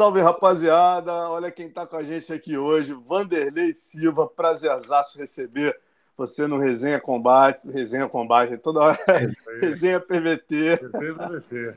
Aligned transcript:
salve, 0.00 0.22
rapaziada! 0.22 1.12
Olha 1.28 1.50
quem 1.50 1.66
está 1.66 1.86
com 1.86 1.94
a 1.94 2.02
gente 2.02 2.32
aqui 2.32 2.56
hoje, 2.56 2.94
Vanderlei 2.94 3.74
Silva. 3.74 4.26
Prazerzaço 4.26 5.18
receber 5.18 5.78
você 6.16 6.46
no 6.46 6.56
Resenha 6.56 6.98
Combate, 6.98 7.70
Resenha 7.70 8.08
Combate, 8.08 8.56
toda 8.56 8.80
hora 8.80 8.98
Resenha 9.60 10.00
PVT. 10.00 10.78
PVT. 10.78 11.76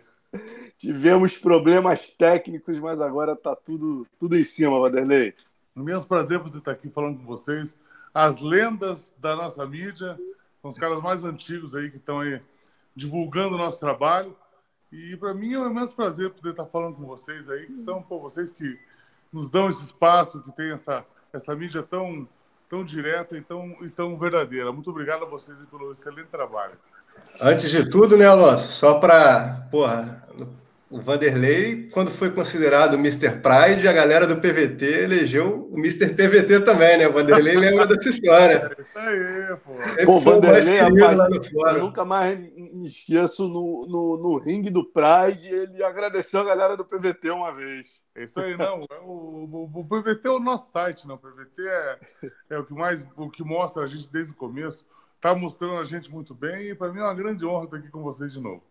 Tivemos 0.78 1.38
problemas 1.38 2.12
técnicos, 2.12 2.80
mas 2.80 3.02
agora 3.02 3.34
está 3.34 3.58
tudo, 3.58 4.08
tudo 4.18 4.38
em 4.38 4.46
cima, 4.46 4.80
Vanderlei. 4.80 5.34
Imenso 5.76 6.08
prazer 6.08 6.40
por 6.40 6.48
estar 6.56 6.72
aqui 6.72 6.90
falando 6.90 7.18
com 7.18 7.26
vocês. 7.26 7.76
As 8.14 8.40
lendas 8.40 9.14
da 9.18 9.36
nossa 9.36 9.66
mídia, 9.66 10.18
são 10.62 10.70
os 10.70 10.78
caras 10.78 11.02
mais 11.02 11.26
antigos 11.26 11.76
aí 11.76 11.92
que 11.92 11.98
estão 11.98 12.22
aí 12.22 12.42
divulgando 12.96 13.56
o 13.56 13.58
nosso 13.58 13.82
trabalho. 13.82 14.34
E 14.94 15.18
para 15.18 15.34
mim 15.34 15.54
é 15.54 15.60
um 15.60 15.66
imenso 15.66 15.96
prazer 15.96 16.30
poder 16.30 16.52
estar 16.52 16.68
falando 16.68 16.96
com 16.96 17.06
vocês 17.06 17.50
aí, 17.50 17.66
que 17.66 17.76
são 17.76 18.00
pô, 18.00 18.20
vocês 18.20 18.52
que 18.52 18.80
nos 19.32 19.50
dão 19.50 19.68
esse 19.68 19.84
espaço, 19.84 20.40
que 20.44 20.52
tem 20.52 20.72
essa, 20.72 21.04
essa 21.34 21.56
mídia 21.56 21.82
tão, 21.82 22.30
tão 22.70 22.86
direta 22.86 23.36
e 23.36 23.42
tão, 23.42 23.76
e 23.82 23.90
tão 23.90 24.16
verdadeira. 24.16 24.72
Muito 24.72 24.92
obrigado 24.92 25.24
a 25.24 25.28
vocês 25.28 25.66
pelo 25.66 25.94
excelente 25.94 26.28
trabalho. 26.28 26.76
Antes 27.42 27.72
de 27.72 27.90
tudo, 27.90 28.16
né, 28.16 28.28
Alonso? 28.28 28.72
Só 28.72 29.00
para, 29.00 29.68
o 30.94 31.02
Vanderlei, 31.02 31.90
quando 31.92 32.12
foi 32.12 32.30
considerado 32.30 32.94
Mr. 32.98 33.42
Pride, 33.42 33.88
a 33.88 33.92
galera 33.92 34.28
do 34.28 34.36
PVT 34.36 34.86
elegeu 34.86 35.68
o 35.72 35.80
Mr. 35.80 36.10
PVT 36.10 36.60
também, 36.60 37.00
né? 37.00 37.08
O 37.08 37.12
Vanderlei 37.12 37.56
lembra 37.56 37.88
dessa 37.88 38.10
história. 38.10 38.72
É 38.78 38.82
isso 38.82 38.92
aí, 39.00 39.58
pô. 39.58 40.06
Pô, 40.06 40.20
Vanderlei, 40.20 40.78
rapaz, 40.78 41.52
eu 41.52 41.80
nunca 41.80 42.06
mais 42.06 42.38
me 42.38 42.86
esqueço 42.88 43.48
no, 43.48 43.88
no, 43.90 44.22
no 44.22 44.40
ringue 44.40 44.70
do 44.70 44.86
Pride, 44.86 45.48
ele 45.48 45.84
agradeceu 45.84 46.42
a 46.42 46.44
galera 46.44 46.78
do 46.78 46.86
PVT 46.86 47.32
uma 47.32 47.52
vez. 47.56 48.04
É 48.16 48.26
isso 48.26 48.40
aí, 48.40 48.56
não. 48.56 48.86
É 48.92 49.00
o, 49.00 49.50
o, 49.52 49.80
o, 49.80 49.86
PVT 49.86 50.28
é 50.28 50.32
o 50.32 50.40
nosso 50.40 50.72
site, 50.72 51.08
não. 51.08 51.16
O 51.16 51.18
PVT 51.18 51.60
é, 51.60 52.00
é 52.52 52.60
o 52.60 52.66
que 52.66 52.74
mais, 52.74 53.04
o 53.18 53.32
que 53.32 53.44
mostra 53.44 53.84
a 53.84 53.88
gente 53.88 54.12
desde 54.12 54.34
o 54.34 54.38
começo. 54.38 54.86
Tá 55.20 55.34
mostrando 55.34 55.78
a 55.78 55.84
gente 55.84 56.12
muito 56.12 56.36
bem 56.36 56.70
e 56.70 56.76
para 56.76 56.92
mim 56.92 57.00
é 57.00 57.04
uma 57.04 57.16
grande 57.16 57.44
honra 57.46 57.66
estar 57.66 57.78
aqui 57.78 57.90
com 57.90 58.04
vocês 58.04 58.34
de 58.34 58.40
novo. 58.40 58.62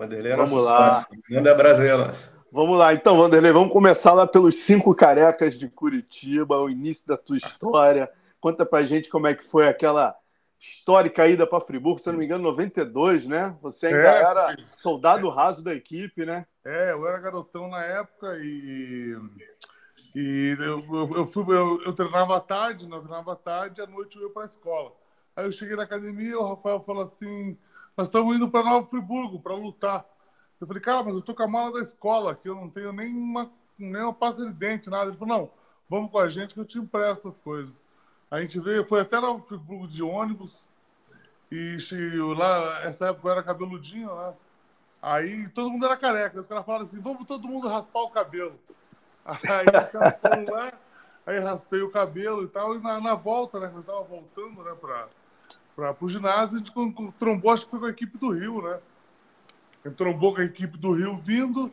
Vanderlei 0.00 0.32
é 0.32 0.36
Vamos 0.36 0.64
lá. 0.64 1.06
Manda 1.28 1.54
Brasileira. 1.54 2.14
Vamos 2.50 2.78
lá, 2.78 2.94
então, 2.94 3.18
Vanderlei, 3.18 3.52
vamos 3.52 3.70
começar 3.70 4.14
lá 4.14 4.26
pelos 4.26 4.56
cinco 4.56 4.94
carecas 4.94 5.58
de 5.58 5.68
Curitiba, 5.68 6.58
o 6.58 6.70
início 6.70 7.06
da 7.06 7.18
tua 7.18 7.36
história. 7.36 8.10
Conta 8.40 8.64
pra 8.64 8.82
gente 8.82 9.10
como 9.10 9.26
é 9.26 9.34
que 9.34 9.44
foi 9.44 9.68
aquela 9.68 10.16
histórica 10.58 11.28
ida 11.28 11.46
para 11.46 11.60
Friburgo, 11.60 11.98
se 11.98 12.08
eu 12.08 12.14
não 12.14 12.18
me 12.18 12.24
engano, 12.24 12.42
92, 12.42 13.26
né? 13.26 13.54
Você 13.60 13.88
ainda 13.88 13.98
é, 13.98 14.22
era 14.22 14.56
soldado 14.74 15.28
é. 15.28 15.34
raso 15.34 15.62
da 15.62 15.74
equipe, 15.74 16.24
né? 16.24 16.46
É, 16.64 16.92
eu 16.92 17.06
era 17.06 17.18
garotão 17.18 17.68
na 17.68 17.84
época 17.84 18.38
e, 18.40 19.14
e 20.14 20.56
eu, 20.58 20.78
eu, 20.80 21.16
eu, 21.18 21.26
fui, 21.26 21.44
eu, 21.54 21.82
eu 21.82 21.92
treinava 21.92 22.38
à 22.38 22.40
tarde, 22.40 22.88
eu 22.90 23.00
treinava 23.00 23.34
à 23.34 23.36
tarde 23.36 23.80
e 23.80 23.84
à 23.84 23.86
noite 23.86 24.16
eu 24.16 24.22
ia 24.24 24.32
para 24.32 24.42
a 24.42 24.46
escola. 24.46 24.92
Aí 25.36 25.44
eu 25.44 25.52
cheguei 25.52 25.76
na 25.76 25.82
academia 25.82 26.30
e 26.30 26.34
o 26.34 26.42
Rafael 26.42 26.80
falou 26.80 27.02
assim: 27.02 27.56
nós 28.00 28.08
estamos 28.08 28.34
indo 28.34 28.50
para 28.50 28.64
Nova 28.64 28.86
Friburgo 28.86 29.38
para 29.38 29.54
lutar. 29.54 30.06
Eu 30.58 30.66
falei, 30.66 30.80
cara, 30.82 31.02
mas 31.02 31.16
eu 31.16 31.20
tô 31.20 31.34
com 31.34 31.42
a 31.42 31.46
mala 31.46 31.74
da 31.74 31.82
escola, 31.82 32.34
que 32.34 32.48
eu 32.48 32.54
não 32.54 32.70
tenho 32.70 32.94
nem 32.94 33.14
uma, 33.14 33.52
pasta 34.14 34.46
de 34.46 34.52
dente, 34.54 34.88
nada. 34.88 35.10
Ele 35.10 35.18
falou, 35.18 35.36
não, 35.36 35.50
vamos 35.86 36.10
com 36.10 36.18
a 36.18 36.26
gente 36.26 36.54
que 36.54 36.60
eu 36.60 36.64
te 36.64 36.78
empresto 36.78 37.28
as 37.28 37.36
coisas. 37.36 37.84
A 38.30 38.40
gente 38.40 38.58
veio, 38.58 38.86
foi 38.86 39.02
até 39.02 39.20
Nova 39.20 39.42
Friburgo 39.42 39.86
de 39.86 40.02
ônibus, 40.02 40.66
e 41.52 41.76
lá, 42.38 42.84
essa 42.84 43.08
época 43.08 43.28
eu 43.28 43.32
era 43.32 43.42
cabeludinho, 43.42 44.14
né? 44.14 44.32
Aí 45.02 45.46
todo 45.50 45.70
mundo 45.70 45.84
era 45.84 45.96
careca. 45.96 46.40
Os 46.40 46.46
caras 46.46 46.64
falaram 46.64 46.86
assim, 46.86 47.02
vamos 47.02 47.26
todo 47.26 47.48
mundo 47.48 47.68
raspar 47.68 48.00
o 48.00 48.10
cabelo. 48.10 48.58
Aí 49.26 49.66
os 49.66 49.90
caras 49.90 50.16
foram 50.16 50.54
lá, 50.54 50.72
aí 51.26 51.38
raspei 51.38 51.82
o 51.82 51.90
cabelo 51.90 52.44
e 52.44 52.48
tal, 52.48 52.74
e 52.74 52.78
na, 52.78 52.98
na 52.98 53.14
volta, 53.14 53.60
né? 53.60 53.68
Nós 53.68 53.80
estávamos 53.80 54.08
voltando, 54.08 54.64
né, 54.64 54.74
pra 54.80 55.06
para 55.94 56.04
o 56.04 56.08
ginásio, 56.08 56.56
a 56.56 56.58
gente 56.58 56.72
trombou, 57.18 57.52
acho 57.52 57.64
que 57.64 57.70
foi 57.70 57.80
com 57.80 57.86
a 57.86 57.90
equipe 57.90 58.18
do 58.18 58.32
Rio, 58.32 58.62
né? 58.62 58.78
A 59.84 59.88
gente 59.88 59.96
trombou 59.96 60.34
com 60.34 60.40
a 60.40 60.44
equipe 60.44 60.76
do 60.76 60.92
Rio 60.92 61.16
vindo, 61.16 61.72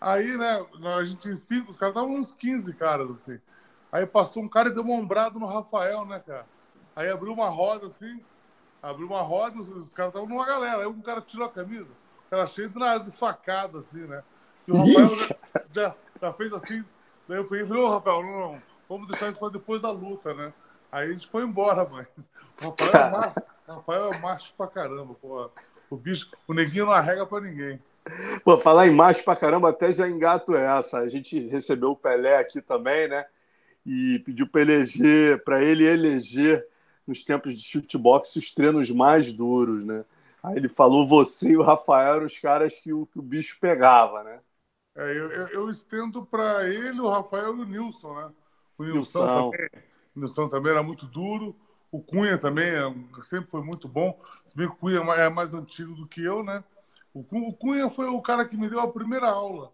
aí, 0.00 0.36
né, 0.36 0.66
a 0.96 1.04
gente 1.04 1.28
em 1.28 1.36
cinco, 1.36 1.70
os 1.70 1.76
caras 1.76 1.94
estavam 1.94 2.16
uns 2.16 2.32
15 2.32 2.74
caras, 2.74 3.10
assim. 3.10 3.38
Aí 3.92 4.04
passou 4.04 4.42
um 4.42 4.48
cara 4.48 4.68
e 4.68 4.74
deu 4.74 4.82
uma 4.82 4.94
ombrada 4.94 5.38
no 5.38 5.46
Rafael, 5.46 6.04
né, 6.04 6.18
cara? 6.18 6.46
Aí 6.96 7.08
abriu 7.08 7.32
uma 7.32 7.48
roda, 7.48 7.86
assim, 7.86 8.20
abriu 8.82 9.06
uma 9.06 9.22
roda, 9.22 9.60
os, 9.60 9.68
os 9.68 9.92
caras 9.92 10.10
estavam 10.10 10.28
numa 10.28 10.44
galera. 10.44 10.82
Aí 10.82 10.86
um 10.86 11.00
cara 11.00 11.20
tirou 11.20 11.46
a 11.46 11.50
camisa, 11.50 11.92
o 12.26 12.30
cara 12.30 12.46
cheio 12.46 12.68
de, 12.68 13.04
de 13.04 13.10
facada, 13.12 13.78
assim, 13.78 14.00
né? 14.00 14.22
E 14.66 14.72
o 14.72 14.76
Rafael 14.76 15.18
já, 15.18 15.36
já, 15.70 15.94
já, 16.20 16.32
fez 16.32 16.52
assim. 16.52 16.84
Daí 17.28 17.38
eu 17.38 17.44
peguei 17.44 17.64
e 17.64 17.68
falei, 17.68 17.82
ô, 17.82 17.88
Rafael, 17.88 18.22
não, 18.22 18.40
não, 18.40 18.62
vamos 18.88 19.06
deixar 19.06 19.30
isso 19.30 19.38
para 19.38 19.50
depois 19.50 19.80
da 19.80 19.90
luta, 19.90 20.34
né? 20.34 20.52
Aí 20.94 21.08
a 21.08 21.12
gente 21.12 21.26
foi 21.26 21.42
embora, 21.42 21.84
mas 21.90 22.06
o 22.62 22.68
Rafael, 22.68 23.34
é, 23.66 23.72
Rafael 23.72 24.12
é 24.12 24.18
macho 24.20 24.54
pra 24.56 24.68
caramba. 24.68 25.16
O 25.90 25.96
bicho, 25.96 26.30
o 26.46 26.54
neguinho 26.54 26.86
não 26.86 26.92
arrega 26.92 27.26
pra 27.26 27.40
ninguém. 27.40 27.82
Pô, 28.44 28.56
falar 28.58 28.86
em 28.86 28.92
macho 28.92 29.24
pra 29.24 29.34
caramba, 29.34 29.70
até 29.70 29.92
já 29.92 30.08
engato 30.08 30.54
essa. 30.54 30.98
A 30.98 31.08
gente 31.08 31.48
recebeu 31.48 31.90
o 31.90 31.96
Pelé 31.96 32.38
aqui 32.38 32.62
também, 32.62 33.08
né? 33.08 33.26
E 33.84 34.22
pediu 34.24 34.46
para 34.46 34.60
eleger, 34.60 35.42
para 35.42 35.60
ele 35.60 35.84
eleger 35.84 36.64
nos 37.04 37.24
tempos 37.24 37.56
de 37.56 37.62
chutebox 37.62 38.36
os 38.36 38.54
treinos 38.54 38.88
mais 38.90 39.32
duros, 39.32 39.84
né? 39.84 40.04
Aí 40.44 40.56
ele 40.56 40.68
falou 40.68 41.08
você 41.08 41.50
e 41.50 41.56
o 41.56 41.62
Rafael 41.62 42.14
eram 42.14 42.26
os 42.26 42.38
caras 42.38 42.78
que 42.78 42.92
o, 42.92 43.04
que 43.06 43.18
o 43.18 43.22
bicho 43.22 43.58
pegava, 43.60 44.22
né? 44.22 44.38
É, 44.94 45.10
eu, 45.10 45.28
eu, 45.28 45.48
eu 45.48 45.70
estendo 45.70 46.24
para 46.24 46.68
ele, 46.68 47.00
o 47.00 47.08
Rafael 47.08 47.56
e 47.56 47.62
o 47.62 47.64
Nilson, 47.64 48.14
né? 48.14 48.30
O 48.78 48.84
Nilson, 48.84 49.24
Nilson. 49.24 49.50
também 49.50 49.93
Nilson 50.14 50.48
também 50.48 50.72
era 50.72 50.82
muito 50.82 51.06
duro. 51.06 51.54
O 51.90 52.00
Cunha 52.00 52.36
também 52.36 52.66
é 52.66 52.92
sempre 53.22 53.50
foi 53.50 53.62
muito 53.62 53.86
bom. 53.86 54.18
Se 54.46 54.56
bem 54.56 54.66
que 54.66 54.74
o 54.74 54.76
Cunha 54.76 54.98
é 54.98 55.28
mais 55.28 55.54
antigo 55.54 55.94
do 55.94 56.06
que 56.06 56.24
eu, 56.24 56.42
né? 56.42 56.62
O 57.12 57.22
Cunha 57.22 57.88
foi 57.88 58.08
o 58.08 58.20
cara 58.20 58.44
que 58.44 58.56
me 58.56 58.68
deu 58.68 58.80
a 58.80 58.90
primeira 58.90 59.28
aula 59.28 59.70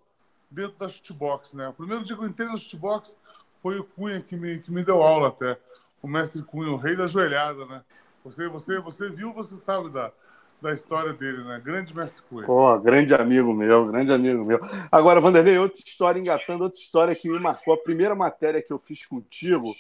dentro 0.51 0.77
da 0.79 0.89
shootbox, 0.89 1.55
né? 1.55 1.69
O 1.69 1.73
primeiro 1.73 2.05
dia 2.05 2.15
que 2.15 2.23
eu 2.23 2.29
entrei 2.29 2.47
na 2.47 2.57
shootbox 2.57 3.17
foi 3.63 3.79
o 3.79 3.85
Cunha 3.85 4.21
que 4.21 4.37
me, 4.37 4.59
que 4.59 4.71
me 4.71 4.85
deu 4.85 5.03
aula 5.03 5.29
até. 5.29 5.59
O 6.03 6.09
mestre 6.09 6.43
Cunha, 6.43 6.71
o 6.71 6.77
rei 6.77 6.97
da 6.97 7.07
joelhada, 7.07 7.65
né? 7.67 7.83
Você, 8.25 8.49
você, 8.49 8.79
você 8.79 9.09
viu, 9.09 9.33
você 9.33 9.57
sabe 9.57 9.89
da, 9.89 10.13
da 10.61 10.73
história 10.73 11.15
dele, 11.15 11.43
né? 11.45 11.59
Grande 11.65 11.97
mestre 11.97 12.23
Cunha. 12.29 12.47
Pô, 12.47 12.79
grande 12.79 13.15
amigo 13.15 13.55
meu, 13.55 13.87
grande 13.87 14.13
amigo 14.13 14.45
meu. 14.45 14.59
Agora, 14.93 15.21
Vanderlei, 15.21 15.59
outra 15.59 15.79
história 15.79 16.21
engatando, 16.21 16.65
outra 16.65 16.79
história 16.79 17.15
que 17.15 17.31
me 17.31 17.39
marcou. 17.39 17.73
A 17.73 17.79
primeira 17.83 18.15
matéria 18.15 18.61
que 18.61 18.73
eu 18.73 18.79
fiz 18.79 19.07
contigo 19.07 19.73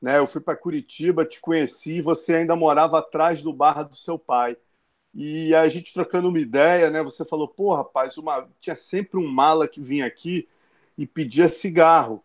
né? 0.00 0.18
Eu 0.18 0.26
fui 0.26 0.40
para 0.40 0.56
Curitiba, 0.56 1.24
te 1.24 1.40
conheci, 1.40 2.00
você 2.00 2.36
ainda 2.36 2.56
morava 2.56 2.98
atrás 2.98 3.42
do 3.42 3.52
bar 3.52 3.84
do 3.84 3.96
seu 3.96 4.18
pai. 4.18 4.56
E 5.14 5.54
a 5.54 5.68
gente 5.68 5.92
trocando 5.92 6.28
uma 6.28 6.38
ideia, 6.38 6.90
né? 6.90 7.02
Você 7.02 7.24
falou, 7.24 7.48
pô, 7.48 7.74
rapaz, 7.74 8.16
uma... 8.16 8.48
tinha 8.60 8.76
sempre 8.76 9.18
um 9.18 9.26
mala 9.26 9.66
que 9.66 9.80
vinha 9.80 10.06
aqui 10.06 10.48
e 10.96 11.06
pedia 11.06 11.48
cigarro. 11.48 12.22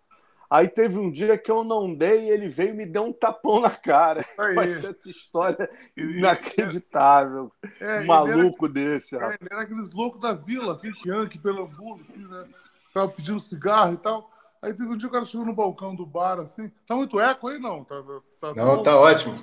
Aí 0.49 0.67
teve 0.67 0.97
um 0.99 1.11
dia 1.11 1.37
que 1.37 1.49
eu 1.49 1.63
não 1.63 1.93
dei 1.93 2.25
e 2.25 2.29
ele 2.29 2.47
veio 2.47 2.69
e 2.69 2.73
me 2.73 2.85
deu 2.85 3.03
um 3.03 3.11
tapão 3.11 3.59
na 3.59 3.71
cara. 3.71 4.23
Mas 4.55 4.83
essa 4.83 5.09
história 5.09 5.69
inacreditável. 5.97 7.51
É, 7.79 8.01
um 8.01 8.05
maluco 8.05 8.65
era, 8.65 8.73
desse, 8.73 9.15
é, 9.15 9.19
rapaz. 9.19 9.37
Ele 9.41 9.49
era 9.51 9.61
aqueles 9.63 9.91
loucos 9.91 10.21
da 10.21 10.33
vila, 10.33 10.73
assim, 10.73 10.91
que 10.93 11.09
anda 11.09 11.23
aqui 11.23 11.39
pelo 11.39 11.63
Hamburgo, 11.63 12.01
assim, 12.09 12.27
né? 12.27 12.45
Tava 12.93 13.11
pedindo 13.11 13.39
cigarro 13.39 13.93
e 13.95 13.97
tal. 13.97 14.31
Aí 14.65 14.73
teve 14.73 14.89
um 14.89 14.97
dia 14.97 15.07
o 15.07 15.11
cara 15.11 15.23
chegou 15.23 15.45
no 15.45 15.53
balcão 15.53 15.95
do 15.95 16.07
bar, 16.07 16.39
assim. 16.39 16.71
Tá 16.87 16.95
muito 16.95 17.19
eco 17.19 17.47
aí, 17.47 17.59
não? 17.59 17.83
Tá, 17.83 18.01
tá, 18.01 18.21
tá 18.39 18.53
não, 18.55 18.81
tá, 18.81 18.97
ótimo. 18.97 19.37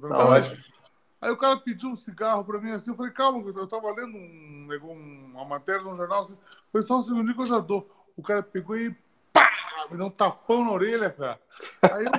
Tá, 0.00 0.08
tá 0.08 0.28
ótimo. 0.28 0.64
Aí 1.22 1.30
o 1.30 1.36
cara 1.36 1.56
pediu 1.58 1.90
um 1.90 1.96
cigarro 1.96 2.44
pra 2.44 2.60
mim, 2.60 2.72
assim. 2.72 2.90
Eu 2.90 2.96
falei, 2.96 3.12
calma, 3.12 3.40
eu 3.54 3.66
tava 3.68 3.88
lendo 3.92 4.16
um, 4.16 5.30
uma 5.32 5.44
matéria 5.44 5.80
no 5.80 5.94
jornal, 5.94 6.22
assim. 6.22 6.36
Falei, 6.72 6.84
só 6.84 6.98
um 6.98 7.04
segundinho 7.04 7.36
que 7.36 7.42
eu 7.42 7.46
já 7.46 7.60
dou. 7.60 7.88
O 8.16 8.22
cara 8.22 8.42
pegou 8.42 8.76
e 8.76 8.92
pá! 9.32 9.48
Me 9.88 9.96
deu 9.96 10.06
um 10.06 10.10
tapão 10.10 10.64
na 10.64 10.72
orelha, 10.72 11.08
cara. 11.08 11.40
Aí 11.80 12.04
eu, 12.04 12.12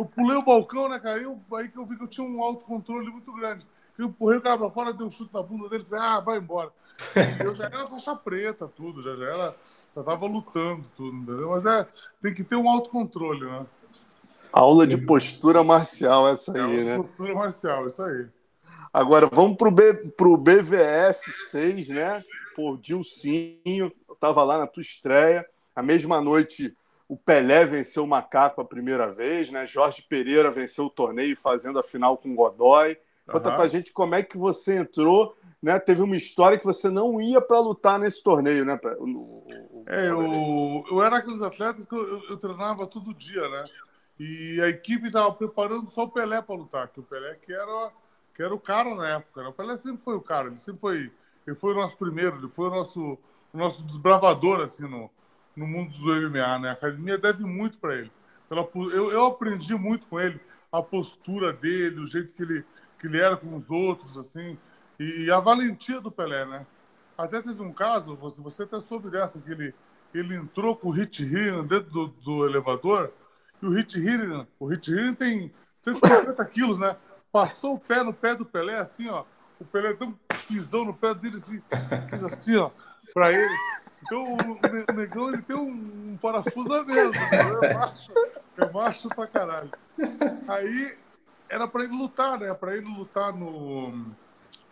eu 0.00 0.04
pulei 0.04 0.36
o 0.36 0.44
balcão, 0.44 0.90
né, 0.90 1.00
cara? 1.00 1.16
Aí, 1.16 1.22
eu, 1.22 1.40
aí 1.54 1.70
que 1.70 1.78
eu 1.78 1.86
vi 1.86 1.96
que 1.96 2.04
eu 2.04 2.08
tinha 2.08 2.26
um 2.26 2.42
autocontrole 2.42 3.10
muito 3.10 3.32
grande. 3.32 3.66
Eu 3.98 4.06
empurrei 4.06 4.38
o 4.38 4.42
cara 4.42 4.58
pra 4.58 4.70
fora, 4.70 4.92
dei 4.92 5.06
um 5.06 5.10
chute 5.10 5.32
na 5.32 5.42
bunda 5.42 5.68
dele, 5.68 5.86
falei, 5.88 6.04
ah, 6.04 6.20
vai 6.20 6.38
embora. 6.38 6.70
Eu 7.44 7.54
já 7.54 7.66
era 7.66 7.86
faixa 7.86 8.14
preta, 8.14 8.66
tudo, 8.68 9.02
já, 9.02 9.14
já 9.16 9.24
era, 9.24 9.56
já 9.94 10.02
tava 10.02 10.26
lutando, 10.26 10.84
tudo, 10.96 11.16
entendeu? 11.16 11.50
Mas 11.50 11.66
é, 11.66 11.86
tem 12.22 12.34
que 12.34 12.44
ter 12.44 12.56
um 12.56 12.68
autocontrole, 12.68 13.44
né? 13.44 13.66
Aula 14.52 14.86
de 14.86 14.96
postura 14.96 15.62
marcial, 15.62 16.28
essa 16.28 16.52
aí, 16.52 16.80
é 16.80 16.84
né? 16.84 16.96
Postura 16.96 17.34
marcial, 17.34 17.86
isso 17.86 18.02
aí. 18.02 18.26
Agora, 18.92 19.28
vamos 19.30 19.58
pro, 19.58 19.70
B, 19.70 19.92
pro 20.16 20.36
BVF 20.36 21.30
6, 21.50 21.88
né? 21.88 22.24
Por 22.54 22.78
Dilcinho, 22.78 23.92
eu 24.08 24.14
tava 24.18 24.42
lá 24.42 24.56
na 24.56 24.66
tua 24.66 24.80
estreia. 24.80 25.44
A 25.74 25.82
mesma 25.82 26.22
noite, 26.22 26.74
o 27.06 27.16
Pelé 27.16 27.66
venceu 27.66 28.04
o 28.04 28.06
Macaco 28.06 28.60
a 28.60 28.64
primeira 28.64 29.12
vez, 29.12 29.50
né? 29.50 29.66
Jorge 29.66 30.02
Pereira 30.02 30.50
venceu 30.50 30.86
o 30.86 30.90
torneio 30.90 31.36
fazendo 31.36 31.78
a 31.78 31.82
final 31.82 32.16
com 32.16 32.30
o 32.30 32.34
Godoy. 32.34 32.96
Conta 33.26 33.50
uhum. 33.50 33.56
pra 33.56 33.68
gente 33.68 33.92
como 33.92 34.14
é 34.14 34.22
que 34.22 34.38
você 34.38 34.78
entrou, 34.78 35.36
né? 35.60 35.78
Teve 35.80 36.02
uma 36.02 36.16
história 36.16 36.58
que 36.58 36.64
você 36.64 36.88
não 36.88 37.20
ia 37.20 37.40
para 37.40 37.58
lutar 37.58 37.98
nesse 37.98 38.22
torneio, 38.22 38.64
né? 38.64 38.78
É, 39.86 40.08
eu, 40.08 40.84
eu 40.90 41.02
era 41.02 41.18
aqueles 41.18 41.42
atletas 41.42 41.84
que 41.84 41.94
eu, 41.94 42.22
eu, 42.30 42.36
treinava 42.36 42.86
todo 42.86 43.12
dia, 43.12 43.48
né? 43.48 43.64
E 44.18 44.60
a 44.62 44.68
equipe 44.68 45.08
estava 45.08 45.32
preparando 45.32 45.90
só 45.90 46.04
o 46.04 46.08
Pelé 46.08 46.40
para 46.40 46.54
lutar, 46.54 46.88
que 46.88 47.00
o 47.00 47.02
Pelé 47.02 47.34
que 47.34 47.52
era, 47.52 47.92
que 48.34 48.42
era 48.42 48.54
o 48.54 48.60
cara 48.60 48.94
na 48.94 49.08
época. 49.16 49.42
Né? 49.42 49.48
O 49.48 49.52
Pelé 49.52 49.76
sempre 49.76 50.02
foi 50.02 50.14
o 50.14 50.22
cara, 50.22 50.46
ele 50.46 50.58
sempre 50.58 50.80
foi. 50.80 51.12
Ele 51.46 51.56
foi 51.56 51.72
o 51.72 51.76
nosso 51.76 51.96
primeiro, 51.96 52.36
ele 52.38 52.48
foi 52.48 52.68
o 52.68 52.70
nosso, 52.70 53.18
o 53.52 53.58
nosso 53.58 53.84
desbravador 53.84 54.60
assim, 54.60 54.84
no, 54.84 55.10
no 55.54 55.66
mundo 55.66 55.92
do 55.98 56.30
MMA. 56.30 56.58
Né? 56.58 56.68
A 56.70 56.72
academia 56.72 57.18
deve 57.18 57.44
muito 57.44 57.78
para 57.78 57.96
ele. 57.96 58.10
Eu, 58.50 59.10
eu 59.10 59.26
aprendi 59.26 59.74
muito 59.74 60.06
com 60.06 60.20
ele, 60.20 60.40
a 60.70 60.80
postura 60.80 61.52
dele, 61.52 62.00
o 62.00 62.06
jeito 62.06 62.32
que 62.32 62.42
ele, 62.42 62.64
que 62.98 63.06
ele 63.06 63.20
era 63.20 63.36
com 63.36 63.54
os 63.54 63.70
outros, 63.70 64.16
assim, 64.16 64.58
e 64.98 65.30
a 65.30 65.38
valentia 65.40 66.00
do 66.00 66.10
Pelé, 66.10 66.44
né? 66.46 66.66
Até 67.16 67.40
teve 67.42 67.62
um 67.62 67.72
caso, 67.72 68.16
você, 68.16 68.40
você 68.40 68.62
até 68.62 68.80
soube 68.80 69.10
dessa, 69.10 69.40
que 69.40 69.50
ele, 69.50 69.74
ele 70.14 70.34
entrou 70.34 70.76
com 70.76 70.88
o 70.88 70.90
Hit 70.90 71.22
Healing 71.22 71.66
dentro 71.66 71.90
do, 71.90 72.06
do 72.08 72.46
elevador, 72.46 73.12
e 73.62 73.66
o 73.66 73.70
Hit 73.70 73.98
Healing, 73.98 74.46
o 74.58 74.66
Hit 74.66 74.92
Healing 74.92 75.14
tem 75.14 75.52
150 75.74 76.44
quilos, 76.46 76.78
né? 76.78 76.96
Passou 77.32 77.74
o 77.74 77.80
pé 77.80 78.02
no 78.02 78.12
pé 78.12 78.34
do 78.34 78.44
Pelé, 78.44 78.78
assim, 78.78 79.08
ó. 79.08 79.24
O 79.58 79.64
Pelé 79.64 79.94
deu 79.94 80.08
um 80.08 80.14
pisão 80.46 80.84
no 80.84 80.94
pé 80.94 81.14
dele, 81.14 81.36
assim, 81.36 81.62
fez 82.08 82.24
assim, 82.24 82.56
ó, 82.56 82.70
pra 83.12 83.32
ele. 83.32 83.54
Então 84.02 84.34
o, 84.34 84.92
negão 84.94 85.28
ele 85.28 85.42
tem 85.42 85.56
um, 85.56 86.12
um 86.12 86.18
parafuso 86.20 86.72
a 86.72 86.84
mesmo, 86.84 87.14
é 87.14 87.74
macho, 87.74 88.12
é 88.56 88.70
macho 88.70 89.08
pra 89.08 89.26
caralho. 89.26 89.70
Aí 90.46 90.96
era 91.48 91.66
pra 91.66 91.84
ele 91.84 91.96
lutar, 91.96 92.38
né? 92.38 92.52
Pra 92.54 92.76
ele 92.76 92.86
lutar 92.86 93.32
no, 93.32 94.06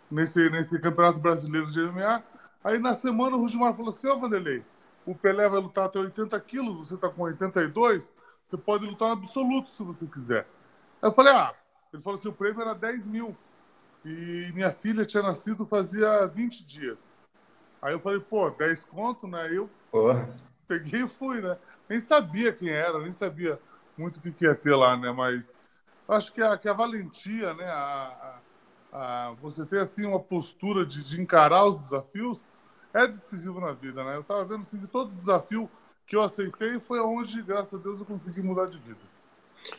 nesse, 0.09 0.49
nesse 0.49 0.79
campeonato 0.79 1.19
brasileiro 1.19 1.67
de 1.67 1.81
MMA. 1.81 2.23
Aí 2.63 2.79
na 2.79 2.93
semana 2.93 3.35
o 3.35 3.39
Rudimar 3.39 3.73
falou 3.73 3.89
assim: 3.89 4.07
Ô 4.07 4.19
Vanderlei, 4.19 4.63
o 5.05 5.15
Pelé 5.15 5.47
vai 5.47 5.59
lutar 5.59 5.85
até 5.85 5.99
80 5.99 6.39
quilos, 6.41 6.89
você 6.89 6.97
tá 6.97 7.09
com 7.09 7.23
82, 7.23 8.11
você 8.45 8.57
pode 8.57 8.85
lutar 8.85 9.09
no 9.09 9.13
absoluto 9.13 9.69
se 9.71 9.83
você 9.83 10.05
quiser. 10.07 10.47
Aí 11.01 11.09
eu 11.09 11.13
falei: 11.13 11.33
ah, 11.33 11.53
ele 11.93 12.01
falou 12.01 12.19
assim: 12.19 12.29
o 12.29 12.33
prêmio 12.33 12.61
era 12.61 12.73
10 12.73 13.05
mil. 13.05 13.35
E 14.03 14.51
minha 14.53 14.71
filha 14.71 15.03
tinha 15.03 15.23
nascido 15.23 15.65
fazia 15.65 16.27
20 16.27 16.63
dias. 16.63 17.11
Aí 17.81 17.93
eu 17.93 17.99
falei, 17.99 18.19
pô, 18.19 18.49
10 18.51 18.85
conto, 18.85 19.27
né? 19.27 19.41
Aí 19.41 19.55
eu 19.55 19.69
Porra. 19.91 20.29
peguei 20.67 21.03
e 21.03 21.07
fui, 21.07 21.41
né? 21.41 21.57
Nem 21.89 21.99
sabia 21.99 22.53
quem 22.53 22.69
era, 22.69 22.99
nem 22.99 23.11
sabia 23.11 23.59
muito 23.97 24.17
o 24.17 24.21
que, 24.21 24.31
que 24.31 24.45
ia 24.45 24.53
ter 24.55 24.75
lá, 24.75 24.95
né? 24.95 25.11
Mas 25.11 25.57
acho 26.07 26.33
que 26.33 26.41
a, 26.41 26.57
que 26.57 26.67
a 26.67 26.73
valentia, 26.73 27.53
né? 27.53 27.65
A, 27.65 28.39
a, 28.91 29.27
a, 29.27 29.31
você 29.41 29.65
ter, 29.65 29.81
assim, 29.81 30.05
uma 30.05 30.19
postura 30.19 30.85
de, 30.85 31.03
de 31.03 31.21
encarar 31.21 31.65
os 31.65 31.81
desafios 31.81 32.49
é 32.93 33.07
decisivo 33.07 33.59
na 33.59 33.73
vida, 33.73 34.03
né? 34.03 34.15
Eu 34.15 34.23
tava 34.23 34.45
vendo, 34.45 34.61
assim, 34.61 34.79
que 34.79 34.87
todo 34.87 35.11
desafio 35.11 35.69
que 36.07 36.15
eu 36.15 36.23
aceitei 36.23 36.79
foi 36.79 36.99
onde, 36.99 37.41
graças 37.41 37.73
a 37.73 37.81
Deus, 37.81 37.99
eu 37.99 38.05
consegui 38.05 38.41
mudar 38.41 38.67
de 38.67 38.77
vida. 38.77 38.99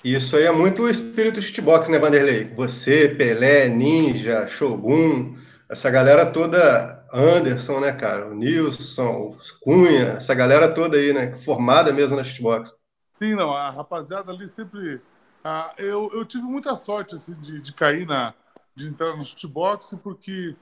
Isso 0.03 0.37
aí 0.37 0.45
é 0.45 0.53
muito 0.53 0.83
o 0.83 0.89
espírito 0.89 1.41
de 1.41 1.61
box, 1.63 1.89
né, 1.91 1.99
Vanderlei? 1.99 2.53
Você, 2.55 3.09
Pelé, 3.09 3.69
Ninja, 3.69 4.47
Shogun, 4.47 5.37
essa 5.69 5.91
galera 5.91 6.27
toda, 6.27 7.05
Anderson, 7.13 7.81
né, 7.81 7.93
cara? 7.93 8.29
O 8.29 8.35
Nilson, 8.35 9.11
o 9.11 9.37
Cunha, 9.63 10.13
essa 10.13 10.35
galera 10.35 10.73
toda 10.73 10.97
aí, 10.97 11.13
né? 11.13 11.33
Formada 11.45 11.93
mesmo 11.93 12.17
na 12.17 12.25
shootbox. 12.25 12.75
Sim, 13.21 13.35
não, 13.35 13.53
a 13.53 13.71
rapaziada 13.71 14.33
ali 14.33 14.49
sempre. 14.49 15.01
Ah, 15.49 15.73
eu, 15.79 16.11
eu 16.13 16.25
tive 16.25 16.43
muita 16.43 16.75
sorte 16.75 17.15
assim, 17.15 17.33
de, 17.35 17.61
de 17.61 17.73
cair 17.73 18.05
na. 18.05 18.35
de 18.75 18.89
entrar 18.89 19.17
no 19.17 19.25
shootbox, 19.25 19.95
porque 20.03 20.57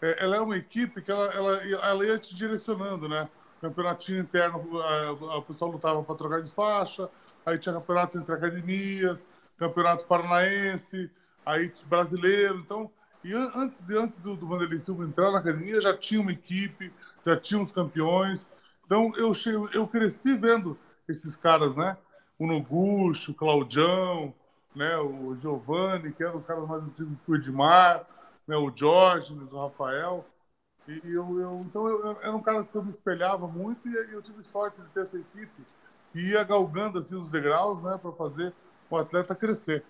é, 0.00 0.24
ela 0.24 0.36
é 0.36 0.40
uma 0.40 0.56
equipe 0.56 1.02
que 1.02 1.10
ela, 1.10 1.26
ela, 1.34 1.56
ela 1.66 2.06
ia 2.06 2.18
te 2.18 2.34
direcionando, 2.34 3.10
né? 3.10 3.28
Campeonatinho 3.60 4.20
interno, 4.22 4.58
o 4.58 5.42
pessoal 5.42 5.70
lutava 5.70 6.02
para 6.02 6.14
trocar 6.14 6.40
de 6.42 6.50
faixa, 6.50 7.10
aí 7.44 7.58
tinha 7.58 7.74
campeonato 7.74 8.16
entre 8.16 8.32
academias, 8.32 9.26
campeonato 9.58 10.06
paranaense, 10.06 11.10
aí 11.44 11.70
brasileiro. 11.84 12.58
Então, 12.60 12.90
e 13.22 13.34
antes, 13.34 13.90
antes 13.90 14.16
do, 14.16 14.34
do 14.34 14.46
Vanderlei 14.46 14.78
Silva 14.78 15.04
entrar 15.04 15.30
na 15.30 15.40
academia, 15.40 15.78
já 15.78 15.94
tinha 15.94 16.22
uma 16.22 16.32
equipe, 16.32 16.90
já 17.26 17.38
tinha 17.38 17.60
uns 17.60 17.70
campeões. 17.70 18.50
Então, 18.86 19.12
eu, 19.16 19.32
eu 19.74 19.86
cresci 19.86 20.34
vendo 20.34 20.78
esses 21.06 21.36
caras, 21.36 21.76
né? 21.76 21.98
O 22.38 22.46
Nogucho, 22.46 23.32
o 23.32 23.34
Claudião, 23.34 24.34
né? 24.74 24.96
o 24.98 25.34
Giovanni, 25.38 26.12
que 26.12 26.22
eram 26.22 26.36
os 26.36 26.44
caras 26.44 26.68
mais 26.68 26.82
antigos 26.82 27.20
que 27.20 27.30
o 27.30 27.36
Edmar, 27.36 28.06
né? 28.46 28.56
o 28.56 28.70
Diógenes, 28.70 29.52
o 29.52 29.60
Rafael. 29.60 30.24
E 30.86 31.00
eu, 31.04 31.40
eu, 31.40 31.64
então, 31.66 31.88
eu, 31.88 32.04
eu, 32.04 32.22
eram 32.22 32.40
caras 32.40 32.68
que 32.68 32.76
eu 32.76 32.84
me 32.84 32.90
espelhava 32.90 33.48
muito 33.48 33.88
e 33.88 34.12
eu 34.12 34.22
tive 34.22 34.42
sorte 34.42 34.80
de 34.80 34.88
ter 34.88 35.00
essa 35.00 35.16
equipe 35.16 35.62
e 36.14 36.30
ia 36.30 36.44
galgando 36.44 36.98
assim, 36.98 37.16
os 37.16 37.28
degraus 37.28 37.82
né? 37.82 37.98
para 38.00 38.12
fazer 38.12 38.52
o 38.88 38.96
atleta 38.96 39.34
crescer. 39.34 39.84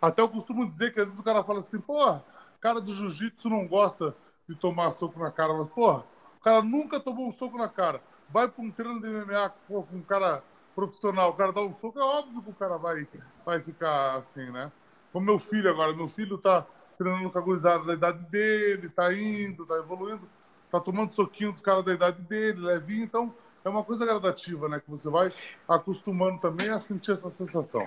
Até 0.00 0.20
eu 0.20 0.28
costumo 0.28 0.66
dizer 0.66 0.92
que 0.92 1.00
às 1.00 1.06
vezes 1.06 1.20
o 1.20 1.24
cara 1.24 1.44
fala 1.44 1.60
assim, 1.60 1.78
pô, 1.78 2.18
cara 2.62 2.80
do 2.80 2.92
jiu-jitsu 2.92 3.50
não 3.50 3.66
gosta 3.66 4.14
de 4.48 4.54
tomar 4.54 4.92
soco 4.92 5.18
na 5.18 5.32
cara, 5.32 5.52
mas, 5.52 5.68
porra, 5.70 6.04
o 6.38 6.40
cara 6.40 6.62
nunca 6.62 7.00
tomou 7.00 7.26
um 7.26 7.32
soco 7.32 7.58
na 7.58 7.68
cara. 7.68 8.00
Vai 8.30 8.48
para 8.48 8.64
um 8.64 8.70
treino 8.70 9.00
de 9.00 9.08
MMA 9.08 9.52
com 9.66 9.84
um 9.92 10.00
cara 10.00 10.44
profissional, 10.74 11.30
o 11.30 11.34
cara 11.34 11.52
dá 11.52 11.60
um 11.60 11.72
soco, 11.72 11.98
é 11.98 12.02
óbvio 12.02 12.42
que 12.42 12.50
o 12.50 12.54
cara 12.54 12.76
vai, 12.76 13.00
vai 13.44 13.60
ficar 13.60 14.16
assim, 14.16 14.50
né? 14.50 14.70
Como 15.12 15.26
meu 15.26 15.38
filho 15.38 15.70
agora, 15.70 15.92
meu 15.92 16.08
filho 16.08 16.38
tá 16.38 16.66
treinando 16.96 17.30
com 17.30 17.38
a 17.38 17.42
gurizada 17.42 17.84
da 17.84 17.94
idade 17.94 18.24
dele, 18.26 18.88
tá 18.88 19.12
indo, 19.12 19.66
tá 19.66 19.76
evoluindo, 19.76 20.28
tá 20.70 20.80
tomando 20.80 21.12
soquinho 21.12 21.52
dos 21.52 21.62
caras 21.62 21.84
da 21.84 21.92
idade 21.92 22.22
dele, 22.22 22.60
levinho, 22.60 23.04
então 23.04 23.34
é 23.64 23.68
uma 23.68 23.84
coisa 23.84 24.04
gradativa, 24.04 24.68
né? 24.68 24.80
Que 24.80 24.90
você 24.90 25.08
vai 25.08 25.32
acostumando 25.68 26.40
também 26.40 26.70
a 26.70 26.78
sentir 26.78 27.12
essa 27.12 27.30
sensação. 27.30 27.86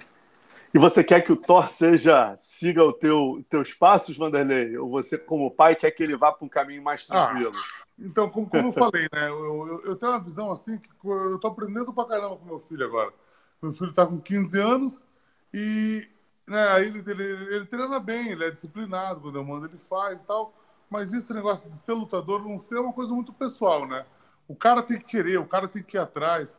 E 0.74 0.78
você 0.78 1.04
quer 1.04 1.22
que 1.22 1.32
o 1.32 1.38
Thor 1.38 1.70
seja 1.70 2.36
siga 2.38 2.84
o 2.84 2.92
teu 2.92 3.44
teus 3.50 3.74
passos, 3.74 4.18
Vanderlei? 4.18 4.78
Ou 4.78 4.90
você, 4.90 5.18
como 5.18 5.50
pai, 5.50 5.76
quer 5.76 5.92
que 5.92 6.04
ele 6.04 6.18
vá 6.18 6.32
para 6.32 6.46
um 6.46 6.50
caminho 6.50 6.84
mais 6.84 7.08
ah, 7.10 7.28
tranquilo? 7.28 7.54
Ah, 7.56 7.85
então, 7.98 8.30
como, 8.30 8.50
como 8.50 8.68
eu 8.68 8.74
falei, 8.74 9.08
né? 9.12 9.30
Eu, 9.30 9.68
eu, 9.68 9.82
eu, 9.86 9.96
tenho 9.96 10.12
uma 10.12 10.20
visão 10.20 10.52
assim 10.52 10.78
que 10.78 10.90
eu 11.04 11.40
tô 11.40 11.48
aprendendo 11.48 11.94
pra 11.94 12.06
caramba 12.06 12.38
com 12.38 12.46
meu 12.46 12.60
filho 12.60 12.86
agora. 12.86 13.14
Meu 13.62 13.72
filho 13.72 13.90
está 13.90 14.06
com 14.06 14.20
15 14.20 14.60
anos 14.60 15.06
e 15.54 16.08
né, 16.46 16.82
ele, 16.84 17.00
ele, 17.00 17.24
ele 17.56 17.66
treina 17.66 18.00
bem, 18.00 18.30
ele 18.30 18.44
é 18.44 18.52
disciplinado, 18.52 19.22
quando 19.22 19.38
eu 19.38 19.44
mando 19.44 19.66
ele 19.66 19.78
faz 19.78 20.22
e 20.22 20.26
tal. 20.26 20.54
Mas 20.90 21.14
esse 21.14 21.34
negócio 21.34 21.70
de 21.70 21.76
ser 21.76 21.94
lutador 21.94 22.44
não 22.44 22.60
ser 22.60 22.78
uma 22.78 22.94
coisa 22.94 23.14
muito 23.14 23.34
pessoal, 23.34 23.88
né? 23.88 24.06
O 24.48 24.56
cara 24.56 24.84
tem 24.84 25.00
que 25.00 25.06
querer, 25.06 25.38
o 25.38 25.48
cara 25.48 25.68
tem 25.68 25.82
que 25.82 25.98
ir 25.98 26.00
atrás. 26.00 26.58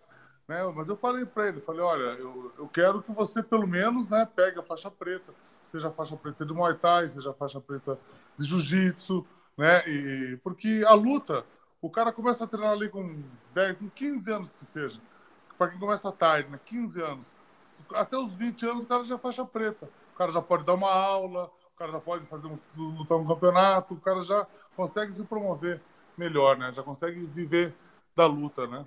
Né? 0.48 0.62
Mas 0.74 0.88
eu 0.88 0.96
falei 0.96 1.24
para 1.26 1.48
ele, 1.48 1.60
falei, 1.60 1.82
olha, 1.82 2.18
eu, 2.18 2.52
eu 2.58 2.68
quero 2.68 3.02
que 3.02 3.12
você 3.12 3.42
pelo 3.42 3.66
menos 3.66 4.08
né, 4.08 4.26
pegue 4.34 4.58
a 4.58 4.62
faixa 4.62 4.90
preta, 4.90 5.32
seja 5.70 5.90
faixa 5.90 6.16
preta 6.16 6.46
de 6.46 6.54
Muay 6.54 6.74
Thai, 6.74 7.08
seja 7.08 7.32
faixa 7.32 7.60
preta 7.60 7.98
de 8.38 8.46
Jiu-Jitsu, 8.46 9.26
né? 9.56 9.82
E, 9.88 10.38
porque 10.42 10.84
a 10.86 10.94
luta, 10.94 11.44
o 11.80 11.90
cara 11.90 12.12
começa 12.12 12.44
a 12.44 12.46
treinar 12.46 12.72
ali 12.72 12.88
com, 12.88 13.22
10, 13.54 13.78
com 13.78 13.88
15 13.88 14.32
anos 14.32 14.52
que 14.52 14.64
seja, 14.64 15.00
para 15.56 15.68
quem 15.68 15.78
começa 15.78 16.12
tarde, 16.12 16.50
né? 16.50 16.60
15 16.64 17.02
anos. 17.02 17.26
Até 17.94 18.16
os 18.16 18.32
20 18.36 18.66
anos 18.66 18.84
o 18.84 18.88
cara 18.88 19.04
já 19.04 19.14
é 19.14 19.18
faixa 19.18 19.44
preta. 19.44 19.88
O 20.14 20.18
cara 20.18 20.32
já 20.32 20.42
pode 20.42 20.64
dar 20.64 20.74
uma 20.74 20.92
aula, 20.92 21.50
o 21.74 21.78
cara 21.78 21.92
já 21.92 22.00
pode 22.00 22.24
fazer 22.26 22.46
um, 22.46 22.58
lutar 22.76 23.18
um 23.18 23.26
campeonato, 23.26 23.94
o 23.94 24.00
cara 24.00 24.22
já 24.22 24.46
consegue 24.74 25.12
se 25.12 25.24
promover 25.24 25.80
melhor, 26.18 26.56
né? 26.56 26.72
Já 26.72 26.82
consegue 26.82 27.20
viver 27.20 27.74
da 28.14 28.26
luta, 28.26 28.66
né? 28.66 28.84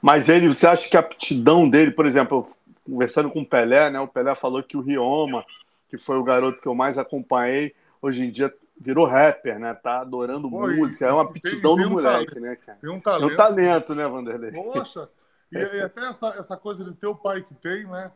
Mas 0.00 0.28
ele, 0.28 0.48
você 0.48 0.66
acha 0.66 0.88
que 0.88 0.96
a 0.96 1.00
aptidão 1.00 1.68
dele, 1.68 1.90
por 1.90 2.06
exemplo, 2.06 2.46
conversando 2.84 3.30
com 3.30 3.42
o 3.42 3.46
Pelé, 3.46 3.90
né? 3.90 4.00
O 4.00 4.08
Pelé 4.08 4.34
falou 4.34 4.62
que 4.62 4.76
o 4.76 4.80
Rioma, 4.80 5.44
que 5.88 5.98
foi 5.98 6.16
o 6.16 6.24
garoto 6.24 6.60
que 6.60 6.66
eu 6.66 6.74
mais 6.74 6.96
acompanhei, 6.96 7.74
hoje 8.00 8.24
em 8.24 8.30
dia 8.30 8.52
virou 8.80 9.06
rapper, 9.06 9.58
né? 9.58 9.74
Tá 9.74 10.00
adorando 10.00 10.50
Pô, 10.50 10.66
música, 10.68 11.06
é 11.06 11.12
uma 11.12 11.22
aptidão 11.22 11.76
tem, 11.76 11.84
tem 11.84 11.84
do 11.84 11.90
um 11.90 11.92
moleque, 11.94 12.26
talento, 12.26 12.40
né, 12.40 12.56
cara? 12.56 12.78
Tem 12.80 12.90
um 12.90 13.00
talento. 13.00 13.26
Tem 13.26 13.34
um 13.34 13.36
talento, 13.36 13.94
né, 13.94 14.08
Vanderlei? 14.08 14.52
Poxa, 14.52 15.08
e, 15.52 15.58
e, 15.58 15.80
até 15.82 16.08
essa, 16.08 16.28
essa 16.28 16.56
coisa 16.56 16.84
de 16.84 16.94
ter 16.94 17.06
o 17.06 17.16
pai 17.16 17.42
que 17.42 17.54
tem, 17.54 17.86
né? 17.86 18.12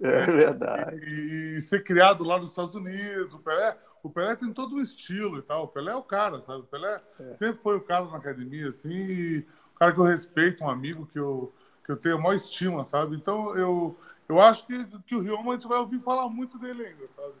É 0.00 0.26
verdade. 0.26 0.96
E, 0.96 1.56
e, 1.56 1.60
ser 1.60 1.84
criado 1.84 2.24
lá 2.24 2.38
nos 2.38 2.50
Estados 2.50 2.74
Unidos, 2.74 3.34
o 3.34 3.38
Pelé, 3.38 3.76
o 4.02 4.10
Pelé 4.10 4.34
tem 4.34 4.52
todo 4.52 4.74
um 4.74 4.80
estilo 4.80 5.38
e 5.38 5.42
tal. 5.42 5.64
O 5.64 5.68
Pelé 5.68 5.92
é 5.92 5.96
o 5.96 6.02
cara, 6.02 6.42
sabe? 6.42 6.60
O 6.60 6.66
Pelé 6.66 7.00
é. 7.20 7.34
sempre 7.34 7.62
foi 7.62 7.76
o 7.76 7.80
cara 7.80 8.06
na 8.06 8.16
academia, 8.16 8.68
assim, 8.68 8.90
e 8.90 9.46
cara 9.82 9.92
que 9.92 9.98
eu 9.98 10.04
respeito, 10.04 10.62
um 10.62 10.70
amigo 10.70 11.06
que 11.06 11.18
eu, 11.18 11.52
que 11.84 11.90
eu 11.90 11.96
tenho 11.96 12.16
a 12.16 12.20
maior 12.20 12.34
estima, 12.34 12.84
sabe? 12.84 13.16
Então 13.16 13.56
eu, 13.56 13.96
eu 14.28 14.40
acho 14.40 14.64
que, 14.64 14.86
que 15.06 15.16
o 15.16 15.20
Rioma 15.20 15.50
a 15.50 15.54
gente 15.54 15.66
vai 15.66 15.78
ouvir 15.78 15.98
falar 15.98 16.28
muito 16.28 16.56
dele 16.56 16.86
ainda, 16.86 17.08
sabe? 17.08 17.34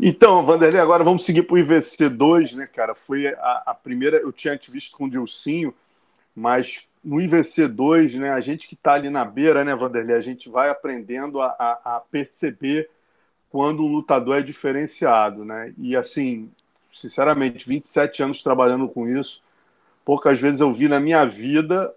Então, 0.00 0.44
Vanderlei, 0.44 0.80
agora 0.80 1.04
vamos 1.04 1.24
seguir 1.24 1.42
para 1.42 1.54
o 1.54 1.58
IVC2, 1.58 2.54
né, 2.54 2.66
cara? 2.66 2.94
Foi 2.94 3.26
a, 3.28 3.62
a, 3.66 3.74
primeira, 3.74 4.16
eu 4.18 4.32
tinha 4.32 4.56
te 4.56 4.70
visto 4.70 4.96
com 4.96 5.04
o 5.04 5.10
Dilcinho, 5.10 5.74
mas 6.34 6.88
no 7.04 7.16
IVC2, 7.16 8.18
né, 8.18 8.30
a 8.30 8.40
gente 8.40 8.68
que 8.68 8.74
está 8.74 8.94
ali 8.94 9.10
na 9.10 9.24
beira, 9.24 9.64
né, 9.64 9.74
Vanderlei, 9.74 10.16
a 10.16 10.20
gente 10.20 10.48
vai 10.48 10.70
aprendendo 10.70 11.40
a, 11.40 11.54
a, 11.58 11.96
a, 11.96 12.00
perceber 12.00 12.88
quando 13.50 13.84
um 13.84 13.88
lutador 13.92 14.38
é 14.38 14.42
diferenciado, 14.42 15.44
né? 15.44 15.74
E 15.76 15.94
assim, 15.94 16.50
sinceramente, 16.88 17.68
27 17.68 18.22
anos 18.22 18.42
trabalhando 18.42 18.88
com 18.88 19.06
isso, 19.06 19.42
poucas 20.04 20.40
vezes 20.40 20.60
eu 20.60 20.72
vi 20.72 20.88
na 20.88 20.98
minha 20.98 21.24
vida 21.26 21.94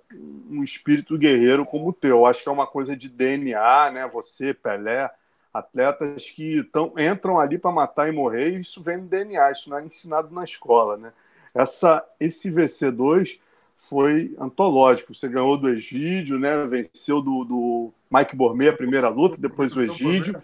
um 0.50 0.64
espírito 0.64 1.18
guerreiro 1.18 1.66
como 1.66 1.90
o 1.90 1.94
teu. 1.94 2.26
Acho 2.26 2.44
que 2.44 2.50
é 2.50 2.52
uma 2.52 2.68
coisa 2.68 2.96
de 2.96 3.08
DNA, 3.08 3.92
né? 3.92 4.08
Você, 4.08 4.54
Pelé, 4.54 5.10
atletas 5.58 6.30
que 6.30 6.64
tão, 6.66 6.94
entram 6.98 7.40
ali 7.40 7.58
para 7.58 7.72
matar 7.72 8.10
e 8.10 8.12
morrer, 8.12 8.50
e 8.50 8.60
isso 8.60 8.84
vem 8.84 8.98
no 8.98 9.08
DNA, 9.08 9.52
isso 9.52 9.70
não 9.70 9.78
é 9.78 9.86
ensinado 9.86 10.34
na 10.34 10.44
escola, 10.44 10.98
né? 10.98 11.14
Essa, 11.54 12.06
esse 12.20 12.50
VC2 12.52 13.40
foi 13.78 14.36
antológico. 14.38 15.14
Você 15.14 15.30
ganhou 15.30 15.58
do 15.58 15.70
Egídio, 15.70 16.38
né? 16.38 16.66
Venceu 16.66 17.22
do, 17.22 17.46
do 17.46 17.94
Mike 18.12 18.36
Bormé 18.36 18.68
a 18.68 18.76
primeira 18.76 19.08
luta, 19.08 19.38
depois 19.38 19.74
o 19.76 19.82
Egídio. 19.82 20.42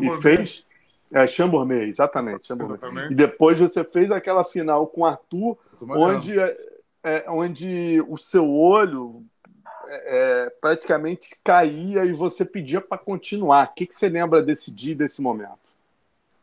E 0.00 0.22
fez. 0.22 0.64
É, 1.12 1.26
Chambormé, 1.26 1.84
exatamente, 1.84 2.46
Chambormé. 2.46 2.76
exatamente. 2.76 3.12
E 3.12 3.16
depois 3.16 3.58
você 3.58 3.82
fez 3.82 4.10
aquela 4.12 4.44
final 4.44 4.86
com 4.86 5.02
o 5.02 5.06
Arthur, 5.06 5.58
onde, 5.82 6.38
é, 6.38 6.56
é, 7.04 7.24
onde 7.28 8.00
o 8.08 8.16
seu 8.16 8.48
olho 8.48 9.24
é, 9.86 10.46
é 10.46 10.50
praticamente 10.50 11.36
caía 11.44 12.04
e 12.04 12.12
você 12.12 12.44
pedia 12.44 12.80
para 12.80 12.98
continuar. 12.98 13.68
O 13.68 13.74
que, 13.74 13.86
que 13.86 13.94
você 13.94 14.08
lembra 14.08 14.42
desse 14.42 14.70
dia, 14.70 14.94
desse 14.94 15.20
momento? 15.22 15.58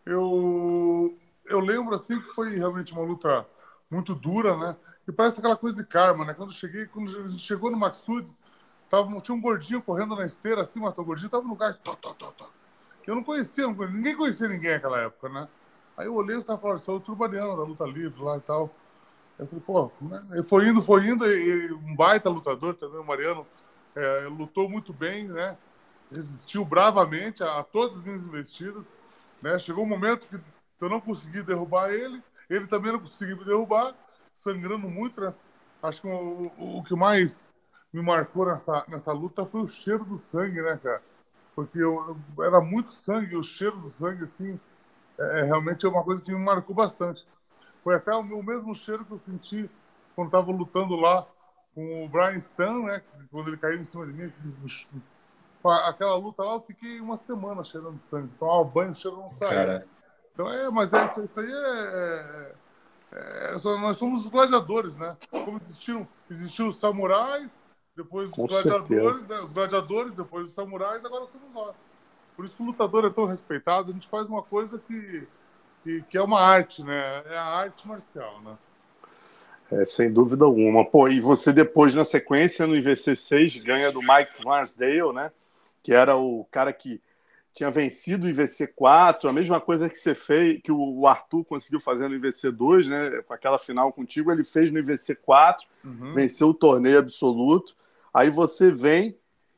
Eu, 0.06 1.15
eu 1.46 1.60
lembro 1.60 1.94
assim 1.94 2.20
que 2.20 2.34
foi 2.34 2.56
realmente 2.56 2.94
uma 2.94 3.03
luta 3.03 3.46
muito 3.89 4.15
dura, 4.15 4.56
né? 4.58 4.75
E 5.08 5.12
parece 5.12 5.39
aquela 5.39 5.56
coisa 5.56 5.75
de 5.77 5.86
karma, 5.86 6.25
né? 6.25 6.34
Quando 6.34 6.51
cheguei, 6.51 6.86
quando 6.86 7.39
chegou 7.39 7.72
no 7.72 7.77
Maxud, 7.77 8.29
tava, 8.89 9.15
tinha 9.22 9.36
um 9.36 9.41
gordinho 9.41 9.82
correndo 9.82 10.15
na 10.15 10.25
esteira, 10.25 10.62
assim, 10.62 10.79
mas 10.79 10.98
o 10.98 11.03
gordinho 11.03 11.29
tava 11.29 11.48
no 11.48 11.56
gás. 11.56 11.75
Tó, 11.77 11.96
tó, 11.96 12.13
tó, 12.13 12.32
tó. 12.32 12.50
Eu 13.06 13.15
não 13.15 13.24
conhecia, 13.24 13.65
não 13.65 13.74
conhecia, 13.74 13.96
ninguém 13.96 14.15
conhecia 14.15 14.48
ninguém 14.48 14.74
naquela 14.74 15.00
época, 15.00 15.29
né? 15.29 15.48
Aí 15.96 16.06
eu 16.06 16.13
olhei 16.13 16.36
e 16.36 16.39
os 16.39 16.44
caras 16.44 16.62
falaram, 16.62 16.77
você 16.77 16.91
é 16.91 16.94
o 16.94 17.00
Turbaniano 17.00 17.56
da 17.56 17.63
luta 17.63 17.86
livre 17.86 18.22
lá 18.22 18.38
e 18.38 18.41
tal. 18.41 18.70
Eu 19.39 19.46
falei, 19.46 19.63
pô, 19.65 19.91
né? 20.01 20.44
Foi 20.44 20.67
indo, 20.67 20.82
foi 20.82 21.08
indo, 21.08 21.25
e, 21.25 21.72
um 21.74 21.96
baita 21.96 22.29
lutador 22.29 22.74
também, 22.74 23.00
o 23.00 23.06
Mariano, 23.06 23.46
é, 23.96 24.27
lutou 24.27 24.67
muito 24.67 24.91
bem, 24.91 25.27
né? 25.27 25.58
Resistiu 26.12 26.65
bravamente 26.65 27.44
a, 27.44 27.60
a, 27.60 27.63
todas 27.63 27.98
as 27.98 28.03
minhas 28.03 28.24
investidas, 28.24 28.94
né? 29.41 29.58
Chegou 29.60 29.84
um 29.84 29.88
momento 29.88 30.27
que 30.27 30.39
eu 30.82 30.89
não 30.89 31.00
consegui 31.00 31.44
derrubar 31.44 31.91
ele, 31.91 32.24
ele 32.50 32.65
também 32.65 32.91
não 32.91 33.00
conseguiu 33.00 33.38
me 33.38 33.46
derrubar, 33.46 33.94
sangrando 34.34 34.88
muito. 34.88 35.22
Né? 35.22 35.34
Acho 35.84 36.01
que 36.01 36.08
o, 36.08 36.51
o, 36.58 36.77
o, 36.77 36.84
que 36.84 36.96
mais 36.96 37.46
me 37.94 38.01
marcou 38.01 38.46
nessa, 38.46 38.86
nessa 38.88 39.12
luta 39.12 39.46
foi 39.46 39.62
o 39.62 39.67
cheiro 39.67 40.03
do 40.03 40.17
sangue, 40.17 40.62
né, 40.62 40.79
cara? 40.84 41.01
Porque 41.56 41.79
eu, 41.79 42.17
eu 42.38 42.44
era 42.44 42.62
muito 42.62 42.91
sangue, 42.91 43.36
o 43.36 43.44
cheiro 43.44 43.77
do 43.77 43.89
sangue, 43.89 44.24
assim, 44.24 44.60
é, 45.20 45.41
é 45.41 45.44
realmente 45.44 45.86
é 45.86 45.89
uma 45.89 46.03
coisa 46.03 46.22
que 46.22 46.32
me 46.32 46.44
marcou 46.44 46.75
bastante. 46.75 47.27
Foi 47.88 47.96
até 47.96 48.13
o, 48.13 48.20
o 48.20 48.44
mesmo 48.44 48.75
cheiro 48.75 49.06
que 49.06 49.13
eu 49.13 49.17
senti 49.17 49.70
quando 50.13 50.27
estava 50.27 50.51
lutando 50.51 50.94
lá 50.98 51.25
com 51.74 52.03
o 52.03 52.10
Brian 52.10 52.36
Stan, 52.36 52.84
né? 52.84 53.01
Quando 53.32 53.48
ele 53.48 53.56
caiu 53.56 53.79
em 53.79 53.86
cima 53.86 54.06
de 54.06 54.12
mim, 54.12 54.25
assim, 54.25 54.41
aquela 55.86 56.17
luta 56.17 56.44
lá, 56.44 56.56
eu 56.56 56.62
fiquei 56.62 57.00
uma 57.00 57.15
semana 57.15 57.63
cheirando 57.63 57.98
sangue. 58.01 58.34
Tomava 58.38 58.65
banho, 58.65 58.91
o 58.91 58.96
cheiro 58.96 59.15
não 59.15 59.29
saía. 59.29 59.88
Então 60.34 60.51
é, 60.51 60.70
mas 60.70 60.94
é, 60.94 61.06
isso, 61.06 61.24
isso 61.24 61.39
aí 61.39 61.50
é, 61.50 61.56
é 61.56 62.56
é, 63.10 63.51
nós 63.79 63.96
somos 63.96 64.25
os 64.25 64.27
gladiadores, 64.27 64.98
né? 64.98 65.15
Como 65.32 65.58
existiram, 65.58 66.06
existiram 66.29 66.67
os 66.67 66.77
samurais, 66.77 67.58
depois 67.96 68.27
os 68.27 68.36
Com 68.36 68.48
gladiadores, 68.48 69.27
né? 69.29 69.39
os 69.39 69.53
gladiadores, 69.53 70.13
depois 70.13 70.50
os 70.50 70.53
samurais, 70.53 71.06
agora 71.06 71.24
somos 71.27 71.53
nós. 71.53 71.82
Por 72.36 72.44
isso 72.44 72.53
que 72.53 72.63
o 72.63 72.65
lutador 72.65 73.06
é 73.06 73.10
tão 73.10 73.24
respeitado, 73.24 73.91
a 73.91 73.94
gente 73.94 74.10
faz 74.10 74.27
uma 74.27 74.44
coisa 74.44 74.77
que, 74.77 75.25
que, 75.84 76.02
que 76.04 76.18
é 76.18 76.22
uma 76.22 76.40
arte, 76.40 76.84
né? 76.84 77.24
É 77.30 77.38
a 77.38 77.44
arte 77.44 77.88
marcial, 77.88 78.42
né? 78.42 78.58
É, 79.72 79.86
sem 79.86 80.12
dúvida 80.12 80.46
alguma. 80.46 80.86
Pô, 80.86 81.08
e 81.10 81.20
você 81.20 81.52
depois, 81.52 81.94
na 81.94 82.06
sequência, 82.06 82.66
no 82.66 82.76
IVC 82.76 83.16
6, 83.16 83.64
ganha 83.64 83.92
do 83.92 84.00
Mike 84.00 84.44
Varsdale, 84.44 85.14
né? 85.14 85.32
Que 85.84 85.94
era 85.94 86.16
o 86.16 86.46
cara 86.52 86.72
que 86.72 87.02
tinha 87.54 87.72
vencido 87.72 88.28
o 88.28 88.30
IVC 88.30 88.68
4, 88.68 89.28
a 89.28 89.34
mesma 89.34 89.60
coisa 89.60 89.90
que 89.90 89.98
você 89.98 90.14
fez, 90.14 90.60
que 90.64 90.72
o 90.72 91.08
Arthur 91.08 91.44
conseguiu 91.44 91.80
fazer 91.80 92.08
no 92.08 92.16
IVC 92.16 92.52
2, 92.52 92.88
né? 92.88 93.22
Com 93.24 93.34
aquela 93.34 93.58
final 93.58 93.92
contigo, 93.92 94.32
ele 94.32 94.44
fez 94.44 94.72
no 94.72 94.78
IVC 94.78 95.16
4, 95.16 95.68
uhum. 95.84 96.14
venceu 96.14 96.50
o 96.50 96.54
torneio 96.54 97.00
absoluto. 97.00 97.76
Aí 98.14 98.30
você 98.30 98.72
vem, 98.72 99.18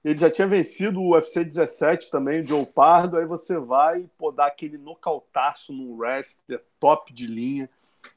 ele 0.10 0.20
já 0.20 0.30
tinha 0.30 0.48
vencido 0.48 1.00
o 1.00 1.13
UFC 1.13 1.44
17 1.44 2.10
também, 2.10 2.42
o 2.42 2.48
Joe 2.48 2.66
Pardo, 2.66 3.18
aí 3.18 3.25
você 3.25 3.60
vai 3.60 4.10
pô, 4.18 4.32
dar 4.32 4.48
aquele 4.48 4.78
nocautaço 4.78 5.72
no 5.72 5.98
wrestler 5.98 6.62
top 6.80 7.13
de 7.13 7.28
linha, 7.28 7.70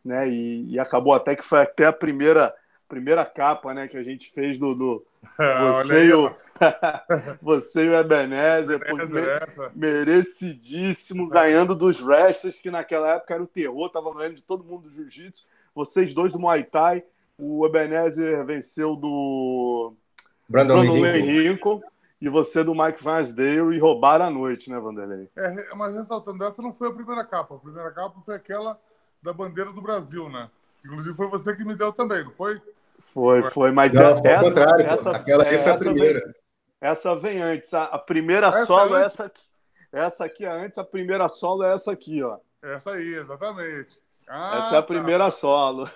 né? 0.04 0.28
E, 0.28 0.72
e, 0.72 0.78
acabou 0.78 1.12
até 1.12 1.36
que 1.36 1.44
foi 1.44 1.60
até 1.60 1.86
a 1.86 1.92
primeira 1.92 2.54
primeira 2.88 3.24
capa, 3.24 3.72
né, 3.72 3.88
que 3.88 3.96
a 3.96 4.02
gente 4.02 4.30
fez 4.32 4.58
do, 4.58 4.74
do 4.74 5.06
você 5.72 6.06
e 6.06 6.12
o 6.12 6.34
Você 7.42 7.84
e 7.84 7.88
o 7.88 7.94
Ebenezer, 7.94 8.80
Ebenezer 8.80 9.42
merecidíssimo, 9.74 11.26
ganhando 11.26 11.74
dos 11.74 12.00
wrestlers, 12.00 12.58
que 12.58 12.70
naquela 12.70 13.14
época 13.14 13.34
era 13.34 13.42
o 13.42 13.46
terror, 13.46 13.90
tava 13.90 14.14
ganhando 14.14 14.36
de 14.36 14.42
todo 14.42 14.62
mundo 14.62 14.88
do 14.88 14.94
jiu-jitsu. 14.94 15.44
Vocês 15.74 16.12
dois 16.12 16.30
do 16.30 16.38
Muay 16.38 16.62
Thai. 16.62 17.02
O 17.38 17.66
Ebenezer 17.66 18.44
venceu 18.44 18.94
do 18.94 19.94
Brandon, 20.52 20.82
Brandon 20.82 21.26
Lincoln. 21.26 21.82
E 22.20 22.28
você 22.28 22.62
do 22.62 22.72
Mike 22.72 23.02
Vansdale 23.02 23.74
e 23.74 23.80
roubaram 23.80 24.26
a 24.26 24.30
noite, 24.30 24.70
né, 24.70 24.78
Vanderlei? 24.78 25.28
É, 25.34 25.74
mas 25.74 25.96
ressaltando, 25.96 26.44
essa 26.44 26.62
não 26.62 26.72
foi 26.72 26.88
a 26.88 26.92
primeira 26.92 27.24
capa. 27.24 27.56
A 27.56 27.58
primeira 27.58 27.90
capa 27.90 28.20
foi 28.24 28.36
aquela 28.36 28.78
da 29.20 29.32
bandeira 29.32 29.72
do 29.72 29.82
Brasil, 29.82 30.28
né? 30.28 30.48
Inclusive 30.84 31.16
foi 31.16 31.28
você 31.28 31.56
que 31.56 31.64
me 31.64 31.74
deu 31.74 31.92
também, 31.92 32.22
não 32.22 32.30
foi? 32.30 32.60
Foi, 33.00 33.42
foi, 33.50 33.72
mas 33.72 33.92
não, 33.92 34.02
é, 34.02 34.12
essa, 34.24 34.82
essa, 34.82 35.10
aquela 35.16 35.42
aí 35.42 35.60
foi 35.60 35.72
a 35.72 35.76
primeira. 35.76 36.20
Vem, 36.20 36.34
essa 36.80 37.16
vem 37.16 37.42
antes. 37.42 37.74
A, 37.74 37.84
a 37.84 37.98
primeira 37.98 38.46
essa 38.46 38.66
solo 38.66 38.96
é 38.96 39.04
essa 39.04 39.24
aqui. 39.24 39.42
Essa 39.92 40.24
aqui 40.24 40.44
é 40.44 40.50
antes, 40.50 40.78
a 40.78 40.84
primeira 40.84 41.28
solo 41.28 41.64
é 41.64 41.74
essa 41.74 41.90
aqui, 41.90 42.22
ó. 42.22 42.38
Essa 42.62 42.92
aí, 42.92 43.14
exatamente. 43.16 44.00
Ah, 44.28 44.58
essa 44.58 44.76
é 44.76 44.78
a 44.78 44.82
primeira 44.82 45.24
tá. 45.24 45.30
solo. 45.32 45.90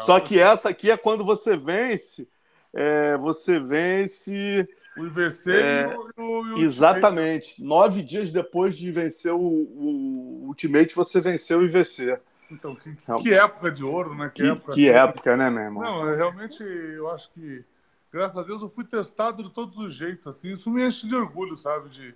Só 0.00 0.18
que 0.18 0.40
essa 0.40 0.68
aqui 0.68 0.90
é 0.90 0.96
quando 0.96 1.24
você 1.24 1.56
vence. 1.56 2.28
É, 2.72 3.16
você 3.18 3.58
vence. 3.58 4.66
O 4.96 5.06
IVC 5.06 5.52
é, 5.52 5.94
e, 5.94 6.20
o, 6.20 6.46
e 6.46 6.52
o 6.54 6.58
Exatamente. 6.58 7.50
Ultimate. 7.50 7.64
Nove 7.64 8.02
dias 8.02 8.30
depois 8.32 8.76
de 8.76 8.90
vencer 8.90 9.32
o, 9.32 9.38
o 9.38 10.46
Ultimate, 10.46 10.94
você 10.94 11.20
venceu 11.20 11.60
o 11.60 11.62
IVC. 11.62 12.20
Então, 12.50 12.74
que, 12.74 12.96
que 13.22 13.32
época 13.34 13.70
de 13.70 13.84
ouro, 13.84 14.14
né? 14.14 14.30
Que, 14.34 14.42
que 14.42 14.48
época, 14.48 14.72
que 14.72 14.90
assim. 14.90 14.98
época 14.98 15.36
né, 15.36 15.50
meu 15.50 15.62
irmão? 15.62 15.82
Não, 15.82 16.16
realmente 16.16 16.62
eu 16.62 17.08
acho 17.08 17.30
que 17.32 17.64
graças 18.12 18.36
a 18.36 18.42
Deus, 18.42 18.60
eu 18.62 18.68
fui 18.68 18.84
testado 18.84 19.42
de 19.42 19.50
todos 19.50 19.78
os 19.78 19.94
jeitos. 19.94 20.26
Assim, 20.26 20.48
isso 20.48 20.70
me 20.70 20.84
enche 20.86 21.08
de 21.08 21.14
orgulho, 21.14 21.56
sabe? 21.56 21.88
De, 21.90 22.14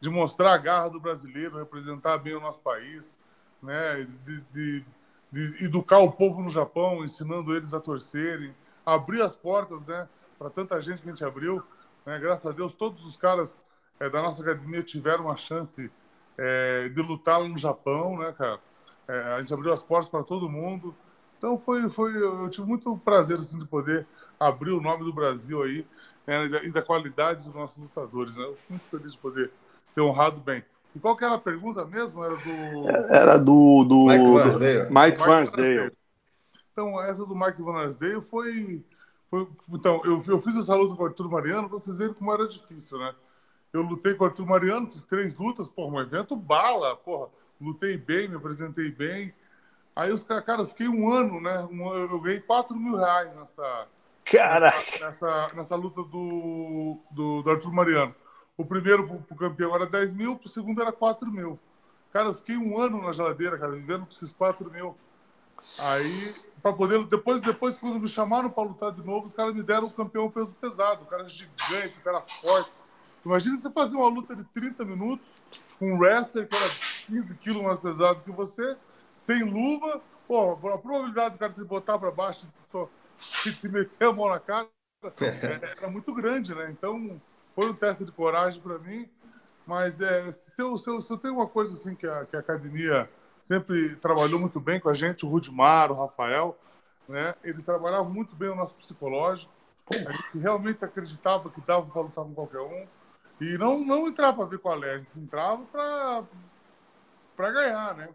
de 0.00 0.10
mostrar 0.10 0.52
a 0.52 0.58
garra 0.58 0.88
do 0.88 1.00
brasileiro, 1.00 1.58
representar 1.58 2.18
bem 2.18 2.34
o 2.34 2.40
nosso 2.40 2.60
país, 2.60 3.14
né? 3.62 4.06
De, 4.24 4.40
de, 4.52 4.84
de 5.32 5.64
educar 5.64 5.98
o 5.98 6.12
povo 6.12 6.42
no 6.42 6.50
Japão, 6.50 7.04
ensinando 7.04 7.54
eles 7.54 7.72
a 7.72 7.80
torcerem, 7.80 8.54
abrir 8.86 9.20
as 9.20 9.34
portas, 9.34 9.84
né? 9.84 10.08
Para 10.38 10.48
tanta 10.48 10.80
gente 10.80 11.02
que 11.02 11.08
a 11.08 11.12
gente 11.12 11.24
abriu. 11.24 11.62
Né? 12.06 12.18
Graças 12.20 12.46
a 12.46 12.52
Deus, 12.52 12.72
todos 12.72 13.04
os 13.04 13.16
caras 13.16 13.60
é, 13.98 14.08
da 14.08 14.22
nossa 14.22 14.40
academia 14.40 14.82
tiveram 14.82 15.28
a 15.28 15.34
chance 15.34 15.90
é, 16.38 16.88
de 16.88 17.02
lutar 17.02 17.40
no 17.40 17.58
Japão, 17.58 18.16
né, 18.18 18.32
cara? 18.32 18.60
É, 19.08 19.20
a 19.34 19.40
gente 19.40 19.52
abriu 19.52 19.72
as 19.72 19.82
portas 19.82 20.08
para 20.08 20.22
todo 20.22 20.48
mundo. 20.48 20.94
Então 21.36 21.58
foi, 21.58 21.88
foi, 21.90 22.16
eu 22.16 22.48
tive 22.48 22.66
muito 22.66 22.96
prazer 22.98 23.36
assim, 23.36 23.58
de 23.58 23.66
poder 23.66 24.06
abrir 24.38 24.72
o 24.72 24.80
nome 24.80 25.04
do 25.04 25.12
Brasil 25.12 25.62
aí 25.62 25.86
né, 26.26 26.46
e 26.64 26.72
da 26.72 26.82
qualidade 26.82 27.44
dos 27.44 27.54
nossos 27.54 27.78
lutadores. 27.78 28.36
Né? 28.36 28.44
Eu 28.44 28.56
fico 28.56 28.72
muito 28.72 28.90
feliz 28.90 29.12
de 29.12 29.18
poder 29.18 29.50
ter 29.94 30.00
honrado 30.00 30.40
bem. 30.40 30.64
E 30.94 30.98
qual 30.98 31.16
que 31.16 31.24
era 31.24 31.34
a 31.34 31.38
pergunta 31.38 31.84
mesmo? 31.84 32.24
Era 32.24 32.36
do. 32.36 32.88
Era 33.10 33.36
do. 33.36 33.84
do 33.84 34.06
Mike 34.06 34.32
Vansdale. 34.32 34.90
Mike 34.90 35.18
Vansdale. 35.18 35.92
Então, 36.76 37.02
essa 37.02 37.24
do 37.24 37.34
Mike 37.34 37.62
Vansdale 37.62 38.20
foi. 38.20 38.84
foi 39.30 39.48
então, 39.70 40.02
eu, 40.04 40.22
eu 40.28 40.38
fiz 40.42 40.54
essa 40.58 40.74
luta 40.74 40.94
com 40.94 41.04
o 41.04 41.06
Arthur 41.06 41.30
Mariano 41.30 41.70
para 41.70 41.78
vocês 41.78 41.96
verem 41.96 42.12
como 42.12 42.30
era 42.30 42.46
difícil, 42.46 42.98
né? 42.98 43.14
Eu 43.72 43.80
lutei 43.80 44.12
com 44.12 44.24
o 44.24 44.26
Arthur 44.26 44.44
Mariano, 44.44 44.86
fiz 44.86 45.02
três 45.02 45.34
lutas, 45.34 45.70
porra, 45.70 45.94
um 45.94 46.00
evento 46.00 46.36
bala, 46.36 46.94
porra. 46.94 47.30
Lutei 47.58 47.96
bem, 47.96 48.28
me 48.28 48.36
apresentei 48.36 48.90
bem. 48.90 49.32
Aí 49.94 50.12
os 50.12 50.22
caras, 50.22 50.44
cara, 50.44 50.60
eu 50.60 50.66
fiquei 50.66 50.86
um 50.86 51.10
ano, 51.10 51.40
né? 51.40 51.66
Um, 51.70 51.94
eu 51.94 52.20
ganhei 52.20 52.40
4 52.42 52.76
mil 52.76 52.94
reais 52.94 53.34
nessa, 53.34 53.88
Caraca! 54.26 54.98
Nessa, 55.00 55.50
nessa 55.54 55.76
luta 55.76 56.02
do, 56.02 57.00
do, 57.10 57.40
do 57.40 57.50
Arthur 57.50 57.72
Mariano. 57.72 58.14
O 58.54 58.66
primeiro 58.66 59.08
pro, 59.08 59.18
pro 59.22 59.36
campeão 59.36 59.74
era 59.74 59.86
10 59.86 60.12
mil, 60.12 60.36
pro 60.36 60.46
segundo 60.46 60.82
era 60.82 60.92
4 60.92 61.30
mil. 61.32 61.58
Cara, 62.12 62.28
eu 62.28 62.34
fiquei 62.34 62.58
um 62.58 62.78
ano 62.78 63.00
na 63.00 63.12
geladeira, 63.12 63.56
cara, 63.56 63.72
vivendo 63.72 64.04
com 64.04 64.12
esses 64.12 64.34
4 64.34 64.70
mil. 64.70 64.94
Aí, 65.78 66.34
para 66.66 66.72
poder. 66.72 67.04
Depois, 67.04 67.40
depois, 67.40 67.78
quando 67.78 68.00
me 68.00 68.08
chamaram 68.08 68.50
para 68.50 68.64
lutar 68.64 68.92
de 68.92 69.04
novo, 69.04 69.26
os 69.26 69.32
caras 69.32 69.54
me 69.54 69.62
deram 69.62 69.84
o 69.84 69.92
campeão 69.92 70.28
peso 70.30 70.52
pesado. 70.54 71.04
O 71.04 71.06
cara 71.06 71.24
é 71.24 71.28
gigante, 71.28 71.98
o 71.98 72.00
cara 72.02 72.20
forte. 72.22 72.72
Imagina 73.24 73.56
você 73.56 73.70
fazer 73.70 73.96
uma 73.96 74.08
luta 74.08 74.34
de 74.34 74.44
30 74.44 74.84
minutos 74.84 75.28
com 75.78 75.92
um 75.92 75.98
wrestler 75.98 76.48
que 76.48 76.56
era 76.56 76.68
15 77.06 77.38
quilos 77.38 77.62
mais 77.62 77.78
pesado 77.78 78.20
que 78.22 78.30
você, 78.32 78.76
sem 79.14 79.44
luva. 79.44 80.00
Pô, 80.26 80.52
a 80.52 80.78
probabilidade 80.78 81.34
do 81.34 81.38
cara 81.38 81.52
te 81.52 81.62
botar 81.62 81.98
para 81.98 82.10
baixo 82.10 82.48
e 82.52 82.62
só 82.64 82.88
te 83.16 83.68
meter 83.68 84.08
a 84.08 84.12
mão 84.12 84.28
na 84.28 84.40
cara, 84.40 84.68
é, 85.20 85.76
era 85.78 85.88
muito 85.88 86.12
grande, 86.12 86.52
né? 86.52 86.68
Então, 86.70 87.20
foi 87.54 87.70
um 87.70 87.74
teste 87.74 88.04
de 88.04 88.10
coragem 88.10 88.60
para 88.60 88.78
mim. 88.78 89.08
Mas 89.64 90.00
é, 90.00 90.30
se, 90.32 90.62
eu, 90.62 90.76
se, 90.78 90.88
eu, 90.88 91.00
se 91.00 91.12
eu 91.12 91.18
tenho 91.18 91.34
uma 91.34 91.46
coisa 91.46 91.74
assim 91.74 91.94
que 91.94 92.06
a, 92.06 92.24
que 92.24 92.36
a 92.36 92.40
academia 92.40 93.08
sempre 93.46 93.94
trabalhou 93.96 94.40
muito 94.40 94.58
bem 94.58 94.80
com 94.80 94.88
a 94.88 94.92
gente, 94.92 95.24
o 95.24 95.28
Rudimar, 95.28 95.92
o 95.92 95.94
Rafael, 95.94 96.58
né? 97.08 97.32
Eles 97.44 97.64
trabalhavam 97.64 98.12
muito 98.12 98.34
bem 98.34 98.48
o 98.48 98.56
nosso 98.56 98.74
psicológico. 98.74 99.52
A 99.88 100.10
gente 100.12 100.38
realmente 100.38 100.84
acreditava 100.84 101.48
que 101.48 101.60
dava 101.60 101.86
para 101.86 102.02
lutar 102.02 102.24
com 102.24 102.34
qualquer 102.34 102.60
um. 102.60 102.88
E 103.40 103.56
não, 103.56 103.78
não 103.84 104.08
entrava 104.08 104.38
para 104.38 104.46
ver 104.46 104.58
qual 104.58 104.82
é, 104.82 104.94
a 104.94 104.98
gente 104.98 105.16
entrava 105.16 105.64
para 107.36 107.52
ganhar, 107.52 107.94
né? 107.94 108.08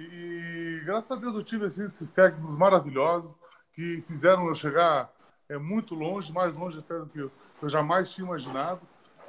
E 0.00 0.80
graças 0.86 1.10
a 1.10 1.16
Deus 1.16 1.34
eu 1.34 1.42
tive 1.42 1.66
assim, 1.66 1.84
esses 1.84 2.10
técnicos 2.10 2.56
maravilhosos 2.56 3.38
que 3.74 4.02
fizeram 4.08 4.46
eu 4.48 4.54
chegar 4.54 5.12
é, 5.46 5.58
muito 5.58 5.94
longe, 5.94 6.32
mais 6.32 6.54
longe 6.54 6.78
até 6.78 6.98
do 6.98 7.06
que 7.06 7.18
eu, 7.18 7.30
eu 7.60 7.68
jamais 7.68 8.10
tinha 8.10 8.26
imaginado. 8.26 8.80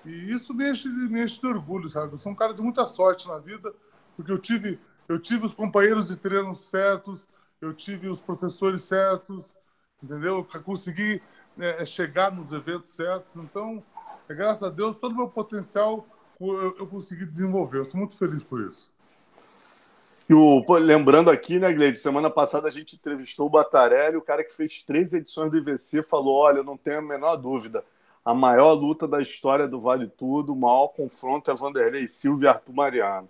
E 0.08 0.32
isso 0.32 0.54
me 0.54 0.72
enche, 0.72 0.88
me 0.88 1.22
enche 1.22 1.42
de 1.42 1.48
orgulho, 1.48 1.90
sabe? 1.90 2.14
Eu 2.14 2.18
sou 2.18 2.32
um 2.32 2.36
cara 2.36 2.54
de 2.54 2.62
muita 2.62 2.86
sorte 2.86 3.28
na 3.28 3.38
vida, 3.38 3.74
porque 4.16 4.32
eu 4.32 4.38
tive, 4.38 4.80
eu 5.10 5.20
tive 5.20 5.46
os 5.46 5.56
companheiros 5.56 6.08
de 6.08 6.16
treino 6.16 6.54
certos, 6.54 7.28
eu 7.60 7.74
tive 7.74 8.08
os 8.08 8.20
professores 8.20 8.84
certos, 8.84 9.58
entendeu? 10.02 10.48
Eu 10.54 10.62
consegui 10.62 11.22
é, 11.60 11.84
chegar 11.84 12.32
nos 12.32 12.54
eventos 12.54 12.92
certos. 12.92 13.36
Então, 13.36 13.84
é, 14.30 14.34
graças 14.36 14.62
a 14.62 14.70
Deus, 14.70 14.96
todo 14.96 15.14
o 15.14 15.18
meu 15.18 15.28
potencial 15.28 16.06
eu, 16.40 16.78
eu 16.78 16.88
consegui 16.88 17.26
desenvolver. 17.26 17.82
Estou 17.82 18.00
muito 18.00 18.16
feliz 18.16 18.44
por 18.44 18.62
isso. 18.62 18.92
E 20.30 20.34
o, 20.34 20.64
lembrando 20.78 21.32
aqui, 21.32 21.58
né, 21.58 21.74
Gleide, 21.74 21.98
semana 21.98 22.30
passada 22.30 22.68
a 22.68 22.72
gente 22.72 22.96
entrevistou 22.96 23.48
o 23.48 23.50
Batarelli, 23.50 24.16
o 24.16 24.22
cara 24.22 24.44
que 24.44 24.56
fez 24.56 24.84
três 24.84 25.12
edições 25.12 25.50
do 25.50 25.58
IVC, 25.58 26.04
falou: 26.04 26.36
olha, 26.36 26.62
não 26.62 26.78
tenho 26.78 27.00
a 27.00 27.02
menor 27.02 27.36
dúvida, 27.36 27.84
a 28.24 28.32
maior 28.36 28.74
luta 28.74 29.08
da 29.08 29.20
história 29.20 29.68
do 29.68 29.82
Vale 29.82 30.08
Tudo, 30.08 30.54
o 30.54 30.56
maior 30.56 30.90
confronto 30.90 31.50
é 31.50 31.56
Vanderlei 31.56 32.08
Silva 32.08 32.44
e 32.44 32.48
Arthur 32.48 32.74
Mariano. 32.74 33.28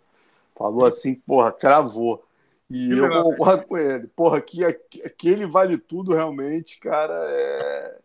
Falou 0.59 0.85
assim, 0.85 1.15
porra, 1.15 1.51
cravou. 1.51 2.23
E 2.69 2.91
eu 2.91 3.09
concordo 3.23 3.65
com 3.65 3.77
ele. 3.77 4.07
Porra, 4.07 4.39
que, 4.41 4.63
aquele 4.63 5.47
Vale 5.47 5.77
Tudo 5.77 6.13
realmente, 6.13 6.79
cara, 6.79 7.13
é. 7.33 7.99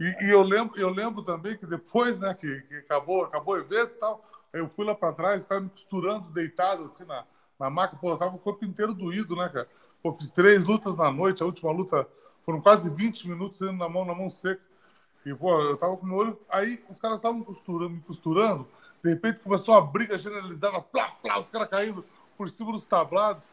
E, 0.00 0.24
e, 0.24 0.30
eu, 0.30 0.42
lembro, 0.42 0.78
eu 0.80 0.88
lembro 0.88 1.22
também 1.22 1.58
que 1.58 1.66
depois, 1.66 2.20
né, 2.20 2.32
que, 2.32 2.62
que 2.62 2.76
acabou, 2.76 3.24
acabou 3.24 3.56
o 3.56 3.58
evento 3.58 3.92
e 3.96 3.98
tal, 3.98 4.24
eu 4.52 4.68
fui 4.68 4.86
lá 4.86 4.94
para 4.94 5.12
trás, 5.12 5.42
ficava 5.42 5.60
me 5.60 5.68
costurando, 5.68 6.30
deitado 6.30 6.84
assim 6.84 7.04
na 7.04 7.24
na 7.58 7.68
maca, 7.68 7.96
pô, 7.96 8.10
eu 8.10 8.16
tava 8.16 8.36
o 8.36 8.38
corpo 8.38 8.64
inteiro 8.64 8.94
doído, 8.94 9.34
né, 9.34 9.48
cara? 9.48 9.68
Pô, 10.02 10.12
fiz 10.12 10.30
três 10.30 10.64
lutas 10.64 10.96
na 10.96 11.10
noite, 11.10 11.42
a 11.42 11.46
última 11.46 11.72
luta 11.72 12.06
foram 12.44 12.60
quase 12.60 12.88
20 12.88 13.28
minutos 13.28 13.60
indo 13.60 13.72
na 13.72 13.88
mão, 13.88 14.04
na 14.04 14.14
mão 14.14 14.30
seca. 14.30 14.62
E, 15.26 15.34
pô, 15.34 15.60
eu 15.60 15.76
tava 15.76 15.96
com 15.96 16.06
o 16.06 16.14
olho. 16.14 16.38
Aí 16.48 16.82
os 16.88 17.00
caras 17.00 17.18
estavam 17.18 17.42
costurando, 17.42 17.90
me 17.90 18.00
costurando, 18.00 18.66
de 19.02 19.10
repente 19.10 19.40
começou 19.40 19.74
uma 19.74 19.86
briga 19.86 20.18
generalizada, 20.18 20.80
plá, 20.80 21.10
plá, 21.22 21.38
os 21.38 21.50
caras 21.50 21.68
caindo 21.68 22.04
por 22.36 22.48
cima 22.48 22.72
dos 22.72 22.84
tablados. 22.84 23.46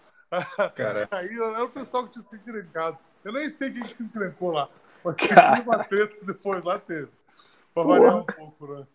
Cara. 0.75 1.07
Aí 1.11 1.29
era 1.33 1.63
o 1.63 1.69
pessoal 1.69 2.05
que 2.05 2.11
tinha 2.11 2.25
se 2.25 2.35
encrencado. 2.35 2.97
Eu 3.23 3.33
nem 3.33 3.49
sei 3.49 3.71
quem 3.71 3.83
que 3.83 3.93
se 3.93 4.03
encrencou 4.03 4.51
lá, 4.51 4.69
mas 5.03 5.17
teve 5.17 5.61
uma 5.61 5.83
treta 5.83 6.15
depois 6.21 6.63
lá 6.63 6.79
teve. 6.79 7.09
Pra 7.73 7.83
variar 7.83 8.17
um 8.17 8.23
pouco, 8.23 8.67
né? 8.67 8.87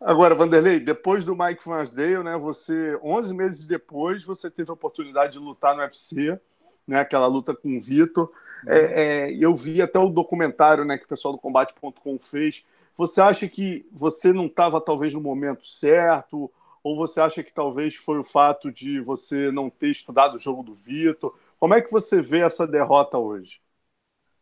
Agora, 0.00 0.34
Vanderlei, 0.34 0.80
depois 0.80 1.24
do 1.24 1.36
Mike 1.36 1.64
Vansdale, 1.64 2.24
né, 2.24 2.36
você, 2.36 2.98
11 3.04 3.34
meses 3.34 3.66
depois, 3.66 4.24
você 4.24 4.50
teve 4.50 4.68
a 4.68 4.74
oportunidade 4.74 5.34
de 5.34 5.38
lutar 5.38 5.76
no 5.76 5.82
UFC, 5.82 6.38
né, 6.86 6.98
aquela 6.98 7.26
luta 7.28 7.54
com 7.54 7.76
o 7.76 7.80
Vitor. 7.80 8.28
É, 8.66 9.02
é, 9.02 9.32
eu 9.32 9.54
vi 9.54 9.80
até 9.80 10.00
o 10.00 10.08
documentário 10.08 10.84
né, 10.84 10.98
que 10.98 11.04
o 11.04 11.08
pessoal 11.08 11.32
do 11.32 11.40
Combate.com 11.40 12.18
fez. 12.18 12.64
Você 12.96 13.20
acha 13.20 13.48
que 13.48 13.88
você 13.92 14.32
não 14.32 14.46
estava, 14.46 14.80
talvez, 14.80 15.14
no 15.14 15.20
momento 15.20 15.66
certo? 15.66 16.50
Ou 16.82 16.96
você 16.96 17.20
acha 17.20 17.42
que 17.42 17.52
talvez 17.52 17.94
foi 17.94 18.18
o 18.18 18.24
fato 18.24 18.70
de 18.70 19.00
você 19.00 19.50
não 19.50 19.70
ter 19.70 19.90
estudado 19.90 20.34
o 20.34 20.38
jogo 20.38 20.62
do 20.62 20.74
Vitor? 20.74 21.34
Como 21.58 21.74
é 21.74 21.80
que 21.80 21.92
você 21.92 22.20
vê 22.20 22.40
essa 22.40 22.66
derrota 22.66 23.18
hoje? 23.18 23.60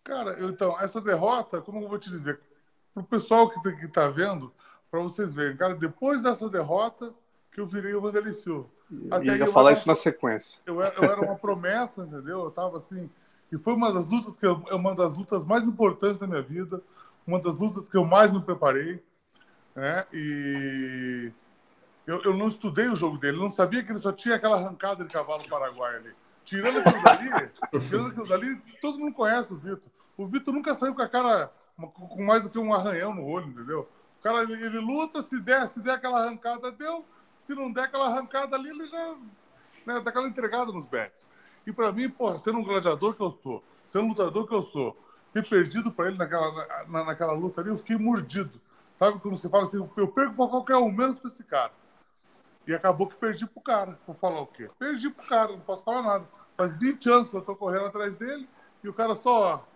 Cara, 0.03 0.33
eu, 0.33 0.49
então, 0.49 0.79
essa 0.81 1.01
derrota, 1.01 1.61
como 1.61 1.83
eu 1.83 1.89
vou 1.89 1.99
te 1.99 2.09
dizer, 2.09 2.41
para 2.95 3.03
o 3.03 3.07
pessoal 3.07 3.49
que 3.51 3.85
está 3.85 4.09
vendo, 4.09 4.53
para 4.91 5.01
vocês 5.01 5.35
verem. 5.35 5.57
Cara, 5.57 5.75
depois 5.75 6.23
dessa 6.23 6.49
derrota 6.49 7.15
que 7.53 7.61
eu 7.61 7.67
virei 7.67 7.95
o 7.95 8.01
Vanderlei 8.01 8.33
Silva. 8.33 8.69
Até 9.11 9.37
ia 9.37 9.47
falar 9.47 9.73
isso 9.73 9.87
na 9.87 9.95
sequência. 9.95 10.63
Eu, 10.67 10.81
eu 10.81 11.05
era 11.05 11.21
uma 11.21 11.37
promessa, 11.37 12.03
entendeu? 12.03 12.41
Eu 12.41 12.51
tava 12.51 12.77
assim. 12.77 13.09
E 13.53 13.59
foi 13.59 13.75
uma 13.75 13.93
das 13.93 14.07
lutas 14.07 14.37
que 14.37 14.47
eu, 14.47 14.63
é 14.69 14.75
uma 14.75 14.95
das 14.95 15.17
lutas 15.17 15.47
mais 15.47 15.67
importantes 15.69 16.19
da 16.19 16.27
minha 16.27 16.43
vida, 16.43 16.83
uma 17.27 17.41
das 17.41 17.57
lutas 17.57 17.89
que 17.89 17.97
eu 17.97 18.05
mais 18.05 18.31
me 18.31 18.41
preparei, 18.41 19.03
né? 19.75 20.07
E 20.13 21.33
eu, 22.07 22.23
eu 22.23 22.37
não 22.37 22.49
estudei 22.49 22.89
o 22.89 22.97
jogo 22.97 23.19
dele, 23.19 23.39
não 23.39 23.49
sabia 23.49 23.85
que 23.85 23.93
ele 23.93 23.99
só 23.99 24.13
tinha 24.13 24.37
aquela 24.37 24.57
arrancada 24.57 25.05
de 25.05 25.13
cavalo 25.13 25.49
paraguaio 25.49 25.99
ali. 25.99 26.15
Tirando 26.45 26.79
aquilo 26.79 27.03
dali, 27.03 27.51
tirando 27.87 28.09
aquilo 28.09 28.27
dali, 28.27 28.63
todo 28.81 28.99
mundo 28.99 29.15
conhece 29.15 29.53
o 29.53 29.57
Vitor. 29.57 29.91
O 30.17 30.27
Vitor 30.27 30.53
nunca 30.53 30.75
saiu 30.75 30.95
com 30.95 31.03
a 31.03 31.09
cara 31.09 31.53
com 31.79 32.23
mais 32.23 32.43
do 32.43 32.51
que 32.51 32.59
um 32.59 32.75
arranhão 32.75 33.15
no 33.15 33.25
olho, 33.25 33.47
entendeu? 33.47 33.89
O 34.19 34.23
cara, 34.23 34.43
ele, 34.43 34.53
ele, 34.53 34.79
luta, 34.79 35.23
se 35.23 35.41
der, 35.41 35.67
se 35.67 35.81
der 35.81 35.93
aquela 35.93 36.23
arrancada, 36.23 36.71
deu. 36.73 37.05
Se 37.39 37.55
não 37.55 37.73
der 37.73 37.85
aquela 37.85 38.09
arrancada 38.09 38.55
ali, 38.55 38.69
ele 38.69 38.87
já 38.87 39.17
né, 39.87 40.01
dá 40.01 40.11
aquela 40.11 40.29
entregada 40.29 40.71
nos 40.73 40.85
bets. 40.85 41.27
E 41.67 41.73
para 41.73 41.91
mim, 41.91 42.11
porra, 42.11 42.39
sendo 42.39 42.59
um 42.59 42.65
gladiador 42.65 43.15
que 43.15 43.23
eu 43.23 43.31
sou, 43.31 43.65
sendo 43.87 44.05
um 44.05 44.09
lutador 44.09 44.47
que 44.47 44.55
eu 44.55 44.63
sou, 44.63 44.97
ter 45.33 45.49
perdido 45.49 45.91
para 45.91 46.09
ele 46.09 46.19
naquela, 46.19 46.85
na, 46.89 47.05
naquela 47.05 47.33
luta 47.33 47.61
ali, 47.61 47.71
eu 47.71 47.79
fiquei 47.79 47.97
mordido. 47.97 48.61
Sabe 48.99 49.19
quando 49.19 49.37
você 49.37 49.49
fala 49.49 49.63
assim, 49.63 49.79
eu 49.97 50.09
perco 50.09 50.35
para 50.35 50.49
qualquer 50.49 50.77
um, 50.77 50.91
menos 50.91 51.19
para 51.19 51.31
esse 51.31 51.45
cara. 51.45 51.73
E 52.67 52.75
acabou 52.75 53.07
que 53.07 53.17
perdi 53.17 53.47
pro 53.47 53.63
cara. 53.63 53.99
Vou 54.07 54.15
falar 54.15 54.41
o 54.41 54.47
quê? 54.47 54.69
Perdi 54.79 55.09
pro 55.11 55.27
cara, 55.27 55.53
não 55.53 55.61
posso 55.61 55.83
falar 55.85 56.03
nada. 56.03 56.29
Faz 56.57 56.79
20 56.79 57.11
anos 57.11 57.29
que 57.29 57.37
eu 57.37 57.43
tô 57.43 57.57
correndo 57.57 57.87
atrás 57.87 58.17
dele 58.17 58.49
e 58.85 58.89
o 58.89 58.93
cara 58.93 59.15
só 59.15 59.67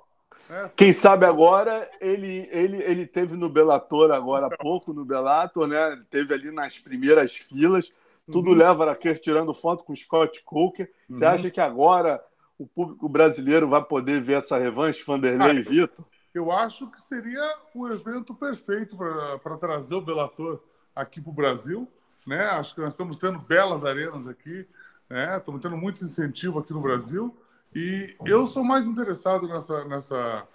é, 0.50 0.68
Quem 0.76 0.92
sabe 0.92 1.24
agora, 1.24 1.90
ele, 2.00 2.48
ele, 2.52 2.82
ele 2.82 3.06
teve 3.06 3.36
no 3.36 3.48
Bellator 3.48 4.10
agora 4.10 4.46
há 4.46 4.56
pouco, 4.56 4.92
no 4.92 5.04
Bellator, 5.04 5.66
né? 5.66 6.02
teve 6.10 6.34
ali 6.34 6.50
nas 6.50 6.78
primeiras 6.78 7.34
filas. 7.34 7.92
Tudo 8.30 8.50
uhum. 8.50 8.56
leva 8.56 8.90
a 8.90 8.96
Kerr 8.96 9.18
tirando 9.18 9.52
foto 9.52 9.84
com 9.84 9.92
o 9.92 9.96
Scott 9.96 10.42
Coker. 10.44 10.90
Uhum. 11.08 11.16
Você 11.16 11.24
acha 11.24 11.50
que 11.50 11.60
agora 11.60 12.22
o 12.58 12.66
público 12.66 13.08
brasileiro 13.08 13.68
vai 13.68 13.82
poder 13.82 14.20
ver 14.20 14.34
essa 14.34 14.58
revanche, 14.58 15.04
Vanderlei 15.04 15.50
ah, 15.50 15.54
e 15.54 15.62
Vitor? 15.62 16.04
Eu 16.32 16.50
acho 16.50 16.90
que 16.90 17.00
seria 17.00 17.42
o 17.74 17.86
evento 17.88 18.34
perfeito 18.34 18.96
para 19.42 19.56
trazer 19.56 19.94
o 19.94 20.00
Bellator 20.00 20.60
aqui 20.94 21.20
para 21.20 21.30
o 21.30 21.34
Brasil. 21.34 21.88
Né? 22.26 22.40
Acho 22.40 22.74
que 22.74 22.80
nós 22.80 22.92
estamos 22.92 23.18
tendo 23.18 23.38
belas 23.38 23.84
arenas 23.84 24.26
aqui, 24.26 24.66
né? 25.08 25.36
estamos 25.36 25.60
tendo 25.60 25.76
muito 25.76 26.02
incentivo 26.02 26.58
aqui 26.58 26.72
no 26.72 26.80
Brasil. 26.80 27.36
E 27.74 28.14
eu 28.24 28.46
sou 28.46 28.64
mais 28.64 28.86
interessado 28.86 29.46
nessa, 29.48 29.84
nessa, 29.84 30.48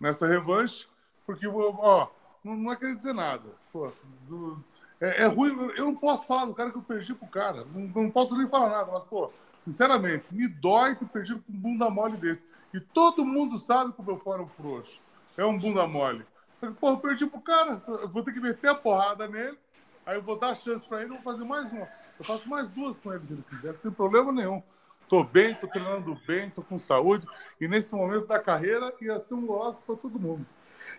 nessa 0.00 0.26
revanche, 0.26 0.86
porque, 1.26 1.46
ó, 1.46 2.08
não, 2.42 2.56
não 2.56 2.72
é 2.72 2.76
querer 2.76 2.94
dizer 2.94 3.14
nada. 3.14 3.48
Pô, 3.72 3.90
do, 4.28 4.62
é, 5.02 5.22
é, 5.22 5.26
ruim, 5.26 5.50
eu 5.76 5.86
não 5.86 5.96
posso 5.96 6.24
falar 6.28 6.44
do 6.44 6.54
cara 6.54 6.70
que 6.70 6.78
eu 6.78 6.82
perdi 6.82 7.12
pro 7.12 7.26
cara. 7.26 7.64
Não, 7.74 8.02
não 8.04 8.10
posso 8.10 8.38
nem 8.38 8.48
falar 8.48 8.70
nada, 8.70 8.92
mas, 8.92 9.02
pô, 9.02 9.28
sinceramente, 9.58 10.24
me 10.30 10.46
dói 10.46 10.94
ter 10.94 11.06
perdido 11.06 11.42
com 11.42 11.52
um 11.52 11.56
bunda 11.56 11.90
mole 11.90 12.16
desse. 12.18 12.46
E 12.72 12.78
todo 12.78 13.24
mundo 13.24 13.58
sabe 13.58 13.92
que 13.92 14.00
o 14.00 14.04
meu 14.04 14.16
fora 14.16 14.40
é 14.40 14.44
um 14.44 14.48
frouxo. 14.48 15.00
É 15.36 15.44
um 15.44 15.58
bunda 15.58 15.88
mole. 15.88 16.24
Pô, 16.78 16.90
eu 16.90 16.98
perdi 16.98 17.26
pro 17.26 17.40
cara, 17.40 17.82
eu 17.88 18.08
vou 18.08 18.22
ter 18.22 18.32
que 18.32 18.40
meter 18.40 18.68
a 18.68 18.74
porrada 18.76 19.26
nele, 19.26 19.58
aí 20.06 20.16
eu 20.16 20.22
vou 20.22 20.38
dar 20.38 20.54
chance 20.54 20.86
para 20.88 20.98
ele 21.02 21.10
e 21.10 21.14
vou 21.14 21.22
fazer 21.22 21.42
mais 21.42 21.72
uma. 21.72 21.88
Eu 22.16 22.24
faço 22.24 22.48
mais 22.48 22.70
duas 22.70 22.96
com 22.98 23.12
ele 23.12 23.24
se 23.24 23.32
ele 23.32 23.44
quiser, 23.50 23.74
sem 23.74 23.90
problema 23.90 24.30
nenhum. 24.30 24.62
Estou 25.02 25.24
bem, 25.24 25.50
estou 25.50 25.68
treinando 25.68 26.16
bem, 26.26 26.46
estou 26.46 26.62
com 26.62 26.78
saúde. 26.78 27.26
E 27.60 27.66
nesse 27.66 27.92
momento 27.92 28.28
da 28.28 28.38
carreira 28.38 28.94
ia 29.00 29.18
ser 29.18 29.34
um 29.34 29.44
golaço 29.44 29.82
para 29.82 29.96
todo 29.96 30.20
mundo. 30.20 30.46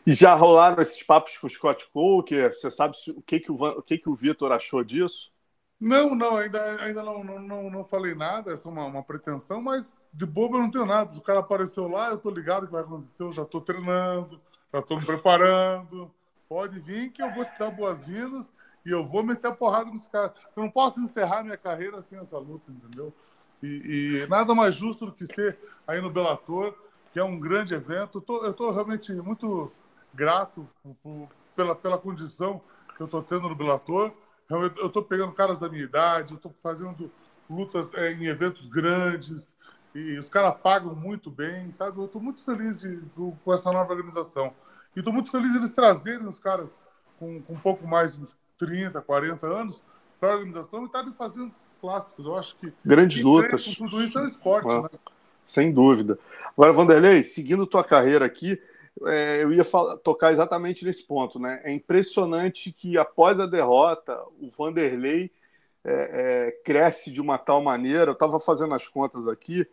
E 0.06 0.14
já 0.14 0.34
rolaram 0.34 0.82
esses 0.82 1.02
papos 1.04 1.38
com 1.38 1.48
o 1.48 1.50
Scott 1.50 1.88
Cole? 1.92 2.50
Você 2.50 2.70
sabe 2.72 2.96
o 3.16 3.22
que, 3.22 3.40
que 3.40 3.52
o, 3.52 3.56
o, 3.56 3.82
que 3.82 3.98
que 3.98 4.10
o 4.10 4.16
Vitor 4.16 4.52
achou 4.52 4.84
disso? 4.84 5.32
Não, 5.80 6.16
não, 6.16 6.38
ainda, 6.38 6.82
ainda 6.82 7.04
não, 7.04 7.24
não, 7.24 7.70
não, 7.70 7.84
falei 7.84 8.16
nada, 8.16 8.54
essa 8.54 8.70
é 8.70 8.72
uma, 8.72 8.86
uma 8.86 9.04
pretensão, 9.04 9.62
mas 9.62 10.00
de 10.14 10.26
bobo 10.26 10.56
eu 10.56 10.62
não 10.62 10.72
tenho 10.72 10.86
nada. 10.86 11.12
Se 11.12 11.20
o 11.20 11.24
cara 11.24 11.40
apareceu 11.40 11.90
lá, 11.90 12.10
eu 12.10 12.16
estou 12.16 12.32
ligado 12.32 12.66
que 12.66 12.72
vai 12.72 12.84
acontecer, 12.84 13.22
eu 13.22 13.32
já 13.32 13.44
estou 13.44 13.60
treinando, 13.60 14.40
já 14.72 14.80
estou 14.80 14.98
me 14.98 15.06
preparando. 15.06 16.10
Pode 16.48 16.80
vir 16.80 17.12
que 17.12 17.22
eu 17.22 17.32
vou 17.32 17.44
te 17.44 17.58
dar 17.60 17.70
boas-vindas 17.70 18.54
e 18.86 18.92
eu 18.92 19.06
vou 19.06 19.24
meter 19.24 19.48
a 19.48 19.56
porrada 19.56 19.90
nesse 19.90 20.08
cara. 20.08 20.34
Eu 20.56 20.64
não 20.64 20.70
posso 20.70 21.02
encerrar 21.02 21.44
minha 21.44 21.58
carreira 21.58 22.02
sem 22.02 22.18
essa 22.18 22.38
luta, 22.38 22.72
entendeu? 22.72 23.14
E, 23.62 24.22
e, 24.24 24.28
nada 24.28 24.54
mais 24.54 24.76
justo 24.76 25.06
do 25.06 25.12
que 25.14 25.26
ser 25.26 25.58
aí 25.88 26.02
no 26.02 26.10
Bellator, 26.10 26.76
que 27.12 27.20
é 27.20 27.24
um 27.24 27.40
grande 27.40 27.74
evento. 27.74 28.24
eu 28.28 28.52
estou 28.52 28.72
realmente 28.72 29.14
muito 29.14 29.72
grato 30.14 30.68
por, 31.02 31.30
pela, 31.56 31.76
pela 31.76 31.98
condição 31.98 32.62
que 32.96 33.02
eu 33.02 33.06
estou 33.06 33.22
tendo 33.22 33.50
no 33.50 33.56
Bellator. 33.56 34.12
Eu 34.50 34.88
estou 34.88 35.04
pegando 35.04 35.32
caras 35.32 35.58
da 35.58 35.68
minha 35.68 35.84
idade, 35.84 36.34
eu 36.34 36.38
estou 36.38 36.54
fazendo 36.62 37.12
lutas 37.50 37.94
é, 37.94 38.12
em 38.12 38.26
eventos 38.26 38.68
grandes. 38.68 39.56
E 39.96 40.18
os 40.18 40.30
caras 40.30 40.56
pagam 40.62 40.96
muito 40.96 41.30
bem, 41.30 41.72
sabe? 41.72 41.98
Eu 42.00 42.06
estou 42.06 42.22
muito 42.22 42.44
feliz 42.44 42.82
de, 42.82 43.00
com 43.16 43.54
essa 43.54 43.72
nova 43.72 43.94
organização. 43.94 44.54
E 44.96 45.00
estou 45.00 45.14
muito 45.14 45.32
feliz 45.32 45.56
eles 45.56 45.72
trazerem 45.72 46.28
os 46.28 46.40
caras 46.40 46.82
com, 47.20 47.42
com 47.42 47.54
um 47.54 47.60
pouco 47.60 47.88
mais, 47.88 48.18
uns 48.18 48.36
30, 48.58 49.02
40 49.02 49.46
anos, 49.48 49.84
para 50.20 50.32
a 50.32 50.36
organização 50.36 50.84
e 50.84 50.86
estarem 50.86 51.14
fazendo 51.14 51.48
esses 51.48 51.78
clássicos. 51.80 52.26
Eu 52.26 52.36
acho 52.36 52.56
que. 52.58 52.74
Grandes 52.84 53.22
lutas. 53.22 53.66
Tudo 53.76 54.02
isso 54.02 54.18
é 54.18 54.22
um 54.24 54.26
esporte, 54.26 54.68
né? 54.68 54.90
Sem 55.44 55.72
dúvida. 55.72 56.18
Agora, 56.58 56.72
Vanderlei, 56.72 57.22
seguindo 57.22 57.68
tua 57.68 57.84
carreira 57.84 58.26
aqui, 58.26 58.60
é, 59.06 59.44
eu 59.44 59.52
ia 59.52 59.64
falar, 59.64 59.98
tocar 59.98 60.32
exatamente 60.32 60.86
nesse 60.86 61.04
ponto. 61.04 61.40
Né? 61.40 61.62
É 61.64 61.72
impressionante 61.72 62.72
que 62.72 62.98
após 62.98 63.40
a 63.40 63.46
derrota, 63.46 64.20
o 64.40 64.50
Vanderlei 64.50 65.32
é, 65.84 65.92
é, 66.48 66.52
cresce 66.64 67.12
de 67.12 67.22
uma 67.22 67.38
tal 67.38 67.62
maneira. 67.62 68.12
Eu 68.12 68.14
estava 68.14 68.40
fazendo 68.40 68.74
as 68.74 68.88
contas 68.88 69.28
aqui. 69.28 69.66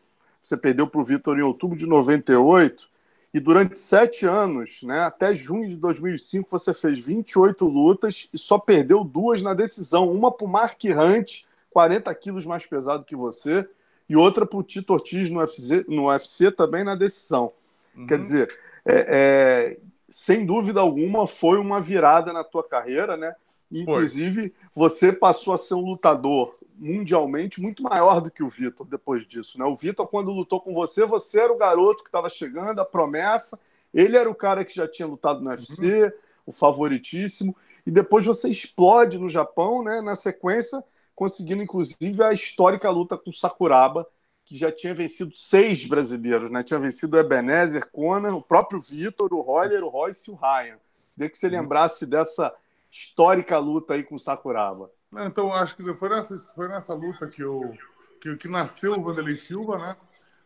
Você 0.42 0.56
perdeu 0.56 0.86
para 0.86 1.00
o 1.00 1.04
Vitor 1.04 1.38
em 1.38 1.42
outubro 1.42 1.76
de 1.76 1.86
98. 1.86 2.88
E 3.32 3.38
durante 3.38 3.78
sete 3.78 4.26
anos, 4.26 4.82
né, 4.82 5.00
até 5.00 5.32
junho 5.32 5.68
de 5.68 5.76
2005, 5.76 6.48
você 6.50 6.74
fez 6.74 6.98
28 6.98 7.64
lutas 7.64 8.28
e 8.32 8.38
só 8.38 8.58
perdeu 8.58 9.04
duas 9.04 9.40
na 9.40 9.54
decisão. 9.54 10.10
Uma 10.10 10.32
para 10.32 10.44
o 10.44 10.48
Mark 10.50 10.82
Hunt, 10.84 11.44
40 11.70 12.12
quilos 12.16 12.44
mais 12.44 12.66
pesado 12.66 13.04
que 13.04 13.14
você, 13.14 13.68
e 14.08 14.16
outra 14.16 14.44
para 14.44 14.58
o 14.58 14.62
Tito 14.64 14.92
Ortiz 14.92 15.30
no 15.30 15.38
UFC, 15.38 15.84
no 15.86 16.08
UFC 16.08 16.50
também 16.50 16.82
na 16.82 16.96
decisão. 16.96 17.52
Uhum. 17.96 18.06
Quer 18.08 18.18
dizer, 18.18 18.58
é, 18.84 19.06
é, 19.08 19.78
sem 20.08 20.44
dúvida 20.44 20.80
alguma, 20.80 21.26
foi 21.26 21.58
uma 21.58 21.80
virada 21.80 22.32
na 22.32 22.44
tua 22.44 22.66
carreira, 22.66 23.16
né? 23.16 23.34
Inclusive, 23.70 24.40
foi. 24.40 24.52
você 24.74 25.12
passou 25.12 25.54
a 25.54 25.58
ser 25.58 25.74
um 25.74 25.84
lutador 25.84 26.54
mundialmente 26.76 27.60
muito 27.60 27.82
maior 27.82 28.20
do 28.20 28.30
que 28.30 28.42
o 28.42 28.48
Vitor 28.48 28.86
depois 28.86 29.26
disso, 29.26 29.58
né? 29.58 29.64
O 29.64 29.76
Vitor, 29.76 30.08
quando 30.08 30.32
lutou 30.32 30.60
com 30.60 30.72
você, 30.72 31.04
você 31.04 31.40
era 31.40 31.52
o 31.52 31.58
garoto 31.58 32.02
que 32.02 32.08
estava 32.08 32.30
chegando, 32.30 32.80
a 32.80 32.84
promessa. 32.84 33.60
Ele 33.92 34.16
era 34.16 34.28
o 34.28 34.34
cara 34.34 34.64
que 34.64 34.74
já 34.74 34.88
tinha 34.88 35.06
lutado 35.06 35.40
no 35.40 35.50
UFC, 35.50 36.04
uhum. 36.04 36.10
o 36.46 36.52
favoritíssimo. 36.52 37.54
E 37.86 37.90
depois 37.90 38.24
você 38.24 38.48
explode 38.48 39.18
no 39.18 39.28
Japão, 39.28 39.84
né? 39.84 40.00
Na 40.00 40.16
sequência, 40.16 40.82
conseguindo 41.14 41.62
inclusive 41.62 42.22
a 42.22 42.32
histórica 42.32 42.90
luta 42.90 43.18
com 43.18 43.30
o 43.30 43.32
Sakuraba, 43.32 44.06
que 44.50 44.58
já 44.58 44.72
tinha 44.72 44.92
vencido 44.92 45.30
seis 45.32 45.86
brasileiros, 45.86 46.50
né? 46.50 46.60
Tinha 46.64 46.80
vencido 46.80 47.16
o 47.16 47.20
Ebenezer, 47.20 47.88
Conan, 47.92 48.34
o 48.34 48.42
próprio 48.42 48.80
Vitor, 48.80 49.32
o 49.32 49.40
Roller, 49.40 49.84
o 49.84 49.88
Royce 49.88 50.28
e 50.28 50.34
o 50.34 50.36
Ryan. 50.36 50.76
Queria 51.14 51.30
que 51.30 51.38
você 51.38 51.46
uhum. 51.46 51.52
lembrasse 51.52 52.04
dessa 52.04 52.52
histórica 52.90 53.56
luta 53.58 53.94
aí 53.94 54.02
com 54.02 54.16
o 54.16 54.18
Sakuraba. 54.18 54.90
Então, 55.18 55.54
acho 55.54 55.76
que 55.76 55.94
foi 55.94 56.08
nessa, 56.08 56.36
foi 56.52 56.66
nessa 56.66 56.92
luta 56.92 57.28
que, 57.28 57.40
eu, 57.40 57.76
que, 58.20 58.34
que 58.38 58.48
nasceu 58.48 58.94
o 58.94 59.04
Vanderlei 59.04 59.36
Silva, 59.36 59.78
né? 59.78 59.96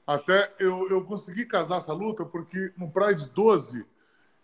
Até 0.06 0.52
eu, 0.58 0.86
eu 0.90 1.02
consegui 1.02 1.46
casar 1.46 1.78
essa 1.78 1.94
luta 1.94 2.26
porque 2.26 2.74
no 2.76 2.90
Pride 2.90 3.30
12 3.30 3.86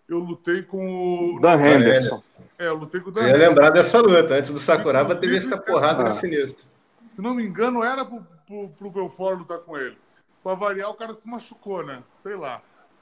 eu 0.08 0.20
lutei 0.20 0.62
com 0.62 1.34
o. 1.36 1.38
Dan 1.38 1.60
Henderson. 1.60 2.22
É, 2.58 2.68
eu 2.68 2.76
lutei 2.76 2.98
com 3.02 3.10
o 3.10 3.12
Dan 3.12 3.24
Eu 3.24 3.28
ia 3.28 3.48
lembrar 3.48 3.68
dessa 3.68 4.00
luta. 4.00 4.36
Antes 4.36 4.52
do 4.52 4.58
Sakuraba 4.58 5.16
teve 5.16 5.36
essa 5.36 5.58
porrada 5.58 6.08
ah. 6.08 6.12
sinistro. 6.12 6.66
Se 7.14 7.20
não 7.20 7.34
me 7.34 7.44
engano, 7.44 7.84
era 7.84 8.06
pro, 8.06 8.26
pro, 8.50 8.68
pro 8.68 8.90
Belfort 8.90 9.38
lutar 9.38 9.58
com 9.58 9.76
ele. 9.78 9.96
Pra 10.42 10.54
variar, 10.54 10.90
o 10.90 10.94
cara 10.94 11.14
se 11.14 11.28
machucou, 11.28 11.84
né? 11.84 12.02
Sei 12.14 12.34
lá. 12.34 12.60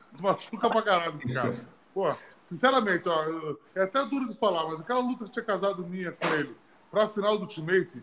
Se 0.08 0.22
machuca 0.22 0.68
pra 0.68 0.82
caralho 0.82 1.16
esse 1.16 1.32
cara. 1.32 1.54
Pô, 1.94 2.14
sinceramente, 2.44 3.08
ó, 3.08 3.56
é 3.74 3.82
até 3.82 4.04
duro 4.04 4.28
de 4.28 4.36
falar, 4.36 4.66
mas 4.68 4.80
aquela 4.80 5.00
luta 5.00 5.24
que 5.24 5.30
tinha 5.30 5.44
casado 5.44 5.86
minha 5.86 6.12
com 6.12 6.26
ele 6.34 6.54
pra 6.90 7.08
final 7.08 7.36
do 7.36 7.42
Ultimate, 7.42 8.02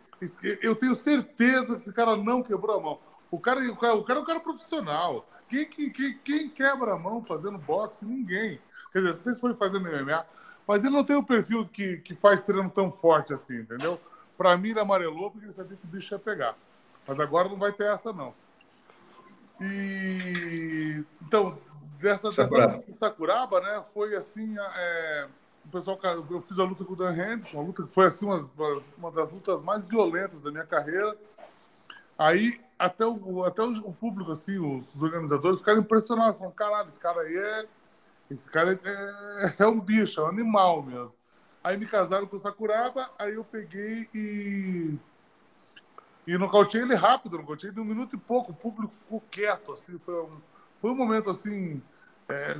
eu 0.61 0.75
tenho 0.75 0.93
certeza 0.93 1.67
que 1.67 1.81
esse 1.81 1.93
cara 1.93 2.15
não 2.15 2.43
quebrou 2.43 2.77
a 2.77 2.79
mão. 2.79 2.99
O 3.31 3.39
cara, 3.39 3.59
o 3.71 3.75
cara, 3.75 3.95
o 3.95 4.03
cara 4.03 4.19
é 4.19 4.21
um 4.21 4.25
cara 4.25 4.39
profissional. 4.39 5.27
Quem, 5.49 5.65
quem, 5.65 6.19
quem 6.23 6.49
quebra 6.49 6.93
a 6.93 6.99
mão 6.99 7.23
fazendo 7.23 7.57
boxe? 7.57 8.05
Ninguém. 8.05 8.59
Quer 8.91 8.99
dizer, 8.99 9.13
vocês 9.13 9.39
foram 9.39 9.55
fazendo 9.55 9.89
MMA, 9.89 10.25
mas 10.67 10.83
ele 10.83 10.93
não 10.93 11.03
tem 11.03 11.15
o 11.15 11.23
perfil 11.23 11.67
que, 11.67 11.97
que 11.97 12.15
faz 12.15 12.41
treino 12.41 12.69
tão 12.69 12.91
forte 12.91 13.33
assim, 13.33 13.57
entendeu? 13.57 13.99
Para 14.37 14.55
mim, 14.57 14.69
ele 14.69 14.79
amarelou 14.79 15.31
porque 15.31 15.45
ele 15.45 15.53
sabia 15.53 15.77
que 15.77 15.85
o 15.85 15.89
bicho 15.89 16.13
ia 16.13 16.19
pegar. 16.19 16.55
Mas 17.07 17.19
agora 17.19 17.49
não 17.49 17.57
vai 17.57 17.71
ter 17.71 17.85
essa, 17.85 18.11
não. 18.11 18.33
E 19.61 21.03
então, 21.21 21.57
dessa, 21.99 22.31
Sakuraba. 22.31 22.77
dessa 22.77 22.93
Sakuraba, 22.93 23.61
né? 23.61 23.83
Foi 23.93 24.15
assim. 24.15 24.55
É, 24.57 25.27
o 25.65 25.69
pessoal, 25.69 25.99
eu 26.29 26.41
fiz 26.41 26.59
a 26.59 26.63
luta 26.63 26.85
com 26.85 26.93
o 26.93 26.95
Dan 26.95 27.13
Henderson, 27.13 27.57
uma 27.57 27.65
luta 27.65 27.83
que 27.83 27.91
foi 27.91 28.05
assim, 28.05 28.25
uma, 28.25 28.43
uma 28.97 29.11
das 29.11 29.31
lutas 29.31 29.63
mais 29.63 29.87
violentas 29.87 30.41
da 30.41 30.51
minha 30.51 30.65
carreira. 30.65 31.17
Aí 32.17 32.59
até 32.77 33.05
o, 33.05 33.43
até 33.43 33.63
o 33.63 33.93
público, 33.93 34.31
assim, 34.31 34.57
os, 34.59 34.93
os 34.93 35.01
organizadores 35.01 35.59
ficaram 35.59 35.79
impressionados, 35.79 36.37
falaram, 36.37 36.55
caralho, 36.55 36.89
esse 36.89 36.99
cara 36.99 37.21
aí 37.21 37.35
é. 37.35 37.65
Esse 38.29 38.49
cara 38.49 38.73
é, 38.73 39.45
é, 39.45 39.55
é 39.59 39.67
um 39.67 39.79
bicho, 39.79 40.19
é 40.19 40.23
um 40.23 40.27
animal 40.27 40.81
mesmo. 40.81 41.15
Aí 41.63 41.77
me 41.77 41.85
casaram 41.85 42.27
com 42.27 42.35
o 42.35 42.39
Sakuraba, 42.39 43.09
aí 43.17 43.33
eu 43.33 43.43
peguei 43.43 44.07
e. 44.13 44.97
E 46.27 46.37
nocauteei 46.37 46.83
ele 46.83 46.95
rápido, 46.95 47.37
nocauteei 47.37 47.71
ele 47.71 47.79
um 47.79 47.85
minuto 47.85 48.15
e 48.15 48.19
pouco. 48.19 48.51
O 48.51 48.55
público 48.55 48.93
ficou 48.93 49.21
quieto, 49.29 49.71
assim. 49.71 49.99
Foi 49.99 50.23
um, 50.23 50.37
foi 50.81 50.91
um 50.91 50.95
momento, 50.95 51.29
assim, 51.29 51.81
é, 52.27 52.57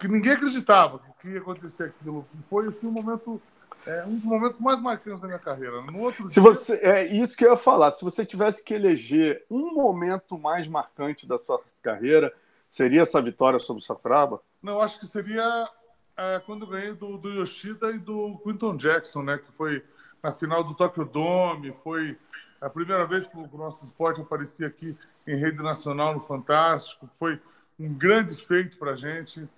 que 0.00 0.08
ninguém 0.08 0.32
acreditava 0.32 1.00
que 1.20 1.28
ia 1.28 1.38
acontecer 1.38 1.84
aquilo. 1.84 2.26
Foi, 2.48 2.66
assim, 2.66 2.86
um 2.86 2.92
momento. 2.92 3.40
É, 3.86 4.04
um 4.04 4.16
dos 4.16 4.24
momentos 4.24 4.58
mais 4.60 4.80
marcantes 4.80 5.20
da 5.20 5.26
minha 5.26 5.38
carreira. 5.38 5.82
No 5.82 6.00
outro 6.00 6.28
se 6.30 6.40
dia... 6.40 6.42
você 6.42 6.74
É 6.76 7.04
isso 7.04 7.36
que 7.36 7.44
eu 7.44 7.50
ia 7.50 7.56
falar. 7.56 7.92
Se 7.92 8.02
você 8.02 8.24
tivesse 8.24 8.64
que 8.64 8.72
eleger 8.72 9.44
um 9.50 9.74
momento 9.74 10.38
mais 10.38 10.66
marcante 10.66 11.26
da 11.26 11.38
sua 11.38 11.60
carreira, 11.82 12.32
seria 12.66 13.02
essa 13.02 13.20
vitória 13.20 13.60
sobre 13.60 13.82
o 13.82 13.84
Sakuraba? 13.84 14.40
Não, 14.62 14.80
acho 14.80 14.98
que 14.98 15.06
seria 15.06 15.68
é, 16.16 16.40
quando 16.40 16.66
ganhei 16.66 16.92
do, 16.92 17.18
do 17.18 17.28
Yoshida 17.28 17.90
e 17.90 17.98
do 17.98 18.38
Quinton 18.38 18.76
Jackson, 18.76 19.20
né? 19.20 19.38
Que 19.38 19.52
foi 19.52 19.84
na 20.22 20.32
final 20.32 20.64
do 20.64 20.74
Tokyo 20.74 21.04
Dome, 21.04 21.72
foi 21.82 22.16
a 22.60 22.70
primeira 22.70 23.06
vez 23.06 23.26
que 23.26 23.36
o 23.36 23.58
nosso 23.58 23.84
esporte 23.84 24.20
aparecia 24.20 24.66
aqui 24.66 24.96
em 25.28 25.36
rede 25.36 25.62
nacional 25.62 26.14
no 26.14 26.20
Fantástico. 26.20 27.08
Foi 27.14 27.40
um 27.78 27.92
grande 27.92 28.34
feito 28.36 28.78
para 28.78 28.92
a 28.92 28.96
gente, 28.96 29.48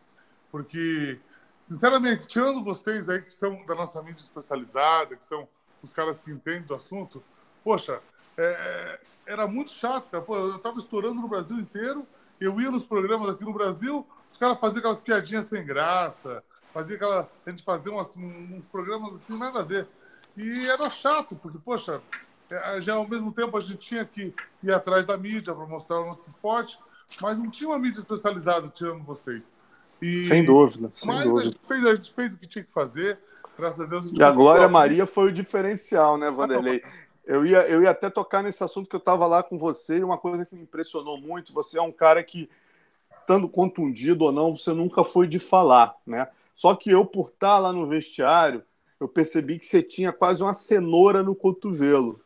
porque, 0.50 1.18
sinceramente, 1.60 2.26
tirando 2.26 2.64
vocês 2.64 3.08
aí 3.08 3.20
que 3.20 3.32
são 3.32 3.64
da 3.66 3.74
nossa 3.74 4.02
mídia 4.02 4.22
especializada, 4.22 5.16
que 5.16 5.24
são 5.24 5.46
os 5.82 5.92
caras 5.92 6.18
que 6.18 6.30
entendem 6.30 6.62
do 6.62 6.74
assunto, 6.74 7.22
poxa, 7.62 8.00
é, 8.36 9.00
era 9.26 9.46
muito 9.46 9.70
chato, 9.70 10.10
cara. 10.10 10.22
Pô, 10.22 10.36
eu 10.36 10.56
estava 10.56 10.78
estourando 10.78 11.20
no 11.20 11.28
Brasil 11.28 11.56
inteiro, 11.58 12.06
eu 12.40 12.60
ia 12.60 12.70
nos 12.70 12.84
programas 12.84 13.30
aqui 13.30 13.44
no 13.44 13.52
Brasil, 13.52 14.06
os 14.28 14.36
caras 14.36 14.58
faziam 14.58 14.80
aquelas 14.80 15.00
piadinhas 15.00 15.46
sem 15.46 15.64
graça, 15.64 16.42
fazia 16.72 16.96
aquela. 16.96 17.30
A 17.44 17.50
gente 17.50 17.62
fazia 17.62 17.92
umas, 17.92 18.14
uns 18.16 18.66
programas 18.66 19.14
assim, 19.14 19.38
nada 19.38 19.60
a 19.60 19.62
ver. 19.62 19.86
E 20.36 20.68
era 20.68 20.90
chato, 20.90 21.34
porque, 21.34 21.58
poxa, 21.58 21.94
é, 21.94 22.25
já 22.80 22.94
ao 22.94 23.08
mesmo 23.08 23.32
tempo 23.32 23.56
a 23.56 23.60
gente 23.60 23.78
tinha 23.78 24.04
que 24.04 24.34
ir 24.62 24.72
atrás 24.72 25.06
da 25.06 25.16
mídia 25.16 25.54
para 25.54 25.66
mostrar 25.66 26.00
o 26.00 26.04
nosso 26.04 26.30
esporte, 26.30 26.78
mas 27.20 27.38
não 27.38 27.50
tinha 27.50 27.68
uma 27.68 27.78
mídia 27.78 27.98
especializada 27.98 28.68
tirando 28.68 29.02
vocês. 29.02 29.54
E, 30.00 30.24
sem 30.24 30.44
dúvida, 30.44 30.90
sem 30.92 31.08
mas 31.08 31.24
dúvida. 31.24 31.40
A 31.40 31.44
gente, 31.44 31.60
fez, 31.66 31.84
a 31.84 31.94
gente 31.94 32.12
fez 32.12 32.34
o 32.34 32.38
que 32.38 32.46
tinha 32.46 32.64
que 32.64 32.72
fazer, 32.72 33.18
graças 33.58 33.80
a 33.80 33.86
Deus. 33.86 34.10
A 34.10 34.14
e 34.14 34.22
a 34.22 34.30
Glória 34.30 34.68
Maria 34.68 35.06
foi 35.06 35.28
o 35.28 35.32
diferencial, 35.32 36.18
né, 36.18 36.30
Vanderlei? 36.30 36.82
Eu 37.24 37.44
ia, 37.44 37.66
eu 37.66 37.82
ia 37.82 37.90
até 37.90 38.08
tocar 38.08 38.42
nesse 38.42 38.62
assunto 38.62 38.88
que 38.88 38.94
eu 38.94 39.00
estava 39.00 39.26
lá 39.26 39.42
com 39.42 39.56
você, 39.58 39.98
e 39.98 40.04
uma 40.04 40.18
coisa 40.18 40.46
que 40.46 40.54
me 40.54 40.62
impressionou 40.62 41.20
muito, 41.20 41.52
você 41.52 41.78
é 41.78 41.82
um 41.82 41.90
cara 41.90 42.22
que 42.22 42.48
estando 43.20 43.48
contundido 43.48 44.24
ou 44.24 44.32
não, 44.32 44.54
você 44.54 44.72
nunca 44.72 45.02
foi 45.02 45.26
de 45.26 45.40
falar, 45.40 45.96
né? 46.06 46.28
Só 46.54 46.74
que 46.76 46.90
eu, 46.90 47.04
por 47.04 47.30
estar 47.30 47.58
lá 47.58 47.72
no 47.72 47.88
vestiário, 47.88 48.62
eu 49.00 49.08
percebi 49.08 49.58
que 49.58 49.66
você 49.66 49.82
tinha 49.82 50.12
quase 50.12 50.42
uma 50.42 50.54
cenoura 50.54 51.22
no 51.22 51.34
cotovelo. 51.34 52.20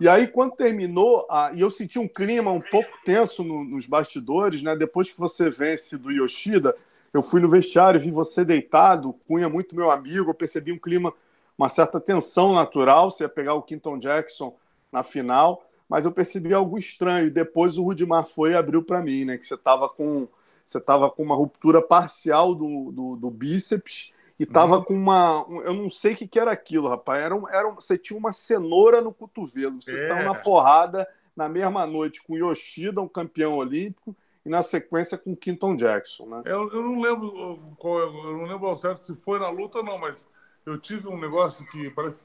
E 0.00 0.08
aí, 0.08 0.26
quando 0.26 0.56
terminou, 0.56 1.26
a... 1.30 1.52
e 1.54 1.60
eu 1.60 1.70
senti 1.70 1.98
um 1.98 2.08
clima 2.08 2.50
um 2.50 2.60
pouco 2.60 2.90
tenso 3.04 3.44
no, 3.44 3.64
nos 3.64 3.86
bastidores, 3.86 4.62
né? 4.62 4.74
Depois 4.76 5.10
que 5.10 5.18
você 5.18 5.50
vence 5.50 5.96
do 5.96 6.10
Yoshida, 6.10 6.74
eu 7.12 7.22
fui 7.22 7.40
no 7.40 7.48
vestiário, 7.48 8.00
vi 8.00 8.10
você 8.10 8.44
deitado, 8.44 9.14
Cunha 9.26 9.48
muito 9.48 9.76
meu 9.76 9.90
amigo, 9.90 10.30
eu 10.30 10.34
percebi 10.34 10.72
um 10.72 10.78
clima, 10.78 11.12
uma 11.56 11.68
certa 11.68 12.00
tensão 12.00 12.52
natural, 12.52 13.10
você 13.10 13.24
ia 13.24 13.28
pegar 13.28 13.54
o 13.54 13.62
Quinton 13.62 13.98
Jackson 13.98 14.54
na 14.90 15.02
final 15.02 15.64
mas 15.88 16.04
eu 16.04 16.12
percebi 16.12 16.52
algo 16.52 16.78
estranho. 16.78 17.30
Depois 17.30 17.78
o 17.78 17.84
Rudimar 17.84 18.26
foi 18.26 18.52
e 18.52 18.56
abriu 18.56 18.82
para 18.82 19.02
mim, 19.02 19.24
né? 19.24 19.38
Que 19.38 19.46
você 19.46 19.54
estava 19.54 19.88
com 19.88 20.26
você 20.66 20.80
tava 20.80 21.10
com 21.10 21.22
uma 21.22 21.34
ruptura 21.34 21.82
parcial 21.82 22.54
do, 22.54 22.90
do, 22.90 23.16
do 23.16 23.30
bíceps 23.30 24.13
e 24.38 24.44
estava 24.44 24.78
uhum. 24.78 24.84
com 24.84 24.94
uma. 24.94 25.46
Eu 25.64 25.74
não 25.74 25.88
sei 25.88 26.14
o 26.14 26.16
que, 26.16 26.26
que 26.26 26.38
era 26.38 26.50
aquilo, 26.50 26.88
rapaz. 26.88 27.22
Era, 27.22 27.34
um, 27.34 27.48
era 27.48 27.68
um, 27.68 27.74
você 27.74 27.96
tinha 27.96 28.18
uma 28.18 28.32
cenoura 28.32 29.00
no 29.00 29.12
cotovelo. 29.12 29.80
Você 29.80 29.94
é. 29.94 30.08
saiu 30.08 30.24
na 30.24 30.34
porrada 30.34 31.06
na 31.36 31.48
mesma 31.48 31.86
noite 31.86 32.22
com 32.22 32.36
Yoshida, 32.36 33.00
um 33.00 33.08
campeão 33.08 33.56
olímpico, 33.56 34.14
e 34.44 34.48
na 34.48 34.62
sequência 34.62 35.18
com 35.18 35.34
Quinton 35.34 35.76
Jackson, 35.76 36.26
né? 36.26 36.42
Eu, 36.44 36.70
eu 36.70 36.82
não 36.82 37.00
lembro 37.00 37.58
qual, 37.76 37.98
eu 37.98 38.38
não 38.38 38.44
lembro 38.44 38.68
ao 38.68 38.76
certo 38.76 39.02
se 39.02 39.16
foi 39.16 39.38
na 39.38 39.48
luta 39.48 39.78
ou 39.78 39.84
não, 39.84 39.98
mas 39.98 40.28
eu 40.64 40.78
tive 40.78 41.08
um 41.08 41.18
negócio 41.18 41.66
que 41.66 41.90
parece 41.90 42.24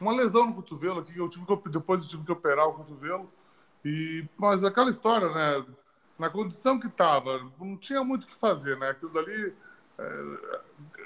uma 0.00 0.14
lesão 0.14 0.46
no 0.46 0.54
cotovelo 0.54 1.00
aqui, 1.00 1.16
eu 1.16 1.28
tive 1.28 1.44
que, 1.44 1.68
depois 1.68 2.02
eu 2.02 2.08
tive 2.08 2.24
que 2.24 2.32
operar 2.32 2.68
o 2.68 2.74
cotovelo, 2.74 3.30
E, 3.84 4.26
mas 4.36 4.64
aquela 4.64 4.90
história, 4.90 5.28
né? 5.28 5.64
Na 6.18 6.30
condição 6.30 6.78
que 6.78 6.86
estava, 6.86 7.50
não 7.60 7.76
tinha 7.76 8.04
muito 8.04 8.24
o 8.24 8.26
que 8.28 8.36
fazer, 8.36 8.78
né? 8.78 8.90
Aquilo 8.90 9.12
dali, 9.12 9.32
é, 9.42 9.52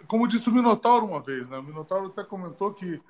como 0.06 0.28
disse 0.28 0.48
o 0.48 0.52
Minotauro 0.52 1.06
uma 1.06 1.20
vez, 1.20 1.48
né? 1.48 1.58
O 1.58 1.62
Minotauro 1.62 2.06
até 2.06 2.22
comentou 2.24 2.72
que 2.72 3.00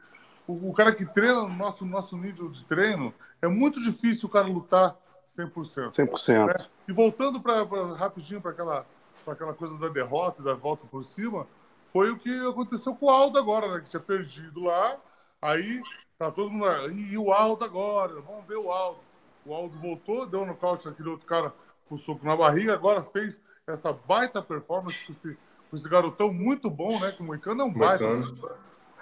o, 0.47 0.71
o 0.71 0.73
cara 0.73 0.95
que 0.95 1.05
treina 1.05 1.43
no 1.43 1.55
nosso, 1.55 1.85
nosso 1.85 2.17
nível 2.17 2.49
de 2.49 2.65
treino, 2.65 3.13
é 3.43 3.49
muito 3.49 3.83
difícil 3.83 4.29
o 4.29 4.33
cara 4.33 4.47
lutar 4.47 4.97
100%. 5.29 5.91
100%. 5.91 6.47
Né? 6.47 6.67
E 6.89 6.93
voltando 6.93 7.41
pra, 7.41 7.67
pra 7.67 7.95
rapidinho 7.95 8.41
para 8.41 8.53
aquela, 8.53 8.87
aquela 9.27 9.55
coisa 9.55 9.77
da 9.79 9.89
derrota 9.89 10.41
e 10.41 10.45
da 10.45 10.55
volta 10.55 10.87
por 10.87 11.05
cima, 11.05 11.47
foi 11.93 12.11
o 12.11 12.19
que 12.19 12.31
aconteceu 12.47 12.95
com 12.95 13.07
o 13.07 13.11
Aldo 13.11 13.39
agora, 13.39 13.73
né? 13.73 13.81
Que 13.81 13.89
tinha 13.89 14.01
perdido 14.01 14.65
lá, 14.65 14.97
aí 15.41 15.81
tá 16.19 16.31
todo 16.31 16.51
mundo. 16.51 16.67
E 16.93 17.17
o 17.19 17.33
Aldo 17.33 17.65
agora? 17.65 18.21
Vamos 18.21 18.47
ver 18.47 18.57
o 18.57 18.71
Aldo. 18.71 19.01
O 19.45 19.55
Aldo 19.55 19.79
voltou, 19.79 20.27
deu 20.27 20.43
um 20.43 20.47
nocaute 20.47 20.87
naquele 20.87 21.09
outro 21.09 21.27
cara 21.27 21.53
com 21.89 21.97
soco 21.97 22.27
na 22.27 22.37
barriga, 22.37 22.75
agora 22.75 23.03
fez 23.03 23.41
essa 23.67 23.93
baita 23.93 24.43
performance 24.43 25.07
com 25.07 25.13
esse, 25.13 25.39
com 25.71 25.77
esse 25.77 25.89
garotão 25.89 26.33
muito 26.33 26.71
bom, 26.71 26.99
né? 27.01 27.13
Que 27.13 27.23
o 27.23 27.25
Moicano 27.25 27.63
é 27.63 27.65
um 27.65 27.73
baita. 27.73 28.05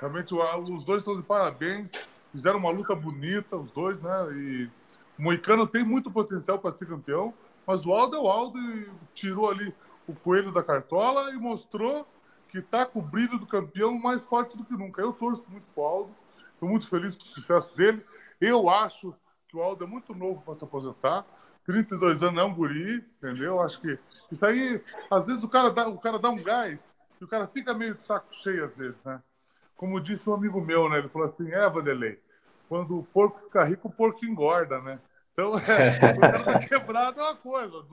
Realmente, 0.01 0.35
os 0.35 0.85
dois 0.85 0.99
estão 0.99 1.17
de 1.17 1.23
parabéns. 1.23 1.93
Fizeram 2.33 2.59
uma 2.59 2.71
luta 2.71 2.95
bonita, 2.95 3.57
os 3.57 3.71
dois, 3.71 4.01
né? 4.01 4.11
E 4.33 4.71
o 5.19 5.23
Moicano 5.23 5.67
tem 5.67 5.85
muito 5.85 6.11
potencial 6.11 6.59
para 6.59 6.73
ser 6.73 6.87
campeão, 6.87 7.33
mas 7.67 7.87
o 7.87 7.93
Aldo 7.93 8.17
é 8.17 8.19
o 8.19 8.27
Aldo 8.27 8.59
e 8.59 8.91
tirou 9.15 9.49
ali 9.49 9.73
o 10.07 10.15
coelho 10.15 10.51
da 10.53 10.63
cartola 10.63 11.31
e 11.31 11.37
mostrou 11.37 12.07
que 12.49 12.59
está 12.59 12.85
com 12.85 12.99
o 12.99 13.03
brilho 13.03 13.39
do 13.39 13.47
campeão 13.47 13.99
mais 13.99 14.25
forte 14.25 14.57
do 14.57 14.65
que 14.65 14.77
nunca. 14.77 15.01
Eu 15.01 15.13
torço 15.13 15.49
muito 15.51 15.65
para 15.75 15.83
o 15.83 15.87
Aldo, 15.87 16.11
estou 16.53 16.69
muito 16.69 16.89
feliz 16.89 17.17
com 17.17 17.23
o 17.23 17.27
sucesso 17.27 17.77
dele. 17.77 18.03
Eu 18.41 18.69
acho 18.69 19.15
que 19.49 19.57
o 19.57 19.63
Aldo 19.63 19.85
é 19.85 19.87
muito 19.87 20.15
novo 20.15 20.43
para 20.43 20.55
se 20.55 20.65
aposentar. 20.65 21.25
32 21.65 22.23
anos 22.23 22.43
é 22.43 22.45
um 22.45 22.55
guri, 22.55 23.05
entendeu? 23.23 23.61
Acho 23.61 23.81
que 23.81 23.99
isso 24.31 24.45
aí, 24.45 24.83
às 25.11 25.27
vezes 25.27 25.43
o 25.43 25.49
cara 25.49 25.71
dá, 25.71 25.89
o 25.89 25.99
cara 25.99 26.19
dá 26.19 26.31
um 26.31 26.43
gás 26.43 26.93
e 27.21 27.25
o 27.25 27.29
cara 27.29 27.47
fica 27.47 27.75
meio 27.75 27.95
de 27.95 28.03
saco 28.03 28.33
cheio 28.35 28.65
às 28.65 28.77
vezes, 28.77 29.03
né? 29.03 29.21
Como 29.77 30.01
disse 30.01 30.29
um 30.29 30.35
amigo 30.35 30.61
meu, 30.61 30.89
né? 30.89 30.99
Ele 30.99 31.09
falou 31.09 31.27
assim: 31.27 31.51
é, 31.51 31.69
Vanderlei, 31.69 32.21
quando 32.69 32.99
o 32.99 33.03
porco 33.03 33.41
fica 33.41 33.65
rico, 33.65 33.89
o 33.89 33.93
porco 33.93 34.25
engorda, 34.25 34.81
né? 34.81 35.01
Então, 35.33 35.59
é, 35.59 36.13
o 36.17 36.21
cara 36.21 36.45
tá 36.45 36.59
quebrado 36.67 37.21
é 37.21 37.23
uma 37.23 37.37
coisa. 37.37 37.85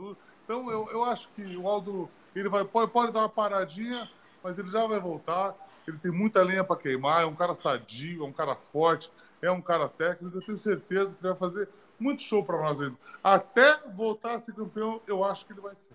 Então, 0.43 0.69
eu, 0.69 0.89
eu 0.91 1.03
acho 1.03 1.29
que 1.29 1.57
o 1.57 1.67
Aldo 1.67 2.09
ele 2.35 2.49
vai, 2.49 2.63
pode, 2.63 2.91
pode 2.91 3.11
dar 3.11 3.19
uma 3.19 3.29
paradinha, 3.29 4.09
mas 4.43 4.57
ele 4.57 4.69
já 4.69 4.85
vai 4.85 4.99
voltar. 4.99 5.55
Ele 5.87 5.97
tem 5.97 6.11
muita 6.11 6.43
lenha 6.43 6.63
para 6.63 6.75
queimar, 6.75 7.23
é 7.23 7.25
um 7.25 7.35
cara 7.35 7.53
sadio, 7.53 8.23
é 8.23 8.27
um 8.27 8.31
cara 8.31 8.55
forte, 8.55 9.11
é 9.41 9.49
um 9.49 9.61
cara 9.61 9.89
técnico. 9.89 10.37
Eu 10.37 10.45
tenho 10.45 10.57
certeza 10.57 11.15
que 11.15 11.21
ele 11.21 11.29
vai 11.29 11.37
fazer 11.37 11.67
muito 12.01 12.21
show 12.21 12.43
para 12.43 12.57
nós 12.57 12.81
ainda. 12.81 12.95
Até 13.23 13.77
voltar 13.95 14.33
a 14.33 14.39
ser 14.39 14.53
campeão, 14.53 14.99
eu 15.07 15.23
acho 15.23 15.45
que 15.45 15.53
ele 15.53 15.61
vai 15.61 15.75
ser. 15.75 15.91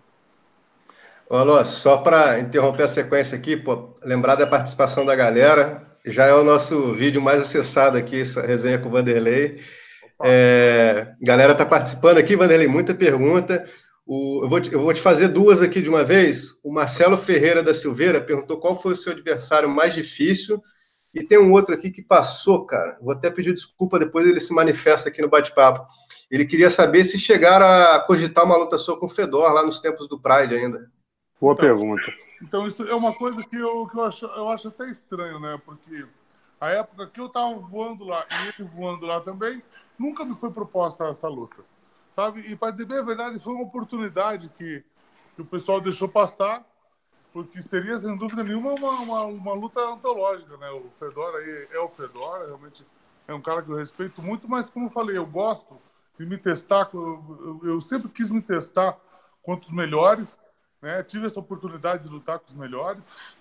Ô, 1.28 1.36
Alonso, 1.36 1.72
só 1.72 1.98
para 1.98 2.38
interromper 2.38 2.84
a 2.84 2.88
sequência 2.88 3.36
aqui, 3.36 3.56
pô, 3.56 3.96
lembrar 4.04 4.36
da 4.36 4.46
participação 4.46 5.04
da 5.04 5.16
galera, 5.16 5.84
já 6.04 6.24
é 6.26 6.34
o 6.34 6.44
nosso 6.44 6.94
vídeo 6.94 7.20
mais 7.20 7.42
acessado 7.42 7.98
aqui, 7.98 8.22
essa 8.22 8.46
resenha 8.46 8.78
com 8.78 8.88
o 8.88 8.92
Vanderlei. 8.92 9.60
É, 10.24 11.14
galera 11.20 11.54
tá 11.54 11.66
participando 11.66 12.18
aqui, 12.18 12.36
Vanderlei, 12.36 12.68
muita 12.68 12.94
pergunta. 12.94 13.68
O, 14.06 14.44
eu, 14.44 14.48
vou 14.48 14.60
te, 14.60 14.72
eu 14.72 14.80
vou 14.80 14.94
te 14.94 15.02
fazer 15.02 15.28
duas 15.28 15.60
aqui 15.60 15.82
de 15.82 15.88
uma 15.88 16.04
vez. 16.04 16.60
O 16.62 16.72
Marcelo 16.72 17.16
Ferreira 17.16 17.60
da 17.60 17.74
Silveira 17.74 18.20
perguntou 18.20 18.58
qual 18.58 18.80
foi 18.80 18.92
o 18.92 18.96
seu 18.96 19.12
adversário 19.12 19.68
mais 19.68 19.94
difícil. 19.94 20.62
E 21.16 21.24
tem 21.24 21.38
um 21.38 21.50
outro 21.50 21.74
aqui 21.74 21.90
que 21.90 22.02
passou, 22.02 22.66
cara. 22.66 22.98
Vou 23.00 23.10
até 23.10 23.30
pedir 23.30 23.54
desculpa, 23.54 23.98
depois 23.98 24.26
ele 24.26 24.38
se 24.38 24.52
manifesta 24.52 25.08
aqui 25.08 25.22
no 25.22 25.30
bate-papo. 25.30 25.86
Ele 26.30 26.44
queria 26.44 26.68
saber 26.68 27.06
se 27.06 27.18
chegaram 27.18 27.64
a 27.64 28.00
cogitar 28.00 28.44
uma 28.44 28.54
luta 28.56 28.76
sua 28.76 28.98
com 28.98 29.06
o 29.06 29.08
Fedor 29.08 29.50
lá 29.50 29.64
nos 29.64 29.80
tempos 29.80 30.06
do 30.06 30.20
Pride 30.20 30.54
ainda. 30.54 30.90
Boa 31.40 31.54
então, 31.54 31.56
pergunta. 31.56 32.02
Então, 32.42 32.66
isso 32.66 32.86
é 32.86 32.94
uma 32.94 33.14
coisa 33.14 33.42
que 33.42 33.56
eu, 33.56 33.86
que 33.86 33.96
eu, 33.96 34.02
acho, 34.02 34.26
eu 34.26 34.50
acho 34.50 34.68
até 34.68 34.90
estranho, 34.90 35.40
né? 35.40 35.58
Porque 35.64 36.04
a 36.60 36.68
época 36.68 37.06
que 37.06 37.18
eu 37.18 37.30
tava 37.30 37.54
voando 37.54 38.04
lá 38.04 38.22
e 38.30 38.60
ele 38.60 38.68
voando 38.68 39.06
lá 39.06 39.18
também, 39.18 39.62
nunca 39.98 40.22
me 40.22 40.34
foi 40.34 40.50
proposta 40.50 41.06
essa 41.06 41.28
luta. 41.28 41.64
Sabe? 42.14 42.40
E 42.40 42.54
para 42.54 42.72
dizer 42.72 42.84
bem 42.84 42.98
a 42.98 43.02
verdade, 43.02 43.38
foi 43.38 43.54
uma 43.54 43.64
oportunidade 43.64 44.50
que, 44.50 44.84
que 45.34 45.40
o 45.40 45.46
pessoal 45.46 45.80
deixou 45.80 46.08
passar, 46.08 46.62
porque 47.36 47.60
seria, 47.60 47.98
sem 47.98 48.16
dúvida 48.16 48.42
nenhuma, 48.42 48.72
uma, 48.72 48.90
uma, 48.92 49.24
uma 49.24 49.52
luta 49.52 49.78
antológica, 49.78 50.56
né? 50.56 50.70
O 50.70 50.88
Fedora 50.98 51.36
aí 51.36 51.68
é 51.70 51.78
o 51.78 51.86
Fedora, 51.86 52.46
realmente 52.46 52.82
é 53.28 53.34
um 53.34 53.42
cara 53.42 53.60
que 53.60 53.68
eu 53.68 53.76
respeito 53.76 54.22
muito, 54.22 54.48
mas 54.48 54.70
como 54.70 54.86
eu 54.86 54.90
falei, 54.90 55.18
eu 55.18 55.26
gosto 55.26 55.76
de 56.18 56.24
me 56.24 56.38
testar, 56.38 56.88
eu, 56.94 57.60
eu, 57.62 57.72
eu 57.72 57.80
sempre 57.82 58.08
quis 58.08 58.30
me 58.30 58.40
testar 58.40 58.96
contra 59.42 59.66
os 59.66 59.70
melhores, 59.70 60.38
né? 60.80 61.02
Tive 61.02 61.26
essa 61.26 61.38
oportunidade 61.38 62.04
de 62.04 62.08
lutar 62.08 62.38
com 62.38 62.48
os 62.48 62.54
melhores. 62.54 63.36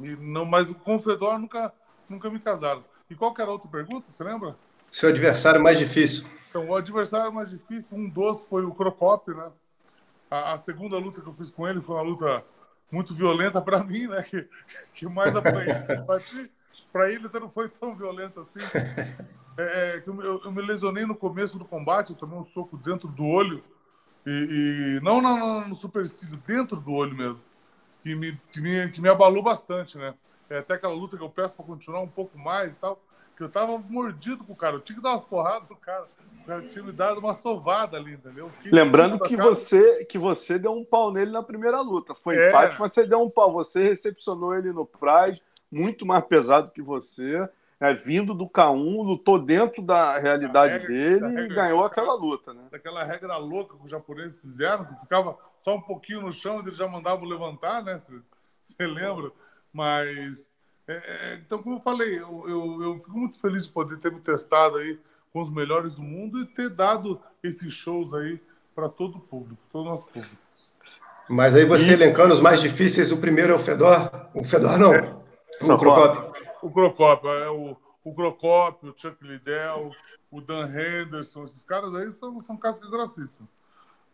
E 0.00 0.16
não, 0.16 0.44
mas 0.44 0.72
com 0.72 0.96
o 0.96 0.98
Fedor 0.98 1.38
nunca, 1.38 1.72
nunca 2.10 2.28
me 2.28 2.40
casaram. 2.40 2.84
E 3.08 3.14
qual 3.14 3.32
era 3.38 3.48
a 3.48 3.52
outra 3.52 3.70
pergunta? 3.70 4.10
Você 4.10 4.24
lembra? 4.24 4.56
Seu 4.90 5.08
adversário 5.10 5.62
mais 5.62 5.78
difícil. 5.78 6.26
Então, 6.50 6.68
o 6.68 6.74
adversário 6.74 7.32
mais 7.32 7.50
difícil, 7.50 7.96
um 7.96 8.08
dos 8.08 8.42
foi 8.46 8.64
o 8.64 8.74
Crocop, 8.74 9.30
né? 9.32 9.52
A, 10.28 10.54
a, 10.54 10.58
segunda 10.58 10.98
luta 10.98 11.20
que 11.20 11.28
eu 11.28 11.32
fiz 11.32 11.48
com 11.48 11.66
ele 11.66 11.80
foi 11.80 11.94
uma 11.94 12.02
luta 12.02 12.44
muito 12.90 13.14
violenta 13.14 13.60
para 13.60 13.82
mim, 13.82 14.06
né? 14.06 14.22
Que, 14.22 14.48
que 14.94 15.06
mais 15.06 15.34
apanhei. 15.36 15.74
Para 16.92 17.12
ele 17.12 17.26
até 17.26 17.38
não 17.38 17.50
foi 17.50 17.68
tão 17.68 17.94
violento 17.94 18.40
assim. 18.40 18.60
É, 19.58 19.62
é, 19.96 20.02
eu, 20.06 20.42
eu, 20.44 20.52
me 20.52 20.62
lesionei 20.62 21.04
no 21.04 21.16
começo 21.16 21.58
do 21.58 21.64
combate, 21.64 22.10
eu 22.10 22.16
tomei 22.16 22.38
um 22.38 22.44
soco 22.44 22.76
dentro 22.76 23.08
do 23.08 23.24
olho 23.24 23.62
e, 24.24 24.98
e 25.00 25.04
não, 25.04 25.20
não, 25.20 25.66
no 25.66 25.74
supercílio, 25.74 26.40
dentro 26.46 26.80
do 26.80 26.92
olho 26.92 27.16
mesmo. 27.16 27.44
Que 28.02 28.14
me, 28.14 28.40
que 28.52 28.60
me, 28.60 28.88
que 28.90 29.00
me 29.00 29.08
abalou 29.08 29.42
bastante, 29.42 29.98
né? 29.98 30.14
É 30.48 30.58
até 30.58 30.74
aquela 30.74 30.94
luta 30.94 31.16
que 31.16 31.24
eu 31.24 31.28
peço 31.28 31.56
para 31.56 31.64
continuar 31.64 32.00
um 32.00 32.08
pouco 32.08 32.38
mais 32.38 32.74
e 32.74 32.78
tal, 32.78 33.02
que 33.38 33.44
eu 33.44 33.48
tava 33.48 33.78
mordido 33.78 34.42
com 34.42 34.52
o 34.52 34.56
cara. 34.56 34.74
Eu 34.74 34.80
tinha 34.80 34.96
que 34.96 35.02
dar 35.02 35.10
umas 35.10 35.22
porradas 35.22 35.68
no 35.68 35.76
cara. 35.76 36.06
Cara 36.44 36.62
tinha 36.62 36.84
me 36.84 36.90
dado 36.90 37.18
uma 37.20 37.34
sovada 37.34 37.96
ali, 37.96 38.14
entendeu? 38.14 38.50
Lembrando 38.64 39.20
que 39.20 39.36
você, 39.36 40.04
que 40.06 40.18
você 40.18 40.58
deu 40.58 40.72
um 40.72 40.84
pau 40.84 41.12
nele 41.12 41.30
na 41.30 41.42
primeira 41.42 41.80
luta. 41.80 42.14
Foi 42.16 42.36
é. 42.36 42.48
empate, 42.48 42.80
mas 42.80 42.92
você 42.92 43.06
deu 43.06 43.22
um 43.22 43.30
pau. 43.30 43.52
Você 43.52 43.82
recepcionou 43.82 44.56
ele 44.56 44.72
no 44.72 44.84
Pride, 44.84 45.40
muito 45.70 46.04
mais 46.04 46.24
pesado 46.24 46.72
que 46.72 46.82
você 46.82 47.48
é, 47.78 47.94
vindo 47.94 48.34
do 48.34 48.48
K1, 48.48 49.04
lutou 49.04 49.38
dentro 49.38 49.80
da 49.82 50.18
realidade 50.18 50.78
regra, 50.78 50.88
dele 50.88 51.20
da 51.20 51.42
e 51.42 51.48
ganhou 51.48 51.84
aquela 51.84 52.14
luta, 52.14 52.52
né? 52.52 52.64
Daquela 52.72 53.04
regra 53.04 53.36
louca 53.36 53.76
que 53.76 53.84
os 53.84 53.90
japoneses 53.90 54.40
fizeram, 54.40 54.84
que 54.84 54.98
ficava 54.98 55.38
só 55.60 55.76
um 55.76 55.80
pouquinho 55.80 56.22
no 56.22 56.32
chão 56.32 56.56
e 56.56 56.62
eles 56.62 56.76
já 56.76 56.88
mandavam 56.88 57.24
levantar, 57.24 57.84
né? 57.84 57.98
Você 58.64 58.84
lembra? 58.84 59.30
Mas. 59.72 60.56
É, 60.88 60.94
é, 60.94 61.34
então, 61.44 61.62
como 61.62 61.76
eu 61.76 61.80
falei, 61.80 62.18
eu, 62.18 62.44
eu, 62.48 62.82
eu, 62.82 62.98
fico 62.98 63.18
muito 63.18 63.38
feliz 63.38 63.66
de 63.66 63.72
poder 63.72 63.98
ter 63.98 64.10
me 64.10 64.20
testado 64.20 64.78
aí 64.78 64.98
com 65.32 65.42
os 65.42 65.50
melhores 65.50 65.94
do 65.94 66.02
mundo 66.02 66.40
e 66.40 66.46
ter 66.46 66.70
dado 66.70 67.20
esses 67.42 67.72
shows 67.72 68.14
aí 68.14 68.40
para 68.74 68.88
todo 68.88 69.18
o 69.18 69.20
público, 69.20 69.60
todo 69.70 69.86
o 69.86 69.90
nosso 69.90 70.06
público. 70.06 70.36
Mas 71.28 71.54
aí 71.54 71.66
você 71.66 71.90
e... 71.90 71.92
elencando 71.92 72.32
os 72.32 72.40
mais 72.40 72.60
difíceis, 72.60 73.12
o 73.12 73.18
primeiro 73.18 73.52
é 73.52 73.56
o 73.56 73.58
Fedor? 73.58 74.10
O 74.32 74.42
Fedor 74.42 74.78
não, 74.78 74.94
é. 74.94 75.14
o 75.60 75.76
Crocop 75.76 76.28
o 76.62 76.70
Crocópio, 76.70 77.30
é 77.30 77.50
o, 77.50 77.76
o 78.04 78.14
Crocópio, 78.14 78.90
o 78.90 78.94
Chuck 78.96 79.16
Liddell, 79.24 79.92
o 80.30 80.40
Dan 80.40 80.66
Henderson, 80.66 81.44
esses 81.44 81.64
caras 81.64 81.94
aí 81.94 82.10
são, 82.10 82.38
são 82.40 82.56
casca 82.56 82.88
grossíssima. 82.88 83.48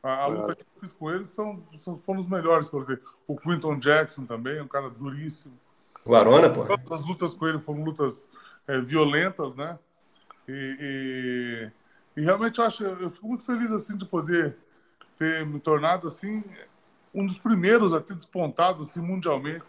A, 0.03 0.25
a 0.25 0.27
luta 0.27 0.55
que 0.55 0.63
eu 0.63 0.81
fiz 0.81 0.93
com 0.93 1.11
eles 1.11 1.29
são, 1.29 1.63
são, 1.77 1.97
foram 1.97 2.21
os 2.21 2.29
melhores 2.29 2.69
que 2.69 2.77
eu. 2.77 2.87
O 3.27 3.37
Quinton 3.37 3.79
Jackson 3.79 4.27
também, 4.27 4.61
um 4.61 4.69
cara 4.69 4.91
duríssimo. 4.91 5.59
O 6.05 6.15
Arona, 6.15 6.51
pô. 6.51 6.63
As 6.93 7.07
lutas 7.07 7.35
com 7.35 7.47
ele 7.47 7.59
foram 7.59 7.83
lutas 7.83 8.29
é, 8.69 8.81
violentas, 8.81 9.55
né? 9.55 9.79
E, 10.47 11.73
e, 12.17 12.21
e, 12.21 12.25
realmente 12.25 12.59
eu 12.59 12.65
acho, 12.65 12.85
eu 12.85 13.11
fico 13.11 13.27
muito 13.27 13.43
feliz 13.43 13.73
assim 13.73 13.97
de 13.97 14.05
poder 14.05 14.57
ter 15.17 15.47
me 15.47 15.59
tornado 15.59 16.07
assim 16.07 16.45
um 17.15 17.27
dos 17.27 17.39
primeiros 17.39 17.95
a 17.95 18.01
ter 18.01 18.15
despontado 18.15 18.83
assim 18.83 19.01
mundialmente, 19.01 19.65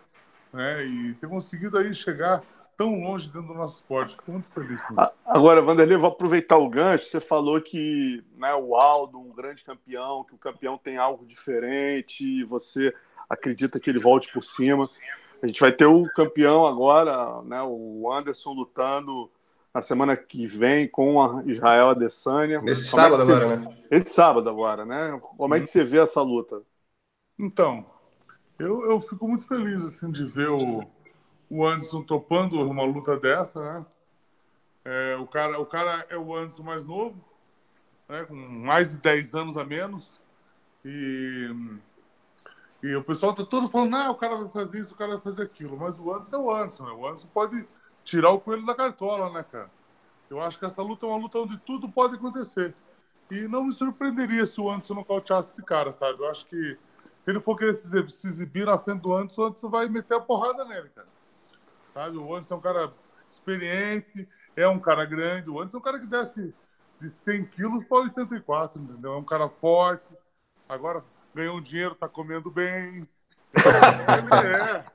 né? 0.52 0.86
E 0.86 1.13
ter 1.13 1.28
conseguido 1.28 1.78
aí 1.78 1.93
chegar 1.93 2.43
tão 2.76 3.00
longe 3.00 3.28
dentro 3.30 3.50
do 3.50 3.54
nosso 3.54 3.76
esporte. 3.76 4.15
Fico 4.15 4.32
muito 4.32 4.50
feliz 4.50 4.82
com 4.82 4.93
isso. 4.93 5.12
Agora, 5.26 5.62
Vanderlei, 5.62 5.98
vou 5.98 6.10
aproveitar 6.10 6.58
o 6.58 6.69
gancho. 6.69 7.06
Você 7.06 7.19
falou 7.19 7.62
que 7.62 8.24
né, 8.38 8.54
o 8.54 8.76
Aldo, 8.76 9.17
um 9.19 9.32
grande 9.32 9.63
campeão, 9.63 10.24
que 10.24 10.36
o 10.36 10.38
campeão 10.38 10.78
tem 10.78 10.98
algo 10.98 11.26
diferente, 11.26 12.24
e 12.24 12.43
você 12.43 12.93
acredita 13.30 13.80
que 13.80 13.89
ele 13.89 14.00
volte 14.00 14.32
por 14.34 14.43
cima. 14.43 14.84
A 15.41 15.48
gente 15.48 15.60
vai 15.60 15.71
ter 15.71 15.86
o 15.86 16.04
campeão 16.13 16.65
agora, 16.65 17.41
né, 17.43 17.62
o 17.63 18.12
Anderson 18.12 18.54
lutando 18.54 19.30
na 19.74 19.82
semana 19.82 20.15
que 20.15 20.48
vem 20.48 20.88
com 20.88 21.21
a 21.21 21.43
Israel 21.45 21.89
Adesanya. 21.89 22.56
Esse 22.56 22.89
Como 22.89 23.04
sábado 23.04 23.21
é 23.21 23.36
agora, 23.36 23.58
né? 23.58 23.78
Esse 23.91 24.13
sábado 24.13 24.50
agora, 24.50 24.86
né? 24.86 25.19
Como 25.38 25.54
é 25.54 25.60
que 25.60 25.67
você 25.67 25.84
vê 25.84 26.00
essa 26.00 26.21
luta? 26.21 26.62
Então, 27.38 27.86
eu, 28.58 28.89
eu 28.89 29.02
fico 29.02 29.28
muito 29.28 29.45
feliz 29.45 29.86
assim 29.86 30.10
de 30.10 30.24
ver 30.26 30.50
o, 30.50 30.82
o 31.50 31.65
Anderson 31.65 32.02
topando 32.02 32.58
uma 32.62 32.86
luta 32.86 33.19
dessa, 33.19 33.60
né? 33.60 33.86
É, 34.86 35.17
o, 35.17 35.28
cara, 35.28 35.60
o 35.60 35.65
cara 35.65 36.06
é 36.10 36.17
o 36.17 36.34
Anderson 36.34 36.63
mais 36.63 36.86
novo, 36.86 37.19
né, 38.08 38.24
com 38.24 38.36
mais 38.36 38.91
de 38.91 39.00
10 39.00 39.36
anos 39.36 39.58
a 39.58 39.65
menos. 39.65 40.21
E, 40.86 41.50
e 42.86 42.95
o 42.95 43.04
pessoal 43.04 43.34
tá 43.34 43.43
todo 43.43 43.67
falando, 43.67 43.89
não, 43.89 44.12
o 44.12 44.15
cara 44.15 44.36
vai 44.36 44.48
fazer 44.50 44.80
isso, 44.80 44.93
o 44.93 44.98
cara 44.98 45.13
vai 45.13 45.21
fazer 45.21 45.41
aquilo. 45.41 45.76
Mas 45.76 46.00
o 46.00 46.13
Anderson 46.13 46.36
é 46.36 46.39
o 46.39 46.52
Anderson, 46.52 46.86
né? 46.86 46.91
O 46.91 47.08
Anderson 47.08 47.28
pode 47.34 47.67
tirar 48.04 48.30
o 48.30 48.39
coelho 48.39 48.63
da 48.63 48.76
cartola, 48.76 49.32
né, 49.32 49.41
cara? 49.41 49.71
Eu 50.30 50.39
acho 50.39 50.60
que 50.60 50.65
essa 50.65 50.84
luta 50.84 51.04
é 51.04 51.10
uma 51.10 51.17
luta 51.17 51.39
onde 51.39 51.58
tudo 51.58 51.89
pode 51.89 52.15
acontecer. 52.15 52.76
E 53.32 53.48
não 53.48 53.63
me 53.63 53.71
surpreenderia 53.71 54.45
se 54.45 54.62
o 54.62 54.69
Anderson 54.69 54.93
nocauteasse 54.93 55.50
esse 55.50 55.63
cara, 55.63 55.91
sabe? 55.91 56.19
Eu 56.19 56.30
acho 56.30 56.45
que 56.45 56.78
se 57.24 57.32
ele 57.32 57.39
for 57.39 57.58
querer 57.58 57.74
se 57.74 57.98
exibir 57.98 58.67
na 58.67 58.78
frente 58.78 59.02
do 59.02 59.12
Anderson, 59.12 59.41
o 59.41 59.45
Anderson 59.45 59.69
vai 59.69 59.89
meter 59.89 60.17
a 60.17 60.21
porrada 60.21 60.63
nele, 60.63 60.89
cara. 60.89 61.08
Sabe? 61.91 62.17
O 62.17 62.36
Anderson 62.36 62.54
é 62.54 62.58
um 62.60 62.62
cara 62.62 62.93
experiente, 63.28 64.30
é 64.56 64.67
um 64.67 64.80
cara 64.80 65.06
grande. 65.06 65.50
O 65.50 65.60
Anderson 65.60 65.78
é 65.78 65.80
um 65.80 65.84
cara 65.84 66.00
que 66.00 66.06
desce 66.06 66.54
de 67.00 67.10
100 67.10 67.45
quilos 67.45 67.84
para 67.86 68.04
84, 68.04 68.80
entendeu? 68.80 69.13
É 69.13 69.17
um 69.17 69.24
cara 69.24 69.50
forte. 69.50 70.13
Agora 70.69 71.04
ganhou 71.36 71.60
dinheiro, 71.60 71.93
tá 71.93 72.08
comendo 72.08 72.50
bem. 72.50 73.08
Ele 73.54 74.45
é. 74.45 74.86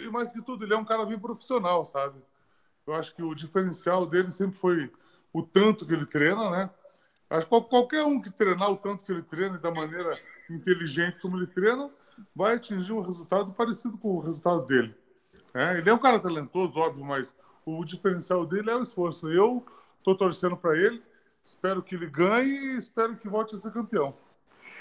E, 0.00 0.08
mais 0.08 0.32
que 0.32 0.42
tudo, 0.42 0.64
ele 0.64 0.72
é 0.72 0.76
um 0.76 0.84
cara 0.86 1.04
bem 1.04 1.18
profissional, 1.18 1.84
sabe? 1.84 2.18
Eu 2.86 2.94
acho 2.94 3.14
que 3.14 3.22
o 3.22 3.34
diferencial 3.34 4.06
dele 4.06 4.30
sempre 4.30 4.58
foi 4.58 4.90
o 5.34 5.42
tanto 5.42 5.86
que 5.86 5.92
ele 5.92 6.06
treina, 6.06 6.50
né? 6.50 6.70
Acho 7.28 7.46
que 7.46 7.68
qualquer 7.68 8.04
um 8.04 8.20
que 8.20 8.30
treinar 8.30 8.70
o 8.70 8.76
tanto 8.76 9.04
que 9.04 9.12
ele 9.12 9.22
treina 9.22 9.58
da 9.58 9.70
maneira 9.70 10.18
inteligente 10.50 11.18
como 11.20 11.36
ele 11.36 11.46
treina, 11.46 11.90
vai 12.34 12.54
atingir 12.54 12.92
um 12.92 13.00
resultado 13.00 13.52
parecido 13.52 13.98
com 13.98 14.16
o 14.16 14.20
resultado 14.20 14.64
dele. 14.64 14.94
É, 15.54 15.78
ele 15.78 15.88
é 15.88 15.94
um 15.94 15.98
cara 15.98 16.18
talentoso, 16.18 16.78
óbvio, 16.78 17.04
mas 17.04 17.36
o 17.64 17.84
diferencial 17.84 18.46
dele 18.46 18.70
é 18.70 18.76
o 18.76 18.82
esforço. 18.82 19.30
Eu 19.30 19.64
estou 19.98 20.16
torcendo 20.16 20.56
para 20.56 20.76
ele, 20.76 21.02
espero 21.42 21.82
que 21.82 21.94
ele 21.94 22.06
ganhe 22.06 22.50
e 22.50 22.76
espero 22.76 23.16
que 23.16 23.28
volte 23.28 23.54
a 23.54 23.58
ser 23.58 23.72
campeão. 23.72 24.14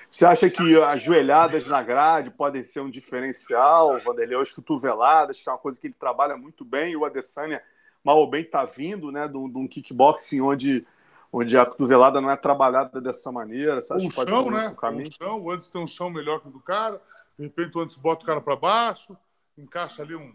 Você 0.09 0.25
acha 0.25 0.49
que 0.49 0.79
as 0.81 1.01
joelhadas 1.01 1.65
na 1.67 1.81
grade 1.81 2.31
podem 2.31 2.63
ser 2.63 2.81
um 2.81 2.89
diferencial, 2.89 3.99
Vanderlei? 3.99 4.39
As 4.39 4.51
cotoveladas, 4.51 5.41
que 5.41 5.49
é 5.49 5.51
uma 5.51 5.57
coisa 5.57 5.79
que 5.79 5.87
ele 5.87 5.95
trabalha 5.97 6.35
muito 6.35 6.65
bem, 6.65 6.91
e 6.91 6.97
o 6.97 7.05
Adesanya, 7.05 7.61
mal 8.03 8.17
ou 8.17 8.29
bem, 8.29 8.41
está 8.41 8.65
vindo 8.65 9.11
né, 9.11 9.27
de 9.27 9.37
um 9.37 9.67
kickboxing 9.67 10.41
onde, 10.41 10.85
onde 11.31 11.57
a 11.57 11.65
cotovelada 11.65 12.19
não 12.19 12.29
é 12.29 12.35
trabalhada 12.35 12.99
dessa 12.99 13.31
maneira. 13.31 13.81
Você 13.81 13.93
acha 13.93 14.05
um 14.05 14.09
que 14.09 14.15
pode 14.15 14.29
chão, 14.29 14.43
ser 14.43 14.49
um, 14.49 14.51
né? 14.51 14.67
Um 14.69 14.75
caminho? 14.75 15.07
Um 15.07 15.11
chão, 15.11 15.41
o 15.41 15.51
antes 15.51 15.69
tem 15.69 15.81
um 15.81 15.87
chão 15.87 16.09
melhor 16.09 16.39
que 16.39 16.47
o 16.47 16.51
do 16.51 16.59
cara, 16.59 17.01
de 17.37 17.45
repente 17.45 17.77
o 17.77 17.81
antes 17.81 17.97
bota 17.97 18.23
o 18.23 18.27
cara 18.27 18.41
para 18.41 18.55
baixo, 18.55 19.15
encaixa 19.57 20.01
ali 20.03 20.15
um, 20.15 20.33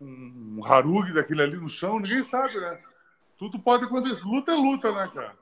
um 0.00 0.60
Harugi 0.64 1.12
daquele 1.12 1.42
ali 1.42 1.56
no 1.56 1.68
chão, 1.68 1.98
ninguém 1.98 2.22
sabe, 2.22 2.58
né? 2.58 2.78
Tudo 3.38 3.58
pode 3.58 3.84
acontecer. 3.84 4.24
Luta 4.24 4.52
é 4.52 4.54
luta, 4.54 4.92
né, 4.92 5.10
cara? 5.12 5.36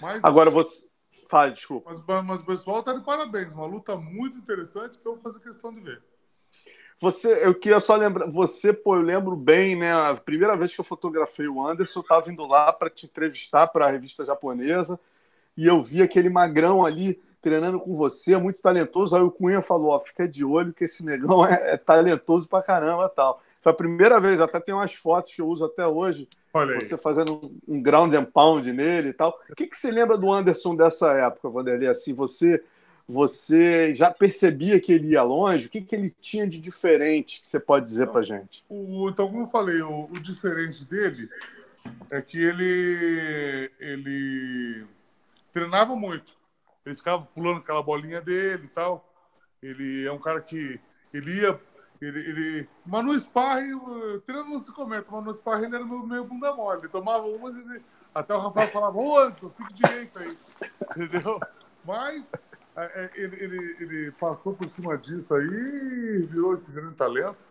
Mas, 0.00 0.24
Agora 0.24 0.50
você. 0.50 0.90
Fala, 1.32 1.50
desculpa. 1.50 1.88
Mas, 1.88 2.24
mas 2.26 2.42
o 2.42 2.44
pessoal 2.44 2.82
tá 2.82 2.92
de 2.92 3.02
parabéns. 3.02 3.54
Uma 3.54 3.64
luta 3.64 3.96
muito 3.96 4.36
interessante 4.36 4.98
que 4.98 5.08
eu 5.08 5.14
vou 5.14 5.22
fazer 5.22 5.40
questão 5.40 5.72
de 5.72 5.80
ver. 5.80 6.02
Você, 7.00 7.46
eu 7.46 7.54
queria 7.54 7.80
só 7.80 7.96
lembrar, 7.96 8.28
você, 8.28 8.70
pô, 8.70 8.96
eu 8.96 9.00
lembro 9.00 9.34
bem, 9.34 9.74
né? 9.74 9.94
A 9.94 10.14
primeira 10.14 10.54
vez 10.54 10.74
que 10.74 10.80
eu 10.82 10.84
fotografei 10.84 11.48
o 11.48 11.66
Anderson, 11.66 12.00
eu 12.00 12.04
tava 12.04 12.30
indo 12.30 12.44
lá 12.44 12.70
para 12.70 12.90
te 12.90 13.06
entrevistar 13.06 13.66
para 13.68 13.86
a 13.86 13.90
revista 13.90 14.26
japonesa 14.26 15.00
e 15.56 15.66
eu 15.66 15.80
vi 15.80 16.02
aquele 16.02 16.28
magrão 16.28 16.84
ali 16.84 17.18
treinando 17.40 17.80
com 17.80 17.94
você, 17.94 18.36
muito 18.36 18.60
talentoso. 18.60 19.16
Aí 19.16 19.22
o 19.22 19.30
Cunha 19.30 19.62
falou: 19.62 19.92
Ó, 19.92 19.98
fica 19.98 20.28
de 20.28 20.44
olho 20.44 20.74
que 20.74 20.84
esse 20.84 21.02
negão 21.02 21.42
é, 21.48 21.72
é 21.72 21.76
talentoso 21.78 22.46
pra 22.46 22.62
caramba 22.62 23.08
tal. 23.08 23.42
Foi 23.62 23.70
a 23.70 23.76
primeira 23.76 24.18
vez, 24.18 24.40
até 24.40 24.58
tem 24.58 24.74
umas 24.74 24.92
fotos 24.92 25.32
que 25.32 25.40
eu 25.40 25.46
uso 25.46 25.64
até 25.64 25.86
hoje, 25.86 26.28
você 26.52 26.98
fazendo 26.98 27.54
um 27.66 27.80
ground 27.80 28.12
and 28.12 28.24
pound 28.24 28.70
nele 28.72 29.10
e 29.10 29.12
tal. 29.12 29.40
O 29.48 29.54
que, 29.54 29.68
que 29.68 29.76
você 29.76 29.88
lembra 29.88 30.18
do 30.18 30.30
Anderson 30.30 30.74
dessa 30.74 31.12
época, 31.12 31.48
Vanderlei? 31.48 31.88
Assim, 31.88 32.12
você, 32.12 32.60
você 33.06 33.94
já 33.94 34.10
percebia 34.10 34.80
que 34.80 34.92
ele 34.92 35.10
ia 35.12 35.22
longe? 35.22 35.66
O 35.66 35.70
que, 35.70 35.80
que 35.80 35.94
ele 35.94 36.12
tinha 36.20 36.44
de 36.44 36.58
diferente 36.58 37.40
que 37.40 37.46
você 37.46 37.60
pode 37.60 37.86
dizer 37.86 38.08
para 38.08 38.22
gente? 38.22 38.64
O, 38.68 39.08
então, 39.08 39.28
como 39.28 39.44
eu 39.44 39.48
falei, 39.48 39.80
o, 39.80 40.08
o, 40.10 40.18
diferente 40.18 40.84
dele 40.84 41.28
é 42.10 42.20
que 42.20 42.42
ele, 42.42 43.70
ele 43.78 44.86
treinava 45.52 45.94
muito. 45.94 46.32
Ele 46.84 46.96
ficava 46.96 47.22
pulando 47.32 47.58
aquela 47.58 47.80
bolinha 47.80 48.20
dele 48.20 48.64
e 48.64 48.68
tal. 48.68 49.08
Ele 49.62 50.04
é 50.04 50.10
um 50.10 50.18
cara 50.18 50.40
que 50.40 50.80
ele 51.14 51.42
ia 51.42 51.60
ele, 52.04 52.18
ele... 52.18 52.68
Mas 52.84 53.04
no 53.04 53.18
sparring, 53.18 53.78
treino 54.26 54.48
não 54.48 54.58
se 54.58 54.72
comenta, 54.72 55.06
mas 55.08 55.24
no 55.24 55.32
sparring 55.32 55.66
ele 55.66 55.76
era 55.76 55.84
meio 55.84 56.24
bunda 56.24 56.52
mole. 56.52 56.80
Ele 56.80 56.88
tomava 56.88 57.24
umas 57.26 57.54
e 57.54 57.82
até 58.12 58.34
o 58.34 58.40
Rafael 58.40 58.68
falava, 58.70 58.98
ô 58.98 59.18
Anderson, 59.18 59.50
fique 59.50 59.74
direito 59.74 60.18
aí. 60.18 60.38
Entendeu? 60.96 61.40
Mas 61.84 62.30
é, 62.76 63.04
é, 63.04 63.10
ele, 63.14 63.36
ele, 63.36 63.76
ele 63.80 64.10
passou 64.12 64.52
por 64.52 64.68
cima 64.68 64.98
disso 64.98 65.32
aí 65.34 65.46
e 65.46 66.26
virou 66.26 66.54
esse 66.54 66.70
grande 66.70 66.96
talento. 66.96 67.46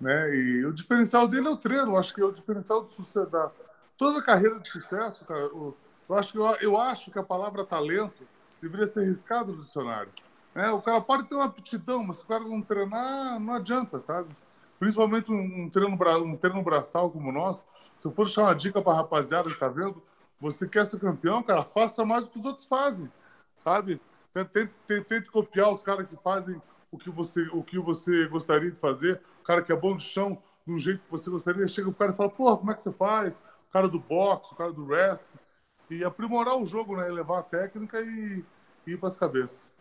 Né? 0.00 0.34
E 0.34 0.64
o 0.64 0.72
diferencial 0.72 1.28
dele 1.28 1.46
é 1.46 1.50
o 1.50 1.56
treino. 1.56 1.92
Eu 1.92 1.96
acho 1.98 2.14
que 2.14 2.20
é 2.20 2.24
o 2.24 2.32
diferencial 2.32 2.84
de 2.84 2.92
sucesso. 2.92 3.30
Da... 3.30 3.50
Toda 3.98 4.20
a 4.20 4.22
carreira 4.22 4.58
de 4.58 4.70
sucesso, 4.70 5.24
cara, 5.26 5.40
eu, 5.40 5.76
acho 6.10 6.32
que, 6.32 6.38
eu, 6.38 6.46
eu 6.62 6.76
acho 6.80 7.10
que 7.10 7.18
a 7.18 7.22
palavra 7.22 7.64
talento 7.64 8.26
deveria 8.60 8.86
ser 8.86 9.04
riscada 9.04 9.52
do 9.52 9.62
dicionário. 9.62 10.10
É, 10.54 10.70
o 10.70 10.82
cara 10.82 11.00
pode 11.00 11.24
ter 11.24 11.34
uma 11.34 11.46
aptidão, 11.46 12.04
mas 12.04 12.18
se 12.18 12.24
o 12.24 12.26
cara 12.26 12.44
não 12.44 12.60
treinar, 12.60 13.40
não 13.40 13.54
adianta, 13.54 13.98
sabe? 13.98 14.28
Principalmente 14.78 15.32
um, 15.32 15.64
um 15.64 15.70
treino, 15.70 15.96
um 16.24 16.36
treino 16.36 16.62
braçal 16.62 17.10
como 17.10 17.30
o 17.30 17.32
nosso. 17.32 17.64
Se 17.98 18.06
eu 18.06 18.12
for 18.12 18.24
deixar 18.24 18.42
uma 18.42 18.54
dica 18.54 18.82
para 18.82 18.92
rapaziada 18.92 19.48
que 19.48 19.58
tá 19.58 19.68
vendo, 19.68 20.02
você 20.38 20.68
quer 20.68 20.84
ser 20.84 21.00
campeão, 21.00 21.42
cara, 21.42 21.64
faça 21.64 22.04
mais 22.04 22.24
do 22.24 22.30
que 22.30 22.38
os 22.38 22.44
outros 22.44 22.66
fazem, 22.66 23.10
sabe? 23.56 24.00
Tente, 24.32 24.80
tente, 24.86 25.04
tente 25.04 25.30
copiar 25.30 25.70
os 25.70 25.82
caras 25.82 26.06
que 26.06 26.16
fazem 26.16 26.60
o 26.90 26.98
que, 26.98 27.10
você, 27.10 27.42
o 27.52 27.62
que 27.62 27.78
você 27.78 28.26
gostaria 28.26 28.70
de 28.70 28.78
fazer, 28.78 29.20
o 29.40 29.44
cara 29.44 29.62
que 29.62 29.72
é 29.72 29.76
bom 29.76 29.96
de 29.96 30.04
chão, 30.04 30.42
do 30.66 30.76
jeito 30.78 31.02
que 31.04 31.10
você 31.10 31.30
gostaria. 31.30 31.66
Chega 31.66 31.88
o 31.88 31.94
cara 31.94 32.12
e 32.12 32.14
fala, 32.14 32.30
porra, 32.30 32.58
como 32.58 32.70
é 32.70 32.74
que 32.74 32.82
você 32.82 32.92
faz? 32.92 33.42
O 33.68 33.72
cara 33.72 33.88
do 33.88 33.98
boxe, 33.98 34.52
o 34.52 34.56
cara 34.56 34.72
do 34.72 34.84
wrestling. 34.84 35.40
E 35.90 36.04
aprimorar 36.04 36.56
o 36.56 36.66
jogo, 36.66 36.96
né? 36.96 37.08
Elevar 37.08 37.40
a 37.40 37.42
técnica 37.42 38.00
e, 38.00 38.44
e 38.86 38.92
ir 38.92 38.98
para 38.98 39.08
as 39.08 39.16
cabeças. 39.16 39.71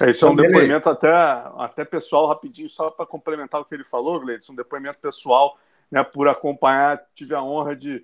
É, 0.00 0.08
isso 0.08 0.24
é 0.24 0.30
um 0.30 0.34
depoimento 0.34 0.88
até, 0.88 1.12
até 1.12 1.84
pessoal, 1.84 2.26
rapidinho, 2.26 2.70
só 2.70 2.90
para 2.90 3.04
complementar 3.04 3.60
o 3.60 3.64
que 3.66 3.74
ele 3.74 3.84
falou, 3.84 4.18
Gleidson, 4.18 4.54
um 4.54 4.56
depoimento 4.56 4.98
pessoal, 4.98 5.58
né, 5.90 6.02
por 6.02 6.26
acompanhar, 6.26 7.04
tive 7.14 7.34
a 7.34 7.42
honra 7.42 7.76
de 7.76 8.02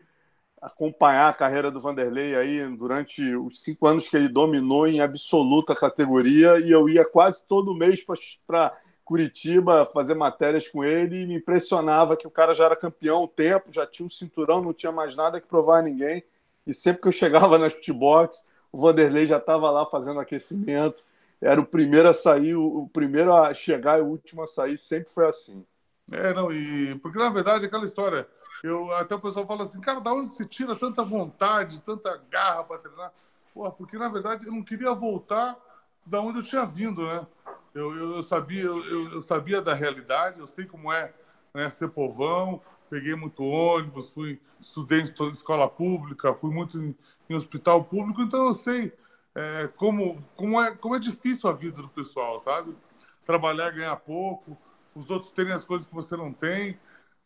acompanhar 0.61 1.31
a 1.31 1.33
carreira 1.33 1.71
do 1.71 1.81
Vanderlei 1.81 2.37
aí 2.37 2.77
durante 2.77 3.23
os 3.37 3.63
cinco 3.63 3.87
anos 3.87 4.09
que 4.09 4.17
ele 4.17 4.29
dominou 4.29 4.87
em 4.87 5.01
absoluta 5.01 5.75
categoria 5.75 6.59
e 6.59 6.71
eu 6.71 6.87
ia 6.87 7.05
quase 7.05 7.43
todo 7.49 7.75
mês 7.75 8.05
para 8.47 8.77
Curitiba 9.03 9.87
fazer 9.87 10.15
matérias 10.15 10.69
com 10.69 10.85
ele 10.85 11.23
e 11.23 11.27
me 11.27 11.37
impressionava 11.37 12.17
que 12.17 12.27
o 12.27 12.31
cara 12.31 12.53
já 12.53 12.67
era 12.67 12.77
campeão 12.77 13.23
o 13.23 13.29
tempo, 13.29 13.73
já 13.73 13.87
tinha 13.87 14.05
um 14.05 14.11
cinturão, 14.11 14.61
não 14.61 14.75
tinha 14.75 14.93
mais 14.93 15.17
nada 15.17 15.41
que 15.41 15.49
provar 15.49 15.79
a 15.79 15.83
ninguém. 15.83 16.23
E 16.67 16.75
sempre 16.75 17.01
que 17.03 17.09
eu 17.09 17.13
chegava 17.13 17.57
na 17.59 17.71
shootbox, 17.71 18.45
o 18.71 18.79
Vanderlei 18.79 19.27
já 19.27 19.39
estava 19.39 19.71
lá 19.71 19.87
fazendo 19.87 20.21
aquecimento 20.21 21.05
era 21.41 21.61
o 21.61 21.67
primeiro 21.67 22.09
a 22.09 22.15
sair, 22.15 22.55
o 22.55 22.89
primeiro 22.93 23.33
a 23.33 23.53
chegar 23.53 23.99
e 23.99 24.03
o 24.03 24.07
último 24.07 24.43
a 24.43 24.47
sair, 24.47 24.79
sempre 24.79 25.11
foi 25.11 25.29
assim. 25.29 25.65
É, 26.13 26.33
não, 26.33 26.53
e 26.53 26.95
porque 27.01 27.19
na 27.19 27.31
verdade 27.31 27.67
aquela 27.67 27.85
história, 27.85 28.29
eu 28.63 28.95
até 28.95 29.15
o 29.15 29.21
pessoal 29.21 29.47
fala 29.47 29.65
assim, 29.65 29.81
cara, 29.81 30.01
da 30.01 30.13
onde 30.13 30.35
se 30.35 30.47
tira 30.47 30.77
tanta 30.77 31.05
vontade, 31.05 31.81
tanta 31.81 32.17
garra 32.31 32.65
para 32.65 32.79
treinar? 32.79 33.13
Porra, 33.53 33.73
porque 33.73 33.99
na 33.99 34.09
verdade 34.09 34.47
eu 34.47 34.53
não 34.53 34.63
queria 34.63 34.95
voltar 34.95 35.57
da 36.05 36.21
onde 36.21 36.39
eu 36.39 36.45
tinha 36.45 36.65
vindo, 36.65 37.05
né? 37.05 37.27
Eu, 37.75 37.95
eu, 37.97 38.17
eu 38.17 38.23
sabia, 38.23 38.63
eu, 38.63 39.13
eu, 39.13 39.23
sabia 39.23 39.61
da 39.61 39.75
realidade, 39.75 40.41
eu 40.41 40.47
sei 40.47 40.65
como 40.65 40.91
é 40.91 41.13
né, 41.53 41.69
ser 41.69 41.89
povão, 41.89 42.63
peguei 42.89 43.15
muito 43.15 43.45
ônibus, 43.45 44.11
fui 44.11 44.41
estudei 44.61 45.01
em 45.01 45.31
escola 45.31 45.69
pública, 45.69 46.33
fui 46.33 46.51
muito 46.51 46.79
em, 46.79 46.97
em 47.29 47.35
hospital 47.35 47.85
público, 47.85 48.23
então 48.23 48.47
eu 48.47 48.55
sei 48.55 48.93
é, 49.37 49.69
como, 49.77 50.25
como, 50.35 50.59
é, 50.63 50.75
como 50.75 50.97
é 50.97 50.99
difícil 50.99 51.51
a 51.51 51.53
vida 51.53 51.83
do 51.83 51.91
pessoal, 51.91 52.41
sabe? 52.41 52.75
Trabalhar, 53.23 53.71
ganhar 53.71 53.95
pouco, 53.97 54.57
os 54.95 55.11
outros 55.11 55.31
terem 55.31 55.53
as 55.53 55.67
coisas 55.67 55.87
que 55.87 55.95
você 55.95 56.17
não 56.17 56.33
tem, 56.33 56.79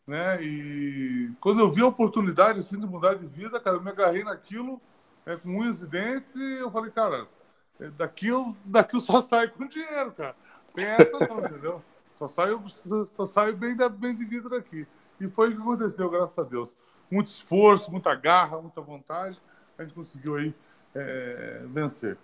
né? 0.05 0.43
E 0.43 1.31
quando 1.39 1.61
eu 1.61 1.71
vi 1.71 1.81
a 1.81 1.87
oportunidade 1.87 2.59
assim, 2.59 2.77
de 2.77 2.85
mudar 2.85 3.13
de 3.13 3.25
vida, 3.27 3.61
cara, 3.61 3.77
eu 3.77 3.81
me 3.81 3.89
agarrei 3.89 4.25
naquilo 4.25 4.81
é, 5.25 5.37
com 5.37 5.57
unhas 5.57 5.81
e 5.81 5.87
dentes 5.87 6.35
e 6.35 6.59
eu 6.59 6.69
falei, 6.69 6.91
cara, 6.91 7.29
é, 7.79 7.89
daqui 7.91 8.27
eu, 8.27 8.57
daqui 8.65 8.97
eu 8.97 8.99
só 8.99 9.21
saio 9.21 9.49
com 9.51 9.65
dinheiro, 9.65 10.11
cara. 10.11 10.35
Tem 10.75 10.83
essa 10.83 11.17
não, 11.17 11.39
entendeu? 11.39 11.81
Só 12.15 12.27
saio, 12.27 12.61
só 13.07 13.23
saio 13.23 13.55
bem, 13.55 13.73
bem 13.93 14.13
de 14.13 14.25
vida 14.25 14.49
daqui. 14.49 14.85
E 15.17 15.29
foi 15.29 15.49
o 15.49 15.55
que 15.55 15.61
aconteceu, 15.61 16.09
graças 16.09 16.37
a 16.37 16.43
Deus. 16.43 16.75
Muito 17.09 17.27
esforço, 17.27 17.89
muita 17.89 18.13
garra, 18.15 18.61
muita 18.61 18.81
vontade. 18.81 19.41
A 19.77 19.83
gente 19.83 19.93
conseguiu 19.93 20.35
aí 20.35 20.53
é, 20.95 21.61
vencer. 21.65 22.17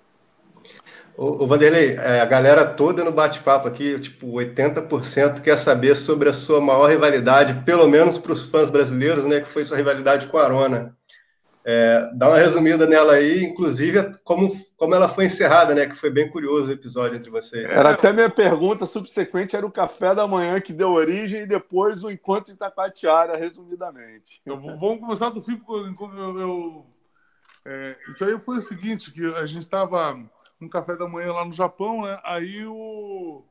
O, 1.16 1.44
o 1.44 1.48
Vanderlei, 1.48 1.96
é, 1.96 2.22
a 2.22 2.26
galera 2.26 2.66
toda 2.66 3.04
no 3.04 3.12
bate-papo 3.12 3.68
aqui, 3.68 4.00
tipo, 4.00 4.28
80% 4.28 5.42
quer 5.42 5.58
saber 5.58 5.96
sobre 5.96 6.30
a 6.30 6.34
sua 6.34 6.62
maior 6.62 6.90
rivalidade, 6.90 7.64
pelo 7.66 7.88
menos 7.88 8.18
para 8.18 8.34
os 8.34 8.46
fãs 8.46 8.70
brasileiros, 8.70 9.26
né, 9.26 9.42
que 9.42 9.48
foi 9.48 9.64
sua 9.64 9.78
rivalidade 9.78 10.28
com 10.28 10.38
a 10.38 10.44
Arona. 10.44 10.96
É, 11.70 12.12
dá 12.14 12.30
uma 12.30 12.38
resumida 12.38 12.88
nela 12.88 13.12
aí, 13.12 13.44
inclusive 13.44 14.14
como, 14.24 14.58
como 14.78 14.96
ela 14.96 15.10
foi 15.10 15.26
encerrada, 15.26 15.76
né? 15.76 15.86
Que 15.86 15.98
foi 15.98 16.10
bem 16.10 16.30
curioso 16.30 16.70
o 16.70 16.72
episódio 16.72 17.18
entre 17.18 17.30
vocês. 17.30 17.66
Era 17.66 17.90
até 17.90 18.14
minha 18.14 18.30
pergunta 18.30 18.86
subsequente, 18.86 19.54
era 19.54 19.66
o 19.66 19.72
café 19.72 20.16
da 20.16 20.26
manhã 20.26 20.62
que 20.62 20.72
deu 20.72 20.92
origem 20.92 21.42
e 21.42 21.46
depois 21.46 22.06
o 22.06 22.10
Encontro 22.10 22.54
Itacoatiara, 22.54 23.36
resumidamente. 23.36 24.42
Eu, 24.46 24.58
vamos 24.58 25.00
começar 25.02 25.30
do 25.30 25.42
fim, 25.42 25.58
porque 25.58 25.92
eu, 26.00 26.40
eu 26.40 26.86
é, 27.70 27.98
isso 28.08 28.24
aí 28.24 28.40
foi 28.42 28.60
o 28.60 28.62
seguinte, 28.62 29.12
que 29.12 29.26
a 29.36 29.46
gente 29.46 29.64
estava 29.64 30.18
no 30.58 30.70
café 30.70 30.96
da 30.96 31.06
manhã 31.06 31.34
lá 31.34 31.44
no 31.44 31.52
Japão, 31.52 32.04
né? 32.04 32.18
Aí 32.24 32.66
o 32.66 33.44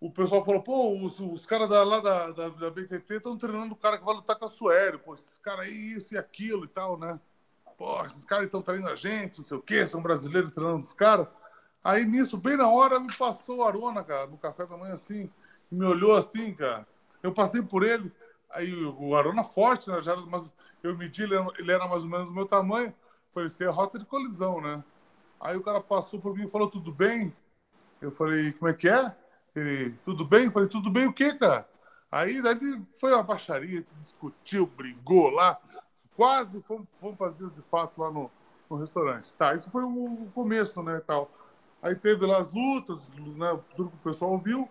o 0.00 0.10
pessoal 0.10 0.42
falou, 0.44 0.62
pô, 0.62 0.96
os, 1.04 1.20
os 1.20 1.44
caras 1.44 1.68
da, 1.68 1.82
lá 1.84 2.00
da, 2.00 2.30
da, 2.30 2.48
da 2.48 2.70
BTT 2.70 3.16
estão 3.16 3.36
treinando 3.36 3.74
o 3.74 3.76
cara 3.76 3.98
que 3.98 4.04
vai 4.04 4.14
lutar 4.14 4.34
com 4.36 4.46
a 4.46 4.48
Suério, 4.48 4.98
pô, 5.00 5.12
esses 5.14 5.38
caras 5.38 5.66
aí, 5.66 5.92
isso 5.92 6.14
e 6.14 6.18
aquilo 6.18 6.64
e 6.64 6.68
tal, 6.68 6.96
né? 6.96 7.20
Pô, 7.76 8.02
esses 8.06 8.24
caras 8.24 8.46
estão 8.46 8.62
treinando 8.62 8.92
a 8.92 8.96
gente, 8.96 9.38
não 9.38 9.44
sei 9.44 9.56
o 9.56 9.62
quê, 9.62 9.86
são 9.86 10.00
brasileiros 10.00 10.52
treinando 10.52 10.80
os 10.80 10.94
caras. 10.94 11.26
Aí 11.82 12.06
nisso, 12.06 12.38
bem 12.38 12.56
na 12.56 12.68
hora, 12.68 13.00
me 13.00 13.12
passou 13.12 13.58
o 13.58 13.64
Arona, 13.64 14.04
cara, 14.04 14.26
no 14.26 14.38
café 14.38 14.64
da 14.64 14.76
manhã 14.76 14.94
assim, 14.94 15.28
me 15.70 15.84
olhou 15.84 16.16
assim, 16.16 16.54
cara. 16.54 16.86
Eu 17.22 17.32
passei 17.32 17.60
por 17.60 17.82
ele, 17.82 18.10
aí 18.48 18.72
o 18.84 19.14
Arona 19.14 19.42
forte, 19.44 19.90
né? 19.90 20.00
Já, 20.00 20.16
mas 20.16 20.50
eu 20.82 20.96
medi, 20.96 21.22
ele 21.22 21.34
era, 21.34 21.46
ele 21.58 21.72
era 21.72 21.88
mais 21.88 22.02
ou 22.02 22.08
menos 22.08 22.28
do 22.28 22.34
meu 22.34 22.46
tamanho, 22.46 22.94
parecia 23.34 23.70
rota 23.70 23.98
de 23.98 24.04
colisão, 24.04 24.60
né? 24.60 24.82
Aí 25.40 25.56
o 25.56 25.62
cara 25.62 25.80
passou 25.80 26.20
por 26.20 26.36
mim 26.36 26.44
e 26.44 26.50
falou, 26.50 26.68
tudo 26.68 26.92
bem? 26.92 27.34
Eu 28.00 28.10
falei, 28.10 28.52
como 28.52 28.70
é 28.70 28.74
que 28.74 28.88
é? 28.88 29.14
Ele, 29.54 29.90
tudo 30.04 30.24
bem? 30.24 30.46
Eu 30.46 30.52
falei, 30.52 30.68
tudo 30.68 30.90
bem 30.90 31.06
o 31.06 31.12
quê, 31.12 31.34
cara? 31.34 31.68
Aí 32.10 32.42
dali 32.42 32.82
foi 32.98 33.12
uma 33.12 33.22
baixaria, 33.22 33.84
discutiu, 33.98 34.66
brigou 34.66 35.30
lá, 35.30 35.60
quase 36.16 36.60
fomos, 36.62 36.86
fomos 37.00 37.38
vias 37.38 37.54
de 37.54 37.62
fato 37.62 38.00
lá 38.00 38.10
no, 38.10 38.30
no 38.68 38.76
restaurante. 38.76 39.32
Tá, 39.34 39.54
isso 39.54 39.70
foi 39.70 39.84
o, 39.84 39.88
o, 39.88 40.30
começo, 40.34 40.82
né, 40.82 41.00
tal. 41.06 41.30
Aí 41.80 41.94
teve 41.94 42.26
lá 42.26 42.38
as 42.38 42.52
lutas, 42.52 43.08
né, 43.08 43.58
tudo 43.76 43.90
que 43.90 43.96
o 43.96 44.00
pessoal 44.00 44.32
ouviu. 44.32 44.68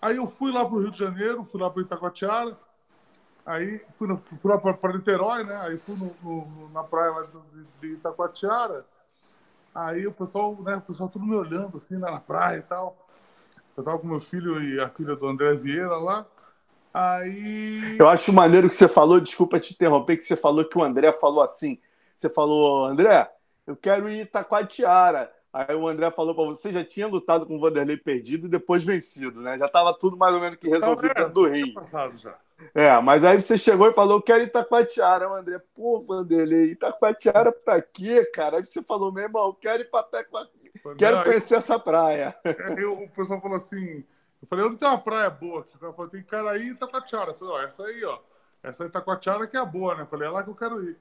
Aí 0.00 0.16
eu 0.16 0.28
fui 0.28 0.52
lá 0.52 0.64
para 0.64 0.74
o 0.74 0.80
Rio 0.80 0.90
de 0.90 0.98
Janeiro, 0.98 1.44
fui 1.44 1.60
lá 1.60 1.68
para 1.70 1.82
Itacoatiara, 1.82 2.56
aí 3.46 3.80
fui, 3.94 4.08
no, 4.08 4.18
fui 4.18 4.50
lá 4.50 4.58
para 4.58 4.92
Niterói, 4.92 5.44
né, 5.44 5.56
aí 5.62 5.76
fui 5.76 5.94
no, 5.94 6.66
no, 6.66 6.70
na 6.70 6.82
praia 6.82 7.12
lá 7.12 7.22
de, 7.22 7.64
de 7.80 7.94
Itacoatiara. 7.94 8.84
Aí 9.74 10.06
o 10.06 10.12
pessoal, 10.12 10.56
né, 10.62 10.76
o 10.76 10.80
pessoal 10.80 11.08
tudo 11.08 11.24
me 11.24 11.36
olhando 11.36 11.76
assim, 11.76 11.94
né, 11.94 12.10
na 12.10 12.20
praia 12.20 12.58
e 12.58 12.62
tal. 12.62 12.96
Eu 13.76 13.84
tava 13.84 13.98
com 13.98 14.06
meu 14.06 14.20
filho 14.20 14.60
e 14.62 14.80
a 14.80 14.88
filha 14.88 15.14
do 15.14 15.26
André 15.26 15.54
Vieira 15.54 15.96
lá. 15.96 16.26
Aí. 16.92 17.98
Eu 17.98 18.08
acho 18.08 18.32
maneiro 18.32 18.70
que 18.70 18.74
você 18.74 18.88
falou, 18.88 19.20
desculpa 19.20 19.60
te 19.60 19.74
interromper, 19.74 20.16
que 20.16 20.24
você 20.24 20.34
falou 20.34 20.64
que 20.64 20.78
o 20.78 20.82
André 20.82 21.12
falou 21.12 21.42
assim. 21.42 21.78
Você 22.16 22.30
falou, 22.30 22.86
André, 22.86 23.30
eu 23.66 23.76
quero 23.76 24.08
ir 24.08 24.22
Itacoatiara. 24.22 25.30
Aí 25.56 25.74
o 25.74 25.88
André 25.88 26.10
falou 26.10 26.34
para 26.34 26.44
você, 26.44 26.70
já 26.70 26.84
tinha 26.84 27.06
lutado 27.06 27.46
com 27.46 27.56
o 27.56 27.58
Vanderlei 27.58 27.96
perdido 27.96 28.46
e 28.46 28.50
depois 28.50 28.84
vencido, 28.84 29.40
né? 29.40 29.56
Já 29.56 29.64
estava 29.64 29.94
tudo 29.94 30.14
mais 30.14 30.34
ou 30.34 30.40
menos 30.40 30.58
que 30.58 30.68
resolvido 30.68 31.14
dentro 31.14 31.32
do 31.32 31.48
rim. 31.48 31.74
É, 32.74 33.00
mas 33.00 33.24
aí 33.24 33.40
você 33.40 33.56
chegou 33.56 33.88
e 33.88 33.94
falou, 33.94 34.20
quero 34.20 34.44
Itacoatiara. 34.44 35.30
O 35.30 35.34
André, 35.34 35.58
pô, 35.74 36.02
Vanderlei, 36.02 36.72
Itacoatiara 36.72 37.50
pra 37.50 37.80
quê, 37.80 38.26
cara? 38.26 38.58
Aí 38.58 38.66
você 38.66 38.82
falou, 38.82 39.10
meu 39.10 39.24
irmão, 39.24 39.46
eu 39.46 39.54
quero 39.54 39.82
ir 39.82 39.90
pra 39.90 40.06
Quero 40.98 41.24
conhecer 41.24 41.54
essa 41.54 41.78
praia. 41.78 42.36
É, 42.44 42.54
eu, 42.76 42.92
o 42.92 43.08
pessoal 43.08 43.40
falou 43.40 43.56
assim. 43.56 44.04
Eu 44.42 44.48
falei, 44.48 44.62
onde 44.66 44.76
tem 44.76 44.86
uma 44.86 44.98
praia 44.98 45.30
boa 45.30 45.62
aqui? 45.62 45.74
O 45.74 45.78
cara 45.78 45.92
falou, 45.94 46.10
tem 46.10 46.22
Caraí 46.22 46.64
e 46.64 46.70
Itacoatiara. 46.72 47.30
Eu 47.30 47.34
falei, 47.34 47.54
ó, 47.54 47.62
essa 47.62 47.82
aí, 47.82 48.04
ó. 48.04 48.18
Essa 48.62 48.84
Itacoatiara 48.84 49.46
que 49.46 49.56
é 49.56 49.60
a 49.60 49.64
boa, 49.64 49.94
né? 49.94 50.02
Eu 50.02 50.06
falei, 50.06 50.28
é 50.28 50.30
lá 50.30 50.42
que 50.42 50.50
eu 50.50 50.54
quero 50.54 50.84
ir. 50.84 50.98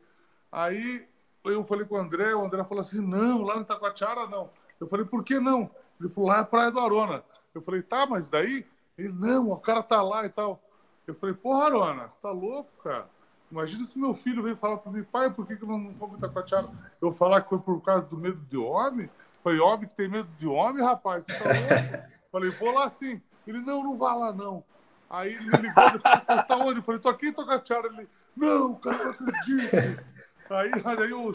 Aí 0.49 1.05
eu 1.53 1.63
falei 1.63 1.85
com 1.85 1.95
o 1.95 1.97
André, 1.97 2.33
o 2.33 2.43
André 2.43 2.63
falou 2.63 2.81
assim, 2.81 3.01
não, 3.01 3.41
lá 3.43 3.55
no 3.55 3.61
Itacoatiara 3.61 4.27
não. 4.27 4.49
Eu 4.79 4.87
falei, 4.87 5.05
por 5.05 5.23
que 5.23 5.39
não? 5.39 5.69
Ele 5.99 6.09
falou, 6.09 6.29
lá 6.29 6.37
é 6.37 6.41
a 6.41 6.45
Praia 6.45 6.71
do 6.71 6.79
Arona. 6.79 7.23
Eu 7.53 7.61
falei, 7.61 7.81
tá, 7.81 8.05
mas 8.05 8.27
daí? 8.27 8.65
Ele, 8.97 9.13
não, 9.13 9.49
o 9.49 9.59
cara 9.59 9.81
tá 9.83 10.01
lá 10.01 10.25
e 10.25 10.29
tal. 10.29 10.61
Eu 11.07 11.15
falei, 11.15 11.35
porra, 11.35 11.65
Arona, 11.65 12.09
você 12.09 12.19
tá 12.19 12.31
louco, 12.31 12.71
cara? 12.83 13.07
Imagina 13.51 13.85
se 13.85 13.97
meu 13.97 14.13
filho 14.13 14.43
veio 14.43 14.57
falar 14.57 14.77
para 14.77 14.91
mim, 14.91 15.03
pai, 15.03 15.31
por 15.31 15.45
que, 15.45 15.55
que 15.55 15.65
não 15.65 15.93
fomos 15.95 16.17
Itacoatiara? 16.17 16.69
Eu 17.01 17.11
falar 17.11 17.41
que 17.41 17.49
foi 17.49 17.59
por 17.59 17.81
causa 17.81 18.05
do 18.05 18.17
medo 18.17 18.39
de 18.49 18.57
homem? 18.57 19.09
Falei, 19.43 19.59
homem 19.59 19.87
que 19.87 19.95
tem 19.95 20.09
medo 20.09 20.27
de 20.39 20.47
homem, 20.47 20.83
rapaz, 20.83 21.25
você 21.25 21.33
tá 21.33 21.45
louco? 21.45 22.07
Falei, 22.31 22.49
vou 22.49 22.73
lá 22.73 22.89
sim. 22.89 23.21
Ele, 23.45 23.59
não, 23.59 23.83
não 23.83 23.95
vá 23.95 24.13
lá 24.15 24.33
não. 24.33 24.63
Aí 25.09 25.33
ele 25.33 25.45
me 25.45 25.57
ligou 25.57 25.91
depois, 25.91 26.23
você 26.23 26.43
tá 26.43 26.57
onde? 26.57 26.79
Eu 26.79 26.83
falei, 26.83 26.99
tô 26.99 27.09
aqui 27.09 27.27
em 27.27 27.33
Tocatiara. 27.33 27.87
Ele, 27.87 28.09
não, 28.35 28.73
cara, 28.75 29.03
não 29.03 29.11
acredito. 29.11 30.03
Aí, 30.49 30.71
aí 30.85 31.13
o, 31.13 31.31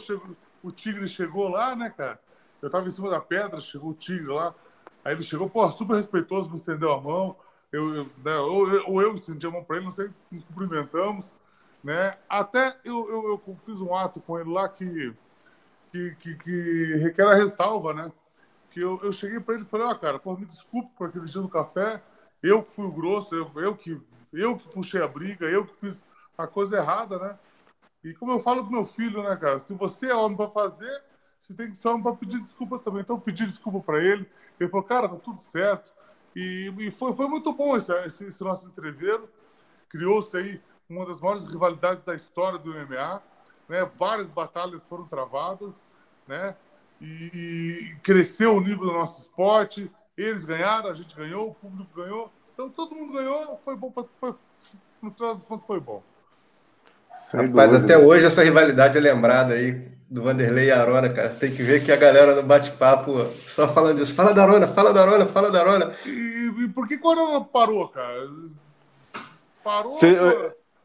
o 0.62 0.70
tigre 0.70 1.06
chegou 1.06 1.48
lá, 1.48 1.74
né, 1.74 1.90
cara? 1.90 2.20
Eu 2.62 2.70
tava 2.70 2.86
em 2.86 2.90
cima 2.90 3.10
da 3.10 3.20
pedra, 3.20 3.60
chegou 3.60 3.90
o 3.90 3.94
tigre 3.94 4.26
lá. 4.26 4.54
Aí 5.04 5.14
ele 5.14 5.22
chegou, 5.22 5.48
pô, 5.48 5.70
super 5.70 5.96
respeitoso, 5.96 6.50
me 6.50 6.56
estendeu 6.56 6.92
a 6.92 7.00
mão. 7.00 7.36
Eu, 7.72 7.94
eu 7.94 8.04
né, 8.24 8.36
ou, 8.38 8.92
ou 8.92 9.02
eu 9.02 9.14
estendi 9.14 9.46
a 9.46 9.50
mão 9.50 9.64
para 9.64 9.76
ele, 9.76 9.84
não 9.84 9.92
sei, 9.92 10.10
nos 10.30 10.44
cumprimentamos, 10.44 11.34
né? 11.82 12.16
Até 12.28 12.76
eu, 12.84 13.08
eu, 13.08 13.42
eu 13.46 13.56
fiz 13.64 13.80
um 13.80 13.94
ato 13.94 14.20
com 14.20 14.38
ele 14.38 14.50
lá 14.50 14.68
que 14.68 15.14
que, 15.90 16.14
que, 16.16 16.34
que 16.36 16.94
requer 17.02 17.26
a 17.26 17.34
ressalva, 17.34 17.92
né? 17.92 18.12
Que 18.70 18.80
eu, 18.80 19.00
eu 19.02 19.12
cheguei 19.12 19.40
para 19.40 19.54
ele 19.54 19.64
e 19.64 19.66
falei, 19.66 19.86
ó, 19.86 19.90
oh, 19.90 19.98
cara, 19.98 20.18
pô, 20.18 20.36
me 20.36 20.46
desculpe 20.46 20.90
por 20.96 21.08
aquele 21.08 21.26
dia 21.26 21.40
no 21.40 21.48
café, 21.48 22.02
eu 22.42 22.62
que 22.62 22.72
fui 22.72 22.86
o 22.86 22.92
grosso, 22.92 23.34
eu, 23.34 23.50
eu, 23.56 23.76
que, 23.76 24.00
eu 24.32 24.56
que 24.56 24.68
puxei 24.68 25.02
a 25.02 25.08
briga, 25.08 25.46
eu 25.46 25.66
que 25.66 25.74
fiz 25.76 26.04
a 26.38 26.46
coisa 26.46 26.76
errada, 26.76 27.18
né? 27.18 27.38
E 28.02 28.14
como 28.14 28.32
eu 28.32 28.40
falo 28.40 28.62
pro 28.62 28.72
meu 28.72 28.84
filho, 28.84 29.22
né, 29.22 29.36
cara, 29.36 29.58
se 29.58 29.74
você 29.74 30.06
é 30.10 30.14
homem 30.14 30.36
para 30.36 30.48
fazer, 30.48 31.02
você 31.40 31.54
tem 31.54 31.70
que 31.70 31.76
ser 31.76 31.88
homem 31.88 32.02
para 32.02 32.16
pedir 32.16 32.38
desculpa 32.40 32.78
também. 32.78 33.02
Então 33.02 33.16
eu 33.16 33.20
pedi 33.20 33.44
desculpa 33.44 33.80
para 33.80 34.02
ele, 34.02 34.28
ele 34.58 34.70
falou, 34.70 34.84
cara, 34.86 35.08
tá 35.08 35.16
tudo 35.16 35.40
certo. 35.40 35.92
E, 36.34 36.72
e 36.78 36.90
foi, 36.90 37.14
foi 37.14 37.28
muito 37.28 37.52
bom 37.52 37.76
esse, 37.76 37.92
esse, 38.06 38.24
esse 38.24 38.42
nosso 38.42 38.66
entreveiro. 38.66 39.28
Criou-se 39.88 40.36
aí 40.36 40.62
uma 40.88 41.06
das 41.06 41.20
maiores 41.20 41.44
rivalidades 41.44 42.04
da 42.04 42.14
história 42.14 42.58
do 42.58 42.72
MMA 42.72 43.22
né? 43.70 43.88
Várias 43.96 44.28
batalhas 44.28 44.84
foram 44.84 45.06
travadas, 45.06 45.82
né? 46.26 46.56
E, 47.00 47.92
e 47.92 47.96
cresceu 48.02 48.56
o 48.56 48.60
nível 48.60 48.86
do 48.86 48.92
nosso 48.92 49.20
esporte. 49.20 49.90
Eles 50.16 50.44
ganharam, 50.44 50.90
a 50.90 50.94
gente 50.94 51.14
ganhou, 51.14 51.50
o 51.50 51.54
público 51.54 51.94
ganhou. 51.94 52.30
Então 52.52 52.68
todo 52.68 52.94
mundo 52.94 53.12
ganhou, 53.12 53.56
foi 53.58 53.76
bom, 53.76 53.90
pra, 53.90 54.04
foi, 54.18 54.34
no 55.00 55.10
final 55.12 55.34
das 55.34 55.44
contas 55.44 55.66
foi 55.66 55.80
bom. 55.80 56.02
Mas 57.52 57.74
até 57.74 57.96
hoje 57.96 58.24
essa 58.24 58.42
rivalidade 58.42 58.96
é 58.98 59.00
lembrada 59.00 59.54
aí 59.54 59.90
do 60.10 60.22
Vanderlei 60.22 60.66
e 60.66 60.72
Arona, 60.72 61.08
cara. 61.08 61.30
Tem 61.30 61.54
que 61.54 61.62
ver 61.62 61.84
que 61.84 61.92
a 61.92 61.96
galera 61.96 62.34
no 62.34 62.42
bate-papo 62.42 63.26
só 63.46 63.72
falando 63.72 63.98
disso. 63.98 64.14
Fala 64.14 64.34
da 64.34 64.42
Arona, 64.42 64.66
fala 64.66 64.92
da 64.92 65.02
Arona, 65.02 65.26
fala 65.26 65.50
da 65.50 65.60
Arona. 65.60 65.94
E, 66.04 66.52
e 66.64 66.68
por 66.68 66.88
que 66.88 66.96
o 66.96 67.08
Arona 67.08 67.44
parou, 67.44 67.88
cara? 67.88 68.28
Parou. 69.62 69.92
Cê, 69.92 70.16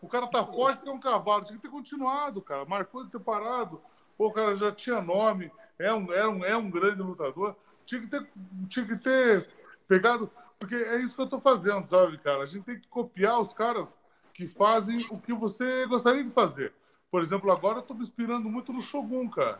o 0.01 0.07
cara 0.07 0.27
tá 0.27 0.45
forte 0.45 0.87
é 0.87 0.91
um 0.91 0.99
cavalo. 0.99 1.43
Tinha 1.43 1.57
que 1.57 1.63
ter 1.63 1.71
continuado, 1.71 2.39
cara. 2.41 2.63
Marcou 2.65 3.03
de 3.03 3.09
ter 3.09 3.19
parado. 3.19 3.81
Pô, 4.15 4.27
o 4.27 4.31
cara 4.31 4.53
já 4.53 4.71
tinha 4.71 5.01
nome. 5.01 5.51
É 5.79 5.91
um, 5.91 6.13
é 6.13 6.27
um, 6.27 6.45
é 6.45 6.55
um 6.55 6.69
grande 6.69 7.01
lutador. 7.01 7.55
Tinha 7.85 8.01
que, 8.01 8.07
ter, 8.07 8.27
tinha 8.69 8.85
que 8.85 8.95
ter 8.97 9.47
pegado. 9.87 10.29
Porque 10.59 10.75
é 10.75 10.97
isso 10.97 11.15
que 11.15 11.21
eu 11.21 11.27
tô 11.27 11.39
fazendo, 11.39 11.87
sabe, 11.87 12.19
cara? 12.19 12.43
A 12.43 12.45
gente 12.45 12.63
tem 12.63 12.79
que 12.79 12.87
copiar 12.87 13.39
os 13.41 13.51
caras 13.53 13.97
que 14.35 14.47
fazem 14.47 15.03
o 15.09 15.19
que 15.19 15.33
você 15.33 15.87
gostaria 15.87 16.23
de 16.23 16.29
fazer. 16.29 16.71
Por 17.09 17.23
exemplo, 17.23 17.51
agora 17.51 17.79
eu 17.79 17.81
tô 17.81 17.95
me 17.95 18.01
inspirando 18.01 18.47
muito 18.47 18.71
no 18.71 18.81
Shogun, 18.81 19.27
cara. 19.29 19.59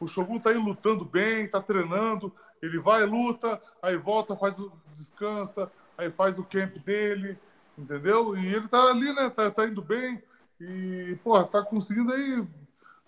O 0.00 0.06
Shogun 0.06 0.38
tá 0.38 0.50
aí 0.50 0.56
lutando 0.56 1.04
bem, 1.04 1.46
tá 1.46 1.60
treinando. 1.60 2.32
Ele 2.62 2.78
vai, 2.78 3.04
luta, 3.04 3.60
aí 3.82 3.98
volta, 3.98 4.34
faz 4.34 4.58
o 4.58 4.72
descansa, 4.92 5.70
aí 5.98 6.10
faz 6.10 6.38
o 6.38 6.44
camp 6.44 6.76
dele 6.78 7.38
entendeu? 7.76 8.36
E 8.36 8.54
ele 8.54 8.68
tá 8.68 8.82
ali, 8.84 9.12
né? 9.12 9.30
Tá, 9.30 9.50
tá 9.50 9.66
indo 9.66 9.82
bem 9.82 10.22
e, 10.60 11.18
pô, 11.22 11.42
tá 11.44 11.62
conseguindo 11.62 12.12
aí 12.12 12.44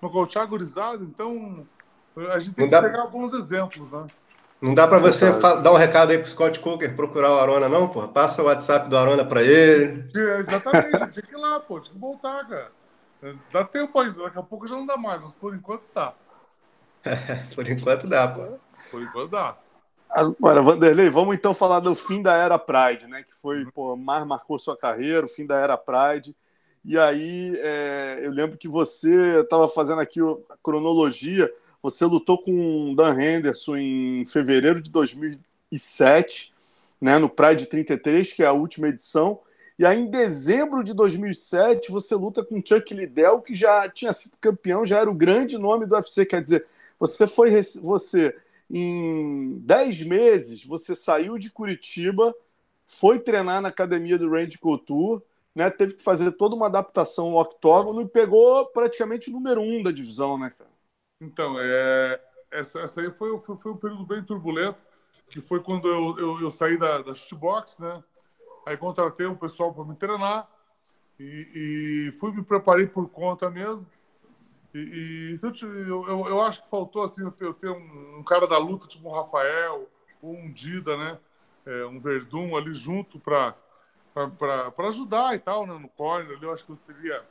nocautear 0.02 0.46
gurizada, 0.46 1.02
então 1.04 1.66
a 2.32 2.38
gente 2.38 2.54
tem 2.54 2.64
não 2.64 2.70
que 2.70 2.82
dá... 2.82 2.82
pegar 2.82 3.06
bons 3.06 3.32
exemplos, 3.32 3.92
né? 3.92 4.06
Não 4.60 4.74
dá 4.74 4.88
para 4.88 4.98
você 4.98 5.30
dar 5.30 5.72
um 5.72 5.76
recado 5.76 6.12
aí 6.12 6.18
pro 6.18 6.28
Scott 6.28 6.58
Cooker 6.60 6.96
procurar 6.96 7.32
o 7.32 7.38
Arona, 7.38 7.68
não, 7.68 7.88
pô? 7.88 8.08
Passa 8.08 8.42
o 8.42 8.46
WhatsApp 8.46 8.88
do 8.88 8.96
Arona 8.96 9.24
para 9.24 9.42
ele. 9.42 10.06
exatamente, 10.38 11.10
tinha 11.10 11.22
que 11.22 11.34
ir 11.34 11.36
lá, 11.36 11.60
pô, 11.60 11.78
tinha 11.78 11.94
que 11.94 12.00
voltar, 12.00 12.46
cara. 12.48 12.72
Dá 13.52 13.64
tempo 13.64 13.98
ainda, 13.98 14.22
daqui 14.22 14.38
a 14.38 14.42
pouco 14.42 14.66
já 14.66 14.74
não 14.74 14.86
dá 14.86 14.96
mais, 14.96 15.22
mas 15.22 15.34
por 15.34 15.54
enquanto 15.54 15.82
tá. 15.92 16.14
por 17.54 17.68
enquanto 17.68 18.08
dá, 18.08 18.28
pô. 18.28 18.40
Por 18.90 19.02
enquanto 19.02 19.30
dá. 19.30 19.56
Agora, 20.08 20.62
Vanderlei, 20.62 21.10
vamos 21.10 21.36
então 21.36 21.52
falar 21.52 21.80
do 21.80 21.94
fim 21.94 22.22
da 22.22 22.34
era 22.36 22.58
Pride, 22.58 23.06
né? 23.06 23.22
Que 23.22 23.34
foi, 23.34 23.66
pô, 23.66 23.96
mais 23.96 24.24
marcou 24.26 24.58
sua 24.58 24.76
carreira, 24.76 25.26
o 25.26 25.28
fim 25.28 25.46
da 25.46 25.56
era 25.56 25.76
Pride. 25.76 26.34
E 26.84 26.96
aí, 26.96 27.52
é, 27.56 28.20
eu 28.22 28.30
lembro 28.30 28.56
que 28.56 28.68
você 28.68 29.40
estava 29.40 29.68
fazendo 29.68 30.00
aqui 30.00 30.20
a 30.20 30.56
cronologia. 30.62 31.52
Você 31.86 32.04
lutou 32.04 32.36
com 32.36 32.96
Dan 32.96 33.14
Henderson 33.14 33.76
em 33.76 34.26
fevereiro 34.26 34.82
de 34.82 34.90
2007, 34.90 36.52
né? 37.00 37.16
No 37.16 37.28
Pride 37.28 37.66
33, 37.66 38.32
que 38.32 38.42
é 38.42 38.46
a 38.46 38.52
última 38.52 38.88
edição. 38.88 39.38
E 39.78 39.86
aí, 39.86 40.00
em 40.00 40.10
dezembro 40.10 40.82
de 40.82 40.92
2007, 40.92 41.92
você 41.92 42.16
luta 42.16 42.44
com 42.44 42.60
Chuck 42.60 42.92
Liddell, 42.92 43.40
que 43.40 43.54
já 43.54 43.88
tinha 43.88 44.12
sido 44.12 44.36
campeão, 44.40 44.84
já 44.84 44.98
era 44.98 45.08
o 45.08 45.14
grande 45.14 45.56
nome 45.56 45.86
do 45.86 45.94
UFC. 45.94 46.26
Quer 46.26 46.42
dizer, 46.42 46.66
você 46.98 47.24
foi. 47.24 47.52
Você, 47.62 48.36
em 48.68 49.56
10 49.60 50.02
meses, 50.06 50.64
você 50.64 50.96
saiu 50.96 51.38
de 51.38 51.50
Curitiba, 51.50 52.34
foi 52.88 53.20
treinar 53.20 53.62
na 53.62 53.68
academia 53.68 54.18
do 54.18 54.28
Randy 54.28 54.58
Couture, 54.58 55.22
né? 55.54 55.70
Teve 55.70 55.94
que 55.94 56.02
fazer 56.02 56.32
toda 56.32 56.56
uma 56.56 56.66
adaptação 56.66 57.30
no 57.30 57.40
octógono 57.40 58.02
e 58.02 58.08
pegou 58.08 58.66
praticamente 58.66 59.30
o 59.30 59.32
número 59.32 59.60
um 59.60 59.84
da 59.84 59.92
divisão, 59.92 60.36
né, 60.36 60.50
cara? 60.50 60.65
Então, 61.20 61.56
é, 61.58 62.20
essa, 62.50 62.80
essa 62.80 63.00
aí 63.00 63.10
foi, 63.10 63.38
foi, 63.40 63.56
foi 63.56 63.72
um 63.72 63.76
período 63.76 64.04
bem 64.04 64.22
turbulento, 64.22 64.78
que 65.28 65.40
foi 65.40 65.62
quando 65.62 65.88
eu, 65.88 66.18
eu, 66.18 66.40
eu 66.42 66.50
saí 66.50 66.78
da, 66.78 67.02
da 67.02 67.14
shootbox, 67.14 67.78
né? 67.78 68.02
Aí 68.66 68.76
contratei 68.76 69.26
um 69.26 69.36
pessoal 69.36 69.72
para 69.72 69.84
me 69.84 69.94
treinar 69.94 70.48
e, 71.18 72.08
e, 72.14 72.18
fui 72.18 72.32
me 72.32 72.42
preparei 72.42 72.86
por 72.86 73.08
conta 73.08 73.48
mesmo. 73.48 73.86
E, 74.74 75.38
e 75.40 75.40
eu, 75.42 76.06
eu, 76.06 76.28
eu, 76.28 76.42
acho 76.42 76.62
que 76.62 76.68
faltou 76.68 77.02
assim 77.02 77.22
eu 77.40 77.54
ter, 77.54 77.70
um, 77.70 78.18
um, 78.18 78.22
cara 78.22 78.46
da 78.46 78.58
luta 78.58 78.86
tipo 78.86 79.08
um 79.08 79.12
Rafael 79.12 79.88
ou 80.20 80.34
um 80.34 80.52
Dida, 80.52 80.96
né? 80.96 81.18
É, 81.64 81.86
um 81.86 81.98
Verdun 81.98 82.56
ali 82.56 82.74
junto 82.74 83.18
para 83.18 83.54
para 84.14 84.88
ajudar 84.88 85.34
e 85.34 85.38
tal, 85.38 85.66
né? 85.66 85.78
No 85.78 85.88
corner 85.88 86.36
ali, 86.36 86.44
eu 86.44 86.52
acho 86.52 86.64
que 86.64 86.72
eu 86.72 86.78
teria 86.86 87.24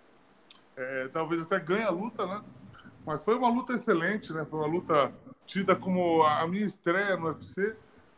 é, 0.76 1.08
talvez 1.10 1.42
até 1.42 1.60
ganhe 1.60 1.84
a 1.84 1.90
luta, 1.90 2.26
né? 2.26 2.44
Mas 3.06 3.24
foi 3.24 3.36
uma 3.36 3.50
luta 3.50 3.74
excelente, 3.74 4.34
né? 4.34 4.46
Foi 4.50 4.60
uma 4.60 4.68
luta 4.68 5.14
tida 5.46 5.76
como 5.76 6.24
a 6.24 6.48
minha 6.48 6.66
estreia 6.66 7.16
no 7.16 7.28
UFC 7.28 7.76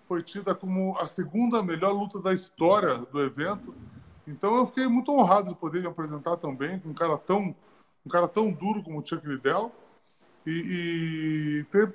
foi 0.07 0.23
tida 0.23 0.55
como 0.55 0.97
a 0.97 1.05
segunda 1.05 1.61
melhor 1.61 1.91
luta 1.91 2.19
da 2.19 2.33
história 2.33 2.97
do 2.97 3.21
evento. 3.21 3.75
Então 4.25 4.55
eu 4.55 4.65
fiquei 4.65 4.87
muito 4.87 5.11
honrado 5.11 5.49
de 5.49 5.55
poder 5.55 5.81
me 5.81 5.87
apresentar 5.87 6.37
também 6.37 6.79
com 6.79 6.89
um 6.89 6.93
cara 6.93 7.17
tão 7.17 7.53
um 8.05 8.09
cara 8.09 8.27
tão 8.27 8.49
duro 8.49 8.81
como 8.81 8.99
o 8.99 9.05
Chuck 9.05 9.27
Liddell 9.27 9.69
e, 10.45 11.59
e 11.59 11.63
ter 11.65 11.91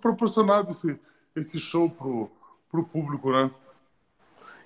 proporcionado 0.00 0.70
esse 0.70 0.98
esse 1.34 1.60
show 1.60 1.90
pro 1.90 2.30
pro 2.70 2.84
público, 2.84 3.30
né? 3.30 3.50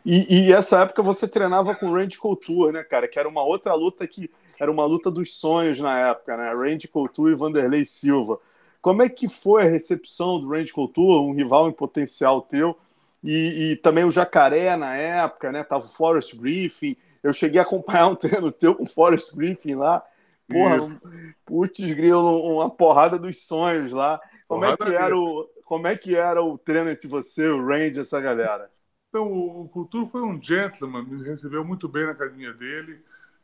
E, 0.04 0.48
e, 0.48 0.52
essa 0.52 0.80
época 0.80 1.02
você 1.02 1.26
treinava 1.28 1.74
com 1.74 1.86
o 1.86 1.94
Randy 1.94 2.18
Couture, 2.18 2.72
né, 2.72 2.82
cara? 2.82 3.08
Que 3.08 3.18
era 3.18 3.28
uma 3.28 3.42
outra 3.42 3.74
luta 3.74 4.06
que 4.06 4.30
era 4.60 4.70
uma 4.70 4.84
luta 4.84 5.10
dos 5.10 5.34
sonhos 5.34 5.80
na 5.80 5.98
época, 6.10 6.36
né? 6.36 6.52
Randy 6.52 6.86
Couture 6.86 7.32
e 7.32 7.34
Vanderlei 7.34 7.86
Silva. 7.86 8.38
Como 8.82 9.02
é 9.02 9.08
que 9.08 9.26
foi 9.26 9.62
a 9.62 9.70
recepção 9.70 10.38
do 10.38 10.48
Randy 10.50 10.72
Couture, 10.72 11.24
um 11.24 11.32
rival 11.32 11.68
em 11.68 11.72
potencial 11.72 12.42
teu? 12.42 12.78
E, 13.24 13.72
e, 13.72 13.76
também 13.76 14.04
o 14.04 14.10
Jacaré 14.10 14.76
na 14.76 14.94
época, 14.94 15.50
né? 15.50 15.64
Tava 15.64 15.84
o 15.84 15.88
Forrest 15.88 16.36
Griffin. 16.36 16.94
Eu 17.22 17.32
cheguei 17.32 17.58
a 17.58 17.62
acompanhar 17.62 18.08
um 18.08 18.14
treino 18.14 18.52
teu 18.52 18.74
com 18.74 18.84
o 18.84 18.88
Forrest 18.88 19.34
Griffin 19.34 19.74
lá. 19.74 20.02
Porra, 20.46 20.82
um, 20.82 21.32
putz, 21.44 21.92
grilo, 21.92 22.54
uma 22.54 22.68
porrada 22.68 23.18
dos 23.18 23.42
sonhos 23.46 23.92
lá. 23.92 24.20
Como 24.46 24.64
é, 24.64 24.76
que 24.76 24.94
era 24.94 25.16
o, 25.16 25.48
como 25.64 25.86
é 25.86 25.96
que 25.96 26.16
era 26.16 26.42
o 26.42 26.58
treino 26.58 26.90
entre 26.90 27.08
você, 27.08 27.48
o 27.48 27.64
Randy, 27.64 28.00
essa 28.00 28.20
galera? 28.20 28.70
Então, 29.08 29.30
o, 29.30 29.68
Couture 29.68 30.06
foi 30.06 30.22
um 30.22 30.40
gentleman, 30.42 31.04
me 31.04 31.24
recebeu 31.24 31.64
muito 31.64 31.88
bem 31.88 32.04
na 32.04 32.12
academia 32.12 32.52
dele, 32.52 33.00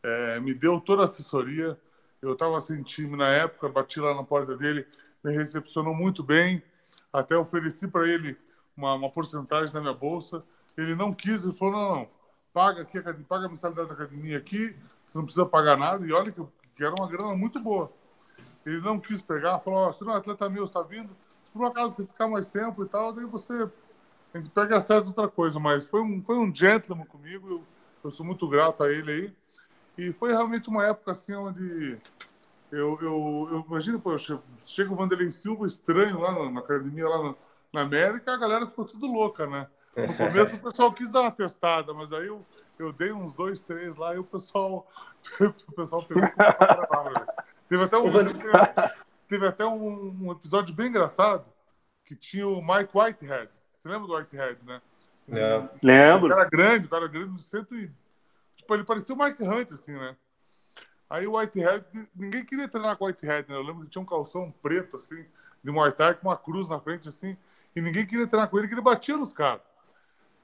é, 0.07 0.41
me 0.41 0.55
deu 0.55 0.81
toda 0.81 1.03
a 1.03 1.05
assessoria. 1.05 1.79
Eu 2.23 2.33
estava 2.33 2.61
sem 2.61 2.83
time 2.83 3.17
na 3.17 3.29
época, 3.29 3.69
bati 3.69 4.01
lá 4.01 4.15
na 4.15 4.25
porta 4.25 4.57
dele 4.57 4.87
me 5.27 5.33
recepcionou 5.33 5.95
muito 5.95 6.23
bem. 6.23 6.63
Até 7.13 7.37
ofereci 7.37 7.89
para 7.89 8.09
ele 8.09 8.37
uma, 8.77 8.95
uma 8.95 9.11
porcentagem 9.11 9.75
da 9.75 9.81
minha 9.81 9.93
bolsa. 9.93 10.43
Ele 10.77 10.95
não 10.95 11.13
quis, 11.13 11.45
ele 11.45 11.55
falou: 11.55 11.75
não, 11.75 11.97
não, 11.97 12.09
paga 12.53 12.83
aqui, 12.83 13.01
paga 13.25 13.47
a 13.47 13.49
mensalidade 13.49 13.89
da 13.89 13.95
academia 13.95 14.39
aqui, 14.39 14.77
você 15.07 15.19
não 15.19 15.25
precisa 15.25 15.45
pagar 15.47 15.77
nada. 15.77 16.07
E 16.07 16.13
olha 16.13 16.31
que, 16.31 16.41
que 16.77 16.85
era 16.85 16.95
uma 16.97 17.09
grana 17.09 17.35
muito 17.35 17.59
boa. 17.61 17.91
Ele 18.65 18.81
não 18.81 19.01
quis 19.01 19.21
pegar, 19.21 19.59
falou: 19.61 19.89
oh, 19.89 19.93
se 19.93 20.05
não 20.05 20.15
é 20.15 20.17
atleta 20.19 20.49
meu, 20.49 20.65
está 20.65 20.83
vindo, 20.83 21.09
se 21.45 21.51
por 21.53 21.63
um 21.63 21.67
acaso 21.67 21.97
você 21.97 22.07
ficar 22.07 22.29
mais 22.29 22.47
tempo 22.47 22.85
e 22.85 22.89
tal, 22.89 23.13
daí 23.13 23.25
você 23.25 23.69
a 24.35 24.39
gente 24.39 24.51
pega 24.51 24.81
certo 24.81 25.09
outra 25.09 25.29
coisa. 25.29 25.59
Mas 25.59 25.87
foi 25.87 26.03
um, 26.03 26.23
foi 26.23 26.37
um 26.37 26.55
gentleman 26.55 27.07
comigo, 27.07 27.49
eu, 27.49 27.65
eu 28.05 28.11
sou 28.11 28.25
muito 28.25 28.47
grato 28.49 28.85
a 28.85 28.93
ele 28.93 29.11
aí. 29.11 29.35
E 29.99 30.13
foi 30.13 30.33
realmente 30.33 30.69
uma 30.69 30.87
época 30.87 31.13
assim 31.13 31.35
onde 31.35 31.99
eu, 32.71 32.99
eu, 33.01 33.49
eu 33.51 33.65
imagino, 33.67 34.01
pô, 34.01 34.15
chega 34.19 34.93
o 34.93 34.97
Vanderlei 34.97 35.31
Silva 35.31 35.67
estranho 35.67 36.21
lá 36.21 36.33
na, 36.33 36.51
na 36.51 36.61
academia, 36.61 37.09
lá 37.09 37.23
na, 37.23 37.35
na, 37.73 37.81
América, 37.83 38.33
a 38.33 38.37
galera 38.37 38.67
ficou 38.67 38.85
tudo 38.85 39.07
louca, 39.07 39.47
né? 39.47 39.67
No 39.97 40.15
começo 40.15 40.57
o 40.57 40.59
pessoal 40.59 40.93
quis 40.93 41.11
dar 41.11 41.23
uma 41.23 41.31
testada, 41.31 41.95
mas 41.95 42.13
aí 42.13 42.27
eu, 42.27 42.45
eu 42.79 42.93
dei 42.93 43.13
uns 43.13 43.35
dois, 43.35 43.61
três 43.61 43.97
lá 43.97 44.15
e 44.15 44.19
o 44.19 44.25
pessoal, 44.25 44.87
o 45.41 45.73
pessoal 45.73 46.05
pegou 46.05 46.23
Teve 47.69 47.83
até, 47.83 47.97
um, 47.97 48.13
teve, 48.13 48.35
teve 49.27 49.47
até 49.47 49.65
um, 49.65 50.27
um, 50.27 50.33
episódio 50.33 50.75
bem 50.75 50.89
engraçado 50.89 51.45
que 52.05 52.15
tinha 52.15 52.47
o 52.47 52.61
Mike 52.61 52.97
Whitehead. 52.97 53.51
Você 53.73 53.89
lembra 53.89 54.07
do 54.07 54.15
Whitehead, 54.15 54.59
né? 54.65 54.81
Lembro. 55.83 56.27
O 56.27 56.29
cara 56.29 56.49
grande, 56.49 56.87
o 56.87 56.89
cara 56.89 57.09
grande, 57.09 57.43
e... 57.73 57.91
Tipo, 58.57 58.75
ele 58.75 58.85
parecia 58.85 59.15
o 59.15 59.19
Mike 59.19 59.43
Hunt, 59.43 59.73
assim, 59.73 59.93
né? 59.93 60.17
Aí 61.09 61.27
o 61.27 61.37
Whitehead, 61.37 61.85
ninguém 62.15 62.45
queria 62.45 62.69
treinar 62.69 62.97
com 62.97 63.05
o 63.05 63.07
Whitehead, 63.07 63.49
né? 63.49 63.57
Eu 63.57 63.63
lembro 63.63 63.85
que 63.85 63.91
tinha 63.91 64.03
um 64.03 64.07
calção 64.07 64.51
preto, 64.63 64.97
assim, 64.97 65.25
de 65.63 65.71
Muay 65.71 65.93
Thai, 65.93 66.15
com 66.15 66.29
uma 66.29 66.37
cruz 66.37 66.69
na 66.69 66.81
frente, 66.81 67.09
assim, 67.09 67.37
e 67.77 67.81
ninguém 67.81 68.07
queria 68.07 68.27
treinar 68.27 68.49
com 68.49 68.59
ele, 68.59 68.67
que 68.67 68.75
ele 68.75 68.81
batia 68.81 69.17
nos 69.17 69.33
caras. 69.33 69.63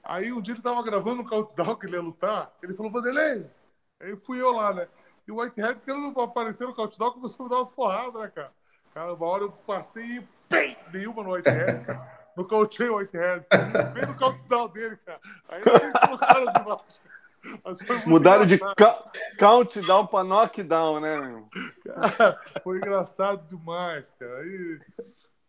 Aí 0.03 0.31
um 0.31 0.41
dia 0.41 0.53
ele 0.53 0.61
tava 0.61 0.81
gravando 0.83 1.21
um 1.21 1.25
countdown 1.25 1.75
que 1.75 1.85
ele 1.85 1.95
ia 1.95 2.01
lutar, 2.01 2.53
ele 2.61 2.73
falou, 2.73 2.91
Vanderlei! 2.91 3.49
Aí 3.99 4.15
fui 4.15 4.41
eu 4.41 4.51
lá, 4.51 4.73
né? 4.73 4.87
E 5.27 5.31
o 5.31 5.41
Whitehead, 5.41 5.79
querendo 5.79 6.19
aparecer 6.21 6.67
no 6.67 6.75
countdown, 6.75 7.13
começou 7.13 7.43
a 7.43 7.47
me 7.47 7.49
dar 7.49 7.57
umas 7.57 7.71
porradas, 7.71 8.21
né, 8.21 8.27
cara? 8.29 8.51
Cara, 8.93 9.13
uma 9.13 9.25
hora 9.25 9.43
eu 9.43 9.51
passei 9.51 10.17
e 10.17 10.27
pei, 10.47 10.77
nenhuma 10.93 11.23
no 11.23 11.33
Whitehead, 11.33 11.85
cara. 11.85 12.23
Nocauteei 12.35 12.89
o 12.89 12.97
Whitehead. 12.97 13.45
Bem 13.93 14.05
no 14.05 14.15
countdown 14.15 14.67
dele, 14.69 14.97
cara. 14.97 15.19
Aí 15.49 15.61
eles 15.61 15.93
colocaram 15.93 16.49
as 16.49 16.61
imagens. 16.61 17.01
Mudaram 18.05 18.45
de 18.45 18.59
countdown 19.37 20.07
para 20.07 20.23
knockdown, 20.23 20.99
né? 20.99 21.43
foi 22.63 22.77
engraçado 22.77 23.47
demais, 23.47 24.15
cara. 24.19 24.37
Aí, 24.39 24.79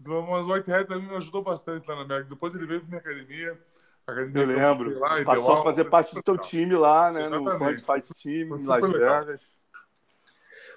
mas 0.06 0.46
o 0.46 0.52
Whitehead 0.52 0.88
também 0.88 1.08
me 1.08 1.16
ajudou 1.16 1.42
bastante 1.42 1.88
lá 1.88 1.96
na 1.96 2.04
minha. 2.04 2.22
Depois 2.24 2.54
ele 2.54 2.66
veio 2.66 2.80
para 2.80 2.88
minha 2.88 3.00
academia. 3.00 3.58
academia 4.06 4.42
eu 4.42 4.46
lembro. 4.46 4.98
Lá, 4.98 5.24
Passou 5.24 5.60
a 5.60 5.62
fazer 5.62 5.84
parte 5.84 6.14
do 6.14 6.22
teu 6.22 6.36
time 6.36 6.74
lá, 6.74 7.10
né? 7.10 7.26
Exatamente. 7.26 7.82
No 7.86 7.94
Fight 7.94 8.22
Team, 8.22 8.58
em 8.58 8.66
Las 8.66 8.90
Vegas. 8.90 9.56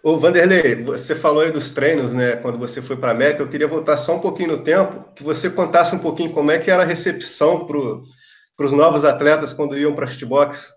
Ô, 0.04 0.18
Vanderlei, 0.18 0.84
você 0.84 1.16
falou 1.16 1.42
aí 1.42 1.52
dos 1.52 1.72
treinos, 1.72 2.14
né? 2.14 2.36
Quando 2.38 2.60
você 2.60 2.82
foi 2.82 2.96
para 2.96 3.10
a 3.10 3.12
América, 3.12 3.42
eu 3.42 3.50
queria 3.50 3.68
voltar 3.68 3.98
só 3.98 4.16
um 4.16 4.20
pouquinho 4.20 4.50
no 4.50 4.64
tempo, 4.64 5.12
que 5.16 5.24
você 5.24 5.50
contasse 5.50 5.96
um 5.96 6.00
pouquinho 6.00 6.32
como 6.32 6.52
é 6.52 6.60
que 6.60 6.70
era 6.70 6.84
a 6.84 6.86
recepção 6.86 7.66
para 7.66 8.66
os 8.66 8.72
novos 8.72 9.04
atletas 9.04 9.54
quando 9.54 9.78
iam 9.78 9.96
para 9.96 10.06
a 10.06 10.08
shootbox. 10.08 10.77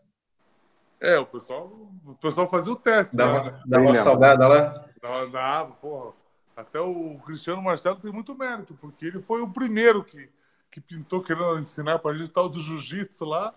É, 1.00 1.18
o 1.18 1.24
pessoal, 1.24 1.66
o 2.04 2.14
pessoal 2.14 2.48
fazia 2.48 2.72
o 2.72 2.76
teste. 2.76 3.16
Dava, 3.16 3.50
né? 3.50 3.62
dava 3.66 3.84
uma 3.84 3.94
saudada 3.94 4.46
lá? 4.46 4.84
Dava, 5.00 5.26
dava, 5.28 5.72
porra. 5.72 6.12
Até 6.54 6.78
o 6.78 7.18
Cristiano 7.24 7.62
Marcelo 7.62 7.96
tem 7.96 8.12
muito 8.12 8.36
mérito, 8.36 8.74
porque 8.74 9.06
ele 9.06 9.20
foi 9.20 9.40
o 9.40 9.48
primeiro 9.48 10.04
que, 10.04 10.28
que 10.70 10.80
pintou 10.80 11.22
querendo 11.22 11.58
ensinar 11.58 11.98
para 12.00 12.10
a 12.10 12.18
gente 12.18 12.28
tal 12.28 12.48
do 12.50 12.60
jiu-jitsu 12.60 13.24
lá. 13.24 13.54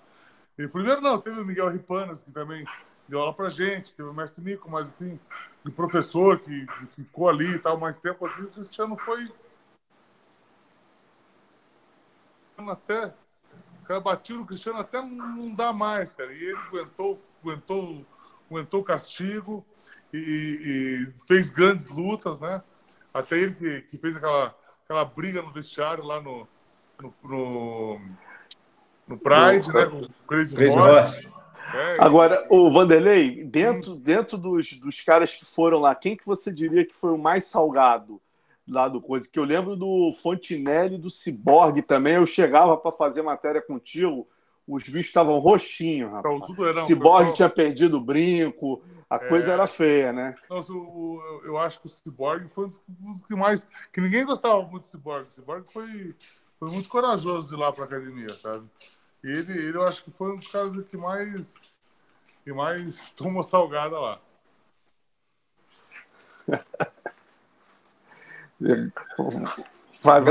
E 0.57 0.67
primeiro 0.67 1.01
não, 1.01 1.19
teve 1.19 1.41
o 1.41 1.45
Miguel 1.45 1.67
Ripanas, 1.67 2.23
que 2.23 2.31
também 2.31 2.65
deu 3.09 3.19
aula 3.19 3.33
pra 3.33 3.49
gente, 3.49 3.93
teve 3.93 4.07
o 4.07 4.13
mestre 4.13 4.43
Nico, 4.43 4.69
mas 4.69 4.87
assim, 4.87 5.19
o 5.65 5.71
professor 5.71 6.39
que, 6.39 6.65
que 6.65 6.85
ficou 6.87 7.27
ali 7.27 7.55
e 7.55 7.59
tal 7.59 7.77
mais 7.77 7.99
tempo, 7.99 8.25
assim, 8.25 8.43
o 8.43 8.47
Cristiano 8.47 8.97
foi 8.97 9.29
até 12.69 13.13
os 13.79 13.87
caras 13.87 14.03
batiam 14.03 14.39
no 14.39 14.45
Cristiano 14.45 14.79
até 14.79 15.01
não 15.01 15.53
dá 15.53 15.73
mais, 15.73 16.13
cara. 16.13 16.31
E 16.31 16.41
ele 16.41 16.55
aguentou, 16.55 17.19
aguentou, 17.43 18.05
aguentou 18.49 18.81
o 18.81 18.83
castigo 18.83 19.65
e, 20.13 20.17
e, 20.17 21.27
fez 21.27 21.49
grandes 21.49 21.87
lutas, 21.87 22.39
né? 22.39 22.61
Até 23.13 23.37
ele 23.37 23.55
que, 23.55 23.81
que, 23.81 23.97
fez 23.97 24.15
aquela, 24.15 24.55
aquela 24.83 25.05
briga 25.05 25.41
no 25.41 25.51
vestiário 25.51 26.03
lá 26.03 26.21
no, 26.21 26.47
no, 27.01 27.13
no, 27.23 28.01
no 29.07 29.17
Pride, 29.17 29.71
né? 29.71 29.85
Com 29.85 30.01
o 30.01 30.09
Crazy, 30.27 30.55
Crazy 30.55 30.77
Horse. 30.77 31.33
É, 31.73 31.97
Agora, 31.99 32.45
o 32.49 32.71
Vanderlei, 32.71 33.43
dentro, 33.43 33.95
dentro 33.95 34.37
dos, 34.37 34.73
dos 34.73 35.01
caras 35.01 35.33
que 35.33 35.45
foram 35.45 35.79
lá, 35.79 35.95
quem 35.95 36.15
que 36.15 36.25
você 36.25 36.53
diria 36.53 36.85
que 36.85 36.95
foi 36.95 37.11
o 37.11 37.17
mais 37.17 37.45
salgado? 37.45 38.21
lá 38.67 38.87
do 38.87 39.01
coisa, 39.01 39.29
que 39.29 39.37
eu 39.37 39.43
lembro 39.43 39.75
do 39.75 40.11
Fontinelli 40.21 40.97
do 40.97 41.09
Ciborgue 41.09 41.81
também. 41.81 42.15
Eu 42.15 42.25
chegava 42.25 42.77
para 42.77 42.91
fazer 42.91 43.21
matéria 43.21 43.61
contigo, 43.61 44.27
os 44.67 44.83
bichos 44.83 45.07
estavam 45.07 45.39
roxinhos, 45.39 46.11
rapaz. 46.11 46.35
Então, 46.35 46.47
tudo 46.47 46.67
era, 46.67 46.81
Ciborgue 46.83 47.31
pessoal... 47.31 47.33
tinha 47.33 47.49
perdido 47.49 47.97
o 47.97 48.03
brinco, 48.03 48.81
a 49.09 49.15
é... 49.17 49.19
coisa 49.29 49.51
era 49.51 49.67
feia, 49.67 50.11
né? 50.13 50.33
Nossa, 50.49 50.73
o, 50.73 50.77
o, 50.77 51.41
eu 51.43 51.57
acho 51.57 51.79
que 51.79 51.85
o 51.85 51.89
Ciborgue 51.89 52.47
foi 52.49 52.65
um 52.65 52.69
dos, 53.13 53.23
que 53.23 53.35
mais. 53.35 53.67
que 53.91 54.01
ninguém 54.01 54.25
gostava 54.25 54.61
muito 54.63 54.83
do 54.83 54.87
Ciborgue. 54.87 55.29
O 55.29 55.33
Ciborgue 55.33 55.71
foi, 55.71 56.15
foi 56.59 56.71
muito 56.71 56.89
corajoso 56.89 57.49
de 57.49 57.55
ir 57.55 57.57
lá 57.59 57.71
para 57.71 57.85
academia, 57.85 58.33
sabe? 58.35 58.67
E 59.23 59.27
ele, 59.27 59.51
ele, 59.53 59.77
eu 59.77 59.83
acho 59.83 60.03
que 60.03 60.11
foi 60.11 60.31
um 60.31 60.35
dos 60.35 60.47
caras 60.47 60.75
que 60.89 60.97
mais 60.97 61.77
e 62.45 62.51
mais 62.51 63.11
tomou 63.15 63.43
salgada 63.43 63.99
lá. 63.99 64.19
Vai, 70.01 70.21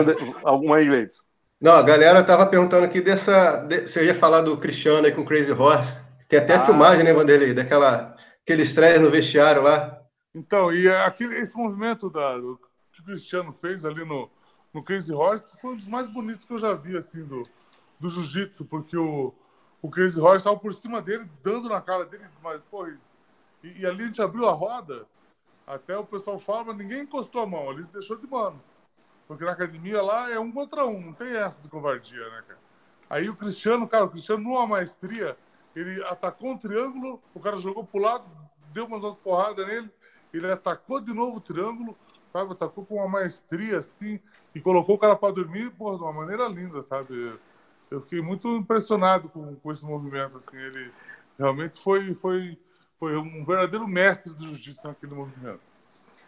alguma 0.42 0.82
inglês? 0.82 1.24
Não, 1.62 1.74
a 1.74 1.82
galera 1.82 2.24
tava 2.24 2.44
perguntando 2.44 2.84
aqui 2.84 3.00
dessa. 3.00 3.58
De, 3.58 3.82
você 3.82 4.04
ia 4.04 4.14
falar 4.16 4.40
do 4.40 4.56
Cristiano 4.56 5.06
aí 5.06 5.12
com 5.12 5.24
Crazy 5.24 5.52
Horse. 5.52 6.02
Tem 6.28 6.40
até 6.40 6.56
ah. 6.56 6.66
filmagem, 6.66 7.04
né, 7.04 7.12
Vanderlei? 7.12 7.54
Daquela 7.54 8.16
aquele 8.42 8.64
estresse 8.64 8.98
no 8.98 9.10
vestiário 9.10 9.62
lá. 9.62 10.02
Então, 10.34 10.72
e 10.72 10.88
aquele, 10.88 11.36
esse 11.38 11.56
movimento 11.56 12.10
da, 12.10 12.36
do, 12.36 12.58
que 12.90 13.00
o 13.00 13.04
Cristiano 13.04 13.52
fez 13.52 13.84
ali 13.84 14.04
no, 14.04 14.28
no 14.74 14.82
Crazy 14.82 15.12
Horse 15.12 15.52
foi 15.60 15.74
um 15.74 15.76
dos 15.76 15.86
mais 15.86 16.08
bonitos 16.08 16.44
que 16.44 16.52
eu 16.52 16.58
já 16.58 16.74
vi, 16.74 16.96
assim, 16.96 17.24
do, 17.24 17.44
do 18.00 18.08
jiu-jitsu, 18.08 18.64
porque 18.64 18.96
o, 18.96 19.32
o 19.80 19.88
Crazy 19.88 20.20
Horse 20.20 20.38
estava 20.38 20.58
por 20.58 20.72
cima 20.72 21.00
dele, 21.00 21.30
dando 21.44 21.68
na 21.68 21.80
cara 21.80 22.04
dele, 22.04 22.24
mas, 22.42 22.60
pô, 22.70 22.88
e, 22.88 22.98
e, 23.62 23.86
ali 23.86 24.02
a 24.02 24.06
gente 24.06 24.20
abriu 24.20 24.48
a 24.48 24.52
roda, 24.52 25.06
até 25.64 25.96
o 25.96 26.04
pessoal 26.04 26.40
fala, 26.40 26.64
mas 26.64 26.76
ninguém 26.76 27.02
encostou 27.02 27.42
a 27.42 27.46
mão, 27.46 27.70
ali 27.70 27.84
deixou 27.92 28.16
de 28.16 28.26
mano. 28.26 28.60
Porque 29.32 29.44
na 29.44 29.52
academia 29.52 30.02
lá 30.02 30.30
é 30.30 30.38
um 30.38 30.50
contra 30.52 30.86
um, 30.86 31.00
não 31.00 31.12
tem 31.12 31.36
essa 31.36 31.62
de 31.62 31.68
covardia, 31.68 32.28
né, 32.30 32.42
cara? 32.46 32.58
Aí 33.08 33.28
o 33.28 33.36
Cristiano, 33.36 33.86
cara, 33.86 34.04
o 34.04 34.08
Cristiano 34.08 34.42
numa 34.42 34.66
maestria, 34.66 35.36
ele 35.76 36.02
atacou 36.04 36.50
um 36.50 36.58
triângulo, 36.58 37.22
o 37.34 37.40
cara 37.40 37.56
jogou 37.56 37.84
pro 37.84 38.00
lado, 38.00 38.24
deu 38.72 38.86
umas, 38.86 39.14
porradas 39.16 39.66
nele, 39.66 39.90
ele 40.32 40.50
atacou 40.50 41.00
de 41.00 41.12
novo 41.12 41.36
o 41.36 41.40
triângulo, 41.40 41.96
sabe? 42.32 42.52
Atacou 42.52 42.84
com 42.84 42.96
uma 42.96 43.08
maestria, 43.08 43.78
assim, 43.78 44.18
e 44.54 44.60
colocou 44.60 44.94
o 44.96 44.98
cara 44.98 45.14
para 45.14 45.34
dormir, 45.34 45.70
porra, 45.72 45.96
de 45.96 46.02
uma 46.02 46.12
maneira 46.12 46.48
linda, 46.48 46.80
sabe? 46.80 47.38
Eu 47.90 48.00
fiquei 48.00 48.22
muito 48.22 48.48
impressionado 48.56 49.28
com, 49.28 49.56
com 49.56 49.72
esse 49.72 49.84
movimento, 49.84 50.36
assim, 50.36 50.56
ele 50.56 50.90
realmente 51.38 51.78
foi, 51.80 52.14
foi, 52.14 52.58
foi 52.98 53.16
um 53.16 53.44
verdadeiro 53.44 53.86
mestre 53.86 54.32
do 54.32 54.42
jiu-jitsu 54.42 54.86
naquele 54.86 55.14
movimento. 55.14 55.71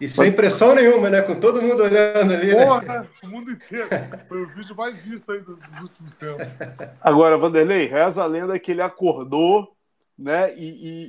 E 0.01 0.09
sem 0.09 0.32
pressão 0.32 0.74
nenhuma, 0.74 1.09
né? 1.09 1.22
Com 1.22 1.38
todo 1.38 1.62
mundo 1.62 1.82
olhando 1.82 2.32
ali. 2.32 2.55
Né? 2.55 2.64
Porra, 2.64 3.01
né? 3.01 3.07
o 3.22 3.28
mundo 3.28 3.51
inteiro. 3.51 3.88
Foi 4.28 4.42
o 4.42 4.49
vídeo 4.49 4.74
mais 4.74 5.01
visto 5.01 5.30
aí 5.30 5.40
dos, 5.40 5.59
últimos 5.80 6.14
tempos. 6.14 6.47
Agora, 7.01 7.38
Vanderlei, 7.38 7.86
reza 7.86 8.22
a 8.22 8.26
lenda 8.26 8.59
que 8.59 8.72
ele 8.72 8.82
acordou, 8.82 9.74
né? 10.18 10.55
E, 10.57 10.64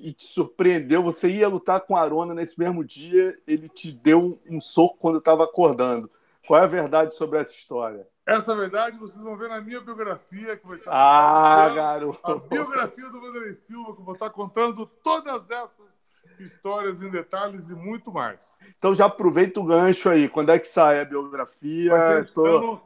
e, 0.05 0.09
e, 0.09 0.13
te 0.13 0.25
surpreendeu. 0.25 1.01
Você 1.03 1.29
ia 1.29 1.47
lutar 1.47 1.81
com 1.81 1.95
a 1.95 2.01
Arona 2.01 2.33
nesse 2.33 2.59
mesmo 2.59 2.83
dia, 2.83 3.37
ele 3.47 3.67
te 3.67 3.91
deu 3.91 4.19
um, 4.19 4.57
um 4.57 4.61
soco 4.61 4.97
quando 4.99 5.17
estava 5.17 5.43
acordando. 5.43 6.09
Qual 6.47 6.59
é 6.59 6.63
a 6.63 6.67
verdade 6.67 7.15
sobre 7.15 7.39
essa 7.39 7.53
história? 7.53 8.07
Essa 8.25 8.55
verdade 8.55 8.97
vocês 8.97 9.21
vão 9.21 9.37
ver 9.37 9.49
na 9.49 9.61
minha 9.61 9.79
biografia, 9.79 10.57
que 10.57 10.67
vai 10.67 10.77
ser 10.77 10.89
ah, 10.89 11.69
garoto. 11.75 12.19
a 12.23 12.35
biografia 12.35 13.09
do 13.09 13.21
Vanderlei 13.21 13.53
Silva, 13.53 13.93
que 13.93 14.01
eu 14.01 14.05
vou 14.05 14.13
estar 14.13 14.29
contando 14.31 14.85
todas 15.03 15.49
essas 15.49 15.94
histórias 16.43 17.01
em 17.01 17.09
detalhes 17.09 17.69
e 17.69 17.75
muito 17.75 18.11
mais. 18.11 18.59
Então 18.77 18.93
já 18.93 19.05
aproveita 19.05 19.59
o 19.59 19.65
gancho 19.65 20.09
aí. 20.09 20.27
Quando 20.27 20.51
é 20.51 20.59
que 20.59 20.67
sai 20.67 21.01
a 21.01 21.05
biografia? 21.05 21.91
Tô... 22.33 22.81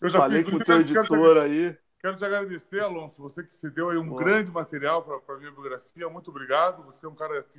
Eu 0.00 0.08
já 0.08 0.18
Falei 0.18 0.44
com 0.44 0.56
o 0.56 0.64
teu 0.64 0.80
editor 0.80 1.38
aí. 1.38 1.76
Quero 2.04 2.16
te 2.16 2.24
agradecer, 2.26 2.80
Alonso, 2.80 3.22
você 3.22 3.42
que 3.42 3.56
se 3.56 3.70
deu 3.70 3.88
aí 3.88 3.96
um 3.96 4.14
grande 4.14 4.50
material 4.50 5.02
para 5.02 5.36
a 5.36 5.38
minha 5.38 5.50
biografia. 5.50 6.06
Muito 6.10 6.28
obrigado. 6.28 6.84
Você 6.84 7.06
é 7.06 7.08
um 7.08 7.14
cara 7.14 7.42
que 7.42 7.58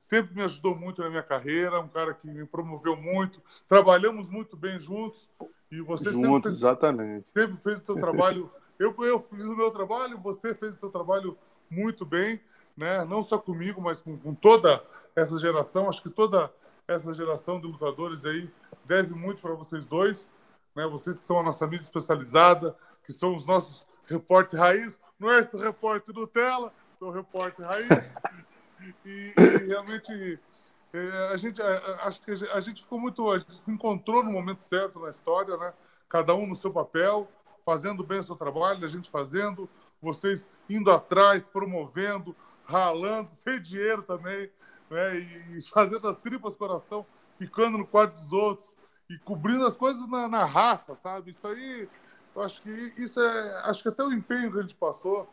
sempre 0.00 0.34
me 0.34 0.42
ajudou 0.42 0.74
muito 0.74 1.02
na 1.02 1.10
minha 1.10 1.22
carreira, 1.22 1.78
um 1.80 1.88
cara 1.88 2.14
que 2.14 2.26
me 2.26 2.46
promoveu 2.46 2.96
muito. 2.96 3.42
Trabalhamos 3.68 4.30
muito 4.30 4.56
bem 4.56 4.80
juntos. 4.80 5.28
E 5.70 5.82
você 5.82 6.12
juntos, 6.12 6.28
sempre, 6.30 6.48
exatamente. 6.48 7.28
Sempre 7.28 7.56
fez 7.58 7.82
o 7.82 7.84
seu 7.84 7.94
trabalho. 7.96 8.50
eu, 8.78 8.96
eu 9.04 9.20
fiz 9.20 9.44
o 9.44 9.54
meu 9.54 9.70
trabalho, 9.70 10.18
você 10.18 10.54
fez 10.54 10.76
o 10.76 10.78
seu 10.78 10.88
trabalho 10.88 11.36
muito 11.68 12.06
bem 12.06 12.40
né? 12.76 13.04
não 13.04 13.22
só 13.22 13.38
comigo, 13.38 13.80
mas 13.80 14.00
com, 14.00 14.16
com 14.18 14.34
toda 14.34 14.82
essa 15.14 15.38
geração. 15.38 15.88
Acho 15.88 16.02
que 16.02 16.10
toda 16.10 16.52
essa 16.86 17.12
geração 17.12 17.60
de 17.60 17.66
lutadores 17.66 18.24
aí 18.24 18.50
deve 18.84 19.14
muito 19.14 19.40
para 19.40 19.54
vocês 19.54 19.86
dois, 19.86 20.28
né? 20.74 20.86
Vocês 20.86 21.18
que 21.18 21.26
são 21.26 21.38
a 21.38 21.42
nossa 21.42 21.66
mídia 21.66 21.84
especializada, 21.84 22.76
que 23.04 23.12
são 23.12 23.34
os 23.34 23.46
nossos 23.46 23.86
repórter 24.06 24.60
raiz, 24.60 24.98
não 25.18 25.32
é 25.32 25.38
esse 25.38 25.56
repórter 25.56 26.14
Nutella, 26.14 26.72
sou 26.98 27.10
repórter 27.10 27.64
raiz. 27.64 27.88
e, 29.04 29.32
e, 29.36 29.56
realmente 29.66 30.38
é, 30.92 31.32
a 31.32 31.36
gente 31.36 31.60
acho 31.62 32.20
que 32.20 32.30
a 32.30 32.60
gente 32.60 32.82
ficou 32.82 33.00
muito, 33.00 33.30
a 33.30 33.38
gente 33.38 33.54
se 33.54 33.70
encontrou 33.70 34.22
no 34.22 34.30
momento 34.30 34.62
certo 34.62 35.00
na 35.00 35.10
história, 35.10 35.56
né? 35.56 35.72
Cada 36.08 36.34
um 36.34 36.46
no 36.46 36.54
seu 36.54 36.70
papel, 36.70 37.28
fazendo 37.64 38.04
bem 38.04 38.18
o 38.18 38.22
seu 38.22 38.36
trabalho, 38.36 38.84
a 38.84 38.88
gente 38.88 39.10
fazendo, 39.10 39.68
vocês 40.00 40.48
indo 40.68 40.92
atrás, 40.92 41.48
promovendo, 41.48 42.36
ralando, 42.66 43.30
sem 43.34 43.60
dinheiro 43.60 44.02
também, 44.02 44.50
né? 44.90 45.16
E 45.16 45.62
fazendo 45.62 46.06
as 46.08 46.18
tripas 46.18 46.56
coração, 46.56 47.06
ficando 47.38 47.78
no 47.78 47.86
quarto 47.86 48.14
dos 48.14 48.32
outros 48.32 48.76
e 49.08 49.18
cobrindo 49.18 49.66
as 49.66 49.76
coisas 49.76 50.08
na, 50.08 50.28
na 50.28 50.44
raça, 50.44 50.94
sabe? 50.94 51.30
Isso 51.30 51.46
aí, 51.46 51.88
eu 52.34 52.42
acho 52.42 52.60
que 52.60 52.92
isso 52.96 53.20
é, 53.20 53.60
acho 53.64 53.82
que 53.82 53.88
até 53.88 54.02
o 54.02 54.12
empenho 54.12 54.52
que 54.52 54.58
a 54.58 54.62
gente 54.62 54.74
passou 54.74 55.28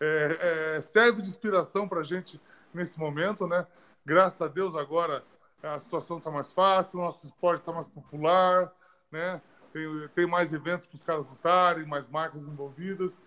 é, 0.00 0.76
é, 0.76 0.80
serve 0.80 1.20
de 1.20 1.28
inspiração 1.28 1.86
para 1.86 2.00
a 2.00 2.04
gente 2.04 2.40
nesse 2.72 2.98
momento, 2.98 3.46
né? 3.46 3.66
Graças 4.04 4.40
a 4.40 4.48
Deus 4.48 4.74
agora 4.74 5.22
a 5.62 5.78
situação 5.78 6.18
está 6.18 6.30
mais 6.30 6.52
fácil, 6.52 6.98
o 6.98 7.02
nosso 7.02 7.26
esporte 7.26 7.60
está 7.60 7.72
mais 7.72 7.86
popular, 7.86 8.72
né? 9.10 9.42
Tem, 9.72 10.08
tem 10.14 10.26
mais 10.26 10.52
eventos 10.52 10.86
para 10.86 10.96
os 10.96 11.04
caras 11.04 11.26
lutarem, 11.26 11.86
mais 11.86 12.08
marcas 12.08 12.48
envolvidas. 12.48 13.20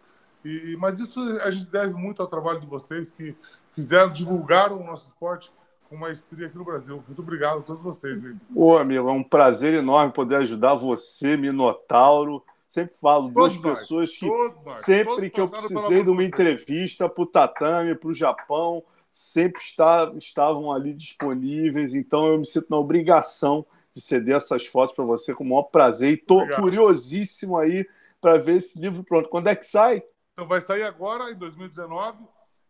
E, 0.44 0.76
mas 0.78 1.00
isso 1.00 1.20
a 1.41 1.50
gente 1.52 1.68
deve 1.68 1.94
muito 1.94 2.22
ao 2.22 2.28
trabalho 2.28 2.60
de 2.60 2.68
vocês 2.68 3.12
que 3.12 3.36
fizeram, 3.74 4.12
divulgaram 4.12 4.82
o 4.82 4.84
nosso 4.84 5.08
esporte 5.08 5.52
com 5.89 5.96
maestria 5.96 6.48
aqui 6.48 6.58
no 6.58 6.66
Brasil. 6.66 7.04
Muito 7.08 7.22
obrigado 7.22 7.60
a 7.60 7.62
todos 7.62 7.82
vocês. 7.82 8.24
Hein? 8.24 8.39
Ô, 8.56 8.78
amigo, 8.78 9.08
é 9.08 9.12
um 9.12 9.24
prazer 9.24 9.76
enorme 9.76 10.12
poder 10.12 10.38
ajudar 10.38 10.74
você, 10.74 11.38
Minotauro. 11.38 12.44
Sempre 12.68 12.96
falo, 12.96 13.32
todos 13.32 13.54
duas 13.54 13.64
nós, 13.64 13.80
pessoas 13.80 14.18
que 14.18 14.28
sempre 14.66 15.30
que 15.30 15.39
eu 15.39 15.48
precisei 15.48 16.04
de 16.04 16.10
uma 16.10 16.24
entrevista 16.24 17.08
para 17.08 17.24
o 17.24 17.28
tatame, 17.28 17.94
para 17.94 18.10
o 18.10 18.14
Japão, 18.14 18.84
sempre 19.12 19.62
está, 19.62 20.12
estavam 20.18 20.72
ali 20.72 20.91
disponíveis. 20.91 21.94
Então 21.94 22.26
eu 22.28 22.39
me 22.39 22.46
sinto 22.48 22.66
na 22.72 22.78
obrigação 22.78 23.64
de 23.94 24.02
ceder 24.02 24.38
essas 24.38 24.66
fotos 24.66 24.96
para 24.96 25.06
você 25.06 25.36
com 25.36 25.44
o 25.44 25.50
maior 25.50 25.64
prazer. 25.64 26.10
E 26.10 26.14
estou 26.16 26.48
curiosíssimo 26.50 27.56
aí 27.56 27.88
para 28.20 28.39
ver 28.39 28.58
esse 28.58 28.80
livro 28.80 29.04
pronto. 29.04 29.30
Quando 29.30 29.50
é 29.50 29.56
que 29.56 29.68
sai? 29.68 30.02
Então 30.34 30.47
vai 30.47 30.59
sair 30.59 30.84
agora, 30.84 31.31
em 31.31 31.36
2019. 31.36 32.17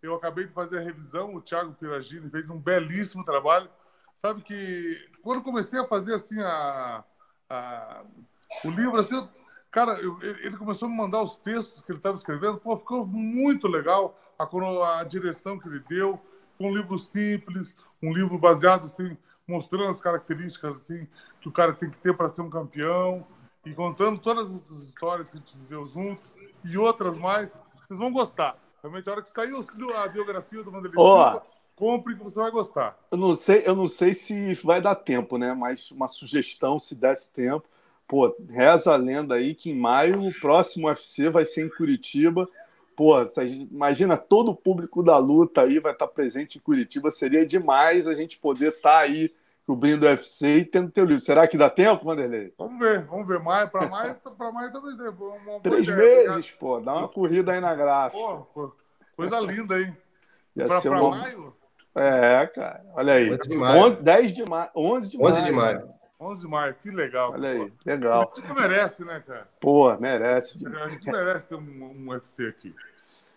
Eu 0.02 0.16
acabei 0.16 0.46
de 0.46 0.52
fazer 0.52 0.80
a 0.80 0.82
revisão, 0.82 1.34
o 1.34 1.42
Thiago 1.42 1.74
Piragini 1.74 2.30
fez 2.30 2.50
um 2.50 2.60
belíssimo 2.60 3.24
trabalho. 3.24 3.70
Sabe 4.16 4.42
que 4.42 5.10
quando 5.22 5.42
comecei 5.42 5.80
a 5.80 5.88
fazer 5.88 6.14
assim 6.14 6.40
a, 6.42 7.04
a 7.50 8.04
o 8.66 8.70
livro, 8.70 8.98
assim, 8.98 9.28
cara, 9.72 9.94
eu, 9.94 10.20
ele 10.22 10.58
começou 10.58 10.88
a 10.88 10.92
me 10.92 10.98
mandar 10.98 11.24
os 11.24 11.38
textos 11.38 11.82
que 11.82 11.92
ele 11.92 12.00
estava 12.00 12.16
escrevendo, 12.16 12.58
pô, 12.58 12.76
ficou 12.78 13.06
muito 13.06 13.68
legal 13.68 14.20
a, 14.38 15.00
a 15.00 15.04
direção 15.06 15.58
que 15.58 15.68
ele 15.68 15.80
deu. 15.80 16.20
um 16.60 16.76
livro 16.76 17.00
simples, 17.00 17.76
um 18.02 18.14
livro 18.14 18.38
baseado 18.38 18.84
assim, 18.84 19.18
mostrando 19.48 19.88
as 19.88 20.02
características 20.02 20.78
assim 20.78 21.08
que 21.40 21.48
o 21.48 21.52
cara 21.52 21.74
tem 21.74 21.90
que 21.90 21.98
ter 21.98 22.16
para 22.16 22.30
ser 22.30 22.42
um 22.42 22.50
campeão 22.50 23.26
e 23.66 23.74
contando 23.74 24.20
todas 24.20 24.54
essas 24.54 24.90
histórias 24.90 25.30
que 25.30 25.38
a 25.38 25.40
gente 25.40 25.58
viveu 25.58 25.86
junto 25.86 26.22
e 26.66 26.78
outras 26.78 27.18
mais. 27.18 27.58
Vocês 27.84 28.00
vão 28.00 28.12
gostar. 28.12 28.58
Realmente, 28.82 29.10
a 29.10 29.14
hora 29.14 29.22
que 29.22 29.30
sair 29.30 29.54
a 29.96 30.08
biografia 30.08 30.64
do 30.64 30.72
Vanderlei 30.72 30.94
oh, 30.98 31.42
compre 31.76 32.16
que 32.16 32.24
você 32.24 32.40
vai 32.40 32.52
gostar. 32.52 32.98
Eu 33.12 33.18
não 33.18 33.36
sei, 33.36 33.64
eu 33.66 33.76
não 33.76 33.88
sei 33.88 34.14
se 34.14 34.54
vai 34.56 34.82
dar 34.82 34.96
tempo, 34.96 35.38
né? 35.38 35.54
Mas 35.54 35.92
uma 35.92 36.08
sugestão, 36.08 36.78
se 36.78 36.96
desse 36.96 37.32
tempo. 37.32 37.68
Pô, 38.08 38.36
reza 38.50 38.94
a 38.94 38.98
lenda 38.98 39.36
aí 39.36 39.56
que 39.56 39.72
em 39.72 39.80
maio 39.80 40.22
o 40.22 40.34
próximo 40.40 40.88
UFC 40.88 41.30
vai 41.30 41.46
ser 41.46 41.66
em 41.66 41.70
Curitiba. 41.70 42.48
Pô, 42.96 43.16
imagina 43.72 44.18
todo 44.18 44.52
o 44.52 44.56
público 44.56 45.02
da 45.02 45.18
luta 45.18 45.62
aí 45.62 45.80
vai 45.80 45.94
estar 45.94 46.08
presente 46.08 46.58
em 46.58 46.62
Curitiba. 46.62 47.10
Seria 47.10 47.46
demais 47.46 48.08
a 48.08 48.14
gente 48.14 48.38
poder 48.38 48.74
estar 48.74 49.00
aí 49.00 49.34
cobrindo 49.66 50.06
o 50.06 50.10
UFC 50.10 50.58
e 50.60 50.66
tendo 50.66 50.92
teu 50.92 51.06
livro. 51.06 51.20
Será 51.20 51.48
que 51.48 51.58
dá 51.58 51.70
tempo, 51.70 52.06
Vanderlei? 52.06 52.54
Vamos 52.58 52.80
ver, 52.80 53.06
vamos 53.06 53.28
ver. 53.28 53.40
Maio, 53.40 53.70
para 53.70 53.88
maio, 53.88 54.16
para 54.16 54.52
maio 54.52 54.72
talvez 54.72 54.98
dê. 54.98 55.06
Três 55.62 55.88
ideia, 55.88 56.30
meses, 56.32 56.52
tá 56.52 56.58
pô. 56.60 56.80
Dá 56.80 56.94
uma 56.94 57.08
corrida 57.08 57.54
aí 57.54 57.62
na 57.62 57.74
gráfica. 57.74 58.22
Pô, 58.54 58.74
coisa 59.16 59.40
linda, 59.40 59.82
hein? 59.82 59.96
Para 60.56 61.02
uma... 61.02 61.18
maio? 61.18 61.56
É, 61.96 62.48
cara. 62.48 62.84
Olha 62.96 63.14
aí. 63.14 63.32
11 63.32 63.50
de 63.50 63.56
maio. 63.56 63.96
10 63.96 64.34
de 64.34 64.46
maio. 64.50 64.70
11 64.76 65.10
de 65.10 65.18
maio. 65.18 65.34
11 65.34 65.44
de 65.44 65.52
maio. 65.52 65.94
11 66.20 66.42
de 66.42 66.48
maio, 66.48 66.76
que 66.76 66.90
legal. 66.90 67.32
Olha 67.34 67.50
aí, 67.50 67.70
pô. 67.70 67.76
legal. 67.86 68.32
A 68.36 68.40
gente 68.40 68.54
merece, 68.54 69.06
né, 69.06 69.24
cara? 69.26 69.48
Pô, 69.60 69.96
merece. 69.98 70.66
A 70.66 70.88
gente 70.88 71.12
merece 71.12 71.48
ter 71.48 71.56
um, 71.56 71.60
um 71.60 72.10
UFC 72.10 72.48
aqui. 72.48 72.74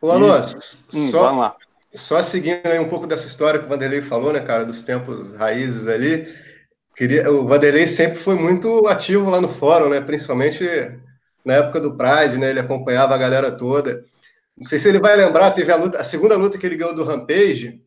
Ô, 0.00 0.10
Alonso, 0.10 0.84
hum, 0.94 1.10
só, 1.10 1.22
vamos 1.24 1.40
lá. 1.40 1.56
Só 1.94 2.22
seguindo 2.22 2.66
aí 2.66 2.78
um 2.78 2.88
pouco 2.88 3.06
dessa 3.06 3.26
história 3.26 3.58
que 3.58 3.66
o 3.66 3.68
Vanderlei 3.68 4.02
falou, 4.02 4.32
né, 4.32 4.40
cara, 4.40 4.64
dos 4.64 4.82
tempos 4.82 5.34
raízes 5.36 5.86
ali, 5.86 6.28
queria, 6.94 7.30
o 7.30 7.46
Vanderlei 7.46 7.86
sempre 7.86 8.18
foi 8.18 8.34
muito 8.34 8.86
ativo 8.86 9.30
lá 9.30 9.40
no 9.40 9.48
fórum, 9.48 9.88
né, 9.88 10.00
principalmente 10.00 10.64
na 11.44 11.54
época 11.54 11.80
do 11.80 11.96
Pride, 11.96 12.36
né, 12.36 12.50
ele 12.50 12.60
acompanhava 12.60 13.14
a 13.14 13.18
galera 13.18 13.50
toda. 13.52 14.04
Não 14.56 14.66
sei 14.66 14.78
se 14.78 14.88
ele 14.88 14.98
vai 14.98 15.14
lembrar, 15.14 15.50
teve 15.50 15.70
a, 15.70 15.76
luta, 15.76 15.98
a 15.98 16.04
segunda 16.04 16.36
luta 16.36 16.56
que 16.56 16.64
ele 16.66 16.76
ganhou 16.76 16.94
do 16.94 17.04
Rampage. 17.04 17.80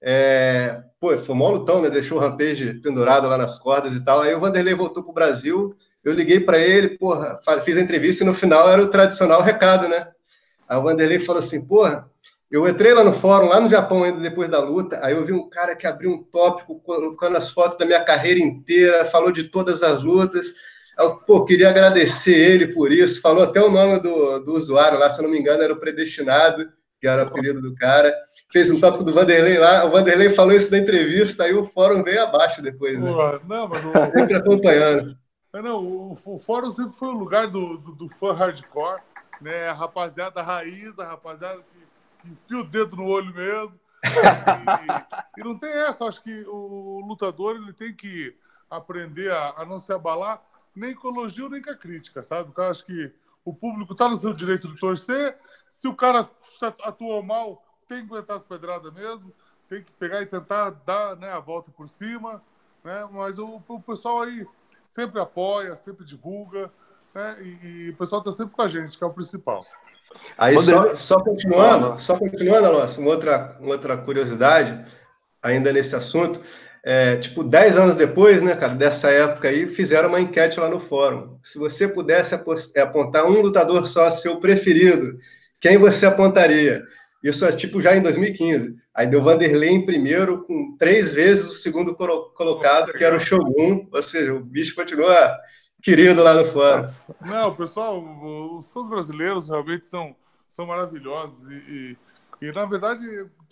É, 0.00 0.82
pô, 0.98 1.16
foi 1.18 1.34
um 1.34 1.50
lutão, 1.50 1.82
né? 1.82 1.90
Deixou 1.90 2.16
o 2.16 2.20
Rampage 2.20 2.80
pendurado 2.80 3.28
lá 3.28 3.36
nas 3.36 3.58
cordas 3.58 3.92
e 3.92 4.02
tal. 4.02 4.22
Aí 4.22 4.34
o 4.34 4.40
Vanderlei 4.40 4.74
voltou 4.74 5.02
pro 5.02 5.12
Brasil. 5.12 5.76
Eu 6.02 6.14
liguei 6.14 6.40
para 6.40 6.58
ele, 6.58 6.96
porra, 6.96 7.38
fiz 7.64 7.76
a 7.76 7.80
entrevista 7.80 8.22
e 8.22 8.26
no 8.26 8.32
final 8.32 8.70
era 8.70 8.82
o 8.82 8.88
tradicional 8.88 9.42
recado, 9.42 9.86
né? 9.86 10.08
Aí 10.66 10.78
o 10.78 10.82
Vanderlei 10.82 11.18
falou 11.18 11.40
assim: 11.40 11.66
porra, 11.66 12.08
eu 12.50 12.66
entrei 12.66 12.94
lá 12.94 13.04
no 13.04 13.12
fórum, 13.12 13.48
lá 13.48 13.60
no 13.60 13.68
Japão, 13.68 14.04
ainda 14.04 14.20
depois 14.20 14.48
da 14.48 14.58
luta. 14.58 14.98
Aí 15.02 15.14
eu 15.14 15.24
vi 15.24 15.32
um 15.32 15.48
cara 15.50 15.76
que 15.76 15.86
abriu 15.86 16.10
um 16.10 16.22
tópico 16.22 16.80
colocando 16.80 17.36
as 17.36 17.50
fotos 17.50 17.76
da 17.76 17.84
minha 17.84 18.02
carreira 18.02 18.40
inteira, 18.40 19.04
falou 19.10 19.30
de 19.30 19.44
todas 19.44 19.82
as 19.82 20.02
lutas. 20.02 20.54
Eu, 20.98 21.16
pô, 21.16 21.44
queria 21.44 21.68
agradecer 21.68 22.34
ele 22.34 22.68
por 22.68 22.90
isso. 22.90 23.20
Falou 23.20 23.44
até 23.44 23.62
o 23.62 23.70
nome 23.70 24.00
do, 24.00 24.38
do 24.40 24.54
usuário 24.54 24.98
lá, 24.98 25.10
se 25.10 25.20
eu 25.20 25.24
não 25.24 25.30
me 25.30 25.38
engano, 25.38 25.62
era 25.62 25.72
o 25.72 25.78
Predestinado, 25.78 26.72
que 26.98 27.06
era 27.06 27.24
o 27.24 27.28
apelido 27.28 27.60
do 27.60 27.74
cara. 27.74 28.14
Fez 28.50 28.70
um 28.70 28.80
tópico 28.80 29.04
do 29.04 29.12
Vanderlei 29.12 29.58
lá. 29.58 29.84
O 29.84 29.90
Vanderlei 29.90 30.30
falou 30.30 30.56
isso 30.56 30.70
na 30.70 30.78
entrevista, 30.78 31.44
aí 31.44 31.52
o 31.52 31.66
fórum 31.66 32.02
veio 32.02 32.22
abaixo 32.22 32.62
depois. 32.62 32.98
Né? 32.98 33.12
Pô, 33.12 33.46
não, 33.46 33.68
mas 33.68 33.84
o... 33.84 33.92
Sempre 34.18 34.36
acompanhando. 34.36 35.14
Não, 35.52 35.84
o, 35.84 36.12
o 36.12 36.38
fórum 36.38 36.70
sempre 36.70 36.98
foi 36.98 37.08
o 37.08 37.18
lugar 37.18 37.46
do, 37.48 37.76
do, 37.76 37.94
do 37.94 38.08
fã 38.08 38.32
hardcore, 38.32 39.02
né? 39.40 39.68
A 39.68 39.74
rapaziada 39.74 40.40
raiz, 40.40 40.98
a 40.98 41.04
rapaziada 41.04 41.58
que 41.58 41.77
enfia 42.24 42.58
o 42.58 42.64
dedo 42.64 42.96
no 42.96 43.06
olho 43.06 43.32
mesmo. 43.34 43.78
E, 44.04 45.40
e, 45.40 45.44
não 45.44 45.58
tem 45.58 45.70
essa. 45.70 46.04
Acho 46.04 46.22
que 46.22 46.44
o 46.46 47.00
lutador 47.06 47.56
ele 47.56 47.72
tem 47.72 47.94
que 47.94 48.36
aprender 48.70 49.30
a, 49.30 49.54
a 49.58 49.64
não 49.64 49.80
se 49.80 49.92
abalar 49.92 50.42
nem 50.74 50.94
com 50.94 51.08
elogio 51.08 51.48
nem 51.48 51.60
com 51.60 51.70
a 51.70 51.76
crítica, 51.76 52.22
sabe? 52.22 52.52
Eu 52.56 52.64
acho 52.64 52.84
que 52.84 53.12
o 53.44 53.52
público 53.52 53.92
está 53.92 54.08
no 54.08 54.16
seu 54.16 54.32
direito 54.32 54.68
de 54.68 54.78
torcer. 54.78 55.36
Se 55.70 55.88
o 55.88 55.94
cara 55.94 56.28
atuou 56.82 57.22
mal, 57.22 57.64
tem 57.86 58.06
que 58.06 58.12
aguentar 58.12 58.36
as 58.36 58.44
pedradas 58.44 58.92
mesmo. 58.92 59.32
Tem 59.68 59.82
que 59.82 59.92
pegar 59.92 60.22
e 60.22 60.26
tentar 60.26 60.70
dar 60.70 61.16
né, 61.16 61.30
a 61.32 61.40
volta 61.40 61.70
por 61.70 61.88
cima. 61.88 62.42
Né? 62.84 63.08
Mas 63.12 63.38
o, 63.38 63.62
o 63.66 63.82
pessoal 63.82 64.22
aí 64.22 64.46
sempre 64.86 65.20
apoia, 65.20 65.74
sempre 65.76 66.04
divulga. 66.04 66.72
Né? 67.14 67.42
E, 67.42 67.66
e 67.66 67.90
o 67.90 67.96
pessoal 67.96 68.20
está 68.20 68.32
sempre 68.32 68.54
com 68.54 68.62
a 68.62 68.68
gente, 68.68 68.96
que 68.96 69.04
é 69.04 69.06
o 69.06 69.12
principal. 69.12 69.60
Aí, 70.36 70.54
só, 70.54 70.96
só, 70.96 71.20
continuando, 71.20 72.00
só 72.00 72.16
continuando, 72.16 72.66
Alonso, 72.66 73.00
uma 73.00 73.10
outra, 73.10 73.56
uma 73.60 73.72
outra 73.72 73.96
curiosidade, 73.96 74.84
ainda 75.42 75.72
nesse 75.72 75.94
assunto, 75.94 76.40
é, 76.84 77.16
tipo, 77.16 77.42
10 77.44 77.76
anos 77.76 77.96
depois, 77.96 78.40
né, 78.40 78.54
cara, 78.54 78.74
dessa 78.74 79.10
época 79.10 79.48
aí, 79.48 79.66
fizeram 79.66 80.08
uma 80.08 80.20
enquete 80.20 80.60
lá 80.60 80.68
no 80.68 80.80
fórum. 80.80 81.38
Se 81.42 81.58
você 81.58 81.86
pudesse 81.86 82.34
é, 82.74 82.80
apontar 82.80 83.26
um 83.26 83.40
lutador 83.40 83.86
só, 83.86 84.10
seu 84.10 84.36
preferido, 84.36 85.18
quem 85.60 85.76
você 85.76 86.06
apontaria? 86.06 86.82
Isso 87.22 87.44
é 87.44 87.52
tipo 87.52 87.80
já 87.80 87.96
em 87.96 88.02
2015. 88.02 88.76
Aí 88.94 89.06
deu 89.06 89.22
Vanderlei 89.22 89.70
em 89.70 89.84
primeiro, 89.84 90.44
com 90.44 90.76
três 90.78 91.12
vezes 91.12 91.48
o 91.50 91.54
segundo 91.54 91.94
colocado, 91.94 92.92
que 92.92 93.04
era 93.04 93.16
o 93.16 93.20
Shogun, 93.20 93.88
ou 93.92 94.02
seja, 94.02 94.34
o 94.34 94.40
bicho 94.40 94.74
continua 94.74 95.36
querido 95.82 96.22
lá 96.22 96.34
no 96.34 96.52
fórum. 96.52 96.88
Não, 97.20 97.54
pessoal, 97.54 98.02
os 98.56 98.70
fãs 98.70 98.88
brasileiros 98.88 99.48
realmente 99.48 99.86
são, 99.86 100.14
são 100.48 100.66
maravilhosos 100.66 101.48
e, 101.50 101.96
e, 102.40 102.46
e 102.48 102.52
na 102.52 102.64
verdade, 102.64 103.04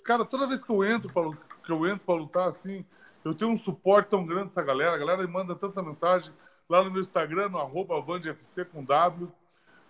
cara, 0.05 0.25
toda 0.25 0.47
vez 0.47 0.63
que 0.63 0.71
eu 0.71 0.85
entro 0.85 1.13
para 1.13 1.31
que 1.67 1.73
eu 1.73 1.85
entro 1.87 2.07
para 2.07 2.15
lutar 2.15 2.49
assim, 2.49 2.85
eu 3.25 3.35
tenho 3.35 3.51
um 3.51 3.57
suporte 3.57 4.09
tão 4.09 4.25
grande 4.25 4.47
dessa 4.47 4.63
galera. 4.63 4.95
A 4.95 4.99
galera 4.99 5.27
manda 5.27 5.55
tanta 5.57 5.83
mensagem 5.83 6.33
lá 6.69 6.83
no 6.83 6.93
meu 6.93 7.01
Instagram, 7.01 7.49
no 7.49 7.59
arroba 7.59 8.01
com 8.01 8.85
W, 8.85 9.29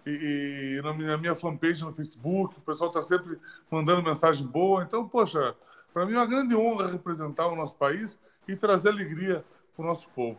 e, 0.06 0.78
e 0.78 0.82
na, 0.82 0.94
minha, 0.94 1.08
na 1.08 1.18
minha 1.18 1.36
fanpage 1.36 1.84
no 1.84 1.92
Facebook. 1.92 2.56
O 2.56 2.62
pessoal 2.62 2.88
está 2.88 3.02
sempre 3.02 3.38
mandando 3.70 4.02
mensagem 4.02 4.46
boa. 4.46 4.82
Então, 4.82 5.06
poxa, 5.06 5.54
para 5.92 6.06
mim 6.06 6.14
é 6.14 6.16
uma 6.16 6.26
grande 6.26 6.56
honra 6.56 6.90
representar 6.90 7.46
o 7.48 7.56
nosso 7.56 7.74
país 7.74 8.18
e 8.48 8.56
trazer 8.56 8.88
alegria 8.88 9.44
para 9.74 9.84
o 9.84 9.86
nosso 9.86 10.08
povo. 10.08 10.38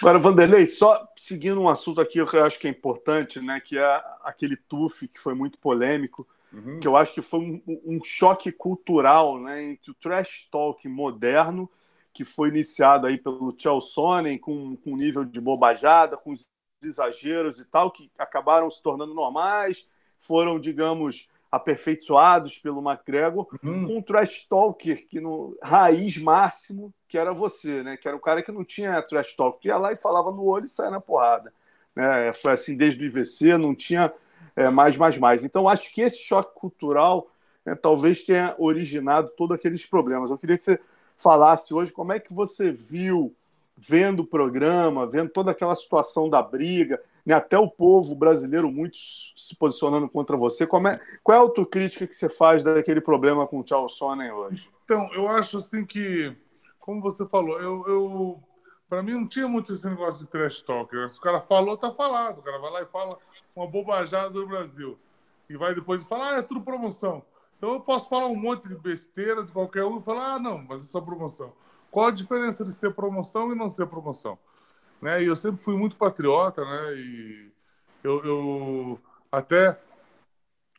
Agora, 0.00 0.18
Vanderlei, 0.18 0.66
só 0.66 1.08
seguindo 1.18 1.60
um 1.60 1.68
assunto 1.68 2.00
aqui 2.00 2.24
que 2.24 2.36
eu 2.36 2.44
acho 2.44 2.58
que 2.58 2.66
é 2.66 2.70
importante, 2.70 3.40
né, 3.40 3.60
que 3.60 3.78
é 3.78 4.04
aquele 4.22 4.56
TUF 4.56 5.06
que 5.08 5.20
foi 5.20 5.34
muito 5.34 5.58
polêmico, 5.58 6.26
uhum. 6.52 6.80
que 6.80 6.88
eu 6.88 6.96
acho 6.96 7.14
que 7.14 7.22
foi 7.22 7.40
um, 7.40 7.62
um, 7.84 8.02
choque 8.02 8.50
cultural 8.50 9.40
né, 9.40 9.62
entre 9.62 9.90
o 9.90 9.94
trash 9.94 10.48
talk 10.50 10.86
moderno, 10.88 11.70
que 12.12 12.24
foi 12.24 12.48
iniciado 12.48 13.06
aí 13.06 13.16
pelo 13.16 13.54
Sonnen, 13.80 14.38
com, 14.38 14.76
com 14.76 14.92
um 14.92 14.96
nível 14.96 15.24
de 15.24 15.40
bobajada, 15.40 16.16
com 16.16 16.34
exageros 16.82 17.58
e 17.58 17.64
tal, 17.64 17.90
que 17.90 18.10
acabaram 18.18 18.70
se 18.70 18.82
tornando 18.82 19.14
normais, 19.14 19.86
foram, 20.18 20.58
digamos, 20.58 21.28
aperfeiçoados 21.52 22.58
pelo 22.58 22.80
McGregor, 22.82 23.46
uhum. 23.62 23.86
com 23.86 23.98
um 23.98 24.02
trash 24.02 24.46
talker 24.48 25.06
que 25.06 25.20
no 25.20 25.54
raiz 25.62 26.16
máximo, 26.16 26.92
que 27.06 27.18
era 27.18 27.34
você, 27.34 27.82
né? 27.82 27.98
Que 27.98 28.08
era 28.08 28.16
o 28.16 28.20
cara 28.20 28.42
que 28.42 28.50
não 28.50 28.64
tinha 28.64 29.02
trash 29.02 29.36
talk, 29.36 29.60
que 29.60 29.68
ia 29.68 29.76
lá 29.76 29.92
e 29.92 29.96
falava 29.96 30.32
no 30.32 30.46
olho 30.46 30.64
e 30.64 30.68
saia 30.68 30.90
na 30.90 31.00
porrada. 31.00 31.52
Né? 31.94 32.32
Foi 32.32 32.52
assim 32.52 32.74
desde 32.74 33.04
o 33.04 33.06
IVC, 33.06 33.58
não 33.58 33.74
tinha 33.74 34.10
é, 34.56 34.70
mais, 34.70 34.96
mais, 34.96 35.18
mais. 35.18 35.44
Então, 35.44 35.68
acho 35.68 35.92
que 35.92 36.00
esse 36.00 36.22
choque 36.22 36.58
cultural 36.58 37.28
né, 37.66 37.74
talvez 37.74 38.22
tenha 38.22 38.54
originado 38.58 39.30
todos 39.36 39.58
aqueles 39.58 39.84
problemas. 39.84 40.30
Eu 40.30 40.38
queria 40.38 40.56
que 40.56 40.64
você 40.64 40.80
falasse 41.18 41.74
hoje 41.74 41.92
como 41.92 42.14
é 42.14 42.18
que 42.18 42.32
você 42.32 42.72
viu, 42.72 43.34
vendo 43.76 44.20
o 44.20 44.26
programa, 44.26 45.06
vendo 45.06 45.28
toda 45.28 45.50
aquela 45.50 45.76
situação 45.76 46.30
da 46.30 46.42
briga, 46.42 46.98
né, 47.24 47.34
até 47.34 47.58
o 47.58 47.70
povo 47.70 48.14
brasileiro 48.14 48.70
muito 48.70 48.96
se 49.36 49.54
posicionando 49.56 50.08
contra 50.08 50.36
você. 50.36 50.66
Como 50.66 50.88
é, 50.88 51.00
qual 51.22 51.36
é 51.36 51.38
a 51.38 51.42
autocrítica 51.42 52.06
que 52.06 52.14
você 52.14 52.28
faz 52.28 52.62
daquele 52.62 53.00
problema 53.00 53.46
com 53.46 53.60
o 53.60 53.66
Charles 53.66 53.92
Sonnen 53.92 54.30
hoje? 54.32 54.68
Então, 54.84 55.12
eu 55.14 55.28
acho 55.28 55.58
assim 55.58 55.84
que, 55.84 56.36
como 56.78 57.00
você 57.00 57.26
falou, 57.26 57.60
eu, 57.60 57.84
eu 57.86 58.42
para 58.88 59.02
mim 59.02 59.12
não 59.12 59.26
tinha 59.26 59.48
muito 59.48 59.72
esse 59.72 59.88
negócio 59.88 60.24
de 60.24 60.30
trash 60.30 60.60
talk. 60.60 60.94
Né? 60.94 61.08
Se 61.08 61.18
o 61.18 61.22
cara 61.22 61.40
falou, 61.40 61.78
tá 61.78 61.90
falado. 61.92 62.40
O 62.40 62.42
cara 62.42 62.58
vai 62.58 62.70
lá 62.70 62.82
e 62.82 62.86
fala 62.86 63.16
uma 63.56 63.66
bobajada 63.66 64.30
do 64.30 64.46
Brasil. 64.46 64.98
E 65.48 65.56
vai 65.56 65.74
depois 65.74 66.02
falar, 66.04 66.34
ah, 66.34 66.38
é 66.38 66.42
tudo 66.42 66.60
promoção. 66.60 67.22
Então 67.56 67.72
eu 67.74 67.80
posso 67.80 68.08
falar 68.08 68.26
um 68.26 68.36
monte 68.36 68.68
de 68.68 68.74
besteira 68.74 69.44
de 69.44 69.52
qualquer 69.52 69.84
um 69.84 69.98
e 69.98 70.02
falar, 70.02 70.34
ah, 70.34 70.38
não, 70.38 70.58
mas 70.58 70.94
é 70.94 71.00
promoção. 71.00 71.52
Qual 71.90 72.06
a 72.06 72.10
diferença 72.10 72.64
de 72.64 72.72
ser 72.72 72.92
promoção 72.92 73.52
e 73.52 73.54
não 73.54 73.68
ser 73.68 73.86
promoção? 73.86 74.38
Né? 75.02 75.22
E 75.22 75.26
eu 75.26 75.34
sempre 75.34 75.62
fui 75.62 75.76
muito 75.76 75.96
patriota, 75.96 76.64
né? 76.64 76.94
E 76.94 77.52
eu, 78.04 78.24
eu 78.24 79.00
até 79.30 79.78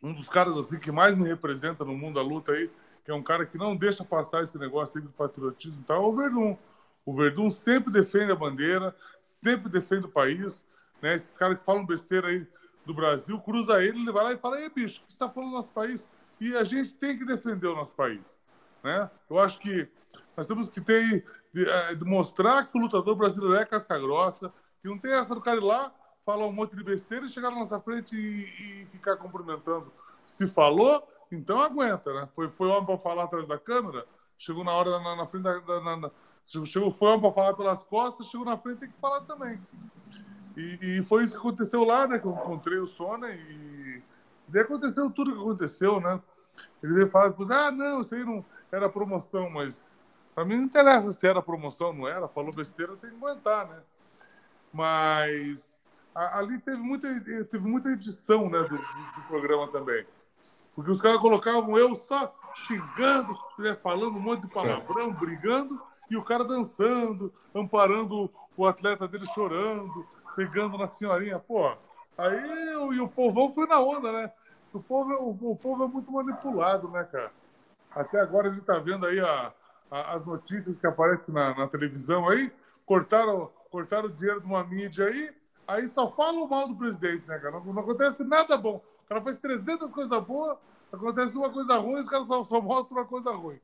um 0.02 0.14
dos 0.14 0.30
caras 0.30 0.58
assim 0.58 0.80
que 0.80 0.92
mais 0.92 1.16
me 1.16 1.28
representa 1.28 1.84
no 1.84 1.96
mundo 1.96 2.16
da 2.16 2.22
luta 2.22 2.54
aí, 2.54 2.72
que 3.04 3.12
é 3.12 3.14
um 3.14 3.22
cara 3.22 3.46
que 3.46 3.58
não 3.58 3.76
deixa 3.76 4.04
passar 4.04 4.42
esse 4.42 4.58
negócio 4.58 4.98
aí 4.98 5.04
do 5.04 5.12
patriotismo 5.12 5.84
tal, 5.86 6.04
é 6.04 6.08
o 6.08 6.14
Verdun. 6.14 6.58
O 7.06 7.14
Verdun 7.14 7.50
sempre 7.50 7.92
defende 7.92 8.32
a 8.32 8.36
bandeira, 8.36 8.96
sempre 9.22 9.70
defende 9.70 10.06
o 10.06 10.10
país, 10.10 10.66
né? 11.02 11.16
Esses 11.16 11.36
caras 11.36 11.58
que 11.58 11.66
falam 11.66 11.86
besteira 11.86 12.30
aí 12.30 12.48
do 12.86 12.94
Brasil, 12.94 13.40
cruza 13.42 13.82
ele, 13.82 14.00
ele 14.00 14.12
vai 14.12 14.24
lá 14.24 14.34
e 14.34 14.38
fala: 14.38 14.60
"Ei, 14.60 14.70
bicho, 14.70 15.02
o 15.02 15.06
que 15.06 15.12
você 15.12 15.16
está 15.16 15.30
falando 15.30 15.50
do 15.50 15.56
nosso 15.58 15.72
país?" 15.72 16.08
E 16.40 16.56
a 16.56 16.64
gente 16.64 16.96
tem 16.96 17.18
que 17.18 17.26
defender 17.26 17.68
o 17.68 17.76
nosso 17.76 17.94
país, 17.94 18.42
né? 18.82 19.10
Eu 19.30 19.38
acho 19.40 19.60
que 19.60 19.88
nós 20.36 20.46
temos 20.46 20.70
que 20.70 20.80
ter 20.80 21.26
de, 21.54 21.70
é, 21.70 21.96
de 21.96 22.04
mostrar 22.04 22.66
que 22.66 22.78
o 22.78 22.82
lutador 22.82 23.16
brasileiro 23.16 23.56
é 23.56 23.66
casca 23.66 23.98
grossa, 24.00 24.52
que 24.82 24.88
não 24.88 24.98
tem 24.98 25.14
essa 25.14 25.36
do 25.36 25.42
cara 25.42 25.58
ir 25.58 25.64
lá, 25.64 25.94
falar 26.26 26.48
um 26.48 26.52
monte 26.52 26.76
de 26.76 26.84
besteira 26.84 27.26
e 27.26 27.30
chegar 27.30 27.52
na 27.52 27.60
nossa 27.60 27.80
frente 27.80 28.18
e, 28.18 28.82
e 28.82 28.86
ficar 28.88 29.18
cumprimentando. 29.18 29.92
Se 30.26 30.48
falou, 30.48 31.08
então 31.32 31.62
aguenta, 31.62 32.14
né? 32.14 32.28
Foi, 32.34 32.50
foi 32.50 32.68
homem 32.68 32.86
para 32.86 32.98
falar 32.98 33.26
atrás 33.26 33.48
da 33.48 33.58
câmera, 33.58 34.06
chegou 34.38 34.64
na 34.64 34.72
hora 34.72 35.00
na, 35.00 35.16
na 35.16 35.28
frente 35.28 35.44
da. 35.44 35.82
na, 35.82 36.12
chegou, 36.66 36.92
foi 36.92 37.10
homem 37.10 37.22
para 37.22 37.32
falar 37.32 37.54
pelas 37.54 37.84
costas, 37.84 38.28
chegou 38.28 38.46
na 38.46 38.58
frente 38.58 38.80
tem 38.80 38.90
que 38.90 39.00
falar 39.00 39.22
também. 39.22 39.60
E, 40.56 40.80
e, 40.82 41.04
foi 41.04 41.24
isso 41.24 41.34
que 41.34 41.40
aconteceu 41.40 41.84
lá, 41.84 42.08
né? 42.08 42.20
Que 42.20 42.26
eu 42.26 42.32
encontrei 42.32 42.78
o 42.78 42.86
Sônia 42.86 43.30
e. 43.30 44.02
Daí 44.48 44.62
aconteceu 44.62 45.10
tudo 45.10 45.34
que 45.34 45.40
aconteceu, 45.40 46.00
né? 46.00 46.22
Ele 46.82 46.94
veio 46.94 47.10
falar 47.10 47.30
depois, 47.30 47.50
ah, 47.50 47.72
não, 47.72 48.02
isso 48.02 48.14
aí 48.14 48.24
não 48.24 48.46
era 48.72 48.90
promoção, 48.90 49.50
mas 49.50 49.90
para 50.34 50.46
mim 50.46 50.58
não 50.58 50.64
interessa 50.64 51.12
se 51.12 51.28
era 51.28 51.42
promoção 51.42 51.88
ou 51.88 51.94
não 51.94 52.08
era, 52.08 52.28
falou 52.28 52.52
besteira, 52.56 52.96
tem 52.98 53.10
que 53.12 53.16
aguentar, 53.16 53.68
né? 53.68 53.80
Mas 54.72 55.80
a, 56.14 56.40
ali 56.40 56.60
teve 56.60 56.78
muita, 56.78 57.08
teve 57.22 57.68
muita 57.68 57.90
edição 57.90 58.50
né, 58.50 58.60
do, 58.62 58.78
do, 58.78 59.28
programa 59.28 59.68
também. 59.72 60.06
Porque 60.76 60.90
os 60.90 61.02
caras 61.02 61.20
colocavam 61.20 61.78
eu 61.78 61.94
só 61.96 62.34
xingando, 62.56 63.38
né, 63.60 63.76
falando 63.76 64.18
um 64.18 64.22
monte 64.22 64.42
de 64.42 64.48
palavrão, 64.48 65.14
brigando, 65.14 65.80
e 66.10 66.18
o 66.18 66.24
cara 66.24 66.44
dançando, 66.44 67.32
amparando 67.54 68.30
o 68.58 68.66
atleta 68.66 69.08
dele 69.08 69.26
chorando, 69.34 70.08
pegando 70.36 70.78
na 70.78 70.88
senhorinha. 70.88 71.40
Pô, 71.40 71.76
aí 72.18 72.74
e 72.94 73.00
o 73.00 73.08
povão 73.08 73.52
foi 73.52 73.68
na 73.68 73.80
onda, 73.80 74.12
né? 74.12 74.32
O 74.74 74.82
povo, 74.82 75.14
o, 75.14 75.52
o 75.52 75.56
povo 75.56 75.84
é 75.84 75.88
muito 75.88 76.12
manipulado, 76.12 76.88
né, 76.90 77.04
cara? 77.04 77.32
Até 77.92 78.20
agora 78.20 78.50
a 78.50 78.52
gente 78.52 78.66
tá 78.66 78.80
vendo 78.80 79.06
aí 79.06 79.20
a, 79.20 79.54
as 79.94 80.26
notícias 80.26 80.76
que 80.76 80.88
aparecem 80.88 81.34
na, 81.34 81.56
na, 81.56 81.68
televisão 81.68 82.28
aí, 82.28 82.52
cortaram, 82.86 83.52
cortaram 83.70 84.08
o 84.08 84.12
dinheiro 84.12 84.42
de 84.42 84.48
uma 84.48 84.64
mídia 84.64 85.06
aí, 85.06 85.32
aí 85.68 85.88
só 85.88 86.10
falam 86.10 86.48
mal 86.48 86.68
do 86.68 86.76
presidente, 86.76 87.28
né, 87.28 87.38
cara? 87.38 87.60
Não, 87.60 87.74
não 87.74 87.82
acontece 87.82 88.24
nada 88.24 88.58
bom. 88.58 88.84
cara 89.08 89.22
faz 89.22 89.36
300 89.36 89.92
coisas 89.92 90.24
boas, 90.24 90.58
acontece 90.92 91.38
uma 91.38 91.52
coisa 91.52 91.78
ruim, 91.78 92.00
os 92.00 92.10
caras 92.10 92.28
só, 92.28 92.44
só 92.44 92.60
mostram 92.60 92.98
uma 92.98 93.06
coisa 93.06 93.32
ruim. 93.32 93.60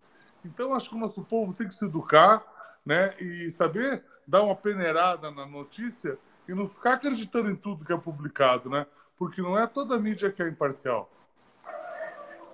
Então, 0.45 0.73
acho 0.73 0.89
que 0.89 0.95
o 0.95 0.99
nosso 0.99 1.23
povo 1.23 1.53
tem 1.53 1.67
que 1.67 1.73
se 1.73 1.85
educar 1.85 2.43
né, 2.85 3.13
e 3.19 3.49
saber 3.49 4.03
dar 4.27 4.43
uma 4.43 4.55
peneirada 4.55 5.31
na 5.31 5.45
notícia 5.45 6.17
e 6.47 6.53
não 6.53 6.67
ficar 6.67 6.93
acreditando 6.93 7.49
em 7.49 7.55
tudo 7.55 7.83
que 7.83 7.91
é 7.91 7.97
publicado, 7.97 8.69
né? 8.69 8.85
Porque 9.17 9.41
não 9.41 9.57
é 9.57 9.67
toda 9.67 9.99
mídia 9.99 10.31
que 10.31 10.41
é 10.41 10.47
imparcial. 10.47 11.11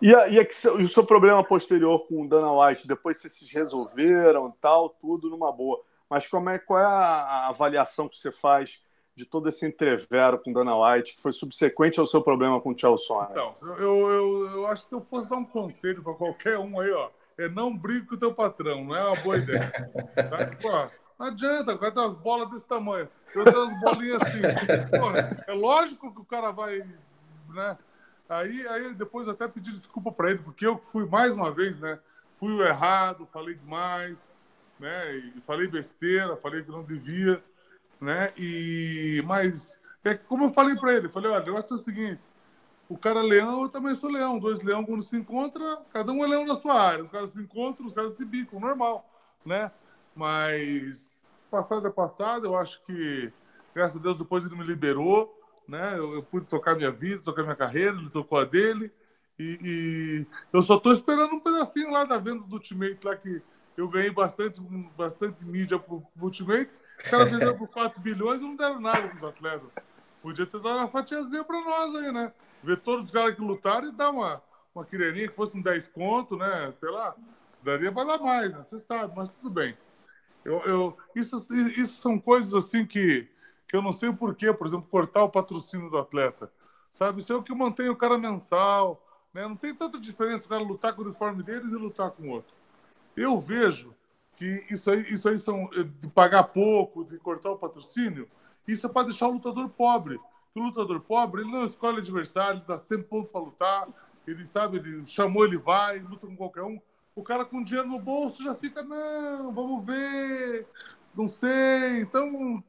E, 0.02 0.14
a, 0.14 0.28
e, 0.28 0.40
a, 0.40 0.44
e, 0.44 0.84
o 0.84 0.90
seu 0.90 1.06
problema 1.06 1.44
posterior 1.44 2.08
com 2.08 2.24
o 2.24 2.28
Dana 2.28 2.52
White, 2.52 2.88
depois 2.88 3.18
vocês 3.18 3.34
se 3.34 3.54
resolveram 3.54 4.52
tal, 4.60 4.90
tudo 4.90 5.30
numa 5.30 5.52
boa. 5.52 5.82
Mas 6.10 6.28
como 6.28 6.50
é, 6.50 6.60
qual 6.60 6.80
é 6.80 6.86
a, 6.86 7.48
avaliação 7.48 8.08
que 8.08 8.18
você 8.18 8.32
faz 8.32 8.82
de 9.16 9.26
todo 9.26 9.48
esse 9.48 9.66
entrevero 9.66 10.38
com 10.40 10.52
Dana 10.52 10.76
White, 10.78 11.16
que 11.16 11.22
foi 11.22 11.32
subsequente 11.32 12.00
ao 12.00 12.08
seu 12.08 12.22
problema 12.22 12.60
com 12.60 12.72
o 12.72 12.78
Chelsea? 12.78 13.16
Então, 13.32 13.54
eu, 13.78 14.10
eu, 14.10 14.48
eu 14.52 14.68
acho 14.68 14.84
que 14.84 14.90
se 14.90 14.96
eu 14.96 15.02
fosse 15.02 15.30
dar 15.30 15.38
um 15.38 15.46
conselho 15.46 16.04
para 16.04 16.14
qualquer 16.14 16.58
um 16.60 16.80
aí, 16.80 16.92
ó, 16.92 17.10
é 17.38 17.50
não 17.50 17.76
brigue 17.76 18.08
com 18.08 18.16
o 18.16 18.20
teu 18.20 18.34
patrão, 18.34 18.84
não 18.84 18.96
é 18.96 19.04
uma 19.06 19.22
boa 19.22 19.38
ideia. 19.38 19.72
Tá? 20.16 20.92
Não 21.18 21.28
adianta, 21.28 21.74
o 21.74 21.80
cara 21.80 21.94
tem 21.94 22.04
umas 22.04 22.16
bolas 22.16 22.50
desse 22.50 22.68
tamanho. 22.68 23.08
Eu 23.34 23.46
tenho 23.46 23.64
umas 23.64 23.80
bolinhas 23.82 24.22
assim. 24.22 24.42
É 25.48 25.54
lógico 25.54 26.14
que 26.14 26.22
o 26.22 26.26
cara 26.26 26.52
vai, 26.52 26.80
né? 27.50 27.78
Aí, 28.28 28.68
aí 28.68 28.94
depois 28.94 29.28
até 29.28 29.48
pedi 29.48 29.72
desculpa 29.72 30.12
para 30.12 30.32
ele, 30.32 30.40
porque 30.40 30.66
eu 30.66 30.78
fui 30.78 31.06
mais 31.06 31.36
uma 31.36 31.52
vez, 31.52 31.80
né? 31.80 32.00
Fui 32.38 32.52
o 32.52 32.64
errado, 32.64 33.28
falei 33.32 33.56
demais, 33.56 34.28
né? 34.80 35.16
E 35.16 35.42
falei 35.46 35.68
besteira, 35.68 36.36
falei 36.38 36.64
que 36.64 36.72
não 36.72 36.84
devia, 36.84 37.44
né? 38.02 38.34
E 38.38 39.22
mas 39.26 39.80
é 40.04 40.16
como 40.16 40.46
eu 40.46 40.52
falei 40.52 40.76
para 40.76 40.94
ele, 40.94 41.10
falei, 41.10 41.32
olha, 41.32 41.44
o 41.44 41.46
negócio 41.46 41.74
é 41.74 41.76
o 41.76 41.80
seguinte, 41.80 42.22
o 42.88 42.98
cara 42.98 43.20
é 43.20 43.24
leão, 43.24 43.64
eu 43.64 43.70
também 43.70 43.96
sou 43.96 44.10
leão. 44.10 44.40
Dois 44.40 44.62
leão 44.62 44.86
quando 44.86 45.02
se 45.02 45.18
encontram, 45.18 45.84
cada 45.92 46.12
um 46.12 46.24
é 46.24 46.28
leão 46.28 46.46
da 46.46 46.56
sua 46.56 46.80
área. 46.80 47.04
Os 47.04 47.10
caras 47.10 47.32
se 47.32 47.42
encontram, 47.42 47.86
os 47.86 47.94
caras 47.94 48.14
se 48.14 48.24
bicam, 48.24 48.60
normal, 48.60 49.10
né? 49.46 49.72
Mas 50.16 51.24
passado 51.50 51.88
é 51.88 51.92
passado, 51.92 52.46
eu 52.46 52.58
acho 52.58 52.84
que 52.86 53.32
graças 53.74 53.98
a 53.98 54.00
Deus 54.00 54.18
depois 54.18 54.46
ele 54.46 54.56
me 54.56 54.64
liberou, 54.64 55.34
né? 55.68 55.98
Eu, 55.98 56.14
eu 56.14 56.24
pude 56.24 56.46
tocar 56.46 56.76
minha 56.76 56.92
vida, 56.92 57.22
tocar 57.22 57.44
minha 57.44 57.56
carreira, 57.56 57.98
ele 57.98 58.10
tocou 58.10 58.40
a 58.40 58.44
dele. 58.44 58.92
E, 59.38 59.60
e 59.64 60.28
eu 60.54 60.62
só 60.62 60.78
estou 60.78 60.92
esperando 60.92 61.34
um 61.34 61.40
pedacinho 61.40 61.92
lá 61.92 62.06
da 62.06 62.18
venda 62.18 62.46
do 62.46 62.54
Ultimate, 62.54 63.00
lá 63.04 63.16
que 63.16 63.42
eu 63.76 63.88
ganhei 63.90 64.12
bastante, 64.12 64.62
bastante 64.98 65.44
mídia 65.44 65.78
pro, 65.78 66.02
pro 66.02 66.26
Ultimate. 66.26 66.70
Os 67.04 67.10
caras 67.10 67.30
venderam 67.30 67.58
por 67.58 67.68
4 67.68 68.00
bilhões 68.00 68.42
e 68.42 68.46
não 68.46 68.56
deram 68.56 68.80
nada 68.80 69.08
para 69.08 69.18
os 69.18 69.24
atletas. 69.24 69.70
Podia 70.22 70.46
ter 70.46 70.62
dado 70.62 70.78
uma 70.78 70.88
fatiazinha 70.88 71.44
para 71.44 71.62
nós 71.62 71.96
aí, 71.96 72.12
né? 72.12 72.32
Ver 72.64 72.78
todos 72.78 73.06
os 73.06 73.12
caras 73.12 73.36
que 73.36 73.42
lutaram 73.42 73.90
e 73.90 73.92
dar 73.92 74.10
uma, 74.12 74.42
uma 74.74 74.86
querelinha 74.86 75.28
que 75.28 75.36
fosse 75.36 75.58
um 75.58 75.62
10 75.62 75.88
conto, 75.90 76.38
né? 76.38 76.72
Sei 76.80 76.90
lá, 76.90 77.14
daria 77.62 77.92
para 77.92 78.18
dar 78.18 78.24
mais, 78.24 78.54
né? 78.54 78.64
Você 78.64 78.80
sabe, 78.80 79.14
mas 79.16 79.30
tudo 79.30 79.50
bem. 79.50 79.78
Eu, 80.44 80.62
eu, 80.66 80.98
isso, 81.16 81.36
isso 81.54 82.02
são 82.02 82.18
coisas 82.20 82.54
assim 82.54 82.86
que 82.86 83.28
que 83.68 83.76
eu 83.76 83.82
não 83.82 83.92
sei 83.92 84.10
o 84.10 84.16
porquê, 84.16 84.54
por 84.54 84.68
exemplo, 84.68 84.88
cortar 84.90 85.24
o 85.24 85.30
patrocínio 85.30 85.90
do 85.90 85.98
atleta. 85.98 86.52
Sabe? 86.92 87.22
Isso 87.22 87.34
é 87.34 87.36
o 87.36 87.44
que 87.44 87.54
mantém 87.54 87.90
o 87.90 87.96
cara 87.96 88.18
mensal. 88.18 89.04
Né? 89.34 89.48
Não 89.48 89.56
tem 89.56 89.76
tanta 89.76 90.00
diferença 90.00 90.46
o 90.46 90.50
cara 90.50 90.64
lutar 90.64 90.94
com 90.94 91.02
o 91.02 91.06
uniforme 91.06 91.44
deles 91.44 91.72
e 91.72 91.76
lutar 91.76 92.12
com 92.12 92.24
o 92.24 92.30
outro. 92.30 92.54
Eu 93.16 93.40
vejo 93.40 93.94
que 94.36 94.66
isso 94.70 94.92
aí, 94.92 95.02
isso 95.02 95.28
aí 95.30 95.38
são 95.38 95.70
eh, 95.74 95.84
de 96.00 96.08
pagar 96.08 96.44
pouco, 96.44 97.04
de 97.04 97.18
cortar 97.18 97.52
o 97.52 97.58
patrocínio, 97.58 98.28
isso 98.68 98.86
é 98.86 98.90
para 98.90 99.08
deixar 99.08 99.28
o 99.28 99.32
lutador 99.32 99.70
pobre. 99.70 100.20
O 100.54 100.60
lutador 100.62 101.00
pobre, 101.02 101.42
ele 101.42 101.52
não 101.52 101.66
escolhe 101.66 102.00
adversário, 102.00 102.60
ele 102.60 102.68
dá 102.68 102.78
sempre 102.78 103.04
ponto 103.04 103.30
para 103.30 103.42
lutar, 103.42 103.88
ele 104.26 104.46
sabe, 104.46 104.78
ele 104.78 105.06
chamou, 105.06 105.46
ele 105.46 105.58
vai, 105.58 106.00
luta 106.00 106.28
com 106.28 106.36
qualquer 106.36 106.64
um. 106.64 106.80
O 107.16 107.24
cara 107.24 107.46
com 107.46 107.64
dinheiro 107.64 107.88
no 107.88 108.00
bolso 108.00 108.44
já 108.44 108.56
fica, 108.56 108.84
não, 108.84 109.54
vamos 109.54 109.86
ver, 109.86 110.68
não 111.16 111.28
sei. 111.28 112.02
Então, 112.02 112.64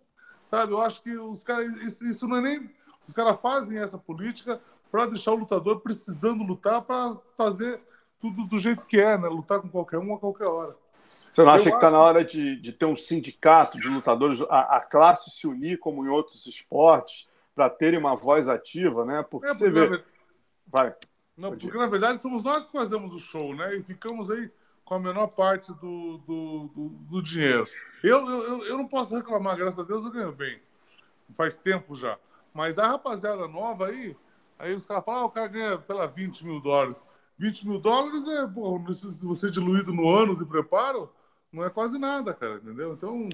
Sabe? 0.46 0.72
Eu 0.72 0.80
acho 0.80 1.02
que 1.02 1.14
os 1.18 1.44
caras. 1.44 1.76
Isso, 1.82 2.04
isso 2.06 2.26
não 2.26 2.36
é 2.36 2.40
nem. 2.40 2.70
Os 3.06 3.12
caras 3.12 3.38
fazem 3.42 3.78
essa 3.78 3.98
política 3.98 4.60
para 4.90 5.06
deixar 5.06 5.32
o 5.32 5.36
lutador 5.36 5.80
precisando 5.80 6.42
lutar 6.42 6.80
para 6.82 7.16
fazer 7.36 7.80
tudo 8.20 8.46
do 8.46 8.58
jeito 8.58 8.86
que 8.86 8.98
é, 8.98 9.18
né? 9.18 9.28
Lutar 9.28 9.60
com 9.60 9.68
qualquer 9.68 9.98
um 9.98 10.14
a 10.14 10.18
qualquer 10.18 10.46
hora. 10.46 10.74
Você 11.30 11.42
não 11.42 11.50
acha 11.50 11.68
eu 11.68 11.72
que 11.72 11.76
está 11.76 11.90
na 11.90 12.00
hora 12.00 12.24
de, 12.24 12.56
de 12.56 12.72
ter 12.72 12.86
um 12.86 12.96
sindicato 12.96 13.78
de 13.78 13.88
lutadores, 13.88 14.40
a, 14.48 14.76
a 14.76 14.80
classe 14.80 15.30
se 15.30 15.46
unir 15.46 15.78
como 15.78 16.06
em 16.06 16.08
outros 16.08 16.46
esportes, 16.46 17.28
para 17.54 17.68
terem 17.68 17.98
uma 17.98 18.14
voz 18.14 18.48
ativa, 18.48 19.04
né? 19.04 19.22
Porque, 19.22 19.48
é, 19.48 19.50
porque 19.50 19.64
você 19.64 19.70
vê. 19.70 20.04
Vai. 20.66 20.94
Não, 21.36 21.50
porque 21.50 21.76
na 21.76 21.86
verdade 21.86 22.22
somos 22.22 22.42
nós 22.42 22.64
que 22.64 22.72
fazemos 22.72 23.14
o 23.14 23.18
show, 23.18 23.54
né? 23.54 23.76
E 23.76 23.82
ficamos 23.82 24.30
aí 24.30 24.50
com 24.86 24.94
a 24.94 25.00
menor 25.00 25.26
parte 25.26 25.74
do, 25.74 26.18
do, 26.18 26.70
do, 26.74 26.88
do 27.10 27.22
dinheiro. 27.22 27.66
Eu, 28.04 28.24
eu, 28.24 28.64
eu 28.64 28.78
não 28.78 28.86
posso 28.86 29.14
reclamar, 29.16 29.56
graças 29.56 29.80
a 29.80 29.82
Deus 29.82 30.04
eu 30.04 30.12
ganho 30.12 30.32
bem. 30.32 30.62
Faz 31.34 31.56
tempo 31.56 31.96
já. 31.96 32.16
Mas 32.54 32.78
a 32.78 32.86
rapaziada 32.86 33.48
nova 33.48 33.88
aí, 33.88 34.16
aí 34.56 34.72
os 34.74 34.86
caras 34.86 35.04
falam, 35.04 35.22
ah, 35.22 35.26
o 35.26 35.30
cara 35.30 35.48
ganha, 35.48 35.82
sei 35.82 35.94
lá, 35.94 36.06
20 36.06 36.46
mil 36.46 36.60
dólares. 36.60 37.02
20 37.36 37.66
mil 37.66 37.80
dólares 37.80 38.28
é, 38.28 38.46
pô, 38.46 38.80
se 38.92 39.26
você 39.26 39.50
diluído 39.50 39.92
no 39.92 40.08
ano 40.08 40.36
de 40.38 40.44
preparo, 40.44 41.12
não 41.52 41.64
é 41.64 41.68
quase 41.68 41.98
nada, 41.98 42.32
cara, 42.32 42.54
entendeu? 42.54 42.92
Então, 42.92 43.28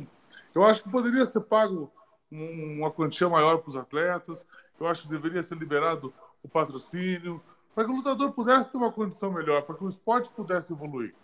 eu 0.54 0.64
acho 0.64 0.82
que 0.82 0.90
poderia 0.90 1.24
ser 1.26 1.42
pago 1.42 1.92
uma 2.30 2.90
quantia 2.90 3.28
maior 3.28 3.58
para 3.58 3.68
os 3.68 3.76
atletas, 3.76 4.46
eu 4.80 4.86
acho 4.86 5.02
que 5.02 5.08
deveria 5.08 5.42
ser 5.42 5.58
liberado 5.58 6.14
o 6.42 6.48
patrocínio, 6.48 7.42
para 7.74 7.84
que 7.84 7.90
o 7.90 7.96
lutador 7.96 8.32
pudesse 8.32 8.70
ter 8.70 8.78
uma 8.78 8.90
condição 8.90 9.30
melhor, 9.30 9.62
para 9.62 9.74
que 9.76 9.84
o 9.84 9.88
esporte 9.88 10.30
pudesse 10.30 10.72
evoluir. 10.72 11.14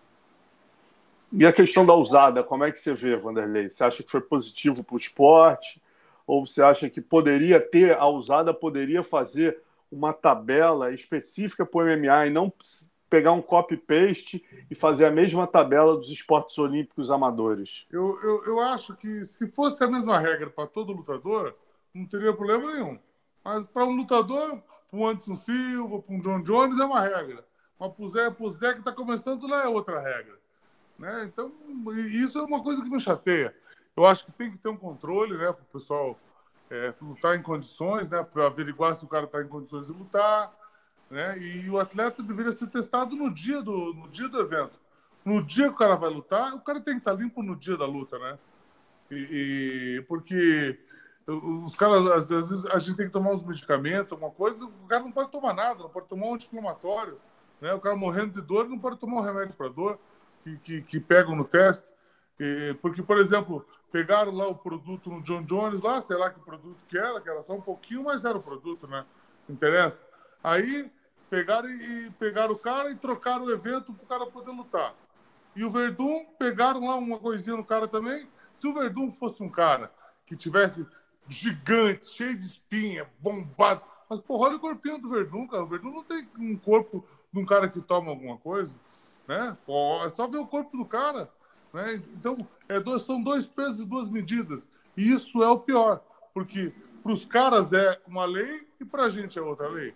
E 1.30 1.44
a 1.44 1.52
questão 1.52 1.84
da 1.84 1.94
usada, 1.94 2.42
como 2.42 2.64
é 2.64 2.72
que 2.72 2.78
você 2.78 2.94
vê, 2.94 3.16
Vanderlei? 3.16 3.68
Você 3.68 3.84
acha 3.84 4.02
que 4.02 4.10
foi 4.10 4.20
positivo 4.20 4.82
para 4.82 4.94
o 4.94 4.98
esporte? 4.98 5.82
Ou 6.26 6.46
você 6.46 6.62
acha 6.62 6.88
que 6.88 7.00
poderia 7.00 7.60
ter, 7.60 7.96
a 7.96 8.06
usada 8.06 8.52
poderia 8.54 9.02
fazer 9.02 9.60
uma 9.90 10.12
tabela 10.12 10.92
específica 10.92 11.64
para 11.64 11.78
o 11.78 11.84
MMA 11.84 12.26
e 12.26 12.30
não 12.30 12.52
pegar 13.08 13.32
um 13.32 13.42
copy-paste 13.42 14.44
e 14.70 14.74
fazer 14.74 15.06
a 15.06 15.10
mesma 15.10 15.46
tabela 15.46 15.96
dos 15.96 16.10
esportes 16.10 16.58
olímpicos 16.58 17.10
amadores? 17.10 17.86
Eu, 17.90 18.18
eu, 18.22 18.44
eu 18.44 18.60
acho 18.60 18.94
que 18.96 19.24
se 19.24 19.50
fosse 19.50 19.82
a 19.82 19.88
mesma 19.88 20.18
regra 20.18 20.50
para 20.50 20.66
todo 20.66 20.92
lutador, 20.92 21.54
não 21.94 22.06
teria 22.06 22.32
problema 22.32 22.72
nenhum. 22.72 22.98
Mas 23.44 23.64
para 23.64 23.84
um 23.84 23.96
lutador, 23.96 24.62
para 24.90 24.98
um 24.98 25.06
Anderson 25.06 25.36
Silva, 25.36 26.02
para 26.02 26.14
um 26.14 26.20
John 26.20 26.42
Jones, 26.42 26.78
é 26.78 26.84
uma 26.84 27.00
regra. 27.00 27.44
Mas 27.78 27.92
para 27.92 28.04
o 28.04 28.08
Zé, 28.08 28.30
Zé 28.50 28.72
que 28.74 28.80
está 28.80 28.92
começando, 28.92 29.46
lá 29.46 29.64
é 29.64 29.68
outra 29.68 30.00
regra. 30.00 30.38
Né? 30.98 31.24
Então, 31.24 31.52
isso 31.94 32.38
é 32.38 32.42
uma 32.42 32.62
coisa 32.62 32.82
que 32.82 32.90
me 32.90 32.98
chateia. 32.98 33.54
Eu 33.96 34.04
acho 34.04 34.26
que 34.26 34.32
tem 34.32 34.50
que 34.50 34.58
ter 34.58 34.68
um 34.68 34.76
controle 34.76 35.36
né, 35.36 35.52
para 35.52 35.62
o 35.62 35.72
pessoal 35.72 36.18
é, 36.70 36.92
lutar 37.00 37.36
em 37.36 37.42
condições, 37.42 38.08
né, 38.08 38.22
para 38.22 38.46
averiguar 38.46 38.94
se 38.94 39.04
o 39.04 39.08
cara 39.08 39.24
está 39.24 39.40
em 39.40 39.48
condições 39.48 39.86
de 39.86 39.92
lutar. 39.92 40.52
Né? 41.10 41.38
E 41.38 41.70
o 41.70 41.78
atleta 41.78 42.22
deveria 42.22 42.52
ser 42.52 42.66
testado 42.66 43.16
no 43.16 43.32
dia 43.32 43.62
do, 43.62 43.94
no 43.94 44.08
dia 44.08 44.28
do 44.28 44.40
evento. 44.40 44.78
No 45.24 45.42
dia 45.42 45.66
que 45.66 45.74
o 45.74 45.78
cara 45.78 45.96
vai 45.96 46.10
lutar, 46.10 46.54
o 46.54 46.60
cara 46.60 46.80
tem 46.80 46.94
que 46.94 47.00
estar 47.00 47.14
tá 47.14 47.20
limpo 47.20 47.42
no 47.42 47.56
dia 47.56 47.76
da 47.76 47.86
luta, 47.86 48.18
né? 48.18 48.38
E, 49.10 49.96
e, 49.96 50.02
porque 50.02 50.78
os 51.26 51.76
caras, 51.76 52.06
às 52.06 52.28
vezes, 52.28 52.64
a 52.66 52.78
gente 52.78 52.96
tem 52.96 53.06
que 53.06 53.12
tomar 53.12 53.32
os 53.32 53.42
medicamentos, 53.42 54.12
alguma 54.12 54.30
coisa, 54.30 54.64
o 54.64 54.86
cara 54.86 55.02
não 55.02 55.12
pode 55.12 55.30
tomar 55.30 55.52
nada, 55.52 55.82
não 55.82 55.90
pode 55.90 56.06
tomar 56.06 56.26
um 56.26 56.34
anti-inflamatório. 56.34 57.18
Né? 57.60 57.74
O 57.74 57.80
cara 57.80 57.96
morrendo 57.96 58.32
de 58.32 58.40
dor 58.40 58.68
não 58.68 58.78
pode 58.78 58.96
tomar 58.96 59.20
um 59.20 59.24
remédio 59.24 59.54
para 59.54 59.68
dor 59.68 59.98
que, 60.48 60.58
que, 60.58 60.82
que 60.82 61.00
pegam 61.00 61.36
no 61.36 61.44
teste. 61.44 61.92
porque, 62.80 63.02
por 63.02 63.18
exemplo, 63.18 63.66
pegaram 63.90 64.32
lá 64.32 64.48
o 64.48 64.54
produto 64.54 65.10
no 65.10 65.22
John 65.22 65.42
Jones, 65.42 65.80
lá, 65.82 66.00
sei 66.00 66.16
lá 66.16 66.30
que 66.30 66.40
produto 66.40 66.78
que 66.88 66.96
era, 66.96 67.20
que 67.20 67.28
era 67.28 67.42
só 67.42 67.54
um 67.54 67.60
pouquinho, 67.60 68.04
mas 68.04 68.24
era 68.24 68.36
o 68.36 68.42
produto, 68.42 68.86
né? 68.86 69.04
Interessa. 69.48 70.04
Aí 70.42 70.90
pegaram 71.30 71.68
e 71.68 72.10
pegaram 72.18 72.54
o 72.54 72.58
cara 72.58 72.90
e 72.90 72.94
trocaram 72.94 73.44
o 73.44 73.50
evento 73.50 73.92
para 73.92 74.04
o 74.04 74.08
cara 74.08 74.30
poder 74.30 74.50
lutar. 74.50 74.94
E 75.56 75.64
o 75.64 75.70
Verdun 75.70 76.24
pegaram 76.38 76.80
lá 76.86 76.96
uma 76.96 77.18
coisinha 77.18 77.56
no 77.56 77.64
cara 77.64 77.88
também. 77.88 78.28
Se 78.54 78.66
o 78.66 78.74
Verdun 78.74 79.10
fosse 79.10 79.42
um 79.42 79.48
cara 79.48 79.92
que 80.26 80.36
tivesse 80.36 80.86
gigante, 81.28 82.08
cheio 82.08 82.38
de 82.38 82.44
espinha, 82.44 83.08
bombado. 83.18 83.82
Mas, 84.08 84.20
porra, 84.20 84.48
olha 84.48 84.56
o 84.56 84.60
corpinho 84.60 84.98
do 84.98 85.10
Verdun, 85.10 85.46
cara. 85.46 85.62
O 85.62 85.66
Verdun 85.66 85.90
não 85.90 86.04
tem 86.04 86.28
um 86.38 86.56
corpo 86.56 87.04
de 87.32 87.40
um 87.40 87.44
cara 87.44 87.68
que 87.68 87.80
toma 87.80 88.10
alguma 88.10 88.36
coisa. 88.38 88.76
Né? 89.28 89.56
É 90.06 90.10
só 90.10 90.26
ver 90.26 90.38
o 90.38 90.46
corpo 90.46 90.76
do 90.76 90.86
cara. 90.86 91.30
Né? 91.72 92.02
Então, 92.14 92.48
é 92.66 92.80
dois, 92.80 93.02
são 93.02 93.22
dois 93.22 93.46
pesos 93.46 93.82
e 93.82 93.86
duas 93.86 94.08
medidas. 94.08 94.68
E 94.96 95.12
isso 95.12 95.42
é 95.44 95.48
o 95.48 95.60
pior, 95.60 96.02
porque 96.32 96.72
para 97.02 97.12
os 97.12 97.26
caras 97.26 97.72
é 97.74 98.00
uma 98.06 98.24
lei 98.24 98.66
e 98.80 98.84
para 98.84 99.04
a 99.04 99.10
gente 99.10 99.38
é 99.38 99.42
outra 99.42 99.68
lei. 99.68 99.94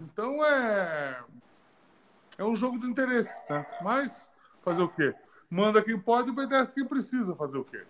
Então, 0.00 0.44
é, 0.44 1.22
é 2.38 2.44
um 2.44 2.56
jogo 2.56 2.80
de 2.80 2.88
interesse. 2.88 3.44
Né? 3.50 3.66
Mas, 3.82 4.32
fazer 4.62 4.82
o 4.82 4.88
quê? 4.88 5.14
Manda 5.50 5.82
quem 5.82 5.98
pode 5.98 6.28
e 6.28 6.30
obedece 6.32 6.74
quem 6.74 6.84
precisa 6.84 7.36
fazer 7.36 7.58
o 7.58 7.64
quê? 7.64 7.84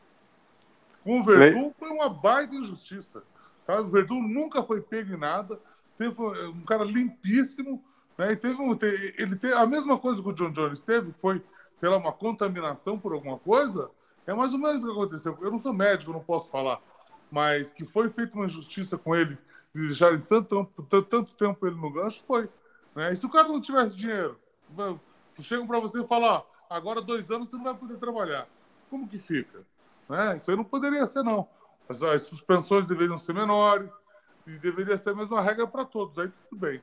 Com 1.05 1.20
o 1.20 1.24
Verdun 1.24 1.72
foi 1.78 1.88
uma 1.88 2.09
baita 2.09 2.55
injustiça. 2.55 3.22
Tá? 3.66 3.80
O 3.80 3.88
Verdun 3.88 4.20
nunca 4.22 4.62
foi 4.62 4.80
pego 4.80 5.14
em 5.14 5.18
nada, 5.18 5.59
sempre 5.91 6.16
foi 6.16 6.49
um 6.49 6.64
cara 6.64 6.84
limpíssimo, 6.84 7.82
né? 8.17 8.33
E 8.33 8.37
teve 8.37 8.61
um, 8.61 8.77
ele 9.17 9.37
teve 9.37 9.55
a 9.55 9.67
mesma 9.67 9.99
coisa 9.99 10.23
que 10.23 10.29
o 10.29 10.33
John 10.33 10.51
Jones 10.51 10.81
teve, 10.81 11.13
foi, 11.19 11.43
sei 11.75 11.89
lá, 11.89 11.97
uma 11.97 12.13
contaminação 12.13 12.99
por 12.99 13.13
alguma 13.13 13.39
coisa. 13.39 13.91
É 14.27 14.35
mais 14.35 14.53
ou 14.53 14.59
menos 14.59 14.85
o 14.85 14.87
que 14.87 14.93
aconteceu. 14.93 15.37
Eu 15.41 15.51
não 15.51 15.59
sou 15.59 15.73
médico, 15.73 16.13
não 16.13 16.21
posso 16.21 16.51
falar, 16.51 16.81
mas 17.31 17.73
que 17.73 17.85
foi 17.85 18.11
feita 18.11 18.37
uma 18.37 18.45
injustiça 18.45 18.99
com 18.99 19.17
ele, 19.17 19.39
de 19.75 19.87
deixarem 19.87 20.21
tanto, 20.21 20.65
tanto, 20.89 21.03
tanto 21.03 21.35
tempo 21.35 21.67
ele 21.67 21.77
no 21.77 21.91
gancho, 21.91 22.23
foi. 22.27 22.49
Né? 22.95 23.13
E 23.13 23.17
se 23.17 23.25
o 23.25 23.31
cara 23.31 23.49
não 23.49 23.61
tivesse 23.61 23.97
dinheiro, 23.97 24.39
chegam 25.41 25.67
para 25.67 25.81
você 25.81 26.01
e 26.01 26.07
falam, 26.07 26.45
agora 26.69 27.01
dois 27.01 27.31
anos 27.31 27.49
você 27.49 27.57
não 27.57 27.65
vai 27.65 27.75
poder 27.75 27.97
trabalhar. 27.99 28.47
Como 28.89 29.09
que 29.09 29.19
fica? 29.19 29.65
Né? 30.09 30.37
Isso 30.37 30.51
aí 30.51 30.57
não 30.57 30.65
poderia 30.65 31.07
ser, 31.07 31.23
não. 31.23 31.49
As, 31.89 32.03
as 32.03 32.23
suspensões 32.23 32.87
deveriam 32.87 33.17
ser 33.17 33.33
menores 33.33 33.93
e 34.47 34.59
deveria 34.59 34.97
ser 34.97 35.11
a 35.11 35.15
mesma 35.15 35.41
regra 35.41 35.67
para 35.67 35.85
todos. 35.85 36.19
Aí 36.19 36.31
tudo 36.49 36.61
bem. 36.61 36.83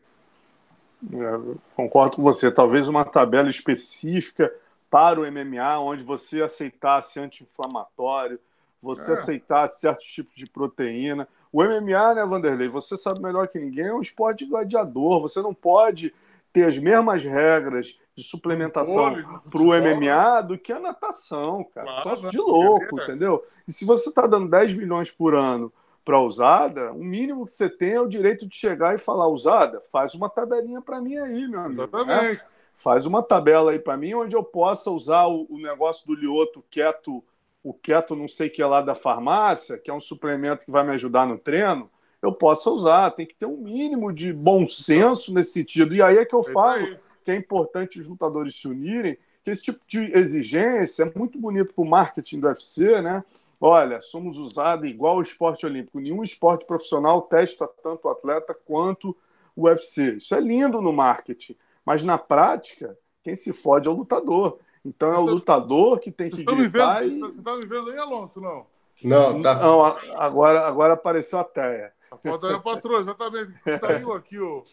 É, 1.14 1.58
concordo 1.76 2.16
com 2.16 2.24
você. 2.24 2.52
Talvez 2.52 2.88
uma 2.88 3.06
tabela 3.06 3.50
específica 3.50 4.54
para 4.90 5.20
o 5.20 5.32
MMA, 5.32 5.80
onde 5.80 6.04
você 6.04 6.42
aceitasse 6.42 7.20
anti-inflamatório, 7.20 8.40
você 8.82 9.12
é. 9.12 9.14
aceitasse 9.14 9.82
certos 9.82 10.06
tipos 10.06 10.36
de 10.36 10.46
proteína. 10.46 11.28
O 11.52 11.64
MMA, 11.64 12.16
né, 12.16 12.26
Vanderlei? 12.26 12.68
Você 12.68 12.98
sabe 12.98 13.22
melhor 13.22 13.48
que 13.48 13.60
ninguém, 13.60 13.88
é 13.88 13.94
um 13.94 14.02
esporte 14.02 14.46
gladiador. 14.46 15.22
Você 15.22 15.42
não 15.42 15.54
pode 15.54 16.14
ter 16.54 16.64
as 16.64 16.78
mesmas 16.78 17.24
regras 17.24 18.00
de 18.16 18.24
suplementação 18.24 19.16
para 19.50 19.62
o 19.62 19.68
MMA 19.68 20.42
do 20.42 20.58
que 20.58 20.74
a 20.74 20.80
natação, 20.80 21.64
cara. 21.74 22.02
Claro, 22.02 22.30
de 22.30 22.38
louco, 22.38 23.00
entendeu? 23.02 23.46
E 23.68 23.72
se 23.72 23.86
você 23.86 24.10
está 24.10 24.26
dando 24.26 24.50
10 24.50 24.74
milhões 24.74 25.12
por 25.12 25.36
ano 25.36 25.72
para 26.08 26.22
usada, 26.22 26.94
o 26.94 27.04
mínimo 27.04 27.46
que 27.46 27.52
você 27.52 27.70
tem 27.70 27.92
é 27.92 28.00
o 28.00 28.08
direito 28.08 28.48
de 28.48 28.56
chegar 28.56 28.96
e 28.96 28.98
falar, 28.98 29.28
usada, 29.28 29.82
faz 29.92 30.16
uma 30.16 30.30
tabelinha 30.30 30.82
para 30.82 31.02
mim 31.02 31.18
aí, 31.18 31.46
meu 31.50 31.60
amigo. 31.60 31.82
Né? 31.82 31.88
Exatamente. 31.90 32.42
Né? 32.42 32.50
Faz 32.74 33.06
uma 33.06 33.22
tabela 33.22 33.72
aí 33.72 33.80
para 33.80 33.98
mim 33.98 34.14
onde 34.14 34.34
eu 34.34 34.42
possa 34.42 34.90
usar 34.90 35.28
o, 35.28 35.46
o 35.50 35.58
negócio 35.58 36.08
do 36.08 36.16
Lioto 36.16 36.64
quieto, 36.70 37.22
o 37.62 37.74
quieto 37.74 38.16
não 38.16 38.26
sei 38.26 38.50
que 38.50 38.62
é 38.62 38.66
lá 38.66 38.80
da 38.80 38.96
farmácia, 38.96 39.78
que 39.78 39.92
é 39.92 39.94
um 39.94 40.00
suplemento 40.00 40.64
que 40.64 40.72
vai 40.72 40.86
me 40.86 40.94
ajudar 40.94 41.28
no 41.28 41.38
treino, 41.38 41.92
eu 42.22 42.32
possa 42.32 42.70
usar. 42.70 43.12
Tem 43.12 43.26
que 43.26 43.36
ter 43.36 43.46
um 43.46 43.58
mínimo 43.58 44.14
de 44.14 44.32
bom 44.32 44.66
senso 44.66 45.34
nesse 45.34 45.52
sentido. 45.52 45.94
E 45.94 46.02
aí 46.02 46.20
é 46.20 46.26
que 46.26 46.36
eu 46.36 46.40
é 46.40 46.54
falo 46.54 46.98
que 47.22 47.32
é 47.32 47.36
importante 47.36 48.00
os 48.00 48.08
lutadores 48.08 48.56
se 48.56 48.66
unirem, 48.66 49.18
que 49.44 49.52
esse 49.52 49.62
tipo 49.62 49.82
de 49.86 50.10
exigência 50.18 51.04
é 51.04 51.20
muito 51.20 51.38
bonito 51.38 51.74
para 51.74 51.84
o 51.84 51.90
marketing 51.90 52.40
do 52.40 52.48
UFC, 52.48 53.02
né? 53.02 53.26
Olha, 53.60 54.02
somos 54.02 54.38
usados 54.38 54.88
igual 54.88 55.18
o 55.18 55.22
esporte 55.22 55.66
olímpico. 55.66 56.00
Nenhum 56.00 56.24
esporte 56.24 56.66
profissional 56.66 57.24
testa 57.24 57.68
tanto 57.82 58.08
o 58.08 58.12
atleta 58.12 58.54
quanto 58.54 59.16
o 59.56 59.64
UFC. 59.64 60.18
Isso 60.18 60.36
é 60.36 60.40
lindo 60.40 60.82
no 60.82 60.94
marketing, 60.94 61.56
mas 61.84 62.04
na 62.04 62.18
prática, 62.18 62.98
quem 63.24 63.36
se 63.36 63.52
fode 63.52 63.88
é 63.88 63.92
o 63.92 63.96
lutador. 63.96 64.60
Então 64.86 65.12
é 65.12 65.18
o 65.18 65.26
lutador 65.26 66.00
que 66.00 66.12
tem 66.12 66.30
que 66.30 66.44
gritar 66.44 67.02
vendo, 67.02 67.16
e... 67.16 67.20
Você 67.20 67.40
está 67.40 67.56
me 67.56 67.66
vendo 67.66 67.90
aí, 67.90 67.98
Alonso, 67.98 68.40
não? 68.40 68.68
Não, 69.04 69.42
tá. 69.42 69.56
Não, 69.56 69.84
agora, 70.16 70.68
agora 70.68 70.94
apareceu 70.94 71.40
a 71.40 71.44
teia. 71.44 71.94
A 72.12 72.18
foto 72.18 72.48
é 72.48 72.54
a 72.54 72.60
patroa, 72.60 73.00
exatamente. 73.00 73.54
Saiu 73.80 74.14
aqui 74.14 74.40
o, 74.40 74.64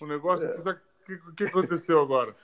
o 0.00 0.06
negócio. 0.06 0.48
O 0.48 0.68
é. 0.68 0.78
que, 1.04 1.18
que, 1.36 1.44
aconteceu 1.44 2.00
agora? 2.00 2.34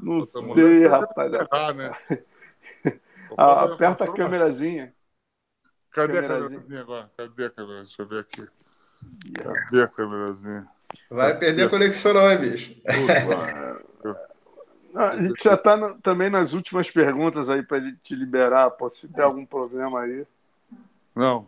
Não 0.00 0.22
sei, 0.22 0.86
rapaz. 0.86 1.32
Errar, 1.32 1.74
né? 1.74 1.92
Ah, 3.36 3.64
aperta 3.64 4.04
a 4.04 4.12
câmerazinha. 4.12 4.94
Cadê 5.90 6.20
câmerazinha. 6.20 6.36
a 6.36 6.48
câmerazinha 6.48 6.80
agora? 6.80 7.10
Cadê 7.16 7.44
a 7.44 7.50
câmerazinha? 7.50 7.82
Deixa 7.82 8.02
eu 8.02 8.06
ver 8.06 8.20
aqui. 8.20 8.48
Cadê 9.42 9.82
a 9.82 9.88
câmerazinha? 9.88 10.68
Vai 11.10 11.38
perder 11.38 11.66
a 11.66 11.70
conexão, 11.70 12.14
não, 12.14 12.30
hein, 12.30 12.38
bicho? 12.38 12.74
a 14.94 15.16
gente 15.16 15.44
já 15.44 15.54
está 15.54 15.94
também 16.02 16.30
nas 16.30 16.52
últimas 16.52 16.88
perguntas 16.90 17.50
aí 17.50 17.62
para 17.62 17.80
te 18.02 18.14
liberar. 18.14 18.70
Pô, 18.70 18.88
se 18.88 19.08
der 19.08 19.22
algum 19.22 19.44
problema 19.44 20.00
aí. 20.00 20.26
Não, 21.14 21.46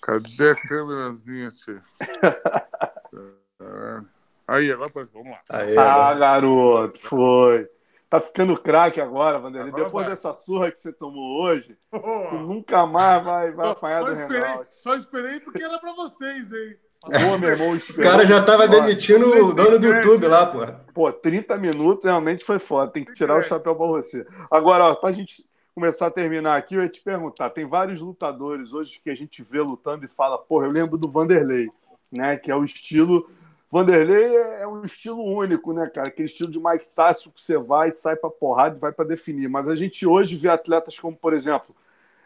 cadê 0.00 0.50
a 0.50 0.54
câmerazinha, 0.54 1.50
tio? 1.50 1.80
Aí, 4.48 4.70
agora 4.70 4.92
vamos 5.12 5.30
lá. 5.30 5.40
Aí, 5.48 5.76
ah, 5.76 6.14
garoto, 6.14 7.00
foi. 7.00 7.68
Tá 8.08 8.20
ficando 8.20 8.56
craque 8.56 9.00
agora, 9.00 9.38
Vanderlei. 9.38 9.70
Agora 9.70 9.84
Depois 9.84 10.06
vai. 10.06 10.14
dessa 10.14 10.32
surra 10.32 10.70
que 10.70 10.78
você 10.78 10.92
tomou 10.92 11.42
hoje, 11.42 11.76
oh. 11.92 12.28
tu 12.30 12.36
nunca 12.36 12.86
mais 12.86 13.24
vai, 13.24 13.50
vai 13.50 13.70
apanhar 13.70 13.98
só 13.98 14.04
do 14.04 14.12
esperei, 14.12 14.66
Só 14.70 14.94
esperei 14.94 15.40
porque 15.40 15.62
era 15.62 15.78
pra 15.78 15.92
vocês, 15.92 16.52
hein? 16.52 16.76
Pô, 17.02 17.38
meu 17.38 17.50
irmão, 17.50 17.76
o 17.76 18.02
cara 18.02 18.24
já 18.24 18.44
tava 18.44 18.66
demitindo 18.66 19.28
o 19.44 19.54
dono 19.54 19.78
do 19.78 19.86
YouTube 19.86 20.26
lá, 20.26 20.46
pô. 20.46 20.58
Pô, 20.92 21.12
30 21.12 21.56
minutos 21.58 22.04
realmente 22.04 22.44
foi 22.44 22.58
foda. 22.58 22.90
Tem 22.90 23.04
que 23.04 23.12
tirar 23.12 23.38
o 23.38 23.42
chapéu 23.42 23.76
pra 23.76 23.86
você. 23.86 24.26
Agora, 24.50 24.84
ó, 24.84 24.94
pra 24.94 25.12
gente 25.12 25.44
começar 25.74 26.06
a 26.06 26.10
terminar 26.10 26.56
aqui, 26.56 26.74
eu 26.74 26.82
ia 26.82 26.88
te 26.88 27.00
perguntar: 27.00 27.50
tem 27.50 27.66
vários 27.66 28.00
lutadores 28.00 28.72
hoje 28.72 29.00
que 29.02 29.10
a 29.10 29.14
gente 29.14 29.42
vê 29.42 29.60
lutando 29.60 30.04
e 30.04 30.08
fala, 30.08 30.38
porra, 30.38 30.66
eu 30.66 30.72
lembro 30.72 30.96
do 30.96 31.10
Vanderlei, 31.10 31.68
né? 32.10 32.36
Que 32.36 32.50
é 32.50 32.56
o 32.56 32.64
estilo 32.64 33.30
Vanderlei 33.70 34.36
é, 34.36 34.62
é 34.62 34.66
um 34.68 34.84
estilo 34.84 35.22
único, 35.22 35.72
né, 35.72 35.88
cara? 35.88 36.08
Aquele 36.08 36.26
estilo 36.26 36.50
de 36.50 36.58
Mike 36.58 36.88
Tyson 36.94 37.30
que 37.30 37.42
você 37.42 37.58
vai, 37.58 37.90
sai 37.90 38.16
para 38.16 38.30
porrada 38.30 38.76
e 38.76 38.80
vai 38.80 38.92
para 38.92 39.04
definir. 39.04 39.48
Mas 39.48 39.68
a 39.68 39.74
gente 39.74 40.06
hoje 40.06 40.36
vê 40.36 40.48
atletas 40.48 40.98
como, 40.98 41.16
por 41.16 41.32
exemplo, 41.32 41.74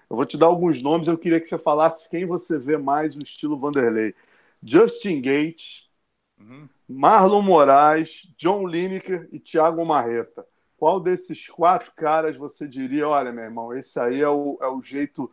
eu 0.08 0.16
vou 0.16 0.26
te 0.26 0.36
dar 0.36 0.46
alguns 0.46 0.82
nomes, 0.82 1.08
eu 1.08 1.16
queria 1.16 1.40
que 1.40 1.46
você 1.46 1.58
falasse 1.58 2.08
quem 2.10 2.26
você 2.26 2.58
vê 2.58 2.76
mais 2.76 3.14
no 3.16 3.22
estilo 3.22 3.58
Vanderlei. 3.58 4.14
Justin 4.62 5.22
Gates, 5.22 5.88
uhum. 6.38 6.68
Marlon 6.88 7.42
Moraes, 7.42 8.28
John 8.36 8.66
Lineker 8.66 9.28
e 9.32 9.38
Thiago 9.38 9.84
Marreta. 9.86 10.44
Qual 10.76 11.00
desses 11.00 11.46
quatro 11.46 11.92
caras 11.94 12.36
você 12.36 12.66
diria, 12.66 13.08
olha, 13.08 13.32
meu 13.32 13.44
irmão, 13.44 13.74
esse 13.74 13.98
aí 13.98 14.20
é 14.20 14.28
o, 14.28 14.58
é 14.60 14.68
o 14.68 14.82
jeito... 14.82 15.30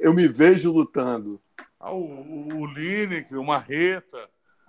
Eu 0.00 0.12
me 0.12 0.26
vejo 0.26 0.72
lutando. 0.72 1.40
Ah, 1.78 1.92
o, 1.92 2.48
o 2.56 2.66
Lineker, 2.66 3.38
o 3.38 3.44
Marreta 3.44 4.28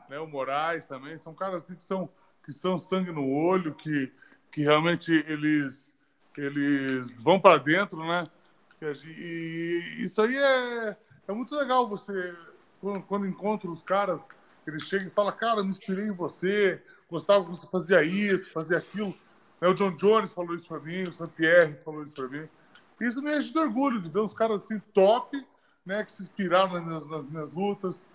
né, 0.09 0.19
o 0.19 0.27
Moraes 0.27 0.85
também, 0.85 1.17
são 1.17 1.33
caras 1.33 1.63
assim 1.63 1.75
que 1.75 1.83
são, 1.83 2.09
que 2.43 2.51
são 2.51 2.77
sangue 2.77 3.11
no 3.11 3.27
olho, 3.29 3.73
que, 3.75 4.11
que 4.51 4.61
realmente 4.61 5.11
eles, 5.27 5.95
eles 6.37 7.21
vão 7.21 7.39
para 7.39 7.57
dentro, 7.57 7.99
né? 8.05 8.23
E 8.81 9.95
isso 9.99 10.21
aí 10.21 10.37
é, 10.37 10.97
é 11.27 11.33
muito 11.33 11.55
legal 11.55 11.87
você, 11.87 12.35
quando, 12.79 13.03
quando 13.03 13.25
encontra 13.25 13.69
os 13.69 13.81
caras, 13.81 14.27
eles 14.65 14.83
chegam 14.83 15.07
e 15.07 15.11
falam, 15.11 15.35
cara, 15.35 15.63
me 15.63 15.69
inspirei 15.69 16.05
em 16.05 16.13
você, 16.13 16.81
gostava 17.09 17.43
que 17.43 17.49
você 17.49 17.67
fazia 17.67 18.03
isso, 18.03 18.51
fazia 18.51 18.77
aquilo. 18.77 19.15
Né, 19.59 19.67
o 19.67 19.73
John 19.73 19.95
Jones 19.95 20.31
falou 20.33 20.55
isso 20.55 20.67
para 20.67 20.79
mim, 20.79 21.03
o 21.03 21.13
Sam 21.13 21.27
Pierre 21.27 21.73
falou 21.83 22.03
isso 22.03 22.13
para 22.13 22.27
mim. 22.27 22.47
Isso 23.01 23.21
me 23.21 23.35
enche 23.35 23.51
de 23.51 23.59
orgulho 23.59 24.01
de 24.01 24.09
ver 24.09 24.19
uns 24.19 24.33
caras 24.33 24.63
assim 24.63 24.79
top, 24.93 25.45
né, 25.85 26.03
que 26.03 26.11
se 26.11 26.21
inspiraram 26.23 26.83
nas, 26.85 27.07
nas 27.07 27.29
minhas 27.29 27.51
lutas, 27.51 28.05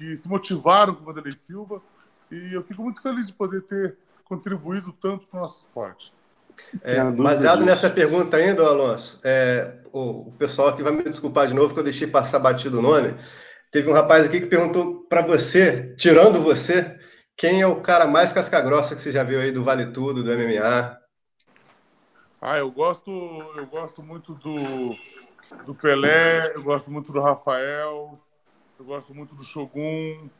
que 0.00 0.16
se 0.16 0.26
motivaram 0.26 0.94
com 0.94 1.02
o 1.02 1.04
Vanderlei 1.04 1.36
Silva. 1.36 1.82
E 2.30 2.54
eu 2.54 2.62
fico 2.62 2.82
muito 2.82 3.02
feliz 3.02 3.26
de 3.26 3.34
poder 3.34 3.60
ter 3.64 3.98
contribuído 4.24 4.92
tanto 4.92 5.26
para 5.26 5.38
o 5.38 5.40
nosso 5.42 5.58
esporte. 5.58 6.10
É, 6.82 7.02
baseado 7.10 7.64
nessa 7.66 7.90
pergunta 7.90 8.38
ainda, 8.38 8.66
Alonso, 8.66 9.20
é, 9.22 9.78
o, 9.92 10.28
o, 10.28 10.32
pessoal 10.38 10.68
aqui 10.68 10.82
vai 10.82 10.92
me 10.92 11.02
desculpar 11.02 11.46
de 11.46 11.54
novo 11.54 11.74
que 11.74 11.80
eu 11.80 11.84
deixei 11.84 12.06
passar 12.06 12.38
batido 12.38 12.78
o 12.78 12.82
nome. 12.82 13.14
Teve 13.70 13.90
um 13.90 13.92
rapaz 13.92 14.24
aqui 14.24 14.40
que 14.40 14.46
perguntou 14.46 15.02
para 15.02 15.20
você, 15.20 15.94
tirando 15.96 16.40
você, 16.40 16.98
quem 17.36 17.60
é 17.60 17.66
o 17.66 17.82
cara 17.82 18.06
mais 18.06 18.32
casca-grossa 18.32 18.94
que 18.94 19.02
você 19.02 19.12
já 19.12 19.22
viu 19.22 19.40
aí 19.40 19.52
do 19.52 19.64
Vale 19.64 19.92
Tudo, 19.92 20.22
do 20.22 20.30
MMA? 20.30 20.98
Ah, 22.40 22.58
eu 22.58 22.70
gosto, 22.70 23.10
eu 23.10 23.66
gosto 23.66 24.02
muito 24.02 24.34
do, 24.34 24.96
do 25.66 25.74
Pelé, 25.74 26.54
eu 26.54 26.62
gosto 26.62 26.90
muito 26.90 27.12
do 27.12 27.20
Rafael, 27.20 28.18
eu 28.80 28.84
gosto 28.86 29.14
muito 29.14 29.34
do 29.34 29.44
Shogun, 29.44 30.30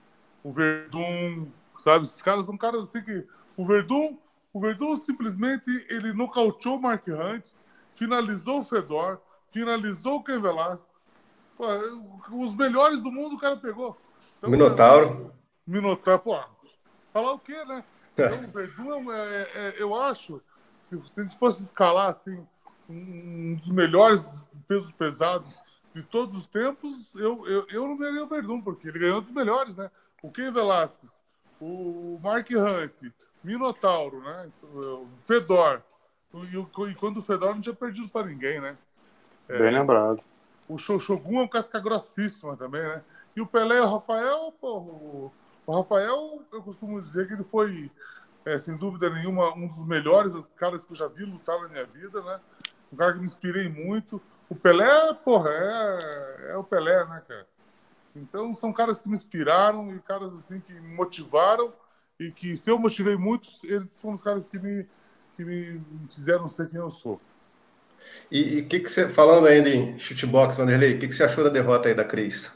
o 0.43 0.51
Verdun, 0.51 1.49
sabe? 1.78 2.05
Esses 2.05 2.22
caras 2.22 2.47
são 2.47 2.57
caras 2.57 2.88
assim 2.88 3.03
que. 3.03 3.26
O 3.55 3.66
Verdun, 3.66 4.16
o 4.53 4.61
Verdun 4.61 4.97
simplesmente 4.97 5.68
ele 5.91 6.14
nocauteou 6.14 6.76
o 6.76 6.80
Mark 6.80 7.07
Hunt, 7.07 7.51
finalizou 7.95 8.61
o 8.61 8.64
Fedor, 8.64 9.20
finalizou 9.51 10.16
o 10.16 10.24
Ken 10.24 10.41
Velasquez. 10.41 11.07
Pô, 11.55 11.66
os 12.30 12.55
melhores 12.55 13.03
do 13.03 13.12
mundo 13.12 13.36
o 13.36 13.38
cara 13.38 13.59
pegou. 13.59 13.99
Então, 14.38 14.49
Minotauro. 14.49 15.30
É, 15.68 15.70
Minotauro, 15.70 16.22
pô, 16.22 16.41
falar 17.12 17.32
o 17.32 17.38
quê, 17.38 17.62
né? 17.66 17.84
Então, 18.14 18.45
o 18.45 18.51
Verdun, 18.51 19.12
é, 19.12 19.18
é, 19.18 19.51
é, 19.55 19.82
eu 19.82 19.95
acho, 19.95 20.41
se 20.82 20.99
a 21.14 21.22
gente 21.22 21.38
fosse 21.38 21.62
escalar 21.62 22.09
assim, 22.09 22.43
um 22.88 23.55
dos 23.57 23.68
melhores 23.68 24.26
pesos 24.66 24.91
pesados 24.93 25.62
de 25.95 26.03
todos 26.03 26.36
os 26.36 26.47
tempos, 26.47 27.14
eu, 27.16 27.47
eu, 27.47 27.66
eu 27.70 27.88
não 27.88 27.97
ganhei 27.97 28.20
o 28.20 28.26
Verdun, 28.26 28.61
porque 28.61 28.88
ele 28.88 28.99
ganhou 28.99 29.20
dos 29.20 29.30
melhores, 29.30 29.76
né? 29.76 29.91
O 30.22 30.30
Ken 30.30 30.53
Velasquez, 30.53 31.22
o 31.61 32.18
Mark 32.22 32.49
Hunt, 32.51 33.12
Minotauro, 33.43 34.20
né? 34.20 34.51
O 34.62 35.09
Fedor. 35.24 35.82
E, 36.32 36.91
e, 36.91 36.95
quando 36.95 37.18
o 37.18 37.22
Fedor 37.22 37.55
não 37.55 37.61
tinha 37.61 37.74
perdido 37.74 38.09
para 38.09 38.26
ninguém, 38.26 38.61
né? 38.61 38.76
É, 39.49 39.59
Bem 39.59 39.72
lembrado. 39.72 40.22
O 40.68 40.78
Shogun 40.78 41.41
é 41.41 41.43
um 41.43 41.49
casca 41.49 41.80
grossíssima 41.80 42.57
também, 42.57 42.82
né? 42.82 43.03
E 43.34 43.41
o 43.41 43.47
Pelé 43.47 43.78
e 43.78 43.80
o 43.80 43.91
Rafael, 43.91 44.55
o 44.61 45.32
O 45.66 45.76
Rafael, 45.76 46.43
eu 46.53 46.62
costumo 46.62 47.01
dizer 47.01 47.26
que 47.26 47.32
ele 47.32 47.45
foi, 47.45 47.91
é, 48.45 48.59
sem 48.59 48.76
dúvida 48.76 49.11
nenhuma, 49.11 49.53
um 49.55 49.66
dos 49.66 49.84
melhores 49.84 50.34
caras 50.57 50.84
que 50.84 50.93
eu 50.93 50.97
já 50.97 51.09
vi 51.09 51.24
lutar 51.24 51.61
na 51.61 51.68
minha 51.68 51.86
vida, 51.86 52.20
né? 52.22 52.38
Um 52.93 52.97
cara 52.97 53.12
que 53.12 53.18
me 53.18 53.24
inspirei 53.24 53.68
muito. 53.68 54.20
O 54.51 54.57
Pelé, 54.57 55.14
porra, 55.24 55.48
é, 55.48 56.51
é 56.51 56.57
o 56.57 56.64
Pelé, 56.64 57.05
né, 57.07 57.22
cara? 57.26 57.46
Então, 58.16 58.53
são 58.53 58.72
caras 58.72 58.98
que 58.98 59.09
me 59.09 59.14
inspiraram 59.14 59.94
e 59.94 60.01
caras 60.01 60.34
assim 60.34 60.59
que 60.59 60.72
me 60.72 60.92
motivaram 60.92 61.72
e 62.18 62.32
que, 62.32 62.57
se 62.57 62.68
eu 62.68 62.76
motivei 62.76 63.16
muitos, 63.16 63.62
eles 63.62 64.01
foram 64.01 64.14
os 64.16 64.22
caras 64.22 64.44
que 64.44 64.59
me, 64.59 64.84
que 65.36 65.44
me 65.44 65.80
fizeram 66.09 66.48
ser 66.48 66.68
quem 66.68 66.80
eu 66.80 66.90
sou. 66.90 67.20
E 68.28 68.61
o 68.61 68.66
que, 68.66 68.80
que 68.80 68.88
você, 68.88 69.09
falando 69.09 69.46
ainda 69.46 69.68
em 69.68 69.96
chutebox, 70.01 70.57
Vanderlei, 70.57 70.96
o 70.96 70.98
que, 70.98 71.07
que 71.07 71.14
você 71.14 71.22
achou 71.22 71.44
da 71.44 71.51
derrota 71.51 71.88
aí 71.88 71.94
da 71.94 72.05
Cris? 72.05 72.53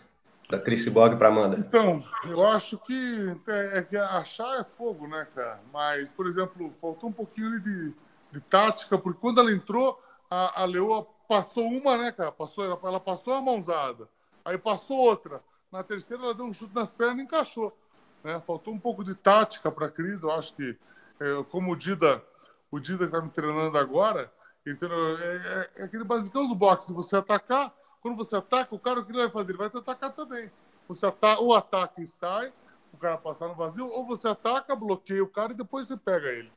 Da 0.50 0.58
Cris 0.58 0.88
Bog 0.88 1.16
para 1.16 1.28
Amanda? 1.28 1.56
Então, 1.58 2.04
eu 2.24 2.44
acho 2.44 2.76
que 2.78 3.36
é, 3.46 3.78
é, 3.78 3.82
que 3.82 3.96
achar 3.96 4.60
é 4.60 4.64
fogo, 4.64 5.06
né, 5.06 5.28
cara? 5.32 5.60
Mas, 5.72 6.10
por 6.10 6.26
exemplo, 6.26 6.72
faltou 6.80 7.08
um 7.08 7.12
pouquinho 7.12 7.60
de, 7.60 7.94
de 8.32 8.40
tática, 8.40 8.98
porque 8.98 9.20
quando 9.20 9.40
ela 9.40 9.52
entrou, 9.52 10.02
a, 10.28 10.62
a 10.62 10.64
Leoa 10.64 11.06
passou 11.28 11.68
uma, 11.68 11.96
né, 11.96 12.12
cara? 12.12 12.32
Passou, 12.32 12.64
ela, 12.64 12.78
ela 12.82 13.00
passou 13.00 13.34
a 13.34 13.42
mãozada, 13.42 14.08
aí 14.44 14.58
passou 14.58 14.96
outra. 14.98 15.42
Na 15.70 15.82
terceira, 15.82 16.22
ela 16.22 16.34
deu 16.34 16.46
um 16.46 16.52
chute 16.52 16.74
nas 16.74 16.90
pernas 16.90 17.18
e 17.18 17.22
encaixou. 17.22 17.76
Né? 18.22 18.40
Faltou 18.40 18.72
um 18.72 18.78
pouco 18.78 19.04
de 19.04 19.14
tática 19.14 19.70
para 19.70 19.86
a 19.86 19.90
Cris. 19.90 20.22
Eu 20.22 20.30
acho 20.30 20.54
que, 20.54 20.76
é, 21.20 21.44
como 21.50 21.72
o 21.72 21.76
Dida, 21.76 22.22
o 22.70 22.78
Dida 22.78 23.04
está 23.04 23.20
me 23.20 23.28
treinando 23.28 23.76
agora, 23.76 24.32
ele 24.64 24.78
é, 24.80 24.86
é, 24.86 25.70
é, 25.76 25.84
aquele 25.84 26.04
basicão 26.04 26.48
do 26.48 26.54
boxe. 26.54 26.92
Você 26.92 27.16
atacar, 27.16 27.74
quando 28.00 28.16
você 28.16 28.36
ataca, 28.36 28.74
o 28.74 28.78
cara 28.78 29.00
o 29.00 29.04
que 29.04 29.12
ele 29.12 29.18
vai 29.18 29.30
fazer? 29.30 29.52
Ele 29.52 29.58
vai 29.58 29.68
te 29.68 29.76
atacar 29.76 30.12
também. 30.12 30.50
Você 30.88 31.06
ataca, 31.06 31.40
ou 31.40 31.54
ataca 31.54 32.00
e 32.00 32.06
sai, 32.06 32.52
o 32.92 32.96
cara 32.96 33.18
passar 33.18 33.48
no 33.48 33.54
vazio, 33.54 33.86
ou 33.86 34.06
você 34.06 34.28
ataca, 34.28 34.74
bloqueia 34.74 35.22
o 35.22 35.28
cara 35.28 35.52
e 35.52 35.56
depois 35.56 35.86
você 35.86 35.96
pega 35.96 36.28
ele. 36.28 36.52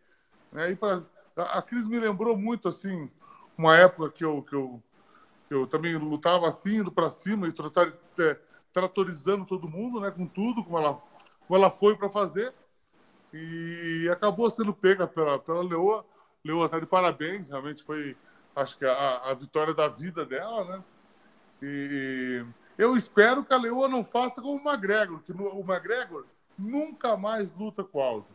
Né? 0.52 0.72
E 0.72 0.76
pra, 0.76 1.02
a, 1.36 1.58
a 1.58 1.62
Cris 1.62 1.88
me 1.88 2.00
lembrou 2.00 2.38
muito, 2.38 2.68
assim, 2.68 3.12
uma 3.58 3.76
época 3.76 4.12
que 4.12 4.24
eu, 4.24 4.42
que 4.44 4.54
eu, 4.54 4.82
eu 5.50 5.68
também 5.68 5.96
lutava 5.96 6.48
assim, 6.48 6.78
indo 6.78 6.92
para 6.92 7.10
cima 7.10 7.48
e 7.48 7.52
tratar, 7.52 7.92
é, 8.20 8.40
tratorizando 8.72 9.46
todo 9.46 9.70
mundo, 9.70 10.00
né, 10.00 10.12
com 10.12 10.26
tudo, 10.28 10.64
como 10.64 10.78
ela, 10.78 11.02
como 11.48 11.60
ela 11.60 11.72
foi 11.72 11.96
para 11.96 12.10
fazer. 12.10 12.54
E 13.34 14.08
acabou 14.12 14.50
sendo 14.50 14.74
pega 14.74 15.08
pela, 15.08 15.40
pela 15.40 15.62
Leoa. 15.62 16.06
Leoa 16.44 16.70
tá 16.70 16.80
de 16.80 16.86
parabéns, 16.86 17.50
realmente 17.50 17.84
foi, 17.84 18.16
acho 18.56 18.78
que 18.78 18.86
a, 18.86 19.30
a 19.30 19.34
vitória 19.34 19.74
da 19.74 19.88
vida 19.88 20.26
dela, 20.26 20.64
né? 20.66 20.84
E 21.62 22.46
eu 22.78 22.96
espero 22.96 23.44
que 23.44 23.54
a 23.54 23.58
Leoa 23.58 23.88
não 23.88 24.04
faça 24.04 24.42
como 24.42 24.58
o 24.58 24.70
McGregor, 24.70 25.20
que 25.24 25.32
o 25.32 25.60
McGregor 25.62 26.26
nunca 26.58 27.18
mais 27.18 27.52
luta 27.52 27.84
com 27.84 28.00
o 28.00 28.02
Aldo. 28.02 28.28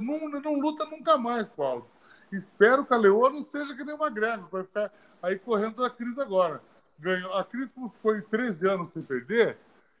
Não, 0.00 0.28
não 0.28 0.60
luta 0.60 0.84
nunca 0.86 1.16
mais 1.16 1.48
com 1.48 1.62
o 1.62 1.64
Aldo. 1.64 1.93
Espero 2.32 2.84
que 2.84 2.94
a 2.94 2.96
Leoa 2.96 3.30
não 3.30 3.42
seja 3.42 3.74
que 3.74 3.84
nem 3.84 3.94
o 3.94 4.02
McGregor, 4.02 4.48
vai 4.50 4.62
ficar 4.62 4.92
aí 5.22 5.38
correndo 5.38 5.82
da 5.82 5.90
crise 5.90 6.20
agora. 6.20 6.60
Ganhou, 6.98 7.34
a 7.34 7.44
crise, 7.44 7.74
como 7.74 7.88
ficou 7.88 8.16
em 8.16 8.22
13 8.22 8.68
anos 8.68 8.90
sem 8.90 9.02
perder, 9.02 9.58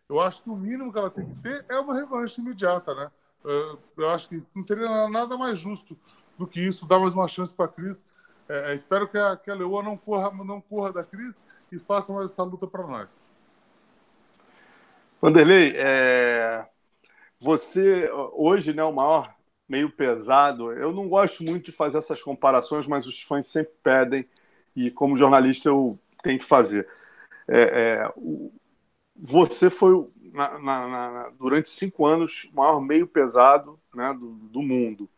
eu 0.08 0.20
acho 0.20 0.42
que 0.42 0.50
o 0.50 0.56
mínimo 0.56 0.92
que 0.92 0.98
ela 0.98 1.10
tem 1.10 1.26
que 1.26 1.40
ter 1.40 1.64
é 1.68 1.78
uma 1.78 1.94
revanche 1.94 2.40
imediata, 2.40 2.94
né? 2.94 3.10
Eu 3.96 4.08
acho 4.10 4.28
que 4.28 4.42
não 4.54 4.62
seria 4.62 5.08
nada 5.08 5.36
mais 5.36 5.58
justo 5.58 5.98
do 6.38 6.46
que 6.46 6.60
isso, 6.60 6.86
dar 6.86 6.98
mais 6.98 7.14
uma 7.14 7.28
chance 7.28 7.54
para 7.54 7.66
a 7.66 7.68
Cris. 7.68 8.04
É, 8.48 8.70
é, 8.70 8.74
espero 8.74 9.08
que 9.08 9.18
a, 9.18 9.36
que 9.36 9.50
a 9.50 9.54
Leoa 9.54 9.82
não 9.82 9.96
corra, 9.96 10.30
não 10.44 10.60
corra 10.60 10.92
da 10.92 11.04
Cris 11.04 11.42
e 11.70 11.78
faça 11.78 12.12
mais 12.12 12.30
essa 12.30 12.42
luta 12.42 12.66
para 12.66 12.86
nós. 12.86 13.26
Vanderlei, 15.20 15.72
é... 15.76 16.66
você 17.40 18.10
hoje, 18.32 18.74
né, 18.74 18.84
o 18.84 18.92
maior 18.92 19.33
meio 19.68 19.90
pesado. 19.90 20.72
Eu 20.72 20.92
não 20.92 21.08
gosto 21.08 21.42
muito 21.42 21.66
de 21.66 21.72
fazer 21.72 21.98
essas 21.98 22.22
comparações, 22.22 22.86
mas 22.86 23.06
os 23.06 23.20
fãs 23.22 23.46
sempre 23.46 23.74
pedem 23.82 24.26
e 24.74 24.90
como 24.90 25.16
jornalista 25.16 25.68
eu 25.68 25.98
tenho 26.22 26.38
que 26.38 26.44
fazer. 26.44 26.88
É, 27.46 27.60
é, 27.60 28.12
você 29.16 29.70
foi 29.70 30.08
na, 30.32 30.58
na, 30.58 30.88
na, 30.88 31.30
durante 31.38 31.70
cinco 31.70 32.06
anos 32.06 32.48
o 32.52 32.56
maior 32.56 32.80
meio 32.80 33.06
pesado 33.06 33.78
né, 33.94 34.12
do, 34.12 34.32
do, 34.32 34.62
mundo. 34.62 35.08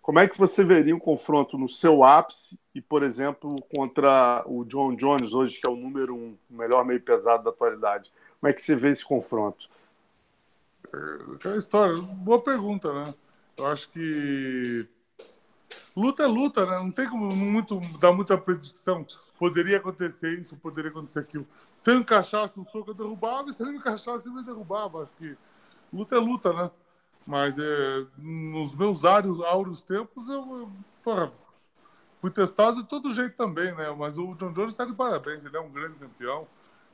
Como 0.00 0.18
é 0.18 0.28
que 0.28 0.38
você 0.38 0.64
veria 0.64 0.94
um 0.94 1.00
confronto 1.00 1.58
no 1.58 1.68
seu 1.68 2.04
ápice 2.04 2.58
e, 2.74 2.80
por 2.80 3.02
exemplo, 3.02 3.54
contra 3.74 4.44
o 4.46 4.64
John 4.64 4.94
Jones 4.94 5.34
hoje, 5.34 5.60
que 5.60 5.68
é 5.68 5.70
o 5.70 5.76
número 5.76 6.14
um, 6.14 6.36
o 6.48 6.54
melhor 6.54 6.84
meio 6.84 7.00
pesado 7.00 7.44
da 7.44 7.50
atualidade? 7.50 8.12
Como 8.40 8.50
é 8.50 8.54
que 8.54 8.62
você 8.62 8.76
vê 8.76 8.90
esse 8.90 9.04
confronto? 9.04 9.68
É 10.94 11.34
aquela 11.34 11.56
história, 11.56 12.00
boa 12.00 12.40
pergunta, 12.40 12.92
né? 12.92 13.14
Eu 13.56 13.66
acho 13.66 13.88
que 13.90 14.86
luta 15.96 16.22
é 16.22 16.26
luta, 16.26 16.66
né? 16.66 16.78
Não 16.78 16.90
tem 16.90 17.08
como 17.08 17.34
muito, 17.34 17.80
dar 17.98 18.12
muita 18.12 18.36
predição 18.36 19.04
poderia 19.38 19.78
acontecer 19.78 20.38
isso, 20.38 20.56
poderia 20.56 20.90
acontecer 20.90 21.20
aquilo. 21.20 21.46
Se 21.74 21.90
eu 21.90 21.98
encaixasse 21.98 22.58
um 22.58 22.64
soco, 22.66 22.90
eu 22.90 22.94
derrubava, 22.94 23.48
e 23.48 23.52
se 23.52 23.62
ele 23.62 23.72
me 23.72 23.78
encaixasse, 23.78 24.28
eu 24.28 24.34
me 24.34 24.42
derrubava. 24.42 25.02
Acho 25.02 25.12
que 25.14 25.36
luta 25.92 26.16
é 26.16 26.18
luta, 26.18 26.52
né? 26.52 26.70
Mas 27.26 27.58
é, 27.58 28.06
nos 28.18 28.74
meus 28.74 29.04
áureos, 29.04 29.42
áureos 29.44 29.80
tempos, 29.80 30.28
eu, 30.28 30.58
eu 30.58 30.70
porra, 31.02 31.32
fui 32.18 32.30
testado 32.30 32.82
de 32.82 32.88
todo 32.88 33.12
jeito 33.12 33.36
também, 33.36 33.74
né? 33.74 33.94
Mas 33.96 34.18
o 34.18 34.34
John 34.34 34.52
Jones 34.52 34.72
está 34.72 34.84
de 34.84 34.94
parabéns, 34.94 35.44
ele 35.44 35.56
é 35.56 35.60
um 35.60 35.70
grande 35.70 35.98
campeão. 35.98 36.46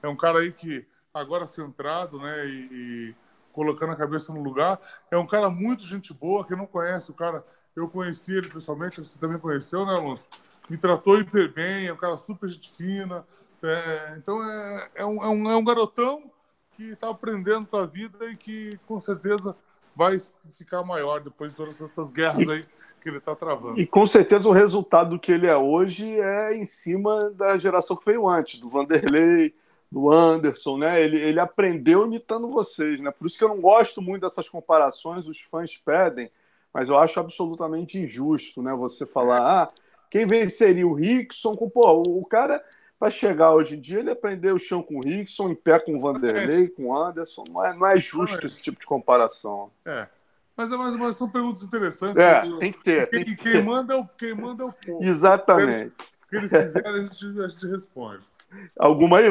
É 0.02 0.08
um 0.08 0.16
cara 0.16 0.40
aí 0.40 0.52
que, 0.52 0.84
agora 1.12 1.46
centrado, 1.46 2.18
né? 2.18 2.46
E, 2.46 2.68
e 2.72 3.16
colocando 3.53 3.92
a 3.92 3.96
cabeça 3.96 4.32
no 4.32 4.42
lugar. 4.42 4.80
É 5.11 5.16
um 5.16 5.26
cara 5.26 5.48
muito 5.50 5.84
gente 5.84 6.12
boa, 6.12 6.44
que 6.44 6.57
não 6.57 6.66
conhece 6.66 7.11
o 7.11 7.14
cara. 7.14 7.44
Eu 7.74 7.88
conheci 7.88 8.34
ele 8.34 8.48
pessoalmente, 8.48 8.98
você 8.98 9.18
também 9.18 9.38
conheceu, 9.38 9.86
né, 9.86 9.94
Alonso? 9.94 10.28
me 10.68 10.76
tratou 10.76 11.18
hiper 11.18 11.53
bem, 11.53 11.86
é 11.86 11.92
um 11.92 11.96
cara 11.96 12.16
super 12.16 12.48
gente 12.48 12.70
fina. 12.70 13.24
É, 13.62 14.14
então 14.16 14.42
é, 14.42 14.88
é, 14.96 15.07
um, 15.07 15.22
é, 15.22 15.28
um, 15.28 15.50
é 15.50 15.57
um 15.57 15.64
garotão 15.64 16.30
que 16.76 16.84
está 16.84 17.11
aprendendo 17.11 17.66
com 17.66 17.76
a 17.76 17.86
vida 17.86 18.24
e 18.30 18.36
que 18.36 18.78
com 18.86 18.98
certeza 18.98 19.57
vai 19.94 20.18
ficar 20.18 20.82
maior 20.82 21.20
depois 21.20 21.53
de 21.53 21.57
todas 21.57 21.80
essas 21.80 22.11
guerras 22.11 22.48
aí 22.48 22.64
que 23.00 23.09
ele 23.09 23.18
está 23.18 23.34
travando. 23.34 23.80
E 23.80 23.86
com 23.86 24.07
certeza 24.07 24.48
o 24.48 24.53
resultado 24.53 25.11
do 25.11 25.18
que 25.18 25.30
ele 25.30 25.46
é 25.46 25.57
hoje 25.57 26.18
é 26.18 26.57
em 26.57 26.64
cima 26.64 27.30
da 27.30 27.59
geração 27.59 27.96
que 27.96 28.05
veio 28.05 28.28
antes, 28.28 28.59
do 28.59 28.70
Vanderlei, 28.70 29.55
do 29.93 30.11
Anderson, 30.11 30.78
né? 30.78 31.03
Ele, 31.03 31.18
ele 31.18 31.38
aprendeu 31.38 32.07
imitando 32.07 32.49
vocês, 32.49 32.99
né? 32.99 33.11
Por 33.11 33.26
isso 33.26 33.36
que 33.36 33.45
eu 33.45 33.49
não 33.51 33.61
gosto 33.61 34.01
muito 34.01 34.22
dessas 34.22 34.49
comparações, 34.49 35.26
os 35.26 35.38
fãs 35.43 35.76
pedem, 35.76 36.30
mas 36.72 36.88
eu 36.88 36.99
acho 36.99 37.20
absolutamente 37.20 37.99
injusto, 37.99 38.62
né? 38.62 38.74
Você 38.74 39.05
falar, 39.05 39.40
ah, 39.40 39.70
quem 40.11 40.26
venceria 40.26 40.86
o 40.86 40.95
Rickson 40.95 41.55
com. 41.55 41.68
Pô, 41.68 42.03
o 42.09 42.24
cara, 42.24 42.64
para 42.99 43.11
chegar 43.11 43.53
hoje 43.53 43.76
em 43.76 43.80
dia, 43.80 43.99
ele 43.99 44.11
aprendeu 44.11 44.55
o 44.55 44.59
chão 44.59 44.82
com 44.82 44.97
o 44.97 45.01
Rickson, 45.05 45.51
em 45.51 45.55
pé 45.55 45.78
com 45.78 45.94
o 45.94 46.01
Vanderlei, 46.01 46.69
com 46.69 46.86
o 46.86 46.97
Anderson. 46.97 47.44
Não 47.51 47.62
é, 47.62 47.74
não 47.74 47.86
é 47.86 48.01
justo 48.01 48.47
esse 48.47 48.62
tipo 48.62 48.81
de 48.81 48.86
comparação. 48.86 49.70
É. 49.85 50.09
Mas, 50.56 50.73
é 50.73 50.77
mas, 50.78 50.97
mas 50.97 51.16
são 51.16 51.28
perguntas 51.28 51.62
interessantes. 51.62 52.16
É, 52.16 52.40
tem 52.59 52.73
que 52.73 52.82
ter. 52.82 53.10
Quem, 53.10 53.24
que 53.24 53.35
quem, 53.35 53.52
ter. 53.52 53.62
Manda 53.62 53.93
é 53.93 53.97
o, 53.98 54.09
quem 54.16 54.35
manda 54.35 54.64
é 54.64 54.66
o 54.66 54.73
povo. 54.73 55.05
Exatamente. 55.05 55.94
O 56.24 56.28
que 56.31 56.36
eles 56.36 56.51
quiserem, 56.51 56.93
a 56.93 57.06
gente, 57.06 57.40
a 57.43 57.48
gente 57.48 57.66
responde. 57.66 58.31
Alguma 58.78 59.18
aí, 59.18 59.28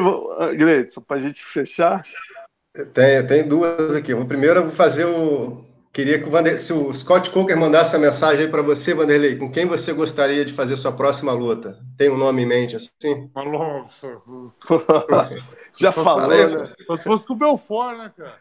Gleidson, 0.56 1.00
para 1.00 1.16
a 1.16 1.20
gente 1.20 1.44
fechar? 1.44 2.02
Tem, 2.94 3.26
tem 3.26 3.46
duas 3.46 3.94
aqui. 3.94 4.14
Primeiro, 4.24 4.60
eu 4.60 4.64
vou 4.64 4.72
fazer 4.72 5.04
o, 5.04 5.64
Queria 5.92 6.18
que 6.18 6.26
o 6.26 6.30
Vander... 6.30 6.58
se 6.58 6.72
o 6.72 6.90
Scott 6.94 7.30
Coker 7.30 7.56
mandasse 7.56 7.94
a 7.94 7.98
mensagem 7.98 8.46
aí 8.46 8.50
para 8.50 8.62
você, 8.62 8.94
Vanderlei, 8.94 9.36
com 9.36 9.52
quem 9.52 9.66
você 9.66 9.92
gostaria 9.92 10.42
de 10.42 10.54
fazer 10.54 10.78
sua 10.78 10.90
próxima 10.90 11.32
luta? 11.32 11.78
Tem 11.98 12.08
um 12.08 12.16
nome 12.16 12.42
em 12.42 12.46
mente 12.46 12.74
assim? 12.74 13.30
Já 15.78 15.92
falou, 15.92 16.28
né? 16.28 16.64
Se 16.96 17.04
fosse 17.04 17.26
com 17.26 17.34
o 17.34 17.36
Belfort, 17.36 17.98
né, 17.98 18.10
cara? 18.16 18.38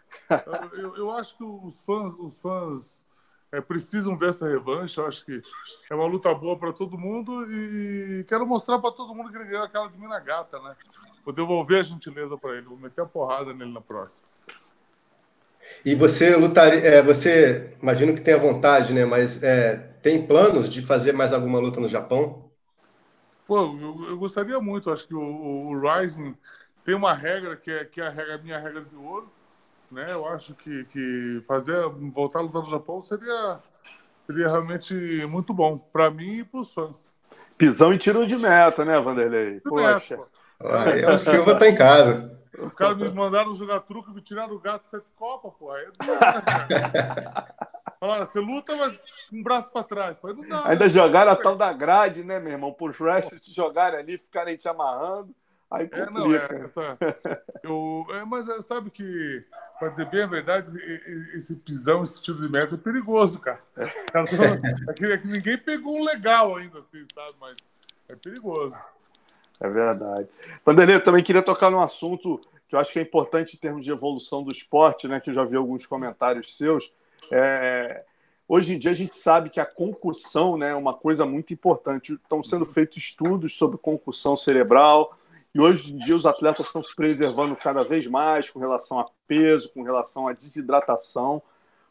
Eu, 0.73 0.79
eu, 0.79 0.95
eu, 0.95 1.11
acho 1.11 1.37
que 1.37 1.43
os 1.43 1.81
fãs, 1.81 2.13
os 2.13 2.39
fãs 2.39 3.05
é, 3.52 3.60
precisam 3.60 4.18
ver 4.18 4.30
essa 4.30 4.48
revanche. 4.48 4.98
Eu 4.98 5.06
acho 5.06 5.26
que 5.26 5.41
é 5.90 5.95
uma 5.95 6.06
luta 6.06 6.34
boa 6.34 6.57
para 6.57 6.72
todo 6.72 6.98
mundo 6.98 7.44
e 7.52 8.23
quero 8.28 8.45
mostrar 8.45 8.80
para 8.80 8.91
todo 8.91 9.14
mundo 9.14 9.30
que 9.30 9.38
ele 9.38 9.49
ganhou 9.49 9.64
aquela 9.64 9.88
de 9.88 9.99
mina 9.99 10.19
gata, 10.19 10.60
né? 10.60 10.76
Vou 11.23 11.34
devolver 11.34 11.82
a 11.82 11.84
gentileza 11.84 12.38
para 12.38 12.57
ele, 12.57 12.68
vou 12.68 12.78
meter 12.78 13.02
a 13.02 13.06
porrada 13.06 13.53
nele 13.53 13.72
na 13.72 13.82
próxima. 13.82 14.28
E 15.86 15.95
você 15.95 16.36
lutaria, 16.36 16.80
é, 16.80 17.02
você 17.02 17.76
imagino 17.82 18.14
que 18.14 18.22
tenha 18.22 18.38
vontade, 18.38 18.94
né? 18.94 19.06
Mas 19.06 19.41
é, 19.41 19.78
tem 20.02 20.26
planos 20.26 20.69
de 20.69 20.82
fazer 20.82 21.11
mais 21.14 21.34
alguma 21.34 21.60
luta 21.60 21.80
no 21.80 21.88
Japão? 21.88 22.49
Pô, 23.48 23.57
eu, 23.57 24.10
eu 24.10 24.18
gostaria 24.18 24.60
muito. 24.60 24.91
Acho 24.91 25.07
que 25.07 25.15
o, 25.15 25.22
o, 25.22 25.80
Rising 25.80 26.36
tem 26.84 26.95
uma 26.95 27.14
regra 27.14 27.56
que 27.56 27.72
é, 27.72 27.86
que 27.86 28.02
é 28.02 28.07
a 28.07 28.10
regra, 28.10 28.38
minha 28.40 28.60
regra 28.60 28.82
de 28.82 28.95
ouro, 28.95 29.32
né? 29.91 30.13
Eu 30.13 30.27
acho 30.27 30.53
que, 30.55 30.85
que 30.85 31.43
fazer 31.47 31.88
voltar 32.13 32.39
a 32.39 32.41
lutar 32.41 32.61
no 32.61 32.69
Japão 32.69 33.01
seria 33.01 33.59
seria 34.26 34.47
realmente 34.47 34.93
muito 35.27 35.53
bom 35.53 35.77
para 35.77 36.09
mim 36.09 36.39
e 36.39 36.43
para 36.43 36.61
os 36.61 36.73
fãs. 36.73 37.13
Pisão 37.57 37.93
e 37.93 37.97
tiro 37.97 38.26
de 38.26 38.38
meta, 38.38 38.85
né, 38.85 38.99
Vanderlei? 38.99 39.59
Poxa. 39.61 40.19
Meta, 40.63 41.13
o 41.13 41.18
Silva 41.18 41.59
tá 41.59 41.68
em 41.68 41.76
casa. 41.76 42.39
Os 42.57 42.76
caras 42.76 42.97
me 42.97 43.09
mandaram 43.09 43.53
jogar 43.53 43.80
truque, 43.81 44.11
me 44.11 44.22
tiraram 44.22 44.53
o 44.53 44.59
gato 44.59 44.88
sete 44.88 45.05
copas, 45.15 45.53
pô. 45.57 45.72
Aí 45.72 45.85
é 45.85 46.05
duro, 46.05 46.19
né, 46.19 46.41
cara? 46.41 47.55
Falaram, 47.99 48.26
você 48.26 48.39
luta, 48.39 48.76
mas 48.76 48.97
com 49.30 49.38
um 49.38 49.43
braço 49.43 49.72
pra 49.72 49.84
trás. 49.84 50.18
Pô, 50.18 50.34
não 50.34 50.41
dá, 50.41 50.68
Ainda 50.68 50.85
né? 50.85 50.89
jogaram 50.89 51.31
a 51.31 51.35
tal 51.35 51.55
da 51.55 51.72
grade, 51.72 52.23
né, 52.23 52.39
meu 52.39 52.51
irmão? 52.51 52.73
Por 52.73 52.95
wrestlers 52.99 53.43
te 53.43 53.53
jogarem 53.53 53.99
ali, 53.99 54.18
ficarem 54.18 54.57
te 54.57 54.68
amarrando. 54.68 55.35
Aí 55.72 55.88
É, 55.89 56.10
não, 56.10 56.35
é, 56.35 56.64
essa, 56.64 56.98
eu, 57.64 58.06
é, 58.10 58.26
mas 58.26 58.49
é, 58.49 58.61
sabe 58.61 58.91
que, 58.91 59.41
pra 59.80 59.88
dizer 59.88 60.06
bem 60.10 60.23
a 60.23 60.27
verdade, 60.27 60.77
esse 61.34 61.56
pisão, 61.56 62.03
esse 62.03 62.22
tipo 62.22 62.41
de 62.41 62.52
meta 62.52 62.76
é 62.76 62.77
perigoso, 62.77 63.39
cara. 63.39 63.61
Cara, 64.11 64.26
É 64.89 64.93
que, 64.93 65.06
é 65.06 65.18
que 65.18 65.27
ninguém 65.27 65.57
pegou 65.57 65.98
um 65.98 66.03
legal 66.03 66.57
ainda, 66.57 66.80
assim, 66.80 67.06
sabe? 67.15 67.34
Mas 67.39 67.56
é 68.10 68.15
perigoso. 68.15 68.76
É 69.61 69.69
verdade. 69.69 70.27
Vanderlei, 70.65 70.98
eu 70.98 71.03
também 71.03 71.23
queria 71.23 71.41
tocar 71.41 71.72
num 71.72 71.81
assunto 71.81 72.41
que 72.68 72.76
eu 72.76 72.80
acho 72.80 72.91
que 72.91 72.99
é 72.99 73.02
importante 73.02 73.56
em 73.56 73.60
termos 73.60 73.85
de 73.85 73.91
evolução 73.91 74.43
do 74.43 74.52
esporte, 74.52 75.07
né? 75.07 75.22
Que 75.22 75.30
eu 75.30 75.34
já 75.34 75.45
vi 75.45 75.56
alguns 75.56 75.85
comentários 75.85 76.57
seus. 76.57 76.91
É, 77.31 78.03
Hoje 78.53 78.73
em 78.73 78.77
dia 78.77 78.91
a 78.91 78.93
gente 78.93 79.15
sabe 79.15 79.49
que 79.49 79.61
a 79.61 79.65
concussão 79.65 80.57
né, 80.57 80.72
é 80.72 80.76
uma 80.76 80.93
coisa 80.93 81.26
muito 81.26 81.53
importante. 81.53 82.15
Estão 82.15 82.43
sendo 82.43 82.65
feitos 82.65 82.98
estudos 82.98 83.56
sobre 83.57 83.77
concussão 83.77 84.35
cerebral 84.35 85.18
e 85.53 85.60
hoje 85.60 85.94
em 85.94 85.98
dia 85.98 86.15
os 86.15 86.26
atletas 86.26 86.65
estão 86.65 86.84
se 86.84 86.95
preservando 86.95 87.56
cada 87.56 87.84
vez 87.84 88.07
mais 88.07 88.49
com 88.49 88.60
relação 88.60 88.99
a 88.99 89.10
peso, 89.28 89.72
com 89.73 89.84
relação 89.84 90.28
à 90.28 90.34
desidratação, 90.34 91.41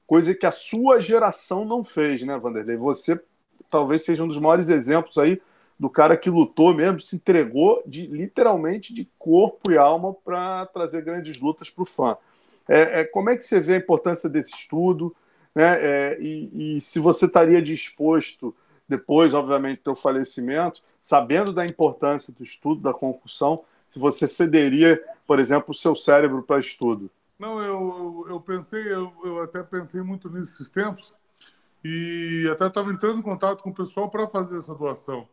coisa 0.06 0.34
que 0.34 0.46
a 0.46 0.50
sua 0.50 1.00
geração 1.00 1.64
não 1.64 1.84
fez, 1.84 2.22
né, 2.22 2.38
Vanderlei? 2.38 2.76
Você 2.76 3.20
talvez 3.70 4.04
seja 4.04 4.24
um 4.24 4.28
dos 4.28 4.38
maiores 4.38 4.68
exemplos 4.68 5.18
aí 5.18 5.40
do 5.78 5.88
cara 5.88 6.16
que 6.16 6.28
lutou 6.28 6.74
mesmo, 6.74 7.00
se 7.00 7.16
entregou 7.16 7.82
de 7.86 8.06
literalmente 8.06 8.92
de 8.92 9.08
corpo 9.18 9.70
e 9.70 9.78
alma 9.78 10.12
para 10.12 10.66
trazer 10.66 11.02
grandes 11.02 11.38
lutas 11.38 11.70
para 11.70 11.82
o 11.82 11.86
fã. 11.86 12.18
É, 12.68 13.00
é, 13.00 13.04
como 13.04 13.30
é 13.30 13.36
que 13.36 13.42
você 13.42 13.60
vê 13.60 13.74
a 13.74 13.78
importância 13.78 14.28
desse 14.28 14.54
estudo? 14.54 15.14
Né? 15.54 15.64
É, 15.64 16.18
e, 16.20 16.76
e, 16.76 16.80
se 16.80 16.98
você 16.98 17.24
estaria 17.24 17.62
disposto, 17.62 18.54
depois, 18.90 19.32
obviamente, 19.32 19.82
do 19.84 19.94
falecimento, 19.94 20.82
sabendo 21.00 21.52
da 21.52 21.64
importância 21.64 22.32
do 22.36 22.42
estudo 22.42 22.80
da 22.80 22.92
concussão, 22.92 23.62
se 23.88 24.00
você 24.00 24.26
cederia, 24.26 25.00
por 25.26 25.38
exemplo, 25.38 25.70
o 25.70 25.74
seu 25.74 25.94
cérebro 25.94 26.42
para 26.42 26.58
estudo? 26.58 27.08
Não, 27.38 27.62
eu, 27.62 28.26
eu 28.28 28.40
pensei, 28.40 28.92
eu, 28.92 29.12
eu 29.24 29.40
até 29.40 29.62
pensei 29.62 30.02
muito 30.02 30.28
nesses 30.28 30.68
tempos 30.68 31.14
e 31.84 32.48
até 32.52 32.66
estava 32.66 32.92
entrando 32.92 33.20
em 33.20 33.22
contato 33.22 33.62
com 33.62 33.70
o 33.70 33.74
pessoal 33.74 34.10
para 34.10 34.26
fazer 34.26 34.56
essa 34.56 34.74
doação. 34.74 35.26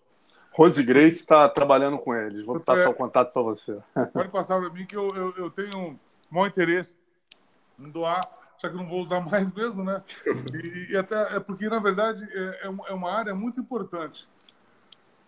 Rose 0.51 0.81
Grace 0.83 1.19
está 1.19 1.49
trabalhando 1.49 1.97
com 1.97 2.15
eles. 2.15 2.45
Vou 2.45 2.59
passar 2.59 2.85
tô- 2.85 2.91
o 2.91 2.93
contato 2.93 3.33
para 3.33 3.41
você. 3.41 3.79
Pode 4.13 4.29
passar 4.29 4.59
para 4.59 4.69
mim 4.69 4.85
que 4.85 4.95
eu, 4.95 5.07
eu, 5.15 5.33
eu 5.37 5.49
tenho 5.49 5.77
um 5.77 5.99
maior 6.29 6.47
interesse 6.47 6.97
em 7.79 7.89
doar, 7.89 8.21
já 8.57 8.69
que 8.69 8.75
eu 8.75 8.79
não 8.79 8.87
vou 8.87 9.01
usar 9.01 9.21
mais 9.21 9.51
mesmo, 9.53 9.83
né? 9.83 10.03
E, 10.53 10.93
e 10.93 10.97
até 10.97 11.35
é 11.35 11.39
porque, 11.39 11.69
na 11.69 11.79
verdade, 11.79 12.27
é, 12.31 12.67
é 12.67 12.75
é 12.89 12.93
uma 12.93 13.11
área 13.11 13.33
muito 13.35 13.59
importante. 13.61 14.27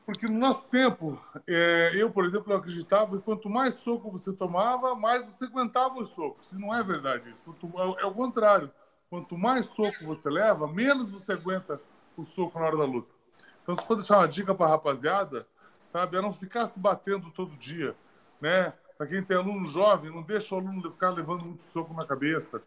Porque 0.06 0.28
no 0.28 0.40
nosso 0.40 0.64
tempo, 0.66 1.22
é, 1.48 1.92
eu, 1.94 2.10
por 2.10 2.26
exemplo, 2.26 2.52
eu 2.52 2.58
acreditava 2.58 3.16
que 3.16 3.24
quanto 3.24 3.48
mais 3.48 3.76
soco 3.76 4.12
você 4.12 4.34
tomava, 4.34 4.96
mais 4.96 5.24
você 5.24 5.46
aguentava 5.46 6.00
os 6.00 6.10
socos. 6.10 6.52
E 6.52 6.56
não 6.56 6.74
é 6.74 6.84
verdade 6.84 7.30
isso. 7.30 7.44
Quanto- 7.44 7.72
é, 7.80 8.02
é 8.02 8.06
o 8.06 8.12
contrário. 8.14 8.72
Quanto 9.08 9.38
mais 9.38 9.68
soco 9.68 10.04
você 10.06 10.30
leva, 10.30 10.68
menos 10.68 11.12
você 11.12 11.34
aguenta 11.34 11.80
o 12.18 12.24
soco 12.24 12.58
na 12.60 12.66
hora 12.66 12.78
da 12.78 12.86
luta. 12.86 13.10
Então, 13.62 13.76
se 13.76 13.86
for 13.86 13.96
deixar 13.96 14.18
uma 14.18 14.28
dica 14.28 14.56
para 14.56 14.66
a 14.66 14.70
rapaziada, 14.70 15.46
sabe, 15.84 16.18
é 16.18 16.22
não 16.22 16.34
ficar 16.34 16.66
se 16.66 16.80
batendo 16.80 17.30
todo 17.30 17.56
dia, 17.56 17.96
né? 18.42 18.74
Para 18.98 19.06
quem 19.08 19.24
tem 19.24 19.38
aluno 19.38 19.64
jovem, 19.66 20.12
não 20.12 20.24
deixa 20.24 20.56
o 20.56 20.58
aluno 20.58 20.92
ficar 20.92 21.12
levando 21.12 21.46
muito 21.46 21.64
soco 21.66 21.94
na 21.94 22.06
cabeça, 22.06 22.62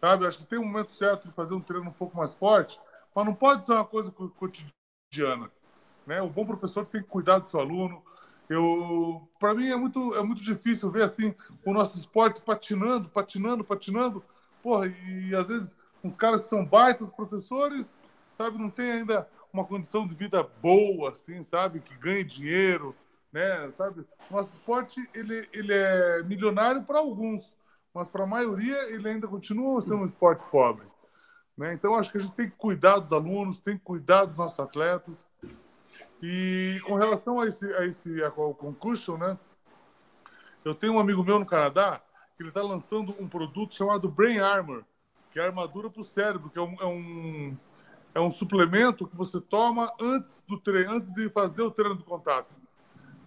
sabe? 0.00 0.26
Acho 0.26 0.38
que 0.38 0.46
tem 0.46 0.58
um 0.58 0.64
momento 0.64 0.92
certo 0.92 1.26
de 1.28 1.34
fazer 1.34 1.54
um 1.54 1.60
treino 1.60 1.88
um 1.88 1.92
pouco 1.92 2.16
mais 2.16 2.34
forte, 2.34 2.78
mas 3.14 3.24
não 3.24 3.34
pode 3.34 3.64
ser 3.66 3.72
uma 3.72 3.84
coisa 3.84 4.10
co- 4.12 4.30
cotidiana, 4.30 5.50
né? 6.06 6.22
O 6.22 6.30
bom 6.30 6.46
professor 6.46 6.86
tem 6.86 7.02
que 7.02 7.08
cuidar 7.08 7.38
do 7.38 7.48
seu 7.48 7.60
aluno. 7.60 8.02
Eu, 8.48 9.28
para 9.40 9.54
mim 9.54 9.68
é 9.68 9.76
muito 9.76 10.14
é 10.14 10.22
muito 10.22 10.42
difícil 10.42 10.90
ver 10.90 11.02
assim 11.02 11.34
o 11.64 11.72
nosso 11.72 11.96
esporte 11.98 12.40
patinando, 12.40 13.08
patinando, 13.08 13.64
patinando. 13.64 14.24
Porra, 14.62 14.86
e 14.88 15.34
às 15.34 15.48
vezes 15.48 15.76
uns 16.02 16.16
caras 16.16 16.42
são 16.42 16.64
baitas 16.64 17.10
professores, 17.10 17.96
sabe, 18.30 18.58
não 18.58 18.70
tem 18.70 18.90
ainda 18.92 19.28
uma 19.52 19.64
condição 19.64 20.06
de 20.06 20.14
vida 20.14 20.42
boa, 20.62 21.10
assim, 21.10 21.42
sabe, 21.42 21.80
que 21.80 21.96
ganhe 21.96 22.22
dinheiro, 22.24 22.94
né, 23.32 23.70
sabe? 23.72 24.04
Nosso 24.30 24.52
esporte 24.52 25.08
ele 25.14 25.48
ele 25.52 25.72
é 25.74 26.22
milionário 26.22 26.84
para 26.84 26.98
alguns, 26.98 27.56
mas 27.96 28.08
para 28.08 28.24
a 28.24 28.26
maioria 28.26 28.76
ele 28.92 29.08
ainda 29.08 29.26
continua 29.26 29.80
sendo 29.80 30.02
um 30.02 30.04
esporte 30.04 30.44
pobre, 30.50 30.86
né? 31.56 31.72
Então 31.72 31.94
acho 31.94 32.12
que 32.12 32.18
a 32.18 32.20
gente 32.20 32.34
tem 32.34 32.50
que 32.50 32.54
cuidar 32.54 32.98
dos 32.98 33.10
alunos, 33.10 33.58
tem 33.58 33.78
que 33.78 33.82
cuidar 33.82 34.26
dos 34.26 34.36
nossos 34.36 34.60
atletas. 34.60 35.26
E 36.22 36.78
com 36.84 36.94
relação 36.96 37.40
a 37.40 37.46
esse 37.46 37.64
a 37.72 37.86
esse 37.86 38.22
ao 38.22 38.52
concussion, 38.52 39.16
né? 39.16 39.38
Eu 40.62 40.74
tenho 40.74 40.92
um 40.92 40.98
amigo 40.98 41.24
meu 41.24 41.38
no 41.38 41.46
Canadá 41.46 42.02
que 42.36 42.42
ele 42.42 42.50
está 42.50 42.60
lançando 42.60 43.16
um 43.18 43.26
produto 43.26 43.74
chamado 43.74 44.10
Brain 44.10 44.40
Armor, 44.40 44.84
que 45.30 45.40
é 45.40 45.46
armadura 45.46 45.88
para 45.88 46.02
o 46.02 46.04
cérebro, 46.04 46.50
que 46.50 46.58
é 46.58 46.62
um, 46.62 46.76
é 46.78 46.86
um 46.86 47.56
é 48.14 48.20
um 48.20 48.30
suplemento 48.30 49.08
que 49.08 49.16
você 49.16 49.40
toma 49.40 49.90
antes 49.98 50.42
do 50.46 50.60
treino, 50.60 50.92
antes 50.92 51.10
de 51.14 51.30
fazer 51.30 51.62
o 51.62 51.70
treino 51.70 51.96
de 51.96 52.04
contato. 52.04 52.54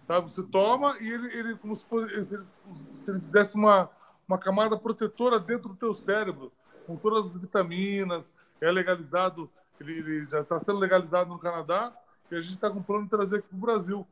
Sabe? 0.04 0.30
Você 0.30 0.44
toma 0.44 0.96
e 1.00 1.10
ele, 1.10 1.26
ele 1.36 1.56
como 1.56 1.74
se, 1.74 1.84
se 2.22 3.10
ele 3.10 3.18
fizesse 3.18 3.56
uma, 3.56 3.90
uma 4.30 4.38
camada 4.38 4.78
protetora 4.78 5.40
dentro 5.40 5.70
do 5.70 5.74
teu 5.74 5.92
cérebro, 5.92 6.52
com 6.86 6.94
todas 6.94 7.32
as 7.32 7.38
vitaminas. 7.38 8.32
É 8.60 8.70
legalizado, 8.70 9.50
ele, 9.80 9.98
ele 9.98 10.26
já 10.30 10.40
está 10.40 10.56
sendo 10.60 10.78
legalizado 10.78 11.28
no 11.30 11.38
Canadá 11.38 11.92
e 12.30 12.36
a 12.36 12.40
gente 12.40 12.54
está 12.54 12.70
com 12.70 12.80
plano 12.80 13.04
de 13.04 13.10
trazer 13.10 13.38
aqui 13.38 13.48
para 13.48 13.56
o 13.56 13.60
Brasil. 13.60 14.06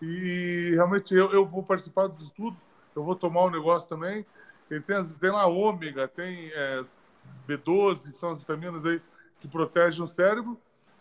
E 0.00 0.70
realmente 0.72 1.14
eu, 1.14 1.30
eu 1.32 1.44
vou 1.44 1.62
participar 1.62 2.06
dos 2.06 2.22
estudos, 2.22 2.58
eu 2.96 3.04
vou 3.04 3.14
tomar 3.14 3.42
o 3.42 3.50
negócio 3.50 3.86
também. 3.86 4.24
Ele 4.70 4.80
tem, 4.80 4.96
as, 4.96 5.14
tem 5.16 5.30
lá 5.30 5.46
ômega, 5.46 6.08
tem 6.08 6.50
é, 6.54 6.80
B12, 7.46 8.10
que 8.12 8.16
são 8.16 8.30
as 8.30 8.40
vitaminas 8.40 8.86
aí 8.86 9.02
que 9.38 9.48
protegem 9.48 10.02
o 10.02 10.06
cérebro. 10.06 10.58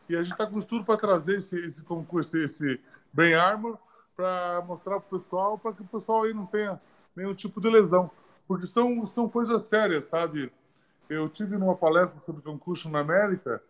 E 0.10 0.16
a 0.16 0.24
gente 0.24 0.34
está 0.34 0.46
com 0.46 0.58
estudo 0.58 0.84
para 0.84 0.98
trazer 0.98 1.38
esse, 1.38 1.58
esse 1.66 1.84
concurso, 1.84 2.38
esse 2.38 2.82
Brain 3.14 3.34
Armor, 3.34 3.78
para 4.14 4.62
mostrar 4.68 5.00
para 5.00 5.08
o 5.08 5.20
pessoal, 5.20 5.58
para 5.58 5.72
que 5.72 5.84
o 5.84 5.88
pessoal 5.88 6.24
aí 6.24 6.34
não 6.34 6.46
tenha 6.46 6.82
nenhum 7.16 7.34
tipo 7.34 7.62
de 7.62 7.70
lesão. 7.70 8.12
Porque 8.48 8.66
são, 8.66 9.06
são 9.06 9.28
coisas 9.28 9.64
sérias, 9.64 10.06
sabe? 10.06 10.52
Eu 11.10 11.28
tive 11.30 11.58
numa 11.58 11.76
palestra 11.76 12.20
sobre 12.20 12.42
concurso 12.42 12.90
na 12.90 13.00
América 13.00 13.62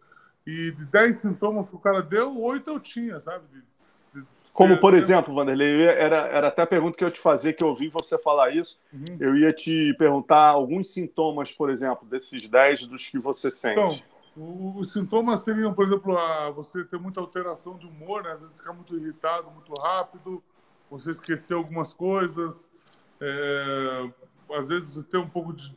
e 0.45 0.71
de 0.71 0.85
10 0.85 1.17
sintomas 1.17 1.69
que 1.69 1.75
o 1.75 1.79
cara 1.79 2.01
deu, 2.01 2.35
8 2.41 2.69
eu 2.69 2.79
tinha, 2.79 3.19
sabe? 3.19 3.45
De- 3.47 4.21
de- 4.21 4.27
Como, 4.53 4.79
por 4.79 4.93
de- 4.93 4.99
exemplo, 4.99 5.33
Vanderlei, 5.33 5.83
era, 5.85 6.27
era 6.27 6.47
até 6.47 6.61
a 6.61 6.67
pergunta 6.67 6.97
que 6.97 7.03
eu 7.03 7.11
te 7.11 7.19
fazer, 7.19 7.53
que 7.53 7.63
eu 7.63 7.69
ouvi 7.69 7.89
você 7.89 8.17
falar 8.17 8.49
isso. 8.55 8.79
Uhum. 8.93 9.17
Eu 9.19 9.35
ia 9.35 9.51
te 9.53 9.93
perguntar 9.97 10.49
alguns 10.49 10.89
sintomas, 10.91 11.51
por 11.51 11.69
exemplo, 11.69 12.07
desses 12.07 12.47
10 12.47 12.83
dos 12.85 13.07
que 13.07 13.19
você 13.19 13.47
Então, 13.71 13.89
sente. 13.91 14.05
o- 14.35 14.77
os 14.79 14.93
sintomas 14.93 15.41
seriam, 15.41 15.73
por 15.73 15.85
exemplo, 15.85 16.17
a, 16.17 16.49
você 16.51 16.83
ter 16.85 16.99
muita 16.99 17.19
alteração 17.19 17.77
de 17.77 17.85
humor, 17.87 18.23
né? 18.23 18.31
às 18.31 18.41
vezes 18.41 18.57
ficar 18.57 18.73
muito 18.73 18.95
irritado 18.95 19.49
muito 19.51 19.73
rápido, 19.81 20.41
você 20.89 21.11
esquecer 21.11 21.53
algumas 21.53 21.93
coisas, 21.93 22.71
é, 23.19 24.09
às 24.53 24.69
vezes 24.69 25.03
ter 25.05 25.17
um 25.17 25.29
pouco 25.29 25.53
de 25.53 25.75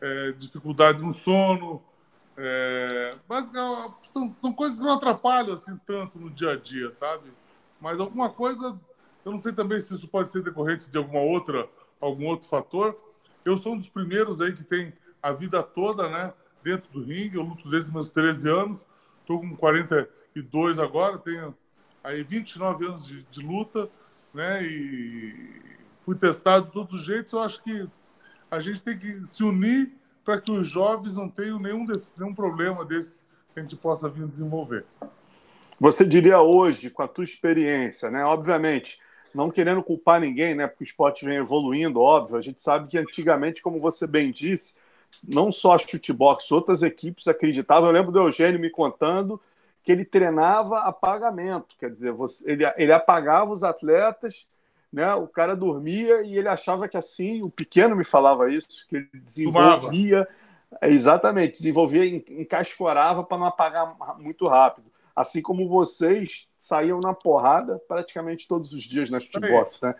é, 0.00 0.32
dificuldade 0.32 1.04
no 1.04 1.12
sono. 1.12 1.82
É, 2.36 3.14
mas 3.28 3.50
são, 4.02 4.28
são 4.28 4.52
coisas 4.52 4.78
que 4.78 4.84
não 4.84 4.94
atrapalham 4.94 5.54
assim 5.54 5.76
tanto 5.86 6.18
no 6.18 6.30
dia 6.30 6.52
a 6.52 6.56
dia, 6.56 6.92
sabe? 6.92 7.30
Mas 7.80 8.00
alguma 8.00 8.30
coisa, 8.30 8.78
eu 9.24 9.32
não 9.32 9.38
sei 9.38 9.52
também 9.52 9.78
se 9.80 9.94
isso 9.94 10.08
pode 10.08 10.30
ser 10.30 10.42
decorrente 10.42 10.90
de 10.90 10.96
alguma 10.96 11.20
outra, 11.20 11.68
algum 12.00 12.26
outro 12.26 12.48
fator. 12.48 12.98
Eu 13.44 13.56
sou 13.58 13.74
um 13.74 13.78
dos 13.78 13.88
primeiros 13.88 14.40
aí 14.40 14.54
que 14.54 14.64
tem 14.64 14.92
a 15.22 15.32
vida 15.32 15.62
toda, 15.62 16.08
né? 16.08 16.32
Dentro 16.62 16.90
do 16.92 17.02
ringue, 17.02 17.36
eu 17.36 17.42
luto 17.42 17.68
desde 17.68 17.92
meus 17.92 18.10
13 18.10 18.48
anos, 18.50 18.86
estou 19.20 19.40
com 19.40 19.54
42 19.56 20.78
agora, 20.78 21.18
tenho 21.18 21.54
aí 22.02 22.22
29 22.22 22.86
anos 22.86 23.06
de, 23.06 23.22
de 23.24 23.40
luta, 23.40 23.88
né? 24.32 24.62
E 24.62 25.60
fui 26.02 26.14
testado 26.14 26.66
de 26.66 26.72
todos 26.72 26.94
os 26.94 27.04
jeitos. 27.04 27.32
Eu 27.32 27.40
acho 27.40 27.62
que 27.62 27.88
a 28.50 28.60
gente 28.60 28.82
tem 28.82 28.98
que 28.98 29.12
se 29.20 29.44
unir 29.44 29.92
para 30.24 30.40
que 30.40 30.50
os 30.50 30.66
jovens 30.66 31.16
não 31.16 31.28
tenham 31.28 31.58
nenhum, 31.58 31.86
nenhum 32.18 32.34
problema 32.34 32.84
desse 32.84 33.24
que 33.52 33.60
a 33.60 33.62
gente 33.62 33.76
possa 33.76 34.08
vir 34.08 34.26
desenvolver. 34.26 34.84
Você 35.78 36.04
diria 36.04 36.40
hoje, 36.40 36.90
com 36.90 37.02
a 37.02 37.08
tua 37.08 37.24
experiência, 37.24 38.10
né? 38.10 38.24
Obviamente, 38.24 38.98
não 39.34 39.50
querendo 39.50 39.82
culpar 39.82 40.20
ninguém, 40.20 40.54
né? 40.54 40.66
Porque 40.66 40.84
o 40.84 40.86
esporte 40.86 41.24
vem 41.24 41.36
evoluindo, 41.36 42.00
óbvio. 42.00 42.36
A 42.36 42.42
gente 42.42 42.60
sabe 42.60 42.88
que 42.88 42.98
antigamente, 42.98 43.62
como 43.62 43.80
você 43.80 44.06
bem 44.06 44.30
disse, 44.30 44.74
não 45.26 45.50
só 45.50 45.74
a 45.74 45.78
chutebox, 45.78 46.50
outras 46.52 46.82
equipes 46.82 47.28
acreditavam. 47.28 47.88
Eu 47.88 47.94
lembro 47.94 48.12
do 48.12 48.18
Eugênio 48.18 48.60
me 48.60 48.68
contando 48.68 49.40
que 49.82 49.90
ele 49.90 50.04
treinava 50.04 50.80
a 50.80 50.92
pagamento, 50.92 51.74
quer 51.78 51.90
dizer, 51.90 52.12
você, 52.12 52.50
ele, 52.50 52.64
ele 52.76 52.92
apagava 52.92 53.50
os 53.50 53.64
atletas 53.64 54.46
né? 54.92 55.14
O 55.14 55.26
cara 55.28 55.54
dormia 55.54 56.22
e 56.22 56.36
ele 56.36 56.48
achava 56.48 56.88
que 56.88 56.96
assim, 56.96 57.42
o 57.42 57.50
pequeno 57.50 57.94
me 57.94 58.04
falava 58.04 58.50
isso, 58.50 58.86
que 58.88 58.96
ele 58.96 59.08
desenvolvia. 59.14 60.28
Exatamente, 60.82 61.58
desenvolvia, 61.58 62.06
encascorava 62.06 63.24
para 63.24 63.38
não 63.38 63.46
apagar 63.46 63.96
muito 64.18 64.46
rápido. 64.46 64.90
Assim 65.14 65.42
como 65.42 65.68
vocês 65.68 66.48
saíam 66.56 67.00
na 67.02 67.12
porrada 67.12 67.80
praticamente 67.88 68.46
todos 68.46 68.72
os 68.72 68.84
dias 68.84 69.10
nas 69.10 69.24
shootbox, 69.24 69.82
né? 69.82 69.94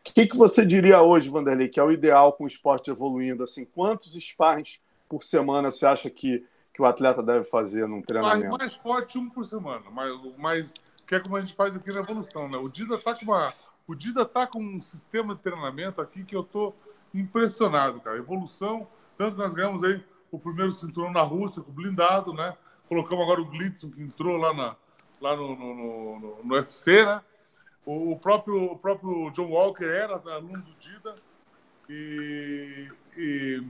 O 0.00 0.12
que, 0.12 0.26
que 0.26 0.36
você 0.36 0.64
diria 0.64 1.02
hoje, 1.02 1.28
Vanderlei, 1.28 1.68
que 1.68 1.80
é 1.80 1.82
o 1.82 1.90
ideal 1.90 2.32
com 2.32 2.44
o 2.44 2.46
esporte 2.46 2.90
evoluindo? 2.90 3.42
Assim, 3.42 3.64
quantos 3.64 4.14
sparrings 4.14 4.80
por 5.08 5.24
semana 5.24 5.70
você 5.70 5.84
acha 5.84 6.08
que, 6.08 6.44
que 6.72 6.80
o 6.80 6.84
atleta 6.84 7.22
deve 7.22 7.44
fazer 7.44 7.88
num 7.88 8.02
treinamento? 8.02 8.48
Mais, 8.48 8.58
mais 8.58 8.74
forte 8.74 9.18
um 9.18 9.28
por 9.28 9.44
semana, 9.44 9.84
mas, 9.90 10.12
mas 10.38 10.74
que 11.06 11.14
é 11.14 11.20
como 11.20 11.36
a 11.36 11.40
gente 11.40 11.54
faz 11.54 11.74
aqui 11.74 11.92
na 11.92 12.00
evolução, 12.00 12.48
né? 12.48 12.58
O 12.58 12.68
Dida 12.68 12.98
tá 12.98 13.14
com 13.14 13.24
uma, 13.24 13.52
o 13.86 13.94
Dida 13.94 14.24
tá 14.24 14.46
com 14.46 14.60
um 14.60 14.80
sistema 14.80 15.34
de 15.34 15.40
treinamento 15.40 16.00
aqui 16.00 16.24
que 16.24 16.34
eu 16.34 16.42
tô 16.42 16.74
impressionado, 17.14 18.00
cara. 18.00 18.18
Evolução, 18.18 18.86
tanto 19.16 19.36
nós 19.38 19.54
ganhamos 19.54 19.84
aí 19.84 20.02
o 20.30 20.38
primeiro 20.38 20.72
cinturão 20.72 21.12
na 21.12 21.22
Rússia 21.22 21.62
com 21.62 21.72
blindado, 21.72 22.32
né? 22.32 22.56
Colocamos 22.88 23.24
agora 23.24 23.40
o 23.40 23.46
Blitzen, 23.46 23.90
que 23.90 24.02
entrou 24.02 24.36
lá, 24.36 24.52
na, 24.52 24.76
lá 25.20 25.36
no, 25.36 25.56
no, 25.56 25.74
no, 25.74 26.44
no 26.44 26.54
UFC, 26.54 27.04
né? 27.04 27.20
O 27.84 28.18
próprio, 28.18 28.72
o 28.72 28.78
próprio 28.78 29.30
John 29.30 29.50
Walker 29.50 29.84
era 29.84 30.14
aluno 30.34 30.60
do 30.60 30.74
Dida. 30.74 31.14
E, 31.88 32.88
e, 33.16 33.62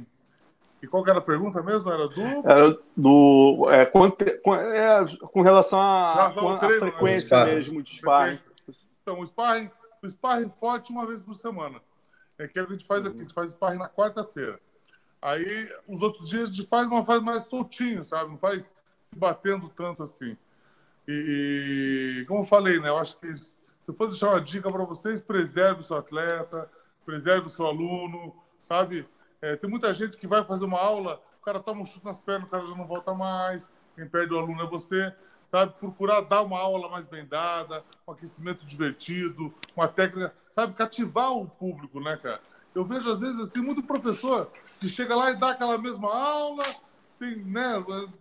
e 0.82 0.86
qual 0.86 1.06
era 1.06 1.18
a 1.18 1.22
pergunta 1.22 1.62
mesmo? 1.62 1.92
Era 1.92 2.08
do. 2.08 2.48
Era 2.48 2.78
do. 2.96 3.68
É, 3.70 3.84
com, 3.84 4.10
com, 4.42 4.54
é, 4.54 5.04
com 5.20 5.42
relação 5.42 5.78
à 5.78 6.32
né? 6.34 6.78
frequência 6.78 7.44
né? 7.44 7.54
mesmo 7.56 7.82
de 7.82 7.90
sparring. 7.90 8.38
Então, 9.02 9.20
o 9.20 9.26
sparring, 9.26 9.70
o 10.06 10.10
sparring 10.10 10.50
forte 10.50 10.92
uma 10.92 11.06
vez 11.06 11.20
por 11.20 11.34
semana. 11.34 11.80
É 12.38 12.46
que 12.46 12.58
a 12.58 12.64
gente 12.64 12.84
faz 12.84 13.04
aqui, 13.04 13.18
a 13.18 13.20
gente 13.22 13.34
faz 13.34 13.50
sparring 13.50 13.78
na 13.78 13.88
quarta-feira. 13.88 14.60
Aí, 15.20 15.70
os 15.88 16.02
outros 16.02 16.28
dias 16.28 16.50
a 16.50 16.52
gente 16.52 16.68
faz 16.68 16.86
uma 16.86 17.04
fase 17.04 17.24
mais 17.24 17.44
soltinho, 17.44 18.04
sabe? 18.04 18.30
Não 18.30 18.38
faz 18.38 18.72
se 19.00 19.18
batendo 19.18 19.68
tanto 19.68 20.02
assim. 20.02 20.36
E, 21.08 22.24
como 22.26 22.40
eu 22.40 22.44
falei, 22.44 22.80
né? 22.80 22.88
Eu 22.88 22.98
acho 22.98 23.16
que 23.18 23.34
se 23.34 23.92
for 23.92 24.08
deixar 24.08 24.30
uma 24.30 24.40
dica 24.40 24.70
para 24.70 24.84
vocês, 24.84 25.20
preserve 25.20 25.80
o 25.80 25.82
seu 25.84 25.96
atleta, 25.96 26.70
preserve 27.04 27.46
o 27.46 27.50
seu 27.50 27.66
aluno, 27.66 28.34
sabe? 28.60 29.08
É, 29.40 29.54
tem 29.54 29.70
muita 29.70 29.94
gente 29.94 30.16
que 30.16 30.26
vai 30.26 30.44
fazer 30.44 30.64
uma 30.64 30.80
aula, 30.80 31.22
o 31.40 31.44
cara 31.44 31.60
toma 31.60 31.82
um 31.82 31.86
chute 31.86 32.04
nas 32.04 32.20
pernas, 32.20 32.48
o 32.48 32.50
cara 32.50 32.66
já 32.66 32.74
não 32.74 32.84
volta 32.84 33.14
mais, 33.14 33.70
quem 33.94 34.08
perde 34.08 34.34
o 34.34 34.38
aluno 34.38 34.62
é 34.62 34.66
você, 34.66 35.14
sabe? 35.46 35.74
Procurar 35.78 36.22
dar 36.22 36.42
uma 36.42 36.58
aula 36.58 36.88
mais 36.88 37.06
bem 37.06 37.24
dada, 37.24 37.84
um 38.06 38.12
aquecimento 38.12 38.66
divertido, 38.66 39.54
uma 39.76 39.86
técnica, 39.86 40.34
sabe? 40.50 40.74
Cativar 40.74 41.32
o 41.32 41.46
público, 41.46 42.00
né, 42.00 42.16
cara? 42.16 42.40
Eu 42.74 42.84
vejo, 42.84 43.08
às 43.08 43.20
vezes, 43.20 43.38
assim, 43.38 43.62
muito 43.62 43.80
professor 43.82 44.50
que 44.80 44.88
chega 44.88 45.14
lá 45.14 45.30
e 45.30 45.36
dá 45.36 45.52
aquela 45.52 45.78
mesma 45.78 46.12
aula, 46.12 46.64
assim, 47.08 47.36
né? 47.44 47.72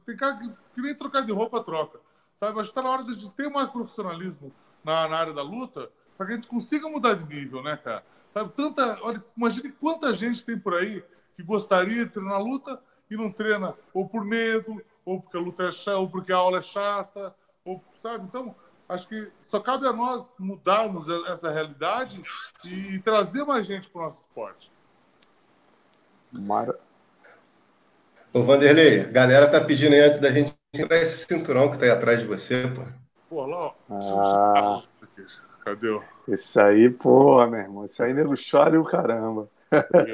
Tem 0.06 0.16
cara 0.16 0.38
que, 0.38 0.48
que 0.76 0.82
nem 0.82 0.94
trocar 0.94 1.22
de 1.22 1.32
roupa 1.32 1.64
troca, 1.64 2.00
sabe? 2.36 2.60
Acho 2.60 2.72
que 2.72 2.80
está 2.80 2.84
na 2.84 2.94
hora 2.94 3.04
de 3.04 3.32
ter 3.32 3.50
mais 3.50 3.72
profissionalismo 3.72 4.54
na, 4.84 5.08
na 5.08 5.18
área 5.18 5.34
da 5.34 5.42
luta 5.42 5.90
para 6.16 6.28
que 6.28 6.32
a 6.34 6.36
gente 6.36 6.48
consiga 6.48 6.88
mudar 6.88 7.16
de 7.16 7.26
nível, 7.26 7.64
né, 7.64 7.76
cara? 7.76 8.06
Sabe, 8.30 8.54
tanta. 8.54 9.00
Olha, 9.02 9.24
imagine 9.36 9.72
quanta 9.72 10.14
gente 10.14 10.46
tem 10.46 10.60
por 10.60 10.76
aí 10.76 11.04
que 11.36 11.42
gostaria 11.42 12.06
de 12.06 12.12
treinar 12.12 12.40
luta 12.40 12.80
e 13.10 13.18
não 13.18 13.32
treina, 13.32 13.74
ou 13.94 14.08
por 14.08 14.24
medo, 14.24 14.80
ou 15.06 15.22
porque 15.22 15.38
a 15.38 15.40
luta 15.40 15.64
é 15.64 15.72
chata, 15.72 15.98
ou 15.98 16.10
porque 16.10 16.34
a 16.34 16.38
aula 16.38 16.60
é 16.60 16.62
chata, 16.62 17.36
ou, 17.64 17.82
sabe? 17.94 18.26
Então, 18.26 18.56
acho 18.90 19.08
que 19.08 19.32
só 19.42 19.60
cabe 19.60 19.88
a 19.88 19.94
nós 19.94 20.36
mudarmos 20.40 21.08
essa 21.28 21.52
realidade 21.52 22.22
e 22.66 23.00
trazer 23.00 23.44
mais 23.46 23.66
gente 23.66 23.90
para 23.90 24.02
o 24.02 24.06
nosso 24.06 24.22
esporte. 24.22 24.72
Mara. 26.32 26.78
Ô, 28.34 28.44
Vanderlei, 28.44 29.02
a 29.02 29.12
galera 29.12 29.50
tá 29.50 29.62
pedindo 29.64 29.94
aí 29.94 30.02
antes 30.02 30.20
da 30.20 30.32
gente 30.32 30.54
tirar 30.74 30.98
esse 30.98 31.26
cinturão 31.26 31.72
que 31.72 31.78
tá 31.78 31.86
aí 31.86 31.92
atrás 31.92 32.20
de 32.20 32.26
você, 32.26 32.68
pô. 32.68 32.82
Pô, 33.30 33.46
lá, 33.46 33.58
ó. 33.58 33.74
Ah, 33.90 34.82
Cadê? 35.64 36.00
Esse 36.28 36.60
aí, 36.60 36.90
pô, 36.90 37.46
meu 37.48 37.60
irmão. 37.60 37.86
Esse 37.86 38.04
aí 38.04 38.14
nego 38.14 38.34
chora 38.36 38.76
e 38.76 38.78
o 38.78 38.84
caramba. 38.84 39.50
Aí, 39.72 40.14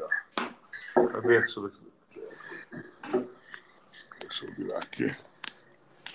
ó. 0.00 1.06
Cadê? 1.08 1.40
Deixa 1.40 1.58
eu 1.58 1.64
ver. 1.64 1.83
Deixa 4.34 4.46
eu 4.46 4.52
virar 4.52 4.78
aqui. 4.78 5.14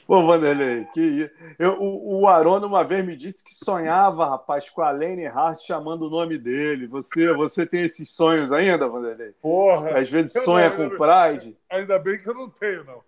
Pô, 0.06 0.26
Vanderlei, 0.26 0.84
que 0.94 1.32
eu, 1.58 1.80
o, 1.80 2.22
o 2.22 2.28
Arona 2.28 2.68
uma 2.68 2.84
vez 2.84 3.06
me 3.06 3.16
disse 3.16 3.42
que 3.42 3.56
sonhava, 3.56 4.28
rapaz, 4.28 4.70
com 4.70 4.82
a 4.82 4.92
Lane 4.92 5.26
Hart 5.26 5.62
chamando 5.62 6.08
o 6.08 6.10
nome 6.10 6.38
dele. 6.38 6.86
Você, 6.88 7.32
você 7.34 7.66
tem 7.66 7.84
esses 7.84 8.10
sonhos 8.12 8.52
ainda, 8.52 8.90
Vanderlei? 8.90 9.32
Porra! 9.42 9.98
Às 9.98 10.10
vezes 10.10 10.34
sonha 10.44 10.70
não, 10.70 10.90
com 10.90 10.98
Pride. 10.98 11.56
Ainda 11.70 11.98
bem 11.98 12.22
que 12.22 12.28
eu 12.28 12.34
não 12.34 12.50
tenho, 12.50 12.84
não. 12.84 13.02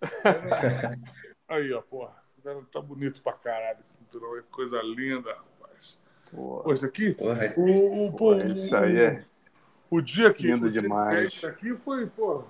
Aí, 1.46 1.70
ó, 1.74 1.82
porra. 1.82 2.16
Tá 2.72 2.80
bonito 2.80 3.20
pra 3.22 3.34
caralho 3.34 3.80
esse 3.82 3.98
cinturão. 3.98 4.38
É 4.38 4.42
coisa 4.50 4.80
linda, 4.80 5.30
rapaz. 5.34 5.98
Porra. 6.30 6.62
Pô, 6.62 6.72
esse 6.72 6.86
aqui? 6.86 7.14
Porra. 7.14 7.52
O, 7.54 8.06
o, 8.06 8.12
porra, 8.14 8.46
isso 8.46 8.74
aí 8.74 8.96
é. 8.96 9.24
O 9.90 10.00
dia 10.00 10.32
que. 10.32 10.46
Lindo 10.46 10.70
demais. 10.70 11.34
Esse 11.34 11.46
aqui 11.46 11.74
foi, 11.84 12.06
porra. 12.06 12.44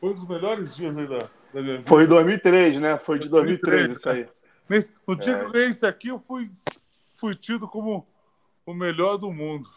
Foi 0.00 0.10
um 0.10 0.14
dos 0.14 0.26
melhores 0.26 0.74
dias 0.74 0.96
aí 0.96 1.06
da, 1.06 1.18
da 1.18 1.62
minha 1.62 1.76
vida. 1.76 1.88
Foi 1.88 2.04
em 2.04 2.08
2003, 2.08 2.80
né? 2.80 2.98
Foi 2.98 3.18
de 3.18 3.28
2003, 3.28 3.88
2003 3.88 3.98
isso 3.98 4.08
aí. 4.08 4.40
Nesse, 4.68 4.92
no 5.06 5.14
dia 5.14 5.38
que 5.38 5.44
eu 5.44 5.50
ganhei 5.50 5.68
esse 5.68 5.84
aqui, 5.84 6.08
eu 6.08 6.18
fui, 6.18 6.50
fui 7.16 7.34
tido 7.34 7.68
como 7.68 8.06
o 8.64 8.72
melhor 8.72 9.18
do 9.18 9.30
mundo. 9.30 9.68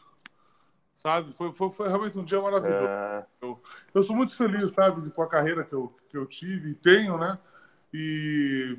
Sabe? 0.95 1.33
Foi, 1.33 1.51
foi, 1.51 1.69
foi 1.71 1.87
realmente 1.89 2.17
um 2.17 2.23
dia 2.23 2.41
maravilhoso. 2.41 2.87
É. 2.87 3.25
Eu, 3.41 3.61
eu 3.93 4.03
sou 4.03 4.15
muito 4.15 4.33
feliz, 4.35 4.69
sabe, 4.69 5.09
com 5.11 5.21
a 5.21 5.27
carreira 5.27 5.65
que 5.65 5.73
eu, 5.73 5.93
que 6.07 6.15
eu 6.15 6.25
tive 6.25 6.69
e 6.69 6.75
tenho, 6.75 7.17
né? 7.17 7.37
E 7.93 8.77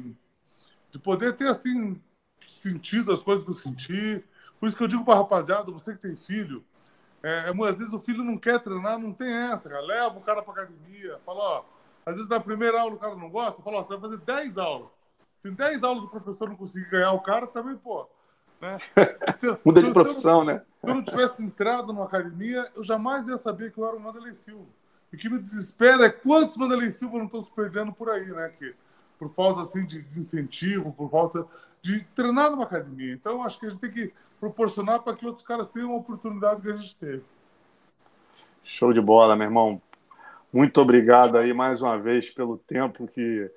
de 0.91 0.99
poder 0.99 1.37
ter, 1.37 1.49
assim, 1.49 2.01
sentido 2.49 3.12
as 3.12 3.23
coisas 3.23 3.45
que 3.45 3.51
eu 3.51 3.55
senti. 3.55 4.25
Por 4.59 4.66
isso 4.66 4.77
que 4.77 4.83
eu 4.83 4.89
digo 4.89 5.05
para 5.05 5.16
rapaziada, 5.16 5.71
você 5.71 5.93
que 5.93 6.01
tem 6.01 6.16
filho, 6.16 6.65
é, 7.25 7.49
é, 7.49 7.69
às 7.69 7.79
vezes 7.79 7.95
o 7.95 7.99
filho 7.99 8.23
não 8.23 8.37
quer 8.37 8.61
treinar, 8.61 8.99
não 8.99 9.11
tem 9.11 9.33
essa, 9.33 9.71
cara. 9.71 9.81
Leva 9.81 10.19
o 10.19 10.21
cara 10.21 10.43
para 10.43 10.53
academia, 10.63 11.19
fala, 11.25 11.41
ó. 11.41 11.65
Às 12.05 12.17
vezes 12.17 12.29
na 12.29 12.39
primeira 12.39 12.79
aula 12.79 12.97
o 12.97 12.99
cara 12.99 13.17
não 13.17 13.31
gosta, 13.31 13.63
fala, 13.63 13.79
ó, 13.79 13.83
você 13.83 13.97
vai 13.97 14.11
fazer 14.11 14.19
10 14.19 14.59
aulas. 14.59 14.91
Se 15.35 15.49
em 15.49 15.55
10 15.55 15.83
aulas 15.83 16.05
o 16.05 16.09
professor 16.09 16.51
não 16.51 16.57
conseguir 16.57 16.91
ganhar 16.91 17.13
o 17.13 17.21
cara, 17.21 17.47
também, 17.47 17.77
pô. 17.77 18.07
Né? 18.61 18.79
Se, 19.33 19.47
Muda 19.65 19.83
de 19.83 19.91
profissão, 19.91 20.41
eu, 20.41 20.45
né? 20.45 20.63
Se 20.85 20.91
eu 20.91 20.95
não 20.95 21.03
tivesse 21.03 21.43
entrado 21.43 21.95
numa 21.95 22.05
academia, 22.05 22.71
eu 22.77 22.83
jamais 22.83 23.27
ia 23.27 23.39
saber 23.39 23.73
que 23.73 23.79
eu 23.79 23.87
era 23.87 23.97
o 23.97 24.01
Mandelei 24.01 24.35
Silva. 24.35 24.69
E 25.11 25.17
o 25.17 25.19
que 25.19 25.31
me 25.31 25.39
desespera 25.39 26.05
é 26.05 26.11
quantos 26.11 26.59
Mandelei 26.59 26.91
Silva 26.91 27.17
não 27.17 27.25
estão 27.25 27.41
se 27.41 27.51
perdendo 27.51 27.91
por 27.91 28.11
aí, 28.11 28.27
né? 28.27 28.53
Que, 28.59 28.75
por 29.19 29.31
falta 29.31 29.63
assim, 29.63 29.81
de, 29.87 30.03
de 30.03 30.21
incentivo, 30.21 30.93
por 30.93 31.11
falta 31.11 31.47
de 31.85 32.02
treinar 32.15 32.51
numa 32.51 32.65
academia. 32.65 33.12
Então, 33.12 33.43
acho 33.43 33.61
que 33.61 33.66
a 33.66 33.69
gente 33.69 33.78
tem 33.78 33.90
que 33.90 34.11
proporcionar 34.40 35.02
para 35.02 35.15
que 35.15 35.27
outros 35.27 35.47
caras 35.47 35.69
tenham 35.69 35.93
a 35.93 35.97
oportunidade 35.97 36.62
que 36.62 36.70
a 36.70 36.77
gente 36.77 36.97
teve. 36.97 37.23
Show 38.62 38.90
de 38.90 39.02
bola, 39.02 39.36
meu 39.36 39.44
irmão. 39.44 39.82
Muito 40.51 40.81
obrigado 40.81 41.36
aí 41.36 41.52
mais 41.52 41.82
uma 41.82 41.98
vez 41.98 42.31
pelo 42.31 42.56
tempo 42.56 43.06
que, 43.06 43.51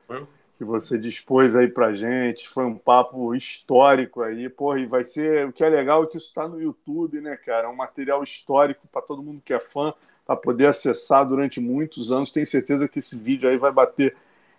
que 0.58 0.66
você 0.66 0.98
dispôs 0.98 1.56
aí 1.56 1.70
pra 1.70 1.94
gente. 1.94 2.50
Foi 2.50 2.66
um 2.66 2.76
papo 2.78 3.34
histórico 3.34 4.22
aí, 4.22 4.50
porra, 4.50 4.82
e 4.82 4.86
vai 4.86 5.06
ser. 5.06 5.48
O 5.48 5.54
que 5.54 5.64
é 5.64 5.70
legal 5.70 6.04
é 6.04 6.08
que 6.08 6.18
isso 6.18 6.28
está 6.28 6.50
no 6.50 6.62
YouTube, 6.62 7.22
né, 7.22 7.38
cara? 7.38 7.68
É 7.68 7.70
um 7.70 7.76
material 7.78 8.22
histórico 8.22 8.86
para 8.92 9.02
todo 9.02 9.24
mundo 9.24 9.42
que 9.42 9.54
é 9.54 9.60
fã, 9.60 9.94
para 10.26 10.36
poder 10.36 10.66
acessar 10.66 11.26
durante 11.26 11.62
muitos 11.62 12.12
anos. 12.12 12.30
Tenho 12.30 12.46
certeza 12.46 12.90
que 12.90 13.00
esse 13.00 13.18
vídeo 13.18 13.48
aí 13.48 13.58
vai 13.58 13.72
bater 13.72 14.18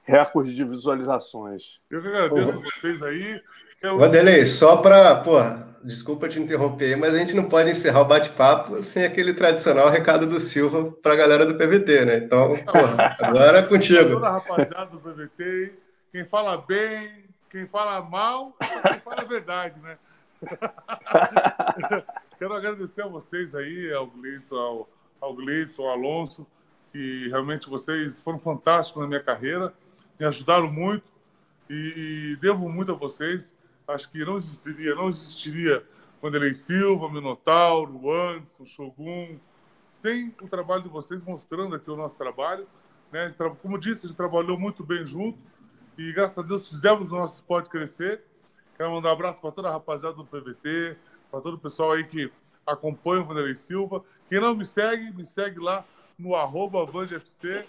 recorde 0.08 0.54
de 0.54 0.64
visualizações. 0.64 1.80
Eu 1.90 2.00
que 2.00 2.08
agradeço 2.08 2.50
a 2.50 2.62
vocês 2.62 3.02
aí. 3.02 3.40
Eu... 3.82 3.98
Vanderlei, 3.98 4.46
só 4.46 4.78
para, 4.78 5.16
pô, 5.16 5.36
desculpa 5.84 6.28
te 6.28 6.40
interromper, 6.40 6.96
mas 6.96 7.14
a 7.14 7.18
gente 7.18 7.34
não 7.34 7.48
pode 7.48 7.70
encerrar 7.70 8.00
o 8.00 8.06
bate-papo 8.06 8.82
sem 8.82 9.04
aquele 9.04 9.34
tradicional 9.34 9.90
recado 9.90 10.26
do 10.26 10.40
Silva 10.40 10.90
para 11.02 11.12
a 11.12 11.16
galera 11.16 11.44
do 11.44 11.56
PVT, 11.56 12.04
né? 12.06 12.16
Então, 12.18 12.56
porra, 12.64 13.16
agora 13.20 13.58
é 13.58 13.62
contigo. 13.62 14.14
Toda 14.14 14.28
a 14.28 14.32
rapaziada 14.32 14.86
do 14.86 14.98
PVT, 14.98 15.74
quem 16.10 16.24
fala 16.24 16.56
bem, 16.56 17.24
quem 17.50 17.66
fala 17.66 18.00
mal, 18.00 18.56
quem 18.58 19.00
fala 19.00 19.20
a 19.20 19.24
verdade, 19.24 19.80
né? 19.82 19.98
Quero 22.38 22.54
agradecer 22.54 23.02
a 23.02 23.08
vocês 23.08 23.54
aí, 23.54 23.92
ao 23.92 24.06
Gleidson, 24.06 24.56
ao, 24.56 24.88
ao 25.20 25.34
Gleidson, 25.34 25.82
ao 25.82 25.90
Alonso, 25.90 26.46
que 26.92 27.28
realmente 27.28 27.68
vocês 27.68 28.20
foram 28.20 28.38
fantásticos 28.38 29.02
na 29.02 29.08
minha 29.08 29.22
carreira, 29.22 29.74
me 30.18 30.26
ajudaram 30.26 30.70
muito 30.70 31.10
e, 31.68 32.32
e 32.32 32.36
devo 32.36 32.68
muito 32.68 32.92
a 32.92 32.94
vocês 32.94 33.54
acho 33.88 34.10
que 34.10 34.24
não 34.24 34.36
existiria, 34.36 34.94
não 34.94 35.08
existiria 35.08 35.84
Vanderlei 36.20 36.52
Silva, 36.52 37.10
Minotauro, 37.10 38.10
Anderson, 38.10 38.64
Shogun, 38.64 39.38
sem 39.88 40.34
o 40.42 40.48
trabalho 40.48 40.82
de 40.82 40.88
vocês 40.88 41.24
mostrando 41.24 41.74
aqui 41.74 41.90
o 41.90 41.96
nosso 41.96 42.16
trabalho. 42.16 42.66
Né? 43.10 43.34
Como 43.62 43.78
disse, 43.78 44.04
a 44.04 44.08
gente 44.08 44.16
trabalhou 44.16 44.58
muito 44.58 44.84
bem 44.84 45.06
junto 45.06 45.38
e, 45.96 46.12
graças 46.12 46.38
a 46.38 46.42
Deus, 46.42 46.68
fizemos 46.68 47.10
o 47.10 47.16
nosso 47.16 47.36
esporte 47.36 47.70
crescer. 47.70 48.22
Quero 48.76 48.90
mandar 48.90 49.08
um 49.08 49.12
abraço 49.12 49.40
para 49.40 49.50
toda 49.50 49.68
a 49.68 49.72
rapaziada 49.72 50.14
do 50.14 50.24
PVT, 50.24 50.96
para 51.30 51.40
todo 51.40 51.54
o 51.54 51.58
pessoal 51.58 51.92
aí 51.92 52.04
que 52.04 52.30
acompanha 52.66 53.22
o 53.22 53.24
Vanderlei 53.24 53.54
Silva. 53.54 54.04
Quem 54.28 54.40
não 54.40 54.54
me 54.54 54.64
segue, 54.64 55.10
me 55.12 55.24
segue 55.24 55.58
lá 55.58 55.84
no 56.18 56.34
arroba 56.34 56.84
VandeFC, 56.84 57.64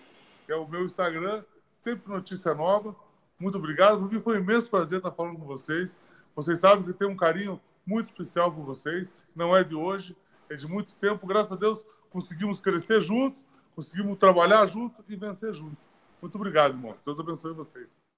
que 0.45 0.51
é 0.51 0.55
o 0.55 0.67
meu 0.67 0.83
Instagram, 0.83 1.43
sempre 1.79 2.11
notícia 2.11 2.53
nova. 2.53 2.95
Muito 3.39 3.57
obrigado, 3.57 3.99
para 3.99 4.07
mim 4.07 4.19
foi 4.19 4.37
um 4.37 4.41
imenso 4.41 4.69
prazer 4.69 4.97
estar 4.99 5.11
falando 5.11 5.37
com 5.37 5.45
vocês. 5.45 5.97
Vocês 6.35 6.59
sabem 6.59 6.83
que 6.83 6.89
eu 6.89 6.93
tenho 6.93 7.11
um 7.11 7.15
carinho 7.15 7.59
muito 7.85 8.07
especial 8.07 8.51
por 8.51 8.63
vocês, 8.63 9.13
não 9.35 9.55
é 9.55 9.63
de 9.63 9.75
hoje, 9.75 10.15
é 10.49 10.55
de 10.55 10.67
muito 10.67 10.93
tempo. 10.95 11.25
Graças 11.25 11.53
a 11.53 11.55
Deus 11.55 11.85
conseguimos 12.09 12.59
crescer 12.59 12.99
juntos, 12.99 13.45
conseguimos 13.75 14.17
trabalhar 14.17 14.65
juntos 14.65 15.03
e 15.07 15.15
vencer 15.15 15.53
juntos. 15.53 15.87
Muito 16.21 16.35
obrigado, 16.35 16.73
irmãos. 16.73 17.01
Deus 17.01 17.19
abençoe 17.19 17.53
vocês. 17.53 18.08